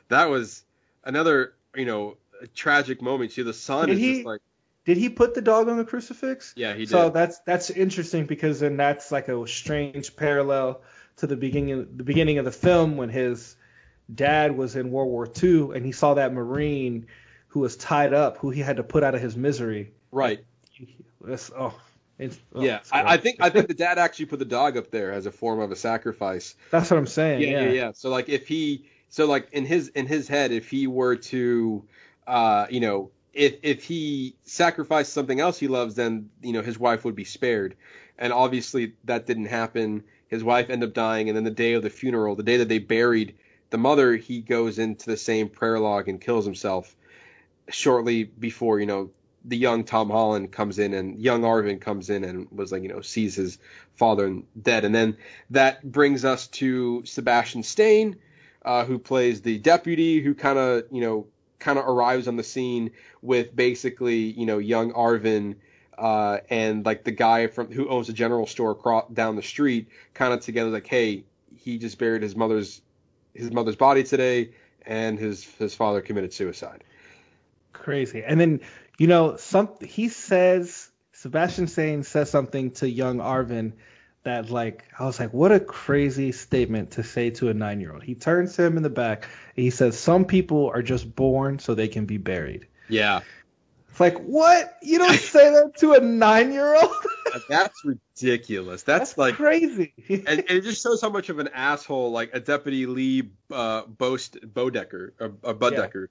that 0.08 0.28
was 0.28 0.64
another, 1.04 1.54
you 1.76 1.84
know, 1.84 2.16
tragic 2.54 3.00
moment. 3.00 3.30
See, 3.32 3.42
the 3.42 3.52
son 3.52 3.88
Did 3.88 3.94
is 3.94 4.00
he- 4.00 4.12
just 4.14 4.26
like, 4.26 4.40
Did 4.84 4.96
he 4.96 5.08
put 5.08 5.34
the 5.34 5.42
dog 5.42 5.68
on 5.68 5.76
the 5.76 5.84
crucifix? 5.84 6.54
yeah, 6.56 6.72
he 6.72 6.80
did. 6.80 6.90
So 6.90 7.10
that's 7.10 7.38
that's 7.40 7.70
interesting 7.70 8.26
because 8.26 8.60
then 8.60 8.76
that's 8.76 9.12
like 9.12 9.28
a 9.28 9.46
strange 9.46 10.16
parallel 10.16 10.82
to 11.16 11.26
the 11.26 11.36
beginning 11.36 11.86
the 11.96 12.04
beginning 12.04 12.38
of 12.38 12.44
the 12.44 12.52
film 12.52 12.96
when 12.96 13.08
his 13.08 13.56
dad 14.12 14.56
was 14.56 14.76
in 14.76 14.90
World 14.90 15.08
War 15.08 15.28
II 15.42 15.70
and 15.74 15.86
he 15.86 15.92
saw 15.92 16.14
that 16.14 16.32
Marine 16.32 17.06
who 17.52 17.60
was 17.60 17.76
tied 17.76 18.14
up, 18.14 18.38
who 18.38 18.48
he 18.48 18.60
had 18.60 18.76
to 18.76 18.82
put 18.82 19.04
out 19.04 19.14
of 19.14 19.20
his 19.20 19.36
misery. 19.36 19.92
right. 20.10 20.42
That's, 21.20 21.52
oh, 21.56 21.78
it's, 22.18 22.38
oh, 22.54 22.62
Yeah, 22.62 22.80
I, 22.90 23.14
I 23.14 23.16
think 23.18 23.36
I 23.40 23.50
think 23.50 23.68
the 23.68 23.74
dad 23.74 23.98
actually 23.98 24.24
put 24.24 24.38
the 24.38 24.46
dog 24.46 24.76
up 24.76 24.90
there 24.90 25.12
as 25.12 25.26
a 25.26 25.30
form 25.30 25.60
of 25.60 25.70
a 25.70 25.76
sacrifice. 25.76 26.54
that's 26.70 26.90
what 26.90 26.96
I'm 26.96 27.06
saying. 27.06 27.42
Yeah, 27.42 27.48
Yeah, 27.48 27.60
yeah, 27.64 27.72
yeah. 27.72 27.92
So 27.92 28.08
like 28.08 28.28
if 28.30 28.48
he, 28.48 28.86
so 29.10 29.26
like 29.26 29.48
in 29.52 29.66
his 29.66 29.88
in 29.88 30.06
his 30.06 30.28
head, 30.28 30.50
if 30.50 30.70
he 30.70 30.86
were 30.86 31.16
to, 31.16 31.84
uh, 32.26 32.66
you 32.70 32.80
know, 32.80 33.10
if 33.32 33.56
if 33.62 33.84
he 33.84 34.36
sacrificed 34.44 35.12
something 35.12 35.40
else 35.40 35.58
he 35.58 35.68
loves, 35.68 35.94
then 35.94 36.30
you 36.42 36.52
know 36.52 36.62
his 36.62 36.78
wife 36.78 37.04
would 37.04 37.14
be 37.14 37.24
spared, 37.24 37.76
and 38.18 38.32
obviously 38.32 38.94
that 39.04 39.26
didn't 39.26 39.46
happen. 39.46 40.04
His 40.28 40.44
wife 40.44 40.70
ended 40.70 40.90
up 40.90 40.94
dying, 40.94 41.28
and 41.28 41.36
then 41.36 41.44
the 41.44 41.50
day 41.50 41.74
of 41.74 41.82
the 41.82 41.90
funeral, 41.90 42.36
the 42.36 42.42
day 42.42 42.58
that 42.58 42.68
they 42.68 42.78
buried 42.78 43.34
the 43.70 43.78
mother, 43.78 44.16
he 44.16 44.40
goes 44.40 44.78
into 44.78 45.06
the 45.06 45.16
same 45.16 45.48
prayer 45.48 45.78
log 45.78 46.08
and 46.08 46.20
kills 46.20 46.44
himself 46.44 46.94
shortly 47.68 48.24
before 48.24 48.80
you 48.80 48.86
know 48.86 49.10
the 49.44 49.56
young 49.56 49.84
Tom 49.84 50.10
Holland 50.10 50.52
comes 50.52 50.78
in 50.78 50.94
and 50.94 51.18
young 51.18 51.42
Arvin 51.42 51.80
comes 51.80 52.10
in 52.10 52.24
and 52.24 52.48
was 52.52 52.70
like 52.70 52.82
you 52.82 52.88
know 52.88 53.00
sees 53.00 53.34
his 53.34 53.58
father 53.94 54.42
dead, 54.60 54.84
and 54.84 54.94
then 54.94 55.16
that 55.50 55.82
brings 55.82 56.24
us 56.24 56.48
to 56.48 57.02
Sebastian 57.06 57.62
Stan, 57.62 58.16
uh, 58.64 58.84
who 58.84 58.98
plays 58.98 59.40
the 59.40 59.58
deputy, 59.58 60.20
who 60.20 60.34
kind 60.34 60.58
of 60.58 60.84
you 60.90 61.00
know 61.00 61.26
kind 61.62 61.78
of 61.78 61.88
arrives 61.88 62.28
on 62.28 62.36
the 62.36 62.42
scene 62.42 62.90
with 63.22 63.54
basically 63.54 64.18
you 64.18 64.46
know 64.46 64.58
young 64.58 64.92
Arvin. 64.92 65.56
Uh, 65.96 66.38
and 66.48 66.84
like 66.84 67.04
the 67.04 67.12
guy 67.12 67.46
from 67.46 67.70
who 67.70 67.88
owns 67.88 68.08
a 68.08 68.12
general 68.12 68.46
store 68.46 68.72
across, 68.72 69.04
down 69.12 69.36
the 69.36 69.42
street, 69.42 69.88
kind 70.14 70.32
of 70.32 70.40
together, 70.40 70.70
like, 70.70 70.86
hey, 70.86 71.22
he 71.54 71.78
just 71.78 71.98
buried 71.98 72.22
his 72.22 72.34
mother's 72.34 72.80
his 73.34 73.52
mother's 73.52 73.76
body 73.76 74.02
today, 74.02 74.50
and 74.86 75.18
his 75.18 75.44
his 75.58 75.74
father 75.74 76.00
committed 76.00 76.32
suicide. 76.32 76.82
crazy. 77.72 78.24
And 78.24 78.40
then 78.40 78.60
you 78.98 79.06
know 79.06 79.36
some 79.36 79.68
he 79.80 80.08
says 80.08 80.90
Sebastian 81.12 81.68
Stan 81.68 82.02
says 82.02 82.30
something 82.30 82.72
to 82.72 82.88
young 82.88 83.18
Arvin 83.18 83.72
that 84.24 84.50
like 84.50 84.84
I 84.98 85.04
was 85.04 85.18
like, 85.18 85.32
what 85.32 85.52
a 85.52 85.60
crazy 85.60 86.32
statement 86.32 86.92
to 86.92 87.02
say 87.02 87.30
to 87.30 87.48
a 87.48 87.54
nine 87.54 87.80
year 87.80 87.92
old. 87.92 88.02
He 88.02 88.14
turns 88.14 88.54
to 88.56 88.64
him 88.64 88.76
in 88.76 88.82
the 88.82 88.90
back 88.90 89.28
and 89.56 89.64
he 89.64 89.70
says, 89.70 89.98
Some 89.98 90.24
people 90.24 90.70
are 90.72 90.82
just 90.82 91.14
born 91.14 91.58
so 91.58 91.74
they 91.74 91.88
can 91.88 92.06
be 92.06 92.18
buried. 92.18 92.66
Yeah, 92.88 93.20
It's 93.90 94.00
like, 94.00 94.18
what? 94.18 94.76
You 94.82 94.98
don't 94.98 95.14
say 95.18 95.50
that 95.50 95.78
to 95.78 95.94
a 95.94 96.00
nine 96.00 96.52
year 96.52 96.74
old? 96.74 96.94
that's 97.48 97.82
ridiculous. 97.84 98.82
That's, 98.82 99.16
like, 99.16 99.36
crazy. 99.36 99.94
and, 100.08 100.28
and 100.28 100.50
it 100.50 100.62
just 100.62 100.82
shows 100.82 101.00
how 101.00 101.08
much 101.08 101.28
of 101.28 101.38
an 101.38 101.48
asshole 101.48 102.10
like 102.10 102.30
a 102.34 102.40
Deputy 102.40 102.86
Lee 102.86 103.30
uh, 103.50 103.82
Boast 103.86 104.38
Bodecker, 104.40 105.12
or, 105.18 105.32
or 105.42 105.54
Buddecker, 105.54 106.06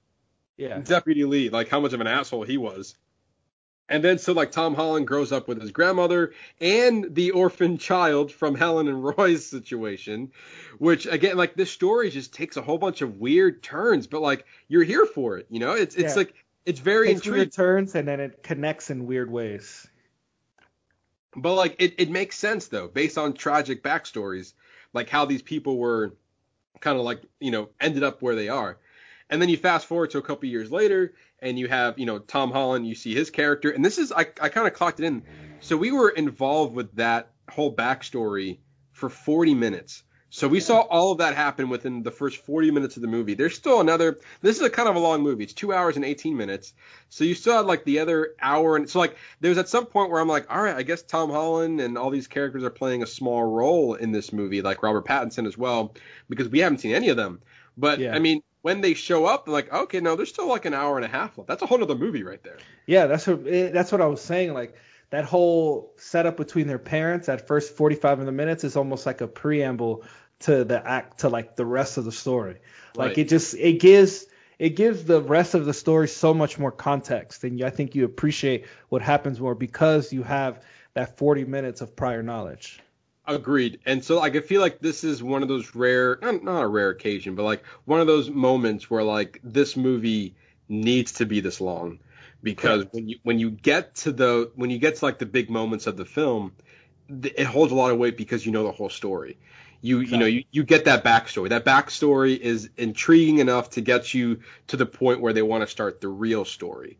yeah. 0.56 0.78
Deputy 0.78 1.24
Lee, 1.24 1.48
like 1.48 1.68
how 1.68 1.80
much 1.80 1.92
of 1.92 2.00
an 2.00 2.06
asshole 2.06 2.42
he 2.42 2.58
was. 2.58 2.96
And 3.92 4.02
then 4.02 4.16
so 4.16 4.32
like 4.32 4.50
Tom 4.52 4.74
Holland 4.74 5.06
grows 5.06 5.32
up 5.32 5.46
with 5.46 5.60
his 5.60 5.70
grandmother 5.70 6.32
and 6.62 7.14
the 7.14 7.32
orphan 7.32 7.76
child 7.76 8.32
from 8.32 8.54
Helen 8.54 8.88
and 8.88 9.04
Roy's 9.04 9.44
situation, 9.44 10.32
which 10.78 11.04
again 11.04 11.36
like 11.36 11.56
this 11.56 11.70
story 11.70 12.08
just 12.08 12.32
takes 12.32 12.56
a 12.56 12.62
whole 12.62 12.78
bunch 12.78 13.02
of 13.02 13.20
weird 13.20 13.62
turns, 13.62 14.06
but 14.06 14.22
like 14.22 14.46
you're 14.66 14.82
here 14.82 15.04
for 15.04 15.36
it, 15.36 15.46
you 15.50 15.60
know? 15.60 15.72
It's 15.74 15.94
it's 15.94 16.14
Yeah. 16.14 16.20
like 16.20 16.34
it's 16.64 16.80
very 16.80 17.08
Takes 17.08 17.18
intriguing. 17.18 17.38
weird 17.40 17.52
turns 17.52 17.94
and 17.94 18.08
then 18.08 18.18
it 18.20 18.42
connects 18.42 18.88
in 18.88 19.04
weird 19.06 19.30
ways. 19.30 19.86
But 21.36 21.52
like 21.54 21.76
it, 21.78 21.94
it 21.98 22.08
makes 22.10 22.38
sense 22.38 22.68
though, 22.68 22.88
based 22.88 23.18
on 23.18 23.34
tragic 23.34 23.82
backstories, 23.82 24.54
like 24.94 25.10
how 25.10 25.26
these 25.26 25.42
people 25.42 25.76
were 25.76 26.14
kind 26.80 26.96
of 26.98 27.04
like, 27.04 27.20
you 27.40 27.50
know, 27.50 27.68
ended 27.78 28.04
up 28.04 28.22
where 28.22 28.36
they 28.36 28.48
are. 28.48 28.78
And 29.28 29.40
then 29.40 29.50
you 29.50 29.58
fast 29.58 29.86
forward 29.86 30.10
to 30.12 30.18
a 30.18 30.22
couple 30.22 30.48
years 30.48 30.72
later 30.72 31.12
and 31.42 31.58
you 31.58 31.68
have, 31.68 31.98
you 31.98 32.06
know, 32.06 32.18
Tom 32.18 32.50
Holland, 32.52 32.86
you 32.86 32.94
see 32.94 33.14
his 33.14 33.30
character, 33.30 33.70
and 33.70 33.84
this 33.84 33.98
is 33.98 34.12
I, 34.12 34.26
I 34.40 34.48
kind 34.48 34.66
of 34.66 34.72
clocked 34.72 35.00
it 35.00 35.04
in. 35.04 35.22
So 35.60 35.76
we 35.76 35.92
were 35.92 36.08
involved 36.10 36.74
with 36.74 36.94
that 36.96 37.30
whole 37.50 37.74
backstory 37.74 38.58
for 38.92 39.08
40 39.08 39.54
minutes. 39.54 40.02
So 40.30 40.48
we 40.48 40.60
saw 40.60 40.80
all 40.80 41.12
of 41.12 41.18
that 41.18 41.34
happen 41.34 41.68
within 41.68 42.02
the 42.02 42.10
first 42.10 42.38
40 42.46 42.70
minutes 42.70 42.96
of 42.96 43.02
the 43.02 43.08
movie. 43.08 43.34
There's 43.34 43.54
still 43.54 43.82
another. 43.82 44.18
This 44.40 44.56
is 44.56 44.62
a 44.62 44.70
kind 44.70 44.88
of 44.88 44.96
a 44.96 44.98
long 44.98 45.22
movie. 45.22 45.44
It's 45.44 45.52
two 45.52 45.74
hours 45.74 45.96
and 45.96 46.06
18 46.06 46.38
minutes. 46.38 46.72
So 47.10 47.24
you 47.24 47.34
still 47.34 47.58
had 47.58 47.66
like 47.66 47.84
the 47.84 47.98
other 47.98 48.34
hour, 48.40 48.76
and 48.76 48.88
so 48.88 48.98
like 48.98 49.14
there's 49.40 49.58
at 49.58 49.68
some 49.68 49.84
point 49.84 50.10
where 50.10 50.22
I'm 50.22 50.28
like, 50.28 50.50
all 50.50 50.62
right, 50.62 50.74
I 50.74 50.84
guess 50.84 51.02
Tom 51.02 51.28
Holland 51.28 51.82
and 51.82 51.98
all 51.98 52.08
these 52.08 52.28
characters 52.28 52.64
are 52.64 52.70
playing 52.70 53.02
a 53.02 53.06
small 53.06 53.44
role 53.44 53.92
in 53.92 54.10
this 54.10 54.32
movie, 54.32 54.62
like 54.62 54.82
Robert 54.82 55.06
Pattinson 55.06 55.46
as 55.46 55.58
well, 55.58 55.94
because 56.30 56.48
we 56.48 56.60
haven't 56.60 56.78
seen 56.78 56.94
any 56.94 57.10
of 57.10 57.18
them. 57.18 57.42
But 57.76 57.98
Yeah. 57.98 58.14
I 58.14 58.18
mean, 58.18 58.42
when 58.62 58.80
they 58.80 58.94
show 58.94 59.26
up, 59.26 59.44
they're 59.44 59.52
like, 59.52 59.72
okay, 59.72 60.00
no, 60.00 60.16
there's 60.16 60.30
still 60.30 60.48
like 60.48 60.64
an 60.64 60.74
hour 60.74 60.96
and 60.96 61.04
a 61.04 61.08
half 61.08 61.36
left. 61.36 61.48
That's 61.48 61.62
a 61.62 61.66
whole 61.66 61.82
other 61.82 61.94
movie 61.94 62.22
right 62.22 62.42
there. 62.42 62.58
Yeah, 62.86 63.06
that's 63.06 63.26
what 63.26 63.46
eh, 63.46 63.70
that's 63.70 63.92
what 63.92 64.00
I 64.00 64.06
was 64.06 64.22
saying. 64.22 64.54
Like 64.54 64.74
that 65.10 65.24
whole 65.24 65.92
setup 65.98 66.36
between 66.36 66.66
their 66.66 66.78
parents, 66.78 67.26
that 67.26 67.46
first 67.46 67.76
45 67.76 68.20
of 68.20 68.26
the 68.26 68.32
minutes 68.32 68.64
is 68.64 68.76
almost 68.76 69.04
like 69.04 69.20
a 69.20 69.28
preamble 69.28 70.04
to 70.40 70.64
the 70.64 70.84
act 70.88 71.18
to 71.20 71.28
like 71.28 71.56
the 71.56 71.66
rest 71.66 71.98
of 71.98 72.04
the 72.04 72.12
story. 72.12 72.58
Like 72.96 73.08
Right. 73.08 73.18
it 73.18 73.28
just 73.28 73.54
it 73.54 73.80
gives 73.80 74.26
it 74.58 74.70
gives 74.70 75.04
the 75.04 75.20
rest 75.20 75.54
of 75.54 75.64
the 75.66 75.74
story 75.74 76.06
so 76.06 76.32
much 76.32 76.58
more 76.58 76.70
context, 76.70 77.42
and 77.42 77.62
I 77.64 77.70
think 77.70 77.96
you 77.96 78.04
appreciate 78.04 78.66
what 78.88 79.02
happens 79.02 79.40
more 79.40 79.56
because 79.56 80.12
you 80.12 80.22
have 80.22 80.64
that 80.94 81.16
40 81.18 81.44
minutes 81.46 81.80
of 81.80 81.96
prior 81.96 82.22
knowledge. 82.22 82.80
Agreed. 83.26 83.78
And 83.86 84.04
so 84.04 84.18
like 84.18 84.34
I 84.34 84.40
feel 84.40 84.60
like 84.60 84.80
this 84.80 85.04
is 85.04 85.22
one 85.22 85.42
of 85.42 85.48
those 85.48 85.74
rare 85.74 86.18
not, 86.20 86.42
not 86.42 86.62
a 86.62 86.66
rare 86.66 86.90
occasion, 86.90 87.36
but 87.36 87.44
like 87.44 87.64
one 87.84 88.00
of 88.00 88.06
those 88.08 88.28
moments 88.28 88.90
where 88.90 89.04
like 89.04 89.40
this 89.44 89.76
movie 89.76 90.34
needs 90.68 91.12
to 91.12 91.26
be 91.26 91.40
this 91.40 91.60
long 91.60 92.00
because 92.42 92.84
when 92.90 93.08
you 93.08 93.18
when 93.22 93.38
you 93.38 93.50
get 93.50 93.94
to 93.94 94.12
the 94.12 94.50
when 94.56 94.70
you 94.70 94.78
get 94.78 94.96
to 94.96 95.04
like 95.04 95.18
the 95.18 95.26
big 95.26 95.50
moments 95.50 95.86
of 95.86 95.96
the 95.96 96.04
film, 96.04 96.52
it 97.08 97.44
holds 97.44 97.72
a 97.72 97.74
lot 97.74 97.92
of 97.92 97.98
weight 97.98 98.16
because 98.16 98.44
you 98.44 98.52
know 98.52 98.64
the 98.64 98.72
whole 98.72 98.90
story. 98.90 99.38
You 99.82 100.00
you 100.00 100.16
know 100.16 100.26
you, 100.26 100.44
you 100.50 100.64
get 100.64 100.84
that 100.86 101.04
backstory. 101.04 101.48
That 101.50 101.64
backstory 101.64 102.38
is 102.38 102.70
intriguing 102.76 103.38
enough 103.38 103.70
to 103.70 103.80
get 103.80 104.14
you 104.14 104.40
to 104.68 104.76
the 104.76 104.86
point 104.86 105.20
where 105.20 105.32
they 105.32 105.42
want 105.42 105.62
to 105.62 105.66
start 105.68 106.00
the 106.00 106.08
real 106.08 106.44
story. 106.44 106.98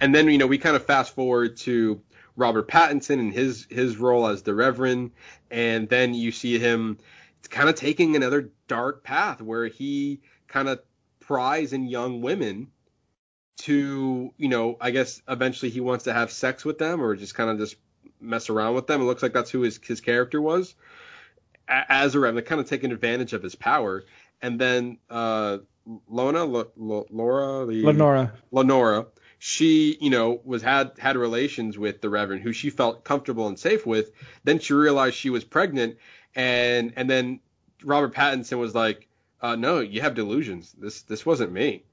And 0.00 0.14
then 0.14 0.28
you 0.28 0.38
know 0.38 0.46
we 0.46 0.58
kind 0.58 0.76
of 0.76 0.84
fast 0.84 1.14
forward 1.14 1.56
to 1.58 2.00
Robert 2.36 2.68
Pattinson 2.68 3.20
and 3.20 3.32
his 3.32 3.66
his 3.70 3.96
role 3.96 4.26
as 4.26 4.42
the 4.42 4.54
Reverend, 4.54 5.12
and 5.50 5.88
then 5.88 6.14
you 6.14 6.32
see 6.32 6.58
him 6.58 6.98
kind 7.50 7.68
of 7.68 7.74
taking 7.74 8.16
another 8.16 8.50
dark 8.68 9.04
path 9.04 9.40
where 9.40 9.66
he 9.66 10.20
kind 10.48 10.68
of 10.68 10.80
pries 11.20 11.72
in 11.72 11.86
young 11.86 12.20
women 12.20 12.68
to 13.56 14.32
you 14.36 14.48
know 14.48 14.76
I 14.80 14.90
guess 14.90 15.22
eventually 15.28 15.70
he 15.70 15.80
wants 15.80 16.04
to 16.04 16.12
have 16.12 16.32
sex 16.32 16.64
with 16.64 16.78
them 16.78 17.00
or 17.00 17.14
just 17.14 17.34
kind 17.34 17.50
of 17.50 17.58
just 17.58 17.76
mess 18.20 18.50
around 18.50 18.74
with 18.74 18.86
them. 18.86 19.00
It 19.00 19.04
looks 19.04 19.22
like 19.22 19.32
that's 19.32 19.50
who 19.50 19.60
his 19.60 19.78
his 19.82 20.00
character 20.00 20.40
was 20.40 20.74
as 21.68 22.14
a 22.14 22.20
Reverend, 22.20 22.46
kind 22.46 22.60
of 22.60 22.68
taking 22.68 22.92
advantage 22.92 23.32
of 23.32 23.42
his 23.42 23.54
power. 23.54 24.04
And 24.42 24.60
then 24.60 24.98
uh, 25.08 25.58
Lona, 26.08 26.40
L- 26.40 26.72
L- 26.80 27.06
Laura, 27.10 27.66
the 27.66 27.82
Lenora. 27.82 28.32
Lenora, 28.50 29.06
she, 29.46 29.98
you 30.00 30.08
know, 30.08 30.40
was 30.42 30.62
had 30.62 30.92
had 30.98 31.18
relations 31.18 31.76
with 31.76 32.00
the 32.00 32.08
Reverend, 32.08 32.42
who 32.42 32.54
she 32.54 32.70
felt 32.70 33.04
comfortable 33.04 33.46
and 33.46 33.58
safe 33.58 33.84
with. 33.84 34.10
Then 34.42 34.58
she 34.58 34.72
realized 34.72 35.16
she 35.16 35.28
was 35.28 35.44
pregnant, 35.44 35.98
and 36.34 36.94
and 36.96 37.10
then 37.10 37.40
Robert 37.82 38.14
Pattinson 38.14 38.56
was 38.56 38.74
like, 38.74 39.06
uh, 39.42 39.54
"No, 39.54 39.80
you 39.80 40.00
have 40.00 40.14
delusions. 40.14 40.74
This 40.78 41.02
this 41.02 41.26
wasn't 41.26 41.52
me." 41.52 41.84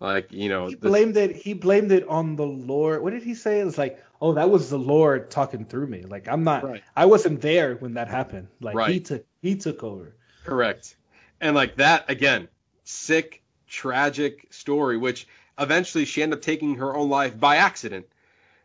Like, 0.00 0.30
you 0.32 0.50
know, 0.50 0.66
He 0.66 0.74
this- 0.74 0.90
blamed 0.90 1.16
it. 1.16 1.34
He 1.34 1.54
blamed 1.54 1.92
it 1.92 2.06
on 2.08 2.36
the 2.36 2.46
Lord. 2.46 3.02
What 3.02 3.14
did 3.14 3.22
he 3.22 3.34
say? 3.34 3.58
It 3.58 3.64
was 3.64 3.78
like, 3.78 4.04
oh, 4.20 4.34
that 4.34 4.50
was 4.50 4.68
the 4.68 4.78
Lord 4.78 5.30
talking 5.30 5.64
through 5.64 5.86
me. 5.86 6.02
Like 6.02 6.28
I'm 6.28 6.44
not. 6.44 6.62
Right. 6.62 6.82
I 6.94 7.06
wasn't 7.06 7.40
there 7.40 7.76
when 7.76 7.94
that 7.94 8.08
happened. 8.08 8.48
Like 8.60 8.90
he 8.90 9.00
took. 9.00 9.24
He 9.40 9.56
took 9.56 9.82
over. 9.82 10.14
Correct. 10.44 10.94
And 11.40 11.56
like 11.56 11.76
that 11.76 12.10
again, 12.10 12.48
sick, 12.84 13.42
tragic 13.66 14.46
story, 14.50 14.98
which 14.98 15.26
eventually 15.58 16.04
she 16.04 16.22
ended 16.22 16.38
up 16.38 16.42
taking 16.42 16.76
her 16.76 16.94
own 16.94 17.08
life 17.08 17.38
by 17.38 17.56
accident. 17.56 18.06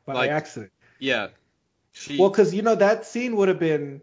by 0.05 0.13
Like- 0.13 0.31
accident. 0.31 0.71
Yeah. 0.99 1.27
She, 1.93 2.17
Well, 2.17 2.29
because 2.29 2.53
you 2.53 2.61
know 2.61 2.75
that 2.75 3.05
scene 3.05 3.35
would 3.37 3.47
have 3.47 3.59
been, 3.59 4.01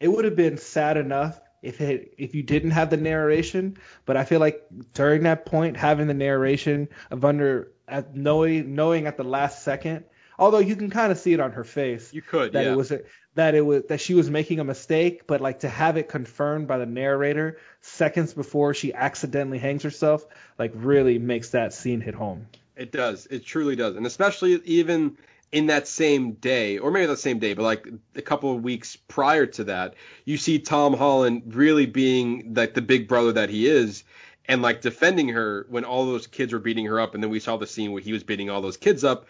it 0.00 0.08
would 0.08 0.24
have 0.24 0.36
been 0.36 0.56
sad 0.56 0.96
enough 0.96 1.40
if 1.62 1.80
it 1.80 2.14
if 2.18 2.34
you 2.34 2.42
didn't 2.42 2.70
have 2.72 2.90
the 2.90 2.96
narration. 2.96 3.76
But 4.06 4.16
I 4.16 4.24
feel 4.24 4.40
like 4.40 4.62
during 4.94 5.24
that 5.24 5.44
point, 5.46 5.76
having 5.76 6.06
the 6.06 6.14
narration 6.14 6.88
of 7.10 7.24
under 7.24 7.72
at 7.88 8.14
knowing 8.14 8.74
knowing 8.74 9.06
at 9.06 9.16
the 9.16 9.24
last 9.24 9.62
second, 9.62 10.04
although 10.38 10.58
you 10.58 10.76
can 10.76 10.90
kind 10.90 11.12
of 11.12 11.18
see 11.18 11.32
it 11.32 11.40
on 11.40 11.52
her 11.52 11.64
face 11.64 12.12
you 12.12 12.22
could, 12.22 12.52
that 12.52 12.64
yeah. 12.64 12.72
it 12.72 12.76
was 12.76 12.90
a, 12.90 13.00
that 13.34 13.54
it 13.54 13.62
was 13.62 13.82
that 13.88 14.00
she 14.00 14.14
was 14.14 14.30
making 14.30 14.60
a 14.60 14.64
mistake, 14.64 15.26
but 15.26 15.40
like 15.40 15.60
to 15.60 15.68
have 15.68 15.96
it 15.96 16.08
confirmed 16.08 16.66
by 16.66 16.78
the 16.78 16.86
narrator 16.86 17.58
seconds 17.80 18.32
before 18.32 18.74
she 18.74 18.94
accidentally 18.94 19.58
hangs 19.58 19.82
herself, 19.82 20.26
like 20.58 20.72
really 20.74 21.18
makes 21.18 21.50
that 21.50 21.72
scene 21.72 22.00
hit 22.00 22.14
home. 22.14 22.46
It 22.76 22.92
does. 22.92 23.26
It 23.30 23.44
truly 23.44 23.76
does. 23.76 23.96
And 23.96 24.06
especially 24.06 24.60
even 24.64 25.16
in 25.52 25.66
that 25.66 25.86
same 25.86 26.32
day, 26.32 26.78
or 26.78 26.90
maybe 26.90 27.06
the 27.06 27.16
same 27.16 27.38
day, 27.38 27.54
but 27.54 27.62
like 27.62 27.86
a 28.16 28.22
couple 28.22 28.54
of 28.54 28.62
weeks 28.62 28.96
prior 28.96 29.46
to 29.46 29.64
that, 29.64 29.94
you 30.24 30.36
see 30.36 30.58
Tom 30.58 30.94
Holland 30.94 31.54
really 31.54 31.86
being 31.86 32.54
like 32.54 32.74
the 32.74 32.82
big 32.82 33.06
brother 33.06 33.32
that 33.32 33.50
he 33.50 33.68
is 33.68 34.04
and 34.46 34.62
like 34.62 34.80
defending 34.80 35.28
her 35.28 35.66
when 35.68 35.84
all 35.84 36.06
those 36.06 36.26
kids 36.26 36.52
were 36.52 36.58
beating 36.58 36.86
her 36.86 37.00
up. 37.00 37.14
And 37.14 37.22
then 37.22 37.30
we 37.30 37.40
saw 37.40 37.56
the 37.56 37.66
scene 37.66 37.92
where 37.92 38.02
he 38.02 38.12
was 38.12 38.24
beating 38.24 38.50
all 38.50 38.60
those 38.60 38.76
kids 38.76 39.04
up 39.04 39.26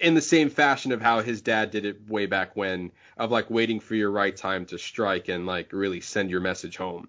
in 0.00 0.14
the 0.14 0.22
same 0.22 0.50
fashion 0.50 0.92
of 0.92 1.00
how 1.02 1.20
his 1.20 1.40
dad 1.42 1.70
did 1.70 1.84
it 1.84 2.08
way 2.08 2.26
back 2.26 2.56
when, 2.56 2.92
of 3.16 3.30
like 3.30 3.50
waiting 3.50 3.80
for 3.80 3.94
your 3.94 4.10
right 4.10 4.36
time 4.36 4.66
to 4.66 4.78
strike 4.78 5.28
and 5.28 5.46
like 5.46 5.72
really 5.72 6.00
send 6.00 6.30
your 6.30 6.40
message 6.40 6.76
home. 6.76 7.08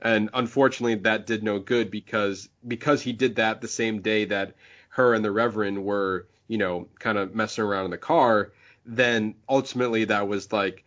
And 0.00 0.30
unfortunately, 0.34 0.96
that 0.96 1.26
did 1.26 1.42
no 1.42 1.58
good 1.58 1.90
because 1.90 2.48
because 2.66 3.02
he 3.02 3.12
did 3.12 3.36
that 3.36 3.60
the 3.60 3.68
same 3.68 4.02
day 4.02 4.24
that 4.26 4.54
her 4.90 5.14
and 5.14 5.24
the 5.24 5.30
Reverend 5.30 5.84
were, 5.84 6.26
you 6.48 6.58
know, 6.58 6.88
kind 6.98 7.18
of 7.18 7.34
messing 7.34 7.64
around 7.64 7.86
in 7.86 7.90
the 7.92 7.98
car. 7.98 8.52
Then 8.84 9.34
ultimately, 9.48 10.04
that 10.06 10.26
was 10.28 10.52
like 10.52 10.84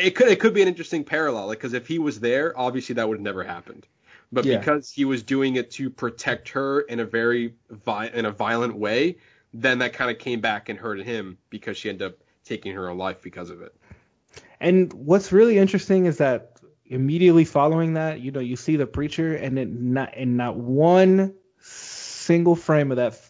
it 0.00 0.10
could 0.12 0.28
it 0.28 0.40
could 0.40 0.54
be 0.54 0.62
an 0.62 0.68
interesting 0.68 1.04
parallel, 1.04 1.46
like 1.46 1.58
because 1.58 1.72
if 1.72 1.86
he 1.86 1.98
was 1.98 2.20
there, 2.20 2.58
obviously 2.58 2.94
that 2.94 3.08
would 3.08 3.18
have 3.18 3.24
never 3.24 3.42
happened. 3.44 3.86
But 4.30 4.44
Yeah. 4.44 4.58
because 4.58 4.90
he 4.90 5.04
was 5.04 5.22
doing 5.22 5.56
it 5.56 5.70
to 5.72 5.90
protect 5.90 6.50
her 6.50 6.80
in 6.82 7.00
a 7.00 7.04
very 7.04 7.54
vi- 7.70 8.08
in 8.08 8.26
a 8.26 8.30
violent 8.30 8.76
way, 8.76 9.18
then 9.52 9.78
that 9.78 9.92
kind 9.92 10.10
of 10.10 10.18
came 10.18 10.40
back 10.40 10.68
and 10.68 10.78
hurt 10.78 11.00
him 11.00 11.38
because 11.50 11.76
she 11.76 11.88
ended 11.88 12.12
up 12.12 12.18
taking 12.44 12.74
her 12.74 12.88
own 12.88 12.98
life 12.98 13.22
because 13.22 13.50
of 13.50 13.62
it. 13.62 13.74
And 14.60 14.92
what's 14.92 15.32
really 15.32 15.58
interesting 15.58 16.06
is 16.06 16.18
that 16.18 16.58
immediately 16.84 17.44
following 17.44 17.94
that, 17.94 18.20
you 18.20 18.30
know, 18.30 18.40
you 18.40 18.56
see 18.56 18.76
the 18.76 18.86
preacher, 18.86 19.34
and 19.34 19.58
in 19.58 19.92
not 19.92 20.16
in 20.16 20.36
not 20.36 20.56
one 20.56 21.34
single 21.60 22.56
frame 22.56 22.90
of 22.90 22.96
that 22.96 23.20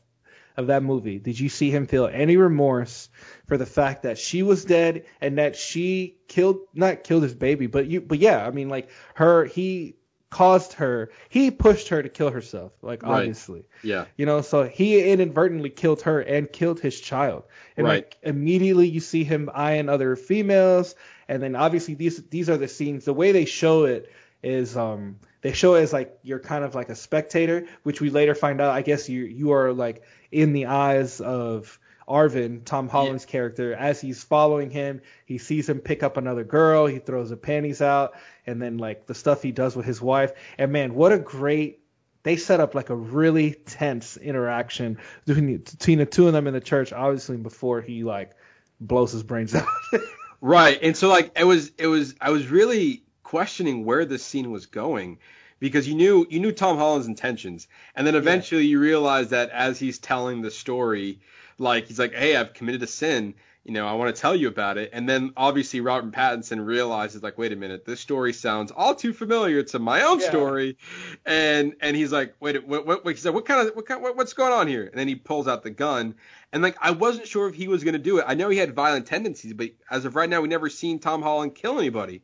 of 0.57 0.66
that 0.66 0.82
movie 0.82 1.20
did 1.20 1.39
you 1.39 1.49
see 1.49 1.70
him 1.70 1.86
feel 1.86 2.09
any 2.12 2.36
remorse 2.36 3.09
for 3.47 3.57
the 3.57 3.65
fact 3.65 4.03
that 4.03 4.19
she 4.19 4.43
was 4.43 4.65
dead 4.65 5.05
and 5.20 5.39
that 5.39 5.55
she 5.55 6.16
killed 6.27 6.59
not 6.74 7.05
killed 7.05 7.23
his 7.23 7.35
baby, 7.35 7.69
but 7.69 7.86
you 7.86 8.01
but 8.01 8.19
yeah, 8.19 8.45
I 8.45 8.51
mean 8.51 8.69
like 8.69 8.90
her 9.15 9.45
he 9.45 9.95
caused 10.30 10.74
her 10.74 11.10
he 11.28 11.50
pushed 11.50 11.88
her 11.88 12.02
to 12.02 12.09
kill 12.09 12.30
herself, 12.30 12.72
like 12.82 13.02
Right. 13.02 13.20
obviously. 13.20 13.64
Yeah. 13.82 14.05
You 14.16 14.26
know, 14.26 14.42
so 14.42 14.64
he 14.64 15.10
inadvertently 15.10 15.70
killed 15.70 16.02
her 16.02 16.20
and 16.20 16.50
killed 16.52 16.80
his 16.80 17.00
child. 17.00 17.44
And 17.76 17.86
Right. 17.86 18.05
like 18.05 18.16
immediately 18.22 18.88
you 18.88 19.00
see 19.00 19.24
him 19.24 19.48
eyeing 19.55 19.88
other 19.88 20.16
females, 20.16 20.94
and 21.28 21.42
then 21.42 21.56
obviously 21.56 21.94
these 21.94 22.22
these 22.28 22.50
are 22.50 22.59
the 22.59 22.68
scenes. 22.68 23.05
The 23.05 23.14
way 23.14 23.32
they 23.32 23.46
show 23.46 23.84
it 23.84 24.12
is 24.42 24.76
um 24.76 25.16
they 25.40 25.52
show 25.52 25.74
it 25.76 25.82
as 25.82 25.92
like 25.92 26.18
you're 26.22 26.40
kind 26.40 26.64
of 26.64 26.74
like 26.74 26.90
a 26.90 26.94
spectator, 26.94 27.66
which 27.82 28.00
we 28.00 28.10
later 28.10 28.34
find 28.34 28.60
out 28.60 28.72
I 28.72 28.82
guess 28.82 29.09
you 29.09 29.22
you 29.22 29.52
are 29.52 29.72
like 29.72 30.02
in 30.30 30.52
the 30.52 30.66
eyes 30.66 31.20
of 31.20 31.78
Arvin, 32.09 32.64
Tom 32.64 32.88
Holland's 32.88 33.26
character, 33.26 33.74
as 33.74 34.00
he's 34.00 34.24
following 34.24 34.70
him, 34.70 35.02
he 35.26 35.36
sees 35.36 35.68
him 35.68 35.78
pick 35.80 36.02
up 36.02 36.16
another 36.16 36.42
girl, 36.42 36.86
he 36.86 37.00
throws 37.00 37.28
her 37.28 37.36
panties 37.36 37.82
out, 37.82 38.14
and 38.48 38.60
then 38.60 38.78
like 38.78 39.06
the 39.06 39.14
stuff 39.14 39.42
he 39.42 39.52
does 39.52 39.76
with 39.76 39.86
his 39.86 40.00
wife. 40.02 40.32
And 40.58 40.72
man, 40.72 40.94
what 40.94 41.12
a 41.12 41.18
great 41.18 41.80
they 42.24 42.36
set 42.36 42.60
up 42.60 42.74
like 42.74 42.90
a 42.90 42.96
really 42.96 43.52
tense 43.52 44.16
interaction 44.16 44.98
between, 45.24 45.58
between 45.58 45.98
the 45.98 46.06
two 46.06 46.26
of 46.26 46.32
them 46.32 46.46
in 46.46 46.52
the 46.52 46.60
church, 46.60 46.92
obviously 46.92 47.36
before 47.36 47.80
he 47.80 48.02
like 48.02 48.32
blows 48.80 49.12
his 49.12 49.22
brains 49.22 49.54
out. 49.54 49.68
Right. 50.40 50.78
And 50.82 50.96
so 50.96 51.08
like 51.08 51.32
it 51.36 51.44
was 51.44 51.72
it 51.78 51.86
was 51.86 52.14
I 52.20 52.30
was 52.30 52.46
really 52.46 53.02
questioning 53.22 53.84
where 53.84 54.04
this 54.04 54.24
scene 54.24 54.50
was 54.50 54.66
going 54.66 55.18
because 55.58 55.88
you 55.88 55.94
knew 55.94 56.26
you 56.30 56.38
knew 56.40 56.52
Tom 56.52 56.76
Holland's 56.76 57.08
intentions. 57.08 57.66
And 57.94 58.06
then 58.06 58.14
eventually 58.14 58.66
you 58.66 58.78
realize 58.78 59.30
that 59.30 59.50
as 59.50 59.78
he's 59.78 59.98
telling 59.98 60.42
the 60.42 60.50
story, 60.50 61.20
like 61.58 61.86
he's 61.86 61.98
like, 61.98 62.14
"Hey, 62.14 62.36
I've 62.36 62.54
committed 62.54 62.82
a 62.84 62.86
sin. 62.86 63.34
You 63.69 63.74
know, 63.74 63.86
I 63.86 63.93
want 63.93 64.16
to 64.16 64.19
tell 64.19 64.35
you 64.35 64.49
about 64.49 64.78
it." 64.78 64.89
And 64.95 65.07
then 65.07 65.35
obviously 65.36 65.82
Robert 65.82 66.11
Pattinson 66.11 66.65
realizes 66.65 67.23
like, 67.23 67.36
"Wait 67.36 67.53
a 67.53 67.57
minute, 67.57 67.85
this 67.85 68.01
story 68.01 68.32
sounds 68.32 68.73
all 68.74 68.95
too 68.95 69.12
familiar 69.12 69.62
to 69.62 69.78
my 69.78 70.05
own 70.05 70.20
Yeah. 70.20 70.31
story." 70.31 70.78
And 71.27 71.74
and 71.82 71.95
he's 71.95 72.11
like, 72.11 72.35
"Wait, 72.40 72.66
what 72.66 72.86
what, 72.86 73.05
what 73.05 73.15
he 73.15 73.20
said, 73.20 73.35
what 73.35 73.45
kind 73.45 73.69
of 73.69 73.77
what 73.77 73.85
kind 73.85 74.03
what, 74.03 74.16
what's 74.16 74.32
going 74.32 74.55
on 74.55 74.69
here?" 74.69 74.86
And 74.86 74.99
then 74.99 75.07
he 75.07 75.16
pulls 75.16 75.47
out 75.47 75.62
the 75.62 75.70
gun. 75.70 76.15
And 76.51 76.62
like 76.62 76.78
I 76.81 76.93
wasn't 76.93 77.28
sure 77.28 77.47
if 77.47 77.55
he 77.55 77.69
was 77.69 77.85
going 77.85 77.93
to 77.93 77.99
do 77.99 78.16
it. 78.16 78.24
I 78.27 78.32
know 78.32 78.49
he 78.49 78.57
had 78.57 78.74
violent 78.74 79.05
tendencies, 79.05 79.53
but 79.53 79.69
as 79.90 80.07
of 80.07 80.16
right 80.16 80.31
now, 80.31 80.40
we 80.40 80.49
never 80.49 80.70
seen 80.70 80.99
Tom 80.99 81.20
Holland 81.20 81.55
kill 81.55 81.78
anybody. 81.78 82.23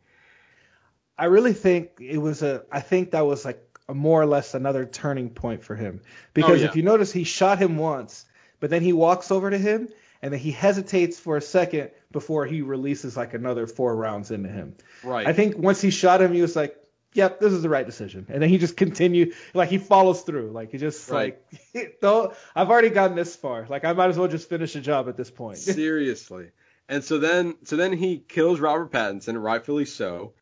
I 1.19 1.27
really 1.27 1.53
think 1.53 1.91
it 2.01 2.17
was 2.17 2.43
a. 2.43 2.65
I 2.73 2.81
think 2.81 3.11
that 3.11 3.27
was 3.27 3.45
like 3.45 3.63
a 3.87 3.93
more 3.93 4.23
or 4.23 4.27
less 4.27 4.55
another 4.55 4.87
turning 4.87 5.29
point 5.29 5.63
for 5.63 5.75
him 5.75 6.01
oh, 6.03 6.09
because 6.33 6.63
yeah. 6.63 6.69
if 6.69 6.77
you 6.77 6.83
notice, 6.83 7.13
he 7.13 7.25
shot 7.25 7.59
him 7.59 7.77
once, 7.77 8.25
but 8.61 8.71
then 8.71 8.81
he 8.81 8.95
walks 8.95 9.31
over 9.31 9.51
to 9.51 9.59
him 9.59 9.91
and 10.25 10.33
then 10.33 10.41
he 10.41 10.51
hesitates 10.51 11.21
for 11.21 11.37
a 11.37 11.43
second 11.43 11.91
before 12.11 12.47
he 12.47 12.63
releases 12.63 13.15
like 13.15 13.35
another 13.35 13.67
four 13.67 13.95
rounds 13.95 14.31
into 14.31 14.49
him. 14.49 14.75
Right. 15.03 15.27
I 15.27 15.35
think 15.35 15.59
once 15.59 15.83
he 15.83 15.91
shot 15.91 16.23
him, 16.23 16.33
he 16.33 16.41
was 16.41 16.57
like, 16.57 16.75
"Yep, 17.13 17.41
this 17.41 17.53
is 17.53 17.61
the 17.61 17.69
right 17.69 17.85
decision," 17.85 18.25
and 18.31 18.43
then 18.43 18.49
he 18.49 18.57
just 18.57 18.75
continued, 18.75 19.35
like 19.53 19.69
he 19.69 19.77
follows 19.77 20.23
through, 20.23 20.51
like 20.53 20.73
he 20.73 20.79
just 20.79 21.11
Right. 21.11 21.39
like, 21.75 22.01
"Don't, 22.01 22.33
I've 22.57 22.71
already 22.71 22.89
gotten 22.89 23.17
this 23.17 23.37
far, 23.37 23.67
like 23.69 23.85
I 23.85 23.93
might 23.93 24.09
as 24.09 24.19
well 24.19 24.29
just 24.29 24.49
finish 24.49 24.73
the 24.73 24.81
job 24.81 25.11
at 25.11 25.17
this 25.19 25.31
point." 25.31 25.59
Seriously. 25.85 26.53
And 26.89 27.05
so 27.05 27.19
then 27.19 27.57
so 27.65 27.77
then 27.77 27.93
he 27.93 28.19
kills 28.19 28.61
Robert 28.61 28.91
Pattinson, 28.93 29.43
rightfully 29.43 29.85
so. 29.85 30.33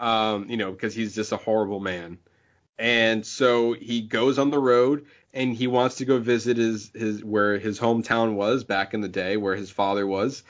Um, 0.00 0.50
you 0.50 0.56
know, 0.56 0.72
because 0.72 0.96
he's 0.96 1.14
just 1.14 1.30
a 1.30 1.36
horrible 1.36 1.78
man. 1.78 2.18
And 2.78 3.26
so 3.26 3.72
he 3.72 4.02
goes 4.02 4.38
on 4.38 4.50
the 4.50 4.58
road 4.58 5.06
and 5.32 5.54
he 5.54 5.66
wants 5.66 5.96
to 5.96 6.04
go 6.04 6.18
visit 6.18 6.56
his 6.56 6.90
his 6.94 7.22
where 7.22 7.58
his 7.58 7.78
hometown 7.78 8.34
was 8.34 8.64
back 8.64 8.94
in 8.94 9.00
the 9.00 9.08
day, 9.08 9.36
where 9.36 9.54
his 9.54 9.70
father 9.70 10.06
was. 10.06 10.42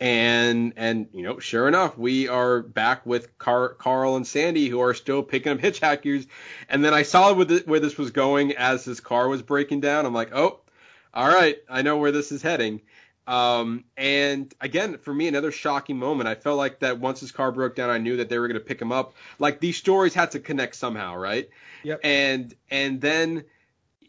And 0.00 0.74
and 0.76 1.08
you 1.12 1.24
know, 1.24 1.40
sure 1.40 1.66
enough, 1.66 1.98
we 1.98 2.28
are 2.28 2.62
back 2.62 3.04
with 3.04 3.36
Car- 3.38 3.74
Carl 3.74 4.14
and 4.16 4.26
Sandy 4.26 4.68
who 4.68 4.80
are 4.80 4.94
still 4.94 5.22
picking 5.24 5.52
up 5.52 5.58
hitchhikers. 5.58 6.26
And 6.68 6.84
then 6.84 6.94
I 6.94 7.02
saw 7.02 7.32
where, 7.32 7.44
the, 7.44 7.62
where 7.66 7.80
this 7.80 7.98
was 7.98 8.10
going 8.12 8.52
as 8.56 8.84
his 8.84 9.00
car 9.00 9.26
was 9.28 9.42
breaking 9.42 9.80
down. 9.80 10.06
I'm 10.06 10.14
like, 10.14 10.32
oh, 10.32 10.60
all 11.12 11.28
right, 11.28 11.56
I 11.68 11.82
know 11.82 11.96
where 11.96 12.12
this 12.12 12.30
is 12.30 12.42
heading. 12.42 12.82
Um, 13.26 13.84
and 13.96 14.54
again, 14.60 14.98
for 14.98 15.12
me, 15.12 15.28
another 15.28 15.52
shocking 15.52 15.98
moment. 15.98 16.28
I 16.28 16.34
felt 16.34 16.56
like 16.56 16.78
that 16.78 16.98
once 16.98 17.20
his 17.20 17.30
car 17.30 17.52
broke 17.52 17.74
down, 17.74 17.90
I 17.90 17.98
knew 17.98 18.16
that 18.18 18.28
they 18.30 18.38
were 18.38 18.48
going 18.48 18.58
to 18.58 18.64
pick 18.64 18.80
him 18.80 18.92
up. 18.92 19.14
Like 19.38 19.60
these 19.60 19.76
stories 19.76 20.14
had 20.14 20.30
to 20.30 20.40
connect 20.40 20.76
somehow, 20.76 21.16
right? 21.16 21.50
Yep. 21.82 22.00
And 22.04 22.54
and 22.70 23.00
then, 23.00 23.44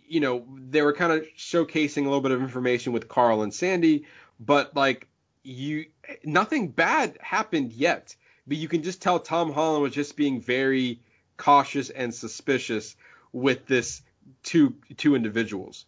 you 0.10 0.20
know, 0.20 0.46
they 0.58 0.82
were 0.82 0.94
kind 0.94 1.14
of 1.14 1.26
showcasing 1.38 2.02
a 2.02 2.06
little 2.06 2.22
bit 2.22 2.32
of 2.32 2.42
information 2.42 2.92
with 2.94 3.08
Carl 3.08 3.44
and 3.44 3.54
Sandy, 3.54 4.06
but 4.40 4.76
like 4.76 5.08
you, 5.44 5.86
nothing 6.24 6.68
bad 6.70 7.18
happened 7.22 7.72
yet. 7.72 8.16
But 8.48 8.58
you 8.58 8.68
can 8.68 8.82
just 8.84 9.02
tell 9.02 9.20
Tom 9.20 9.54
Holland 9.54 9.84
was 9.84 9.94
just 9.94 10.18
being 10.18 10.42
very 10.42 11.00
cautious 11.38 11.90
and 11.92 12.14
suspicious 12.14 12.96
with 13.32 13.68
this 13.68 14.02
two 14.44 14.76
two 14.98 15.16
individuals. 15.16 15.86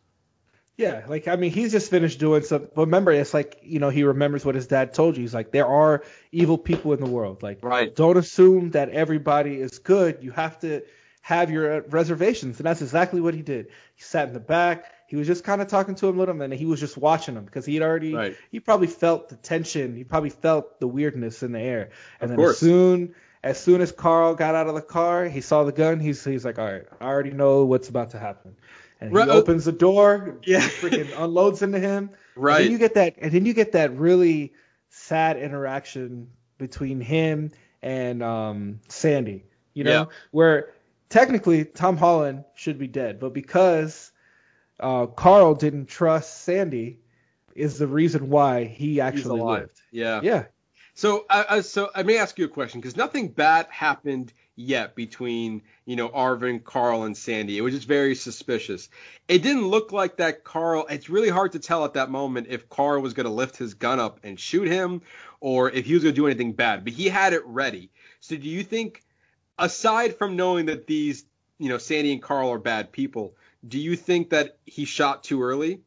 Yeah, 0.78 1.04
like 1.08 1.28
I 1.28 1.36
mean, 1.36 1.52
he's 1.52 1.72
just 1.72 1.90
finished 1.90 2.20
doing 2.20 2.44
some. 2.44 2.68
But 2.74 2.86
remember, 2.86 3.12
it's 3.12 3.34
like 3.34 3.60
you 3.64 3.80
know 3.80 3.90
he 3.90 4.04
remembers 4.04 4.46
what 4.46 4.56
his 4.56 4.68
dad 4.68 4.94
told 4.94 5.18
you. 5.18 5.22
He's 5.22 5.34
like, 5.34 5.52
there 5.52 5.68
are 5.68 6.04
evil 6.32 6.58
people 6.58 6.94
in 6.94 7.00
the 7.00 7.10
world. 7.10 7.44
Like, 7.44 7.60
Right. 7.64 7.96
don't 7.96 8.18
assume 8.18 8.72
that 8.72 8.90
everybody 8.90 9.60
is 9.60 9.80
good. 9.80 10.20
You 10.22 10.32
have 10.32 10.60
to 10.62 10.84
have 11.22 11.52
your 11.52 11.82
reservations, 11.82 12.58
and 12.60 12.66
that's 12.66 12.82
exactly 12.82 13.22
what 13.22 13.34
he 13.34 13.42
did. 13.42 13.68
He 13.96 14.04
sat 14.04 14.28
in 14.28 14.34
the 14.34 14.40
back. 14.40 14.92
He 15.08 15.16
was 15.16 15.28
just 15.28 15.44
kind 15.44 15.62
of 15.62 15.68
talking 15.68 15.94
to 15.96 16.08
him 16.08 16.16
a 16.16 16.20
little, 16.20 16.34
bit, 16.34 16.46
and 16.46 16.54
he 16.54 16.66
was 16.66 16.80
just 16.80 16.98
watching 16.98 17.36
him 17.36 17.46
because 17.46 17.66
he 17.66 17.76
had 17.76 17.84
already. 17.84 18.14
Right. 18.16 18.36
He 18.52 18.60
probably 18.60 18.88
felt 18.88 19.30
the 19.30 19.36
tension. 19.36 19.96
He 19.96 20.04
probably 20.04 20.30
felt 20.32 20.80
the 20.80 20.88
weirdness 20.88 21.44
in 21.44 21.52
the 21.52 21.60
air. 21.60 21.90
And 22.20 22.24
Of 22.24 22.30
then 22.30 22.38
course. 22.38 22.52
as 22.54 22.60
soon 22.60 23.16
as 23.44 23.60
soon 23.60 23.82
as 23.82 23.92
Carl 23.92 24.36
got 24.36 24.56
out 24.56 24.68
of 24.68 24.76
the 24.76 24.82
car, 24.82 25.26
he 25.26 25.42
saw 25.42 25.64
the 25.64 25.72
gun. 25.72 26.00
He's 26.00 26.24
he's 26.24 26.46
like, 26.46 26.58
all 26.60 26.66
right, 26.72 26.86
I 27.00 27.06
already 27.06 27.32
know 27.32 27.66
what's 27.66 27.90
about 27.90 28.12
to 28.12 28.20
happen. 28.20 28.56
And 29.00 29.14
Right. 29.14 29.28
he 29.28 29.32
opens 29.34 29.66
the 29.66 29.72
door, 29.72 30.38
Yeah. 30.44 30.60
freaking 30.62 31.10
unloads 31.18 31.62
into 31.62 31.80
him. 31.80 32.12
Right. 32.36 32.58
And 32.58 32.66
then 32.66 32.72
you 32.72 32.78
get 32.78 32.94
that, 32.96 33.16
and 33.20 33.32
then 33.32 33.46
you 33.46 33.54
get 33.54 33.74
that 33.74 33.96
really 33.98 34.54
sad 34.90 35.38
interaction 35.38 36.30
between 36.58 37.02
him 37.02 37.52
and 37.82 38.22
um, 38.24 38.80
Sandy. 38.88 39.44
You 39.74 39.84
know, 39.86 39.92
Yeah. 39.92 40.06
where 40.32 40.70
technically 41.12 41.66
Tom 41.66 41.98
Holland 41.98 42.46
should 42.56 42.80
be 42.80 42.88
dead, 42.88 43.20
but 43.20 43.34
because 43.34 44.12
uh, 44.80 45.06
Carl 45.06 45.54
didn't 45.54 45.88
trust 45.88 46.44
Sandy, 46.44 47.02
is 47.56 47.78
the 47.78 47.88
reason 47.88 48.30
why 48.30 48.64
he 48.64 49.02
actually 49.02 49.42
lived. 49.42 49.82
Yeah. 49.92 50.22
Yeah. 50.24 50.46
So, 50.94 51.26
uh, 51.30 51.44
uh, 51.48 51.62
so 51.62 51.90
I 51.96 52.04
may 52.04 52.18
ask 52.18 52.38
you 52.38 52.46
a 52.46 52.50
question 52.50 52.82
because 52.82 52.98
nothing 52.98 53.30
bad 53.30 53.68
happened 53.70 54.34
yet 54.56 54.96
between 54.96 55.62
you 55.86 55.96
know 55.96 56.10
Arvin, 56.10 56.64
Carl, 56.64 57.04
and 57.04 57.16
Sandy. 57.16 57.58
It 57.58 57.62
was 57.62 57.74
just 57.74 57.88
very 57.88 58.16
suspicious. 58.16 58.90
It 59.28 59.42
didn't 59.42 59.68
look 59.68 59.92
like 59.92 60.18
that 60.18 60.44
Carl. 60.44 60.86
It's 60.90 61.10
really 61.10 61.30
hard 61.30 61.54
to 61.54 61.60
tell 61.60 61.86
at 61.86 61.94
that 61.94 62.10
moment 62.10 62.48
if 62.50 62.70
Carl 62.70 63.02
was 63.02 63.14
going 63.14 63.26
to 63.26 63.32
lift 63.32 63.58
his 63.58 63.74
gun 63.74 64.00
up 64.00 64.20
and 64.24 64.40
shoot 64.40 64.68
him, 64.68 65.02
or 65.40 65.72
if 65.72 65.86
he 65.86 65.94
was 65.94 66.04
going 66.04 66.14
to 66.14 66.22
do 66.22 66.28
anything 66.28 66.54
bad. 66.54 66.84
But 66.84 66.94
he 66.94 67.08
had 67.08 67.34
it 67.34 67.46
ready. 67.46 67.90
So, 68.20 68.36
do 68.36 68.48
you 68.48 68.64
think, 68.64 69.02
aside 69.58 70.18
from 70.18 70.36
knowing 70.36 70.66
that 70.68 70.88
these 70.88 71.26
you 71.58 71.70
know 71.70 71.78
Sandy 71.78 72.12
and 72.14 72.22
Carl 72.22 72.50
are 72.50 72.60
bad 72.60 72.92
people, 72.92 73.36
do 73.68 73.80
you 73.80 73.96
think 73.96 74.30
that 74.32 74.58
he 74.66 74.86
shot 74.86 75.24
too 75.24 75.42
early? 75.44 75.82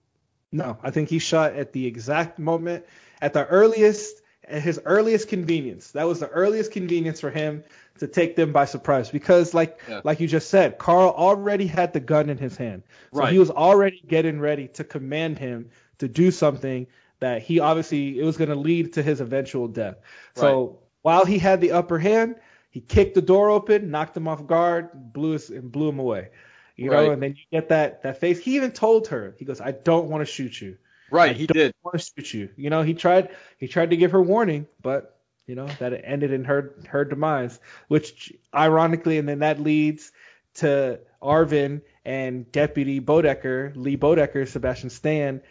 No, 0.52 0.78
I 0.82 0.90
think 0.90 1.08
he 1.08 1.18
shot 1.18 1.54
at 1.54 1.72
the 1.72 1.86
exact 1.86 2.38
moment, 2.38 2.84
at 3.20 3.32
the 3.32 3.44
earliest, 3.46 4.22
at 4.46 4.62
his 4.62 4.80
earliest 4.84 5.28
convenience. 5.28 5.90
That 5.90 6.04
was 6.06 6.20
the 6.20 6.28
earliest 6.28 6.70
convenience 6.70 7.20
for 7.20 7.30
him 7.30 7.64
to 7.98 8.06
take 8.06 8.36
them 8.36 8.52
by 8.52 8.64
surprise. 8.66 9.10
Because, 9.10 9.52
like, 9.52 9.80
Yeah. 9.88 10.00
like 10.04 10.20
you 10.20 10.28
just 10.28 10.50
said, 10.50 10.78
Carl 10.78 11.12
already 11.16 11.66
had 11.66 11.92
the 11.92 11.98
gun 11.98 12.30
in 12.30 12.38
his 12.38 12.56
hand, 12.56 12.84
so 13.12 13.20
Right. 13.20 13.32
he 13.32 13.38
was 13.40 13.50
already 13.50 14.00
getting 14.06 14.38
ready 14.38 14.68
to 14.68 14.84
command 14.84 15.38
him 15.40 15.70
to 15.98 16.06
do 16.06 16.30
something 16.30 16.86
that 17.18 17.42
he 17.42 17.58
obviously 17.58 18.20
it 18.20 18.24
was 18.24 18.36
going 18.36 18.50
to 18.50 18.56
lead 18.56 18.92
to 18.92 19.02
his 19.02 19.20
eventual 19.20 19.66
death. 19.66 19.96
So 20.34 20.78
while 21.02 21.24
he 21.24 21.38
had 21.38 21.60
the 21.60 21.72
upper 21.72 21.98
hand, 21.98 22.36
he 22.74 22.80
kicked 22.80 23.14
the 23.14 23.22
door 23.22 23.50
open, 23.50 23.92
knocked 23.92 24.16
him 24.16 24.26
off 24.26 24.44
guard, 24.48 25.12
blew 25.12 25.30
his, 25.30 25.48
and 25.48 25.70
blew 25.70 25.88
him 25.88 26.00
away. 26.00 26.30
You 26.74 26.90
know, 26.90 27.12
and 27.12 27.22
then 27.22 27.36
you 27.36 27.44
get 27.52 27.68
that 27.68 28.02
that 28.02 28.18
face. 28.18 28.40
He 28.40 28.56
even 28.56 28.72
told 28.72 29.06
her, 29.08 29.32
he 29.38 29.44
goes, 29.44 29.60
"I 29.60 29.70
don't 29.70 30.08
want 30.08 30.22
to 30.22 30.26
shoot 30.26 30.60
you." 30.60 30.76
Right, 31.08 31.36
he 31.36 31.46
did. 31.46 31.72
want 31.84 32.00
to 32.00 32.04
shoot 32.04 32.34
you. 32.34 32.48
You 32.56 32.70
know, 32.70 32.82
he 32.82 32.92
tried 32.92 33.28
he 33.58 33.68
tried 33.68 33.90
to 33.90 33.96
give 33.96 34.10
her 34.10 34.20
warning, 34.20 34.66
but 34.82 35.16
you 35.46 35.54
know 35.54 35.68
that 35.78 35.92
it 35.92 36.02
ended 36.04 36.32
in 36.32 36.42
her 36.46 36.74
her 36.88 37.04
demise, 37.04 37.60
which 37.86 38.32
ironically, 38.52 39.18
and 39.18 39.28
then 39.28 39.38
that 39.38 39.60
leads 39.60 40.10
to 40.54 40.98
Arvin 41.22 41.80
and 42.04 42.50
Deputy 42.50 43.00
Bodecker, 43.00 43.72
Lee 43.76 43.96
Bodecker, 43.96 44.48
Sebastian 44.48 44.90
Stan, 44.90 45.42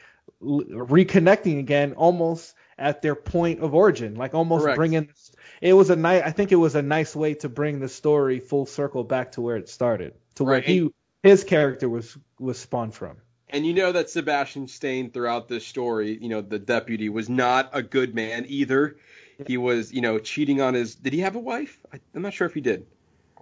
reconnecting 0.41 1.58
again, 1.60 1.94
almost 1.94 2.54
at 2.78 3.02
their 3.02 3.16
point 3.16 3.60
of 3.62 3.74
origin, 3.74 4.16
like 4.16 4.34
almost 4.34 4.64
Correct. 4.64 4.78
bringing. 4.78 5.10
It 5.62 5.74
was 5.74 5.90
a 5.90 5.95
nice. 5.95 6.24
I 6.24 6.32
think 6.32 6.52
it 6.52 6.56
was 6.58 6.76
a 6.76 6.82
nice 6.82 7.16
way 7.16 7.34
to 7.36 7.50
bring 7.50 7.80
the 7.80 7.90
story 7.90 8.40
full 8.40 8.66
circle 8.66 9.04
back 9.04 9.34
to 9.34 9.41
where 9.41 9.56
it 9.58 9.70
started, 9.70 10.14
to 10.36 10.44
where 10.44 10.56
Right. 10.56 10.64
he 10.66 10.90
his 11.24 11.44
character 11.44 11.88
was 11.90 12.18
was 12.40 12.60
spawned 12.60 12.94
from. 12.94 13.18
And 13.50 13.66
you 13.66 13.74
know 13.74 13.91
that 13.91 14.10
Sebastian 14.10 14.68
Stan 14.68 15.12
throughout 15.12 15.48
this 15.48 15.66
story, 15.66 16.18
you 16.20 16.28
know, 16.30 16.41
the 16.41 16.58
deputy 16.58 17.10
was 17.10 17.30
not 17.30 17.70
a 17.72 17.84
good 17.84 18.16
man 18.16 18.45
either. 18.48 18.95
He 19.48 19.58
was, 19.58 19.94
you 19.94 20.02
know, 20.02 20.18
cheating 20.20 20.60
on 20.62 20.74
his. 20.74 20.95
Did 20.95 21.14
he 21.14 21.20
have 21.20 21.36
a 21.36 21.40
wife? 21.40 21.80
I, 21.94 22.00
I'm 22.16 22.22
not 22.24 22.34
sure 22.34 22.48
if 22.48 22.54
he 22.54 22.62
did. 22.62 22.86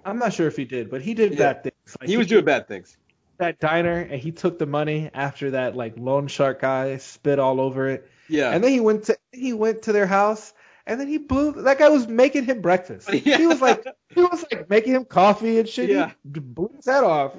I'm 0.04 0.18
not 0.20 0.34
sure 0.34 0.48
if 0.48 0.58
he 0.58 0.66
did, 0.66 0.90
but 0.90 1.02
he 1.02 1.14
did 1.14 1.34
Yeah. 1.34 1.54
bad 1.54 1.64
things. 1.64 1.98
Like, 2.00 2.10
He 2.10 2.18
was 2.18 2.28
doing 2.28 2.44
bad 2.46 2.68
things. 2.68 2.98
that 3.38 3.60
diner 3.60 3.98
and 4.02 4.20
he 4.22 4.32
took 4.32 4.60
the 4.60 4.66
money 4.68 5.10
after 5.16 5.52
that 5.52 5.76
like 5.76 5.94
loan 5.98 6.28
shark 6.28 6.62
guy 6.62 6.98
spit 6.98 7.40
all 7.40 7.60
over 7.62 7.88
it. 7.88 8.08
Yeah. 8.32 8.52
And 8.52 8.64
then 8.64 8.72
he 8.72 8.80
went 8.80 9.06
to 9.06 9.18
he 9.32 9.54
went 9.54 9.84
to 9.84 9.92
their 9.92 10.08
house 10.08 10.54
and 10.88 11.00
then 11.00 11.08
he 11.08 11.18
blew 11.18 11.52
that 11.64 11.78
guy 11.78 11.90
was 11.90 12.08
making 12.08 12.46
him 12.46 12.62
breakfast. 12.62 13.10
Yeah. 13.26 13.38
He 13.38 13.46
was 13.46 13.62
like 13.62 13.86
he 14.10 14.22
was 14.22 14.46
like 14.52 14.70
making 14.70 14.94
him 14.94 15.06
coffee 15.06 15.60
and 15.60 15.68
shit. 15.68 15.90
Yeah. 15.90 16.12
He 16.24 16.40
blew 16.40 16.72
his 16.76 16.86
head 16.86 17.04
off. 17.04 17.36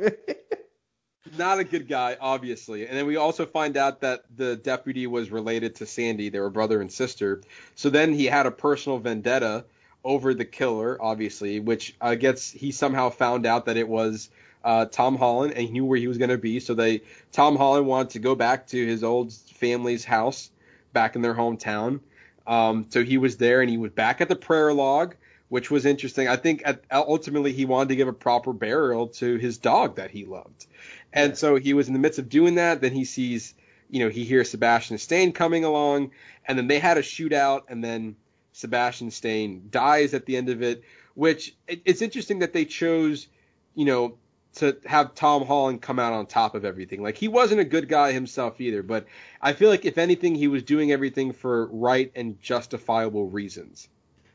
not 1.38 1.58
a 1.58 1.64
good 1.64 1.88
guy, 1.88 2.16
obviously. 2.20 2.86
And 2.86 2.96
then 2.96 3.06
we 3.06 3.16
also 3.16 3.46
find 3.46 3.76
out 3.76 4.02
that 4.02 4.24
the 4.36 4.56
deputy 4.56 5.06
was 5.06 5.30
related 5.30 5.76
to 5.76 5.86
Sandy. 5.86 6.28
They 6.28 6.40
were 6.40 6.50
brother 6.50 6.80
and 6.80 6.92
sister. 6.92 7.40
So 7.74 7.88
then 7.90 8.12
he 8.12 8.26
had 8.26 8.46
a 8.46 8.50
personal 8.50 8.98
vendetta 8.98 9.64
over 10.04 10.34
the 10.34 10.44
killer, 10.44 10.98
obviously, 11.00 11.60
which 11.60 11.94
I 12.00 12.16
guess 12.16 12.50
he 12.50 12.70
somehow 12.72 13.08
found 13.10 13.46
out 13.46 13.66
that 13.66 13.76
it 13.76 13.88
was 13.88 14.28
uh, 14.64 14.86
Tom 14.86 15.16
Holland 15.16 15.54
and 15.54 15.66
he 15.66 15.72
knew 15.72 15.84
where 15.84 15.98
he 15.98 16.08
was 16.08 16.18
going 16.18 16.30
to 16.30 16.38
be. 16.38 16.60
So 16.60 16.74
they 16.74 17.02
Tom 17.32 17.56
Holland 17.56 17.86
wanted 17.86 18.10
to 18.10 18.18
go 18.18 18.34
back 18.34 18.66
to 18.68 18.86
his 18.86 19.02
old 19.02 19.32
family's 19.32 20.04
house 20.04 20.50
back 20.92 21.16
in 21.16 21.22
their 21.22 21.34
hometown. 21.34 22.00
Um, 22.46 22.86
so 22.88 23.04
he 23.04 23.18
was 23.18 23.36
there 23.36 23.60
and 23.60 23.70
he 23.70 23.78
was 23.78 23.92
back 23.92 24.20
at 24.20 24.28
the 24.28 24.36
prayer 24.36 24.72
log, 24.72 25.14
which 25.48 25.70
was 25.70 25.86
interesting. 25.86 26.28
I 26.28 26.36
think 26.36 26.62
at, 26.64 26.82
ultimately 26.90 27.52
he 27.52 27.64
wanted 27.64 27.90
to 27.90 27.96
give 27.96 28.08
a 28.08 28.12
proper 28.12 28.52
burial 28.52 29.08
to 29.08 29.36
his 29.36 29.58
dog 29.58 29.96
that 29.96 30.10
he 30.10 30.24
loved. 30.24 30.66
And 31.12 31.36
so 31.36 31.56
he 31.56 31.74
was 31.74 31.88
in 31.88 31.92
the 31.92 32.00
midst 32.00 32.18
of 32.18 32.28
doing 32.28 32.56
that. 32.56 32.80
Then 32.80 32.92
he 32.92 33.04
sees, 33.04 33.54
you 33.90 34.00
know, 34.00 34.08
he 34.08 34.24
hears 34.24 34.50
Sebastian 34.50 34.98
Stan 34.98 35.32
coming 35.32 35.64
along, 35.64 36.12
and 36.46 36.56
then 36.56 36.68
they 36.68 36.78
had 36.78 36.96
a 36.96 37.02
shootout, 37.02 37.62
and 37.68 37.84
then 37.84 38.16
Sebastian 38.52 39.10
Stan 39.10 39.68
dies 39.70 40.14
at 40.14 40.24
the 40.26 40.36
end 40.36 40.48
of 40.48 40.62
it. 40.62 40.82
Which 41.14 41.54
it, 41.68 41.82
it's 41.84 42.00
interesting 42.00 42.38
that 42.38 42.54
they 42.54 42.64
chose, 42.64 43.28
you 43.74 43.84
know, 43.84 44.16
to 44.56 44.76
have 44.86 45.14
Tom 45.14 45.44
Holland 45.46 45.82
come 45.82 45.98
out 45.98 46.12
on 46.12 46.26
top 46.26 46.54
of 46.54 46.64
everything. 46.64 47.02
Like 47.02 47.16
he 47.16 47.28
wasn't 47.28 47.60
a 47.60 47.64
good 47.64 47.88
guy 47.88 48.12
himself 48.12 48.60
either, 48.60 48.82
but 48.82 49.06
I 49.40 49.52
feel 49.54 49.70
like 49.70 49.84
if 49.84 49.98
anything, 49.98 50.34
he 50.34 50.48
was 50.48 50.62
doing 50.62 50.92
everything 50.92 51.32
for 51.32 51.66
right 51.68 52.10
and 52.14 52.40
justifiable 52.40 53.28
reasons. 53.28 53.88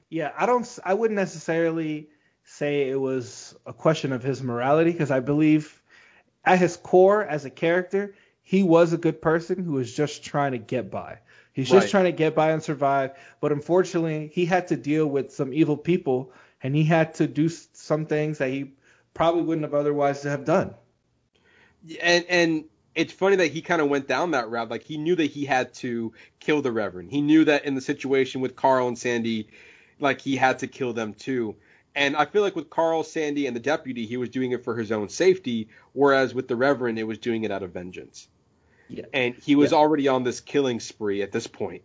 yeah, 0.09 0.31
I 0.37 0.45
don't 0.45 0.79
I 0.85 0.93
wouldn't 0.93 1.15
necessarily 1.15 2.09
say 2.43 2.89
it 2.89 2.99
was 2.99 3.55
a 3.65 3.73
question 3.73 4.13
of 4.13 4.23
his 4.23 4.41
morality 4.41 4.91
because 4.91 5.11
I 5.11 5.19
believe 5.19 5.81
at 6.45 6.59
his 6.59 6.77
core 6.77 7.23
as 7.25 7.45
a 7.45 7.49
character, 7.49 8.15
he 8.43 8.63
was 8.63 8.93
a 8.93 8.97
good 8.97 9.21
person 9.21 9.63
who 9.63 9.73
was 9.73 9.93
just 9.93 10.23
trying 10.23 10.53
to 10.53 10.57
get 10.59 10.91
by. 10.91 11.19
He's 11.53 11.71
just 11.71 11.89
Right. 11.89 11.91
trying 11.91 12.05
to 12.05 12.11
get 12.13 12.35
by 12.35 12.51
and 12.51 12.63
survive. 12.63 13.11
But 13.41 13.51
unfortunately, 13.51 14.31
he 14.33 14.45
had 14.45 14.67
to 14.69 14.77
deal 14.77 15.07
with 15.07 15.33
some 15.33 15.53
evil 15.53 15.77
people, 15.77 16.33
and 16.63 16.75
he 16.75 16.83
had 16.85 17.15
to 17.15 17.27
do 17.27 17.49
some 17.49 18.05
things 18.05 18.39
that 18.39 18.49
he 18.49 18.73
probably 19.17 19.41
wouldn't 19.41 19.65
have 19.65 19.73
otherwise 19.73 20.23
have 20.23 20.45
done. 20.45 20.73
and 22.01 22.25
and 22.29 22.63
it's 22.95 23.13
funny 23.13 23.35
that 23.37 23.47
he 23.47 23.61
kind 23.61 23.81
of 23.81 23.89
went 23.89 24.07
down 24.07 24.31
that 24.31 24.49
route. 24.49 24.69
Like 24.69 24.83
he 24.83 24.97
knew 24.97 25.15
that 25.15 25.25
he 25.31 25.45
had 25.45 25.73
to 25.75 26.13
kill 26.39 26.61
the 26.61 26.71
Reverend. 26.71 27.11
He 27.11 27.21
knew 27.21 27.45
that 27.45 27.65
in 27.65 27.75
the 27.75 27.81
situation 27.81 28.41
with 28.41 28.55
Carl 28.55 28.87
and 28.87 28.97
Sandy, 28.97 29.49
like 29.99 30.21
he 30.21 30.35
had 30.35 30.59
to 30.59 30.67
kill 30.67 30.93
them 30.93 31.13
too. 31.13 31.55
And 31.95 32.15
I 32.15 32.25
feel 32.25 32.43
like 32.43 32.55
with 32.55 32.69
Carl, 32.69 33.03
Sandy, 33.03 33.47
and 33.47 33.55
the 33.55 33.59
deputy, 33.59 34.05
he 34.05 34.17
was 34.17 34.29
doing 34.29 34.51
it 34.51 34.63
for 34.63 34.75
his 34.77 34.91
own 34.91 35.09
safety, 35.09 35.67
whereas 35.93 36.33
with 36.33 36.47
the 36.47 36.55
Reverend, 36.55 36.99
it 36.99 37.03
was 37.05 37.17
doing 37.17 37.43
it 37.43 37.49
out 37.51 37.63
of 37.63 37.71
vengeance. 37.71 38.27
Yeah. 38.87 39.05
And 39.13 39.33
he 39.35 39.55
was 39.55 39.71
Yeah. 39.71 39.79
already 39.79 40.07
on 40.07 40.23
this 40.23 40.39
killing 40.39 40.79
spree 40.79 41.23
at 41.23 41.31
this 41.31 41.47
point. 41.47 41.81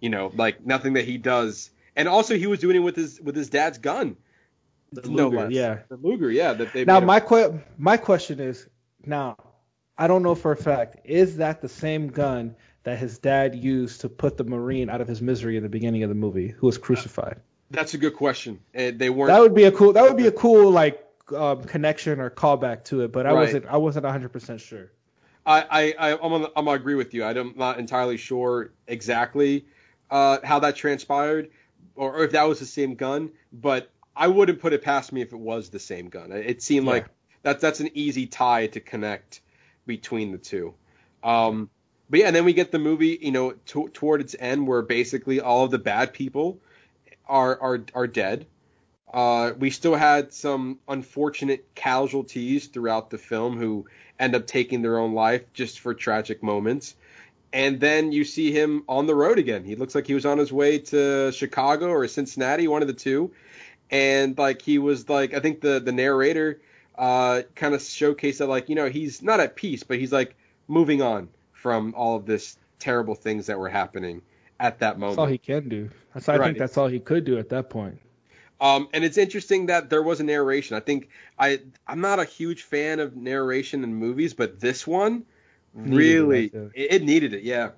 You 0.00 0.10
know, 0.10 0.30
like 0.36 0.64
nothing 0.64 0.92
that 0.94 1.04
he 1.04 1.18
does. 1.18 1.70
And 1.96 2.06
also, 2.08 2.36
he 2.36 2.46
was 2.46 2.60
doing 2.60 2.76
it 2.76 2.80
with 2.80 2.94
his 2.96 3.20
with 3.20 3.34
his 3.34 3.48
dad's 3.50 3.78
gun. 3.78 4.16
The 4.92 5.08
no 5.08 5.28
Luger, 5.28 5.36
less. 5.36 5.52
yeah. 5.52 5.78
the 5.88 5.96
Luger, 5.96 6.30
yeah. 6.30 6.52
That 6.54 6.72
they 6.72 6.84
Now 6.84 7.00
my 7.00 7.20
que- 7.20 7.60
my 7.78 7.96
question 7.96 8.40
is 8.40 8.66
now 9.04 9.36
I 9.98 10.06
don't 10.06 10.22
know 10.22 10.34
for 10.34 10.52
a 10.52 10.56
fact 10.56 11.06
is 11.06 11.38
that 11.38 11.60
the 11.60 11.68
same 11.68 12.08
gun 12.08 12.54
that 12.84 12.98
his 12.98 13.18
dad 13.18 13.54
used 13.56 14.02
to 14.02 14.08
put 14.08 14.36
the 14.36 14.44
marine 14.44 14.88
out 14.88 15.00
of 15.00 15.08
his 15.08 15.20
misery 15.20 15.56
in 15.56 15.62
the 15.64 15.68
beginning 15.68 16.02
of 16.04 16.08
the 16.08 16.14
movie 16.14 16.48
who 16.48 16.66
was 16.66 16.78
crucified. 16.78 17.40
that's 17.70 17.94
a 17.94 17.98
good 17.98 18.14
question. 18.14 18.60
And 18.74 18.98
they 18.98 19.10
weren't. 19.10 19.28
That 19.28 19.40
would 19.40 19.54
be 19.54 19.64
a 19.64 19.72
cool 19.72 19.92
that 19.94 20.04
would 20.04 20.16
be 20.16 20.28
a 20.28 20.32
cool 20.32 20.70
like 20.70 21.02
um, 21.34 21.64
connection 21.64 22.20
or 22.20 22.30
callback 22.30 22.84
to 22.84 23.00
it, 23.02 23.10
but 23.10 23.26
I 23.26 23.30
Right. 23.32 23.40
wasn't 23.40 23.66
I 23.66 23.76
wasn't 23.78 24.06
100% 24.06 24.60
sure. 24.60 24.92
I, 25.44 25.62
I, 25.98 26.10
I 26.10 26.12
I'm, 26.14 26.32
on, 26.32 26.44
I'm 26.56 26.64
gonna 26.64 26.72
agree 26.72 26.94
with 26.94 27.12
you. 27.14 27.24
I'm 27.24 27.54
not 27.56 27.78
entirely 27.80 28.16
sure 28.16 28.70
exactly 28.86 29.66
uh, 30.10 30.38
how 30.44 30.60
that 30.60 30.76
transpired, 30.76 31.50
or, 31.96 32.16
or 32.18 32.24
if 32.24 32.32
that 32.32 32.44
was 32.44 32.60
the 32.60 32.66
same 32.66 32.94
gun. 32.94 33.30
But 33.52 33.90
I 34.16 34.28
wouldn't 34.28 34.60
put 34.60 34.72
it 34.72 34.82
past 34.82 35.12
me 35.12 35.20
if 35.20 35.32
it 35.32 35.38
was 35.38 35.68
the 35.68 35.78
same 35.78 36.08
gun. 36.08 36.32
It 36.32 36.62
seemed 36.62 36.86
Yeah. 36.86 36.92
like 36.92 37.06
that's 37.42 37.60
that's 37.60 37.80
an 37.80 37.90
easy 37.94 38.26
tie 38.26 38.66
to 38.68 38.80
connect 38.80 39.40
between 39.86 40.32
the 40.32 40.38
two. 40.38 40.74
Um, 41.22 41.70
but 42.08 42.20
yeah, 42.20 42.26
and 42.28 42.36
then 42.36 42.44
we 42.44 42.52
get 42.52 42.72
the 42.72 42.78
movie, 42.78 43.18
you 43.20 43.32
know, 43.32 43.52
to, 43.66 43.88
toward 43.88 44.20
its 44.20 44.34
end, 44.38 44.66
where 44.66 44.82
basically 44.82 45.40
all 45.40 45.64
of 45.64 45.70
the 45.70 45.78
bad 45.78 46.12
people 46.12 46.58
are 47.28 47.60
are 47.60 47.84
are 47.94 48.06
dead. 48.06 48.46
Uh, 49.12 49.52
we 49.58 49.70
still 49.70 49.94
had 49.94 50.32
some 50.32 50.78
unfortunate 50.88 51.64
casualties 51.74 52.66
throughout 52.66 53.10
the 53.10 53.18
film 53.18 53.56
who 53.56 53.86
end 54.18 54.34
up 54.34 54.46
taking 54.46 54.82
their 54.82 54.98
own 54.98 55.14
life 55.14 55.42
just 55.52 55.80
for 55.80 55.94
tragic 55.94 56.42
moments. 56.42 56.96
And 57.52 57.80
then 57.80 58.12
you 58.12 58.24
see 58.24 58.52
him 58.52 58.82
on 58.88 59.06
the 59.06 59.14
road 59.14 59.38
again. 59.38 59.64
He 59.64 59.76
looks 59.76 59.94
like 59.94 60.06
he 60.06 60.14
was 60.14 60.26
on 60.26 60.38
his 60.38 60.52
way 60.52 60.78
to 60.78 61.30
Chicago 61.32 61.88
or 61.88 62.06
Cincinnati, 62.08 62.66
one 62.68 62.82
of 62.82 62.88
the 62.88 62.94
two. 62.94 63.30
And 63.90 64.36
like 64.38 64.62
he 64.62 64.78
was 64.78 65.08
like, 65.08 65.34
I 65.34 65.40
think 65.40 65.60
the 65.60 65.80
the 65.80 65.92
narrator 65.92 66.60
uh, 66.96 67.42
kind 67.54 67.74
of 67.74 67.80
showcased 67.80 68.38
that 68.38 68.48
like 68.48 68.68
you 68.68 68.74
know 68.74 68.88
he's 68.88 69.22
not 69.22 69.40
at 69.40 69.56
peace, 69.56 69.82
but 69.82 69.98
he's 69.98 70.12
like 70.12 70.36
moving 70.68 71.02
on 71.02 71.28
from 71.52 71.94
all 71.96 72.16
of 72.16 72.26
this 72.26 72.58
terrible 72.78 73.14
things 73.14 73.46
that 73.46 73.58
were 73.58 73.68
happening 73.68 74.22
at 74.60 74.80
that 74.80 74.98
moment. 74.98 75.16
That's 75.16 75.18
all 75.18 75.26
he 75.26 75.38
can 75.38 75.68
do. 75.68 75.90
That's 76.14 76.28
I 76.28 76.38
Right. 76.38 76.46
think 76.46 76.58
that's 76.58 76.76
all 76.76 76.88
he 76.88 77.00
could 77.00 77.24
do 77.24 77.38
at 77.38 77.48
that 77.50 77.70
point. 77.70 77.98
Um, 78.60 78.88
and 78.94 79.04
it's 79.04 79.18
interesting 79.18 79.66
that 79.66 79.90
there 79.90 80.02
was 80.02 80.20
a 80.20 80.24
narration. 80.24 80.76
I 80.76 80.80
think 80.80 81.08
I 81.38 81.60
I'm 81.86 82.00
not 82.00 82.18
a 82.20 82.24
huge 82.24 82.62
fan 82.62 83.00
of 83.00 83.14
narration 83.16 83.84
in 83.84 83.94
movies, 83.94 84.32
but 84.34 84.60
this 84.60 84.86
one 84.86 85.26
Needed 85.84 86.30
it, 86.32 86.50
really 86.52 86.54
I 86.54 86.70
it, 86.74 86.92
it 86.94 87.02
needed 87.04 87.34
it. 87.34 87.42
Yeah. 87.44 87.70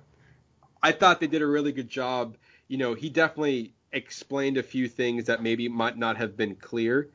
I 0.83 0.91
thought 0.93 1.19
they 1.21 1.27
did 1.27 1.41
a 1.43 1.47
really 1.47 1.73
good 1.73 1.89
job. 1.89 2.37
You 2.67 2.77
know, 2.77 2.93
he 2.95 3.09
definitely 3.09 3.73
explained 3.91 4.57
a 4.57 4.63
few 4.63 4.87
things 4.87 5.25
that 5.25 5.41
maybe 5.41 5.67
might 5.67 5.97
not 5.97 6.17
have 6.17 6.37
been 6.37 6.55
clear, 6.55 7.09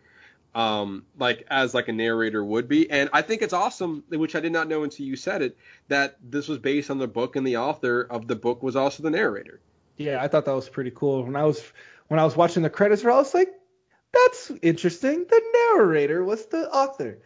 um, 0.54 1.04
like 1.18 1.46
as 1.48 1.74
like 1.74 1.88
a 1.88 1.92
narrator 1.92 2.44
would 2.44 2.68
be. 2.68 2.90
And 2.90 3.10
I 3.12 3.22
think 3.22 3.42
it's 3.42 3.52
awesome, 3.52 4.04
which 4.08 4.34
I 4.36 4.40
did 4.40 4.52
not 4.52 4.68
know 4.68 4.84
until 4.84 5.06
you 5.06 5.16
said 5.16 5.42
it, 5.42 5.56
that 5.88 6.16
this 6.22 6.48
was 6.48 6.58
based 6.58 6.90
on 6.90 6.98
the 6.98 7.08
book 7.08 7.36
and 7.36 7.46
the 7.46 7.56
author 7.56 8.02
of 8.02 8.26
the 8.26 8.36
book 8.36 8.62
was 8.62 8.76
also 8.76 9.02
the 9.02 9.10
narrator. 9.10 9.60
Yeah, 9.96 10.22
I 10.22 10.28
thought 10.28 10.44
that 10.46 10.54
was 10.54 10.68
pretty 10.68 10.92
cool. 10.94 11.22
When 11.24 11.36
I 11.36 11.44
was 11.44 11.62
when 12.08 12.20
I 12.20 12.24
was 12.24 12.36
watching 12.36 12.62
the 12.62 12.70
credits, 12.70 13.04
I 13.04 13.10
was 13.10 13.34
like, 13.34 13.52
that's 14.12 14.52
interesting. 14.62 15.26
The 15.28 15.42
narrator 15.76 16.24
was 16.24 16.46
the 16.46 16.70
author. 16.70 17.18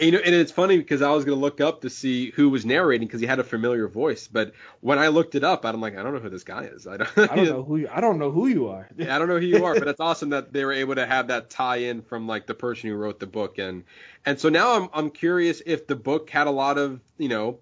And, 0.00 0.06
you 0.06 0.12
know, 0.12 0.18
and 0.18 0.34
it's 0.34 0.52
funny 0.52 0.78
because 0.78 1.02
I 1.02 1.10
was 1.10 1.24
gonna 1.24 1.40
look 1.40 1.60
up 1.60 1.82
to 1.82 1.90
see 1.90 2.30
who 2.30 2.50
was 2.50 2.64
narrating 2.64 3.06
because 3.06 3.20
he 3.20 3.26
had 3.26 3.38
a 3.38 3.44
familiar 3.44 3.88
voice, 3.88 4.28
but 4.28 4.52
when 4.80 4.98
I 4.98 5.08
looked 5.08 5.34
it 5.34 5.44
up, 5.44 5.64
I'm 5.64 5.80
like, 5.80 5.96
I 5.96 6.02
don't 6.02 6.14
know 6.14 6.20
who 6.20 6.28
this 6.28 6.44
guy 6.44 6.64
is. 6.64 6.86
I 6.86 6.98
don't. 6.98 7.18
I 7.18 7.36
don't 7.36 7.44
know 7.48 7.62
who 7.62 7.76
you, 7.76 7.88
I 7.92 8.00
don't 8.00 8.18
know 8.18 8.30
who 8.30 8.46
you 8.46 8.68
are. 8.68 8.88
Yeah, 8.96 9.14
I 9.14 9.18
don't 9.18 9.28
know 9.28 9.38
who 9.38 9.46
you 9.46 9.64
are, 9.64 9.74
but 9.74 9.88
it's 9.88 10.00
awesome 10.00 10.30
that 10.30 10.52
they 10.52 10.64
were 10.64 10.72
able 10.72 10.94
to 10.94 11.06
have 11.06 11.28
that 11.28 11.50
tie 11.50 11.76
in 11.76 12.02
from 12.02 12.26
like 12.26 12.46
the 12.46 12.54
person 12.54 12.90
who 12.90 12.96
wrote 12.96 13.20
the 13.20 13.26
book 13.26 13.58
and 13.58 13.84
and 14.24 14.38
so 14.38 14.48
now 14.48 14.74
I'm 14.74 14.88
I'm 14.92 15.10
curious 15.10 15.62
if 15.64 15.86
the 15.86 15.96
book 15.96 16.30
had 16.30 16.46
a 16.46 16.52
lot 16.52 16.78
of 16.78 17.00
you 17.18 17.28
know 17.28 17.58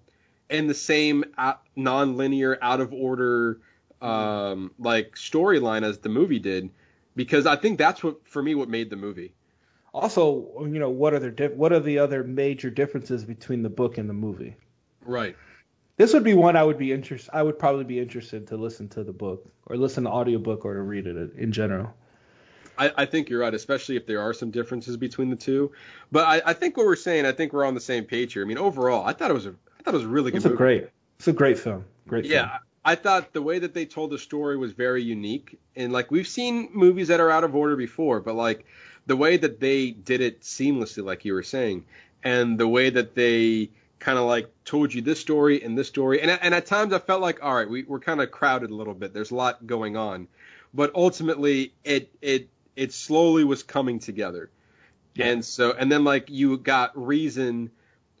in 0.49 0.67
the 0.67 0.73
same 0.73 1.25
out, 1.37 1.61
non-linear 1.75 2.57
out 2.61 2.79
of 2.81 2.93
order 2.93 3.59
um 4.01 4.71
like 4.77 5.15
storyline 5.15 5.83
as 5.83 5.97
the 5.99 6.09
movie 6.09 6.39
did 6.39 6.69
because 7.15 7.45
I 7.45 7.55
think 7.55 7.77
that's 7.77 8.03
what 8.03 8.25
for 8.27 8.41
me 8.41 8.55
what 8.55 8.69
made 8.69 8.89
the 8.89 8.95
movie. 8.95 9.33
Also, 9.97 10.47
you 10.61 10.79
know, 10.79 10.89
what 10.89 11.13
are 11.13 11.19
the 11.19 11.31
dif- 11.31 11.53
what 11.53 11.71
are 11.73 11.79
the 11.79 11.99
other 11.99 12.23
major 12.23 12.69
differences 12.69 13.23
between 13.25 13.63
the 13.63 13.69
book 13.69 13.97
and 13.97 14.09
the 14.09 14.13
movie? 14.13 14.55
Right. 15.03 15.35
This 15.97 16.13
would 16.13 16.23
be 16.23 16.35
one 16.35 16.55
I 16.55 16.63
would 16.63 16.77
be 16.77 16.91
interested. 16.91 17.31
I 17.33 17.41
would 17.41 17.57
probably 17.57 17.83
be 17.83 17.99
interested 17.99 18.47
to 18.47 18.57
listen 18.57 18.87
to 18.89 19.03
the 19.03 19.11
book 19.11 19.49
or 19.65 19.77
listen 19.77 20.03
to 20.03 20.09
the 20.09 20.15
audiobook 20.15 20.63
or 20.65 20.75
to 20.75 20.81
read 20.81 21.07
it 21.07 21.33
in 21.35 21.51
general. 21.51 21.93
I, 22.77 22.91
I 22.95 23.05
think 23.05 23.29
you're 23.29 23.39
right, 23.39 23.53
especially 23.53 23.95
if 23.95 24.05
there 24.05 24.21
are 24.21 24.33
some 24.33 24.51
differences 24.51 24.97
between 24.97 25.31
the 25.31 25.35
two. 25.35 25.71
But 26.11 26.27
I, 26.27 26.51
I 26.51 26.53
think 26.53 26.77
what 26.77 26.85
we're 26.85 26.95
saying, 26.95 27.25
I 27.25 27.31
think 27.31 27.51
we're 27.51 27.65
on 27.65 27.73
the 27.73 27.81
same 27.81 28.03
page 28.03 28.33
here. 28.33 28.43
I 28.43 28.45
mean, 28.45 28.59
overall, 28.59 29.03
I 29.05 29.13
thought 29.13 29.31
it 29.31 29.33
was 29.33 29.47
a, 29.47 29.55
I 29.79 29.83
thought 29.83 29.95
it 29.95 29.97
was 29.97 30.03
a 30.05 30.07
really 30.09 30.29
good 30.29 30.37
It's 30.37 30.45
a 30.45 30.49
movie. 30.49 30.57
great, 30.57 30.89
it's 31.17 31.27
a 31.27 31.33
great 31.33 31.57
film. 31.57 31.85
Great 32.07 32.25
film. 32.25 32.33
Yeah, 32.33 32.57
I 32.85 32.93
thought 32.93 33.33
the 33.33 33.41
way 33.41 33.57
that 33.57 33.73
they 33.73 33.85
told 33.85 34.11
the 34.11 34.19
story 34.19 34.57
was 34.57 34.73
very 34.73 35.01
unique, 35.01 35.57
and 35.75 35.91
like 35.91 36.11
we've 36.11 36.27
seen 36.27 36.69
movies 36.71 37.07
that 37.07 37.19
are 37.19 37.31
out 37.31 37.43
of 37.43 37.55
order 37.55 37.75
before, 37.75 38.19
but 38.19 38.35
like 38.35 38.67
the 39.07 39.15
way 39.17 39.37
that 39.37 39.59
they 39.59 39.91
did 39.91 40.21
it 40.21 40.41
seamlessly, 40.41 41.03
like 41.03 41.25
you 41.25 41.33
were 41.33 41.43
saying, 41.43 41.85
and 42.23 42.59
the 42.59 42.67
way 42.67 42.89
that 42.89 43.15
they 43.15 43.69
kind 43.99 44.19
of 44.19 44.25
like 44.25 44.49
told 44.65 44.93
you 44.93 45.01
this 45.01 45.19
story 45.19 45.63
and 45.63 45.77
this 45.77 45.87
story, 45.87 46.21
and 46.21 46.29
and 46.29 46.53
at 46.53 46.65
times 46.67 46.93
I 46.93 46.99
felt 46.99 47.21
like 47.21 47.43
all 47.43 47.55
right, 47.55 47.69
we 47.69 47.83
we're 47.83 47.99
kind 47.99 48.21
of 48.21 48.29
crowded 48.31 48.69
a 48.69 48.75
little 48.75 48.93
bit. 48.93 49.13
There's 49.13 49.31
a 49.31 49.35
lot 49.35 49.65
going 49.65 49.97
on, 49.97 50.27
but 50.73 50.91
ultimately 50.93 51.73
it 51.83 52.11
it 52.21 52.49
it 52.75 52.93
slowly 52.93 53.43
was 53.43 53.63
coming 53.63 53.99
together, 53.99 54.51
and 55.17 55.43
so 55.43 55.71
and 55.71 55.91
then 55.91 56.03
like 56.03 56.29
you 56.29 56.57
got 56.57 56.91
reason 57.01 57.71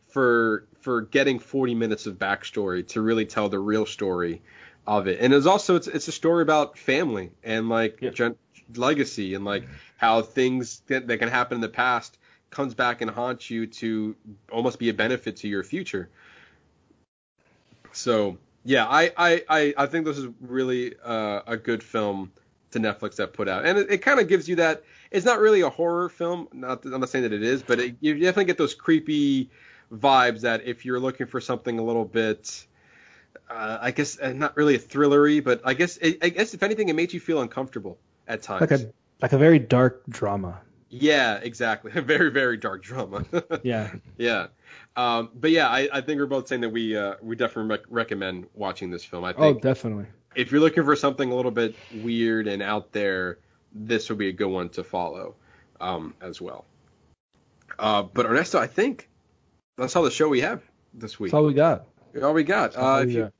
for 0.07 0.65
for 0.81 1.01
getting 1.01 1.39
40 1.39 1.75
minutes 1.75 2.05
of 2.07 2.15
backstory 2.17 2.87
to 2.89 3.01
really 3.01 3.25
tell 3.25 3.49
the 3.49 3.59
real 3.59 3.85
story 3.85 4.41
of 4.87 5.07
it. 5.07 5.19
And 5.19 5.33
it's 5.33 5.45
also 5.45 5.75
it's 5.75 5.87
it's 5.87 6.07
a 6.07 6.11
story 6.13 6.41
about 6.41 6.77
family 6.77 7.31
and 7.43 7.69
like 7.69 7.99
Yeah. 8.01 8.11
gen- 8.11 8.35
legacy 8.75 9.33
and 9.33 9.45
like 9.45 9.63
how 9.97 10.21
things 10.21 10.81
that, 10.87 11.07
that 11.07 11.17
can 11.17 11.29
happen 11.29 11.55
in 11.55 11.61
the 11.61 11.69
past 11.69 12.17
comes 12.49 12.73
back 12.73 13.01
and 13.01 13.11
haunts 13.11 13.49
you 13.49 13.67
to 13.67 14.15
almost 14.51 14.79
be 14.79 14.89
a 14.89 14.93
benefit 14.93 15.37
to 15.37 15.47
your 15.47 15.63
future. 15.63 16.09
So 17.91 18.37
yeah, 18.63 18.85
I 18.85 19.11
I 19.17 19.43
I, 19.49 19.73
I 19.77 19.85
think 19.85 20.05
this 20.05 20.17
is 20.17 20.27
really 20.41 20.95
uh, 21.03 21.41
a 21.47 21.57
good 21.57 21.83
film 21.83 22.31
to 22.71 22.79
Netflix 22.79 23.15
that 23.15 23.33
put 23.33 23.47
out, 23.47 23.65
and 23.65 23.77
it, 23.77 23.89
it 23.89 23.97
kind 23.99 24.19
of 24.19 24.27
gives 24.27 24.47
you 24.47 24.57
that. 24.57 24.83
It's 25.09 25.25
not 25.25 25.39
really 25.39 25.61
a 25.61 25.69
horror 25.69 26.09
film. 26.09 26.49
Not 26.53 26.83
I'm 26.85 26.99
not 26.99 27.09
saying 27.09 27.23
that 27.23 27.33
it 27.33 27.43
is, 27.43 27.63
but 27.63 27.79
it, 27.79 27.95
you 28.01 28.15
definitely 28.15 28.45
get 28.45 28.57
those 28.57 28.75
creepy 28.75 29.49
vibes 29.93 30.41
that 30.41 30.65
if 30.65 30.85
you're 30.85 30.99
looking 30.99 31.27
for 31.27 31.39
something 31.39 31.79
a 31.79 31.83
little 31.83 32.03
bit, 32.03 32.67
uh, 33.49 33.77
I 33.79 33.91
guess 33.91 34.19
uh, 34.19 34.33
not 34.33 34.57
really 34.57 34.75
a 34.75 34.79
thrillery, 34.79 35.41
but 35.41 35.61
I 35.63 35.73
guess 35.73 35.97
it, 35.97 36.17
I 36.21 36.29
guess 36.29 36.53
if 36.53 36.61
anything, 36.61 36.89
it 36.89 36.95
makes 36.95 37.13
you 37.13 37.21
feel 37.21 37.41
uncomfortable 37.41 37.97
at 38.27 38.41
times. 38.41 38.61
like 38.61 38.71
a 38.71 38.91
like 39.21 39.33
a 39.33 39.37
very 39.37 39.59
dark 39.59 40.03
drama. 40.09 40.59
yeah, 40.89 41.35
exactly. 41.37 41.91
A 41.95 42.01
very 42.01 42.29
very 42.31 42.57
dark 42.57 42.83
drama. 42.83 43.25
Yeah. 43.63 43.91
yeah. 44.17 44.47
Um, 44.95 45.29
but 45.35 45.51
yeah, 45.51 45.67
I, 45.69 45.87
I 45.93 46.01
think 46.01 46.19
we're 46.19 46.25
both 46.27 46.47
saying 46.47 46.61
that 46.61 46.69
we 46.69 46.95
uh, 46.97 47.15
we 47.21 47.35
definitely 47.35 47.71
rec- 47.77 47.85
recommend 47.89 48.47
watching 48.53 48.89
this 48.91 49.03
film. 49.03 49.23
I 49.23 49.33
Oh, 49.33 49.41
think 49.53 49.61
definitely. 49.61 50.05
if 50.35 50.51
you're 50.51 50.61
looking 50.61 50.83
for 50.83 50.95
something 50.95 51.31
a 51.31 51.35
little 51.35 51.51
bit 51.51 51.75
weird 52.03 52.47
and 52.47 52.61
out 52.63 52.91
there, 52.93 53.37
this 53.73 54.09
would 54.09 54.17
be 54.17 54.29
a 54.29 54.33
good 54.33 54.47
one 54.49 54.69
to 54.69 54.83
follow 54.83 55.35
um, 55.81 56.13
as 56.21 56.41
well. 56.41 56.65
Uh, 57.79 58.01
but 58.03 58.25
Ernesto, 58.25 58.59
I 58.59 58.67
think 58.67 59.09
that's 59.77 59.95
all 59.95 60.03
the 60.03 60.11
show 60.11 60.27
we 60.29 60.41
have 60.41 60.63
this 60.93 61.19
week. 61.19 61.31
That's 61.31 61.37
all 61.39 61.45
we 61.45 61.53
got. 61.53 61.85
all 62.23 62.33
we 62.33 62.43
got. 62.43 62.71
That's 62.73 62.77
all 62.77 62.95
Uh, 62.95 63.03
we 63.03 63.09
if 63.09 63.11
you 63.15 63.21
got. 63.23 63.33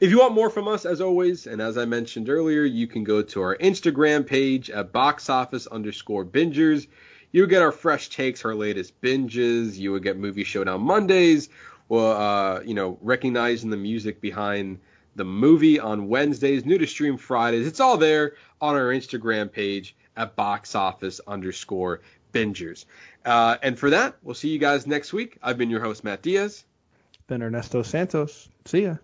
If 0.00 0.10
you 0.10 0.18
want 0.18 0.34
more 0.34 0.50
from 0.50 0.68
us, 0.68 0.84
as 0.84 1.00
always, 1.00 1.46
and 1.46 1.60
as 1.60 1.76
I 1.76 1.84
mentioned 1.84 2.28
earlier, 2.28 2.64
you 2.64 2.86
can 2.86 3.04
go 3.04 3.22
to 3.22 3.42
our 3.42 3.56
Instagram 3.56 4.26
page 4.26 4.70
at 4.70 4.92
box 4.92 5.28
office 5.28 5.66
underscore 5.66 6.24
bingers. 6.24 6.86
You 7.32 7.46
get 7.46 7.62
our 7.62 7.72
fresh 7.72 8.08
takes, 8.08 8.44
our 8.44 8.54
latest 8.54 9.00
binges. 9.00 9.76
You 9.76 9.92
would 9.92 10.02
get 10.02 10.16
movie 10.16 10.44
showdown 10.44 10.82
Mondays. 10.82 11.48
Well, 11.88 12.12
uh, 12.12 12.60
you 12.60 12.74
know, 12.74 12.98
recognizing 13.00 13.70
the 13.70 13.76
music 13.76 14.20
behind 14.20 14.78
the 15.16 15.24
movie 15.24 15.80
on 15.80 16.08
Wednesdays, 16.08 16.64
new 16.64 16.78
to 16.78 16.86
stream 16.86 17.16
Fridays. 17.16 17.66
It's 17.66 17.80
all 17.80 17.96
there 17.96 18.34
on 18.60 18.76
our 18.76 18.88
Instagram 18.88 19.50
page 19.50 19.96
at 20.16 20.36
box 20.36 20.74
office 20.74 21.20
underscore 21.26 22.02
bingers. 22.32 22.84
Uh, 23.24 23.56
and 23.62 23.78
for 23.78 23.90
that, 23.90 24.16
we'll 24.22 24.34
see 24.34 24.48
you 24.48 24.58
guys 24.58 24.86
next 24.86 25.12
week. 25.12 25.38
I've 25.42 25.58
been 25.58 25.70
your 25.70 25.80
host, 25.80 26.04
Matt 26.04 26.22
Diaz. 26.22 26.64
Been 27.26 27.42
Ernesto 27.42 27.82
Santos. 27.82 28.48
See 28.64 28.82
ya. 28.84 28.96